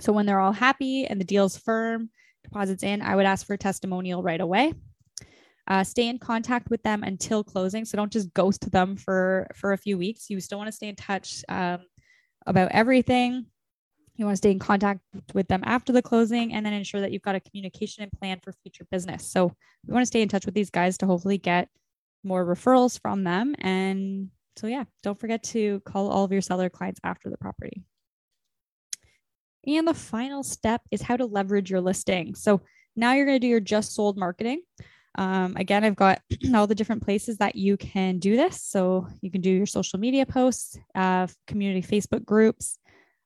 So 0.00 0.12
when 0.12 0.26
they're 0.26 0.40
all 0.40 0.52
happy 0.52 1.06
and 1.06 1.20
the 1.20 1.24
deal's 1.24 1.56
firm, 1.56 2.10
deposits 2.44 2.82
in, 2.82 3.00
I 3.00 3.14
would 3.14 3.26
ask 3.26 3.46
for 3.46 3.54
a 3.54 3.58
testimonial 3.58 4.22
right 4.22 4.40
away. 4.40 4.74
Uh, 5.68 5.84
stay 5.84 6.08
in 6.08 6.18
contact 6.18 6.70
with 6.70 6.82
them 6.82 7.02
until 7.04 7.44
closing. 7.44 7.84
So 7.84 7.96
don't 7.96 8.12
just 8.12 8.32
ghost 8.34 8.70
them 8.70 8.96
for 8.96 9.46
for 9.54 9.72
a 9.72 9.78
few 9.78 9.96
weeks. 9.96 10.28
You 10.28 10.40
still 10.40 10.58
want 10.58 10.68
to 10.68 10.72
stay 10.72 10.88
in 10.88 10.96
touch 10.96 11.44
um, 11.48 11.80
about 12.46 12.72
everything. 12.72 13.46
You 14.16 14.26
want 14.26 14.34
to 14.34 14.38
stay 14.38 14.50
in 14.50 14.58
contact 14.58 15.00
with 15.34 15.48
them 15.48 15.62
after 15.64 15.92
the 15.92 16.02
closing 16.02 16.52
and 16.52 16.66
then 16.66 16.72
ensure 16.72 17.00
that 17.00 17.12
you've 17.12 17.22
got 17.22 17.34
a 17.34 17.40
communication 17.40 18.02
and 18.02 18.12
plan 18.12 18.40
for 18.42 18.52
future 18.52 18.86
business. 18.90 19.30
So 19.30 19.54
we 19.86 19.92
want 19.92 20.02
to 20.02 20.06
stay 20.06 20.20
in 20.20 20.28
touch 20.28 20.44
with 20.44 20.54
these 20.54 20.70
guys 20.70 20.98
to 20.98 21.06
hopefully 21.06 21.38
get 21.38 21.68
more 22.24 22.44
referrals 22.44 23.00
from 23.00 23.24
them. 23.24 23.54
And 23.60 24.28
so, 24.56 24.66
yeah, 24.66 24.84
don't 25.02 25.18
forget 25.18 25.42
to 25.44 25.80
call 25.80 26.10
all 26.10 26.24
of 26.24 26.32
your 26.32 26.42
seller 26.42 26.68
clients 26.68 27.00
after 27.02 27.30
the 27.30 27.38
property. 27.38 27.82
And 29.66 29.86
the 29.86 29.94
final 29.94 30.42
step 30.42 30.82
is 30.90 31.02
how 31.02 31.16
to 31.16 31.24
leverage 31.24 31.70
your 31.70 31.80
listing. 31.80 32.34
So 32.34 32.60
now 32.96 33.14
you're 33.14 33.26
going 33.26 33.36
to 33.36 33.46
do 33.46 33.48
your 33.48 33.60
just 33.60 33.94
sold 33.94 34.18
marketing. 34.18 34.62
Um, 35.16 35.56
again, 35.56 35.84
I've 35.84 35.96
got 35.96 36.20
all 36.54 36.66
the 36.66 36.74
different 36.74 37.02
places 37.02 37.38
that 37.38 37.54
you 37.54 37.76
can 37.76 38.18
do 38.18 38.36
this. 38.36 38.62
So 38.62 39.06
you 39.20 39.30
can 39.30 39.40
do 39.40 39.50
your 39.50 39.66
social 39.66 39.98
media 39.98 40.26
posts, 40.26 40.78
uh, 40.94 41.26
community 41.46 41.82
Facebook 41.86 42.24
groups, 42.24 42.78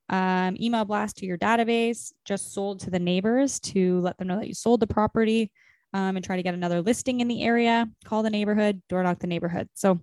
um, 0.08 0.56
email 0.60 0.84
blast 0.84 1.16
to 1.18 1.26
your 1.26 1.38
database, 1.38 2.12
just 2.24 2.52
sold 2.52 2.80
to 2.80 2.90
the 2.90 2.98
neighbors 2.98 3.60
to 3.60 4.00
let 4.00 4.18
them 4.18 4.28
know 4.28 4.38
that 4.38 4.48
you 4.48 4.54
sold 4.54 4.80
the 4.80 4.86
property 4.86 5.50
um, 5.92 6.16
and 6.16 6.24
try 6.24 6.36
to 6.36 6.42
get 6.42 6.54
another 6.54 6.82
listing 6.82 7.20
in 7.20 7.28
the 7.28 7.42
area, 7.42 7.88
call 8.04 8.22
the 8.22 8.30
neighborhood, 8.30 8.82
door 8.88 9.02
knock 9.02 9.18
the 9.18 9.26
neighborhood. 9.26 9.68
So, 9.74 10.00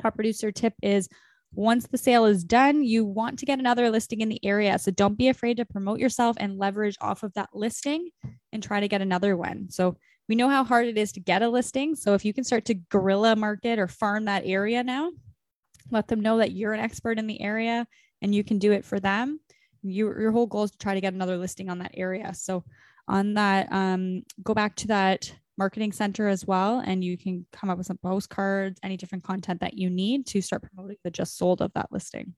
top 0.00 0.14
producer 0.14 0.52
tip 0.52 0.74
is 0.82 1.08
once 1.54 1.86
the 1.86 1.98
sale 1.98 2.26
is 2.26 2.44
done, 2.44 2.84
you 2.84 3.04
want 3.04 3.38
to 3.38 3.46
get 3.46 3.58
another 3.58 3.90
listing 3.90 4.20
in 4.20 4.28
the 4.28 4.44
area. 4.44 4.78
So 4.78 4.90
don't 4.90 5.16
be 5.16 5.28
afraid 5.28 5.56
to 5.56 5.64
promote 5.64 5.98
yourself 5.98 6.36
and 6.38 6.58
leverage 6.58 6.96
off 7.00 7.22
of 7.22 7.32
that 7.34 7.48
listing 7.54 8.10
and 8.52 8.62
try 8.62 8.80
to 8.80 8.88
get 8.88 9.00
another 9.00 9.36
one. 9.36 9.70
So 9.70 9.96
we 10.28 10.34
know 10.34 10.48
how 10.48 10.62
hard 10.64 10.86
it 10.86 10.98
is 10.98 11.12
to 11.12 11.20
get 11.20 11.42
a 11.42 11.48
listing. 11.48 11.94
So 11.94 12.14
if 12.14 12.24
you 12.24 12.34
can 12.34 12.44
start 12.44 12.66
to 12.66 12.74
guerrilla 12.74 13.34
market 13.34 13.78
or 13.78 13.88
farm 13.88 14.26
that 14.26 14.42
area 14.44 14.82
now, 14.84 15.10
let 15.90 16.08
them 16.08 16.20
know 16.20 16.38
that 16.38 16.52
you're 16.52 16.74
an 16.74 16.80
expert 16.80 17.18
in 17.18 17.26
the 17.26 17.40
area 17.40 17.86
and 18.20 18.34
you 18.34 18.44
can 18.44 18.58
do 18.58 18.72
it 18.72 18.84
for 18.84 19.00
them. 19.00 19.40
You, 19.82 20.06
your 20.18 20.32
whole 20.32 20.46
goal 20.46 20.64
is 20.64 20.70
to 20.72 20.78
try 20.78 20.94
to 20.94 21.00
get 21.00 21.14
another 21.14 21.38
listing 21.38 21.70
on 21.70 21.78
that 21.78 21.92
area. 21.94 22.34
So 22.34 22.64
on 23.06 23.34
that, 23.34 23.72
um, 23.72 24.22
go 24.42 24.52
back 24.52 24.74
to 24.76 24.88
that 24.88 25.32
marketing 25.56 25.92
center 25.92 26.28
as 26.28 26.46
well, 26.46 26.80
and 26.84 27.02
you 27.02 27.16
can 27.16 27.44
come 27.52 27.70
up 27.70 27.78
with 27.78 27.86
some 27.86 27.98
postcards, 27.98 28.78
any 28.82 28.96
different 28.96 29.24
content 29.24 29.60
that 29.60 29.74
you 29.74 29.90
need 29.90 30.26
to 30.26 30.40
start 30.40 30.62
promoting 30.62 30.96
the 31.04 31.10
just 31.10 31.36
sold 31.36 31.62
of 31.62 31.72
that 31.72 31.88
listing. 31.90 32.34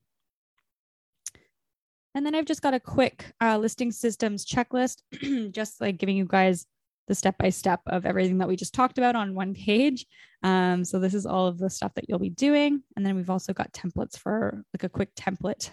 And 2.14 2.24
then 2.24 2.34
I've 2.34 2.46
just 2.46 2.62
got 2.62 2.74
a 2.74 2.80
quick 2.80 3.32
uh, 3.40 3.58
listing 3.58 3.92
systems 3.92 4.44
checklist, 4.46 5.02
just 5.52 5.80
like 5.80 5.98
giving 5.98 6.16
you 6.16 6.24
guys 6.24 6.66
the 7.10 7.14
step 7.16 7.36
by 7.38 7.50
step 7.50 7.80
of 7.88 8.06
everything 8.06 8.38
that 8.38 8.46
we 8.46 8.54
just 8.54 8.72
talked 8.72 8.96
about 8.96 9.16
on 9.16 9.34
one 9.34 9.52
page. 9.52 10.06
Um, 10.44 10.84
so 10.84 11.00
this 11.00 11.12
is 11.12 11.26
all 11.26 11.48
of 11.48 11.58
the 11.58 11.68
stuff 11.68 11.92
that 11.94 12.08
you'll 12.08 12.20
be 12.20 12.30
doing. 12.30 12.84
And 12.94 13.04
then 13.04 13.16
we've 13.16 13.28
also 13.28 13.52
got 13.52 13.72
templates 13.72 14.16
for 14.16 14.62
like 14.72 14.84
a 14.84 14.88
quick 14.88 15.12
template 15.16 15.72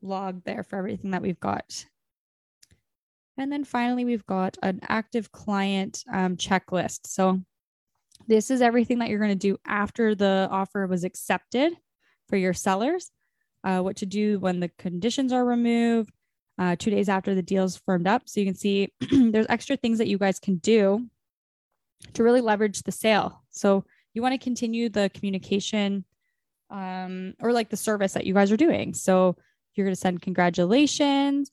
log 0.00 0.42
there 0.44 0.62
for 0.62 0.78
everything 0.78 1.10
that 1.10 1.20
we've 1.20 1.38
got. 1.38 1.84
And 3.36 3.52
then 3.52 3.64
finally, 3.64 4.06
we've 4.06 4.24
got 4.24 4.56
an 4.62 4.80
active 4.88 5.30
client 5.30 6.02
um, 6.10 6.38
checklist. 6.38 7.08
So 7.08 7.42
this 8.26 8.50
is 8.50 8.62
everything 8.62 9.00
that 9.00 9.10
you're 9.10 9.18
going 9.18 9.38
to 9.38 9.48
do 9.48 9.58
after 9.66 10.14
the 10.14 10.48
offer 10.50 10.86
was 10.86 11.04
accepted 11.04 11.74
for 12.30 12.38
your 12.38 12.54
sellers, 12.54 13.10
uh, 13.64 13.80
what 13.80 13.96
to 13.96 14.06
do 14.06 14.38
when 14.38 14.60
the 14.60 14.70
conditions 14.78 15.30
are 15.30 15.44
removed, 15.44 16.10
uh, 16.58 16.76
two 16.78 16.90
days 16.90 17.08
after 17.08 17.34
the 17.34 17.42
deal's 17.42 17.76
firmed 17.84 18.06
up. 18.06 18.22
So 18.26 18.40
you 18.40 18.46
can 18.46 18.54
see 18.54 18.92
there's 19.10 19.46
extra 19.48 19.76
things 19.76 19.98
that 19.98 20.08
you 20.08 20.18
guys 20.18 20.38
can 20.38 20.56
do 20.56 21.06
to 22.14 22.22
really 22.22 22.40
leverage 22.40 22.82
the 22.82 22.92
sale. 22.92 23.42
So 23.50 23.84
you 24.12 24.22
want 24.22 24.32
to 24.32 24.38
continue 24.38 24.88
the 24.88 25.10
communication 25.14 26.04
um, 26.70 27.34
or 27.40 27.52
like 27.52 27.70
the 27.70 27.76
service 27.76 28.12
that 28.12 28.26
you 28.26 28.34
guys 28.34 28.52
are 28.52 28.56
doing. 28.56 28.94
So 28.94 29.36
you're 29.74 29.86
going 29.86 29.94
to 29.94 30.00
send 30.00 30.22
congratulations. 30.22 31.50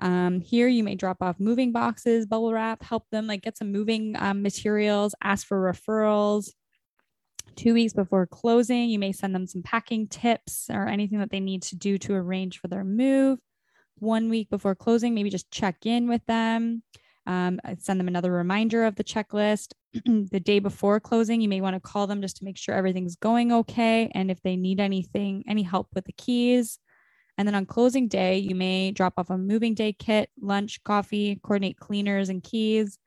Um, 0.00 0.40
here 0.40 0.68
you 0.68 0.82
may 0.82 0.96
drop 0.96 1.18
off 1.22 1.38
moving 1.38 1.72
boxes, 1.72 2.26
bubble 2.26 2.52
wrap, 2.52 2.82
help 2.82 3.08
them 3.10 3.26
like 3.26 3.42
get 3.42 3.56
some 3.56 3.72
moving 3.72 4.16
um, 4.18 4.42
materials, 4.42 5.14
ask 5.22 5.46
for 5.46 5.72
referrals. 5.72 6.50
Two 7.56 7.74
weeks 7.74 7.92
before 7.92 8.26
closing, 8.26 8.90
you 8.90 8.98
may 8.98 9.12
send 9.12 9.34
them 9.34 9.46
some 9.46 9.62
packing 9.62 10.08
tips 10.08 10.68
or 10.68 10.88
anything 10.88 11.20
that 11.20 11.30
they 11.30 11.38
need 11.38 11.62
to 11.62 11.76
do 11.76 11.98
to 11.98 12.14
arrange 12.14 12.58
for 12.58 12.66
their 12.66 12.82
move 12.82 13.38
one 13.98 14.28
week 14.28 14.50
before 14.50 14.74
closing, 14.74 15.14
maybe 15.14 15.30
just 15.30 15.50
check 15.50 15.86
in 15.86 16.08
with 16.08 16.24
them. 16.26 16.82
Um, 17.26 17.58
send 17.78 17.98
them 17.98 18.08
another 18.08 18.32
reminder 18.32 18.84
of 18.84 18.96
the 18.96 19.04
checklist. 19.04 19.72
the 20.04 20.40
day 20.40 20.58
before 20.58 21.00
closing, 21.00 21.40
you 21.40 21.48
may 21.48 21.60
want 21.60 21.74
to 21.74 21.80
call 21.80 22.06
them 22.06 22.20
just 22.20 22.36
to 22.38 22.44
make 22.44 22.58
sure 22.58 22.74
everything's 22.74 23.16
going 23.16 23.52
okay. 23.52 24.10
And 24.14 24.30
if 24.30 24.42
they 24.42 24.56
need 24.56 24.80
anything, 24.80 25.44
any 25.48 25.62
help 25.62 25.88
with 25.94 26.04
the 26.04 26.12
keys. 26.12 26.78
And 27.36 27.48
then 27.48 27.54
on 27.54 27.66
closing 27.66 28.08
day, 28.08 28.38
you 28.38 28.54
may 28.54 28.92
drop 28.92 29.14
off 29.16 29.30
a 29.30 29.38
moving 29.38 29.74
day 29.74 29.92
kit, 29.92 30.30
lunch, 30.40 30.82
coffee, 30.84 31.40
coordinate 31.42 31.78
cleaners 31.78 32.28
and 32.28 32.42
keys. 32.42 32.98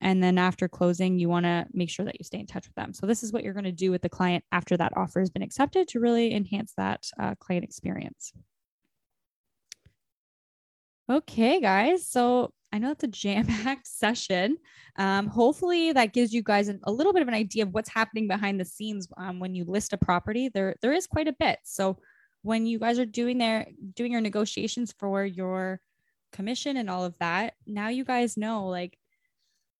And 0.00 0.22
then 0.22 0.38
after 0.38 0.68
closing, 0.68 1.18
you 1.18 1.28
want 1.28 1.44
to 1.44 1.66
make 1.72 1.90
sure 1.90 2.04
that 2.04 2.18
you 2.18 2.24
stay 2.24 2.38
in 2.38 2.46
touch 2.46 2.66
with 2.66 2.74
them. 2.74 2.92
So, 2.92 3.06
this 3.06 3.22
is 3.22 3.32
what 3.32 3.42
you're 3.42 3.54
going 3.54 3.64
to 3.64 3.72
do 3.72 3.90
with 3.90 4.02
the 4.02 4.08
client 4.08 4.44
after 4.52 4.76
that 4.76 4.92
offer 4.96 5.20
has 5.20 5.30
been 5.30 5.42
accepted 5.42 5.88
to 5.88 6.00
really 6.00 6.34
enhance 6.34 6.74
that 6.76 7.04
uh, 7.18 7.34
client 7.36 7.64
experience. 7.64 8.32
Okay, 11.10 11.60
guys. 11.60 12.08
So 12.08 12.52
I 12.72 12.78
know 12.78 12.88
that's 12.88 13.04
a 13.04 13.08
jam 13.08 13.46
packed 13.46 13.86
session. 13.86 14.56
Um, 14.96 15.26
hopefully, 15.26 15.92
that 15.92 16.12
gives 16.12 16.32
you 16.32 16.42
guys 16.42 16.68
a 16.68 16.92
little 16.92 17.12
bit 17.12 17.22
of 17.22 17.28
an 17.28 17.34
idea 17.34 17.64
of 17.64 17.72
what's 17.74 17.90
happening 17.90 18.26
behind 18.26 18.58
the 18.58 18.64
scenes 18.64 19.08
um, 19.16 19.38
when 19.38 19.54
you 19.54 19.64
list 19.64 19.92
a 19.92 19.98
property. 19.98 20.48
There, 20.48 20.74
there 20.80 20.92
is 20.92 21.06
quite 21.06 21.28
a 21.28 21.36
bit. 21.38 21.58
So 21.62 21.98
when 22.42 22.66
you 22.66 22.78
guys 22.78 22.98
are 22.98 23.06
doing 23.06 23.38
their 23.38 23.66
doing 23.94 24.12
your 24.12 24.20
negotiations 24.20 24.94
for 24.98 25.24
your 25.24 25.80
commission 26.32 26.76
and 26.76 26.88
all 26.88 27.04
of 27.04 27.16
that, 27.18 27.54
now 27.66 27.88
you 27.88 28.04
guys 28.04 28.36
know. 28.36 28.66
Like, 28.68 28.98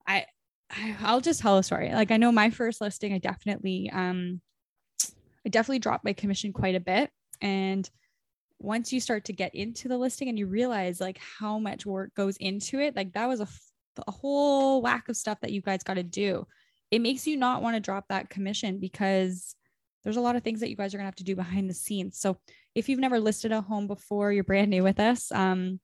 I, 0.06 0.26
I 0.70 0.96
I'll 1.00 1.20
just 1.20 1.40
tell 1.40 1.58
a 1.58 1.62
story. 1.62 1.90
Like, 1.92 2.10
I 2.10 2.18
know 2.18 2.32
my 2.32 2.50
first 2.50 2.80
listing, 2.80 3.14
I 3.14 3.18
definitely, 3.18 3.90
um, 3.92 4.42
I 5.46 5.48
definitely 5.48 5.78
dropped 5.78 6.04
my 6.04 6.12
commission 6.12 6.52
quite 6.52 6.74
a 6.74 6.80
bit, 6.80 7.10
and 7.40 7.88
once 8.64 8.92
you 8.92 9.00
start 9.00 9.24
to 9.24 9.32
get 9.32 9.54
into 9.54 9.88
the 9.88 9.98
listing 9.98 10.28
and 10.28 10.38
you 10.38 10.46
realize 10.46 11.00
like 11.00 11.18
how 11.18 11.58
much 11.58 11.84
work 11.84 12.14
goes 12.14 12.36
into 12.38 12.80
it, 12.80 12.96
like 12.96 13.12
that 13.12 13.28
was 13.28 13.40
a, 13.40 13.48
a 14.06 14.10
whole 14.10 14.82
whack 14.82 15.08
of 15.08 15.16
stuff 15.16 15.38
that 15.40 15.52
you 15.52 15.60
guys 15.60 15.82
got 15.82 15.94
to 15.94 16.02
do. 16.02 16.46
It 16.90 17.00
makes 17.00 17.26
you 17.26 17.36
not 17.36 17.62
want 17.62 17.76
to 17.76 17.80
drop 17.80 18.06
that 18.08 18.30
commission 18.30 18.78
because 18.80 19.54
there's 20.02 20.16
a 20.16 20.20
lot 20.20 20.36
of 20.36 20.42
things 20.42 20.60
that 20.60 20.70
you 20.70 20.76
guys 20.76 20.94
are 20.94 20.98
going 20.98 21.04
to 21.04 21.08
have 21.08 21.14
to 21.16 21.24
do 21.24 21.36
behind 21.36 21.68
the 21.68 21.74
scenes. 21.74 22.18
So 22.18 22.38
if 22.74 22.88
you've 22.88 23.00
never 23.00 23.20
listed 23.20 23.52
a 23.52 23.60
home 23.60 23.86
before, 23.86 24.32
you're 24.32 24.44
brand 24.44 24.70
new 24.70 24.82
with 24.82 25.00
us. 25.00 25.30
Um, 25.32 25.80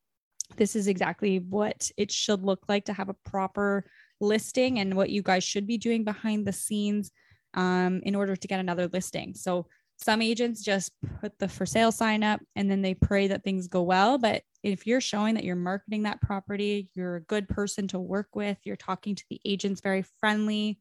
this 0.57 0.75
is 0.75 0.89
exactly 0.89 1.39
what 1.39 1.91
it 1.97 2.11
should 2.11 2.43
look 2.43 2.65
like 2.69 2.87
to 2.87 2.93
have 2.93 3.09
a 3.09 3.17
proper 3.25 3.85
listing 4.21 4.79
and 4.79 4.95
what 4.95 5.11
you 5.11 5.23
guys 5.23 5.45
should 5.45 5.67
be 5.67 5.79
doing 5.79 6.05
behind 6.05 6.47
the 6.47 6.53
scenes 6.53 7.11
um, 7.55 8.01
in 8.05 8.15
order 8.15 8.37
to 8.37 8.49
get 8.49 8.61
another 8.61 8.89
listing. 8.89 9.35
So 9.35 9.67
some 10.03 10.23
agents 10.23 10.63
just 10.63 10.93
put 11.21 11.39
the 11.39 11.49
for 11.49 11.67
sale 11.67 11.93
sign 11.93 12.23
up 12.23 12.41
and 12.57 12.71
then 12.71 12.83
they 12.83 12.95
pray 12.95 13.29
that 13.29 13.45
things 13.45 13.69
go 13.69 13.83
well. 13.83 14.19
But 14.19 14.43
if 14.63 14.87
you're 14.87 15.01
showing 15.01 15.35
that 15.35 15.45
you're 15.45 15.57
marketing 15.57 16.05
that 16.05 16.21
property, 16.21 16.89
you're 16.95 17.17
a 17.17 17.23
good 17.23 17.49
person 17.49 17.89
to 17.89 17.99
work 17.99 18.29
with, 18.35 18.59
you're 18.65 18.77
talking 18.77 19.15
to 19.15 19.25
the 19.29 19.41
agents 19.45 19.81
very 19.81 20.03
friendly, 20.19 20.79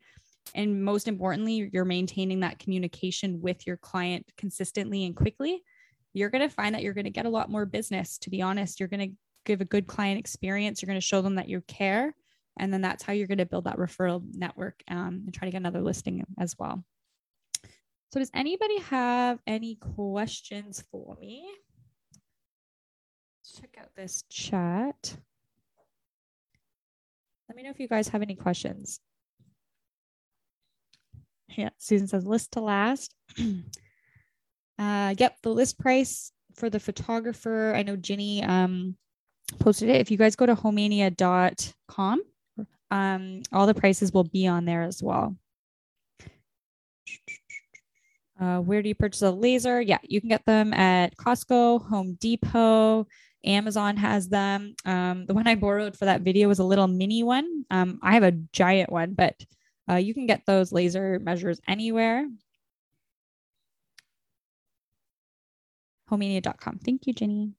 and 0.55 0.83
most 0.83 1.07
importantly, 1.07 1.69
you're 1.71 1.85
maintaining 1.85 2.39
that 2.41 2.59
communication 2.59 3.41
with 3.41 3.67
your 3.67 3.77
client 3.77 4.25
consistently 4.37 5.05
and 5.05 5.15
quickly, 5.15 5.63
you're 6.13 6.29
going 6.29 6.47
to 6.47 6.53
find 6.53 6.73
that 6.73 6.81
you're 6.81 6.93
going 6.93 7.05
to 7.05 7.11
get 7.11 7.25
a 7.25 7.29
lot 7.29 7.51
more 7.51 7.65
business. 7.65 8.17
To 8.19 8.29
be 8.29 8.41
honest, 8.41 8.79
you're 8.79 8.89
going 8.89 9.11
to 9.11 9.15
give 9.45 9.61
a 9.61 9.65
good 9.65 9.87
client 9.87 10.19
experience, 10.19 10.81
you're 10.81 10.87
going 10.87 10.99
to 10.99 11.05
show 11.05 11.21
them 11.21 11.35
that 11.35 11.49
you 11.49 11.61
care. 11.67 12.15
And 12.57 12.73
then 12.73 12.81
that's 12.81 13.03
how 13.03 13.13
you're 13.13 13.27
going 13.27 13.37
to 13.37 13.45
build 13.45 13.65
that 13.65 13.77
referral 13.77 14.21
network 14.33 14.83
um, 14.89 15.23
and 15.25 15.33
try 15.33 15.45
to 15.47 15.51
get 15.51 15.59
another 15.59 15.81
listing 15.81 16.25
as 16.37 16.55
well. 16.59 16.83
So, 18.11 18.19
does 18.19 18.31
anybody 18.33 18.79
have 18.79 19.39
any 19.45 19.75
questions 19.75 20.83
for 20.91 21.15
me? 21.21 21.47
Let's 23.41 23.59
check 23.59 23.77
out 23.79 23.89
this 23.95 24.23
chat. 24.29 25.15
Let 27.47 27.55
me 27.55 27.63
know 27.63 27.69
if 27.69 27.79
you 27.79 27.87
guys 27.87 28.07
have 28.09 28.23
any 28.23 28.35
questions. 28.35 28.99
Yeah, 31.55 31.69
Susan 31.77 32.07
says 32.07 32.25
list 32.25 32.53
to 32.53 32.61
last. 32.61 33.13
uh, 34.79 35.13
yep, 35.17 35.37
the 35.43 35.49
list 35.49 35.77
price 35.79 36.31
for 36.55 36.69
the 36.69 36.79
photographer. 36.79 37.73
I 37.75 37.83
know 37.83 37.95
Ginny 37.95 38.43
um, 38.43 38.95
posted 39.59 39.89
it. 39.89 40.01
If 40.01 40.09
you 40.09 40.17
guys 40.17 40.35
go 40.35 40.45
to 40.45 40.55
homania.com, 40.55 42.21
um, 42.91 43.41
all 43.51 43.67
the 43.67 43.73
prices 43.73 44.11
will 44.11 44.23
be 44.23 44.47
on 44.47 44.65
there 44.65 44.83
as 44.83 45.01
well. 45.01 45.35
Uh, 48.39 48.59
where 48.59 48.81
do 48.81 48.87
you 48.87 48.95
purchase 48.95 49.21
a 49.21 49.31
laser? 49.31 49.81
Yeah, 49.81 49.97
you 50.03 50.21
can 50.21 50.29
get 50.29 50.45
them 50.45 50.73
at 50.73 51.15
Costco, 51.17 51.87
Home 51.89 52.17
Depot, 52.19 53.05
Amazon 53.43 53.97
has 53.97 54.29
them. 54.29 54.75
Um, 54.85 55.25
the 55.25 55.33
one 55.33 55.47
I 55.47 55.55
borrowed 55.55 55.97
for 55.97 56.05
that 56.05 56.21
video 56.21 56.47
was 56.47 56.59
a 56.59 56.63
little 56.63 56.87
mini 56.87 57.23
one. 57.23 57.65
Um, 57.69 57.99
I 58.01 58.13
have 58.13 58.23
a 58.23 58.31
giant 58.31 58.91
one, 58.91 59.13
but 59.13 59.35
uh, 59.89 59.95
you 59.95 60.13
can 60.13 60.25
get 60.25 60.45
those 60.45 60.71
laser 60.71 61.19
measures 61.19 61.59
anywhere. 61.67 62.27
Homania.com. 66.09 66.79
Thank 66.83 67.07
you, 67.07 67.13
Jenny. 67.13 67.53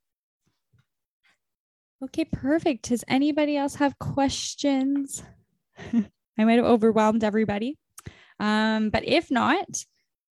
Okay, 2.02 2.24
perfect. 2.24 2.88
Does 2.88 3.04
anybody 3.08 3.56
else 3.56 3.74
have 3.76 3.98
questions? 3.98 5.22
I 5.92 6.44
might 6.44 6.56
have 6.56 6.64
overwhelmed 6.64 7.24
everybody. 7.24 7.78
Um, 8.38 8.88
but 8.90 9.06
if 9.06 9.30
not, 9.30 9.84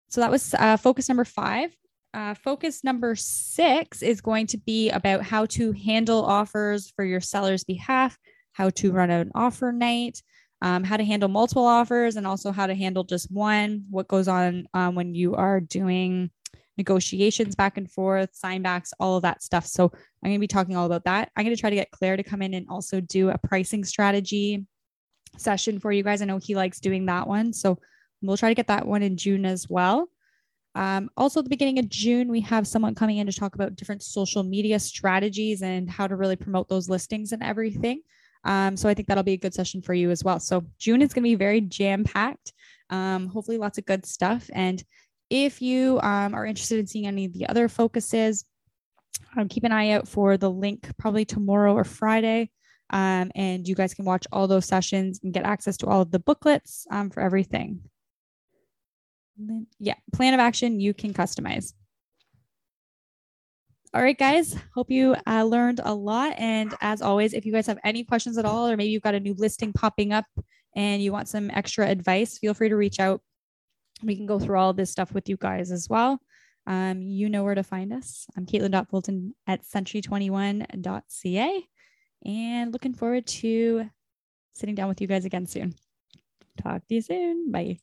so 0.09 0.21
that 0.21 0.31
was 0.31 0.55
uh, 0.55 0.77
focus 0.77 1.09
number 1.09 1.25
five. 1.25 1.71
Uh, 2.15 2.35
focus 2.35 2.83
number 2.83 3.15
six 3.15 4.03
is 4.03 4.21
going 4.21 4.47
to 4.47 4.57
be 4.57 4.91
about 4.91 5.23
how 5.23 5.45
to 5.45 5.73
handle 5.73 6.25
offers 6.25 6.91
for 6.97 7.05
your 7.05 7.21
seller's 7.21 7.65
behalf, 7.65 8.17
how 8.53 8.71
to 8.71 8.91
run 8.91 9.11
an 9.11 9.31
offer 9.35 9.71
night, 9.71 10.23
um, 10.63 10.83
how 10.83 10.97
to 10.97 11.05
handle 11.05 11.29
multiple 11.29 11.67
offers, 11.67 12.17
and 12.17 12.27
also 12.27 12.53
how 12.53 12.67
to 12.67 12.75
handle 12.75 13.05
just 13.05 13.31
one, 13.31 13.85
what 13.91 14.09
goes 14.09 14.29
on 14.29 14.67
um, 14.73 14.95
when 14.95 15.15
you 15.15 15.35
are 15.35 15.61
doing 15.61 16.31
negotiations 16.79 17.55
back 17.55 17.77
and 17.77 17.91
forth, 17.91 18.35
sign 18.35 18.63
backs, 18.63 18.93
all 18.99 19.17
of 19.17 19.23
that 19.23 19.43
stuff. 19.43 19.67
So 19.67 19.85
I'm 19.85 20.31
going 20.31 20.37
to 20.37 20.41
be 20.41 20.47
talking 20.47 20.77
all 20.77 20.87
about 20.87 21.05
that. 21.05 21.31
I'm 21.37 21.45
going 21.45 21.55
to 21.55 21.61
try 21.61 21.71
to 21.71 21.77
get 21.77 21.91
Claire 21.91 22.17
to 22.17 22.23
come 22.23 22.43
in 22.43 22.55
and 22.55 22.67
also 22.69 23.01
do 23.01 23.31
a 23.31 23.39
pricing 23.39 23.85
strategy 23.85 24.65
session 25.37 25.79
for 25.79 25.93
you 25.93 26.03
guys. 26.03 26.23
I 26.23 26.27
know 26.27 26.39
he 26.39 26.55
likes 26.55 26.81
doing 26.81 27.07
that 27.07 27.27
one. 27.27 27.53
So 27.53 27.79
we'll 28.23 28.37
try 28.37 28.49
to 28.49 28.55
get 28.55 28.69
that 28.69 28.87
one 28.87 29.03
in 29.03 29.17
June 29.17 29.45
as 29.45 29.69
well. 29.69 30.09
Um, 30.75 31.09
also, 31.17 31.41
at 31.41 31.45
the 31.45 31.51
beginning 31.51 31.79
of 31.79 31.89
June, 31.89 32.29
we 32.29 32.41
have 32.43 32.67
someone 32.67 32.95
coming 32.95 33.17
in 33.17 33.27
to 33.27 33.33
talk 33.33 33.55
about 33.55 33.77
different 33.77 34.03
social 34.03 34.43
media 34.43 34.79
strategies 34.79 35.63
and 35.63 35.89
how 35.89 36.07
to 36.07 36.17
really 36.17 36.37
promote 36.37 36.69
those 36.69 36.89
listings 36.89 37.33
and 37.33 37.43
everything. 37.43 38.03
Um, 38.45 38.77
so 38.77 38.89
I 38.89 38.95
think 38.95 39.09
that'll 39.09 39.25
be 39.25 39.33
a 39.33 39.39
good 39.39 39.55
session 39.55 39.81
for 39.81 39.95
you 39.95 40.11
as 40.11 40.23
well. 40.23 40.39
So 40.39 40.67
June 40.79 41.01
is 41.01 41.15
going 41.15 41.23
to 41.23 41.31
be 41.31 41.35
very 41.35 41.63
jam 41.63 42.05
packed. 42.05 42.53
Um, 42.91 43.27
hopefully, 43.29 43.59
lots 43.59 43.79
of 43.79 43.87
good 43.87 44.05
stuff. 44.05 44.51
And 44.53 44.83
if 45.31 45.63
you 45.63 45.99
um, 46.01 46.35
are 46.35 46.47
interested 46.47 46.79
in 46.79 46.87
seeing 46.87 47.07
any 47.07 47.25
of 47.25 47.33
the 47.33 47.49
other 47.49 47.69
focuses, 47.69 48.45
um, 49.37 49.49
keep 49.49 49.65
an 49.65 49.73
eye 49.73 49.91
out 49.91 50.07
for 50.07 50.37
the 50.37 50.51
link 50.51 50.91
probably 50.99 51.25
tomorrow 51.25 51.75
or 51.75 51.85
Friday. 51.85 52.51
Um, 52.91 53.33
and 53.35 53.67
you 53.67 53.75
guys 53.75 53.95
can 53.95 54.05
watch 54.05 54.27
all 54.31 54.47
those 54.47 54.67
sessions 54.67 55.21
and 55.25 55.35
get 55.35 55.45
access 55.45 55.77
to 55.79 55.87
all 55.87 56.03
of 56.03 56.11
the 56.11 56.21
booklets 56.21 56.87
um, 56.91 57.11
for 57.11 57.21
everything. 57.21 57.81
Yeah, 59.79 59.95
plan 60.13 60.35
of 60.35 60.41
action 60.41 60.81
you 60.81 60.95
can 60.95 61.13
customize. 61.13 61.75
All 63.95 64.03
right, 64.03 64.19
guys. 64.19 64.57
Hope 64.75 64.91
you 64.91 65.17
uh, 65.27 65.45
learned 65.45 65.81
a 65.83 65.95
lot. 65.95 66.35
And 66.39 66.75
as 66.81 67.01
always, 67.01 67.33
if 67.33 67.47
you 67.47 67.53
guys 67.53 67.67
have 67.67 67.79
any 67.83 68.05
questions 68.05 68.37
at 68.37 68.45
all, 68.45 68.69
or 68.69 68.77
maybe 68.77 68.91
you've 68.91 69.03
got 69.03 69.15
a 69.15 69.21
new 69.21 69.35
listing 69.35 69.73
popping 69.73 70.13
up 70.13 70.27
and 70.75 71.03
you 71.03 71.13
want 71.13 71.29
some 71.29 71.51
extra 71.51 71.87
advice, 71.87 72.39
feel 72.39 72.53
free 72.53 72.69
to 72.69 72.77
reach 72.77 73.01
out 73.01 73.23
we 74.03 74.17
can 74.17 74.27
go 74.27 74.39
through 74.39 74.59
all 74.59 74.73
this 74.73 74.91
stuff 74.91 75.13
with 75.13 75.29
you 75.29 75.37
guys 75.37 75.71
as 75.71 75.89
well. 75.89 76.19
Um, 76.67 77.03
you 77.03 77.29
know 77.29 77.45
where 77.45 77.55
to 77.55 77.63
find 77.63 77.93
us. 77.93 78.27
I'm 78.37 78.47
Caitlin.Fulton 78.47 79.35
at 79.47 79.63
century21.ca 79.63 81.69
and 82.25 82.73
looking 82.73 82.95
forward 82.95 83.27
to 83.27 83.89
sitting 84.53 84.75
down 84.75 84.89
with 84.89 85.01
you 85.01 85.07
guys 85.07 85.25
again 85.25 85.47
soon. 85.47 85.75
Talk 86.63 86.87
to 86.89 86.95
you 86.95 87.03
soon. 87.03 87.53
Bye. 87.53 87.79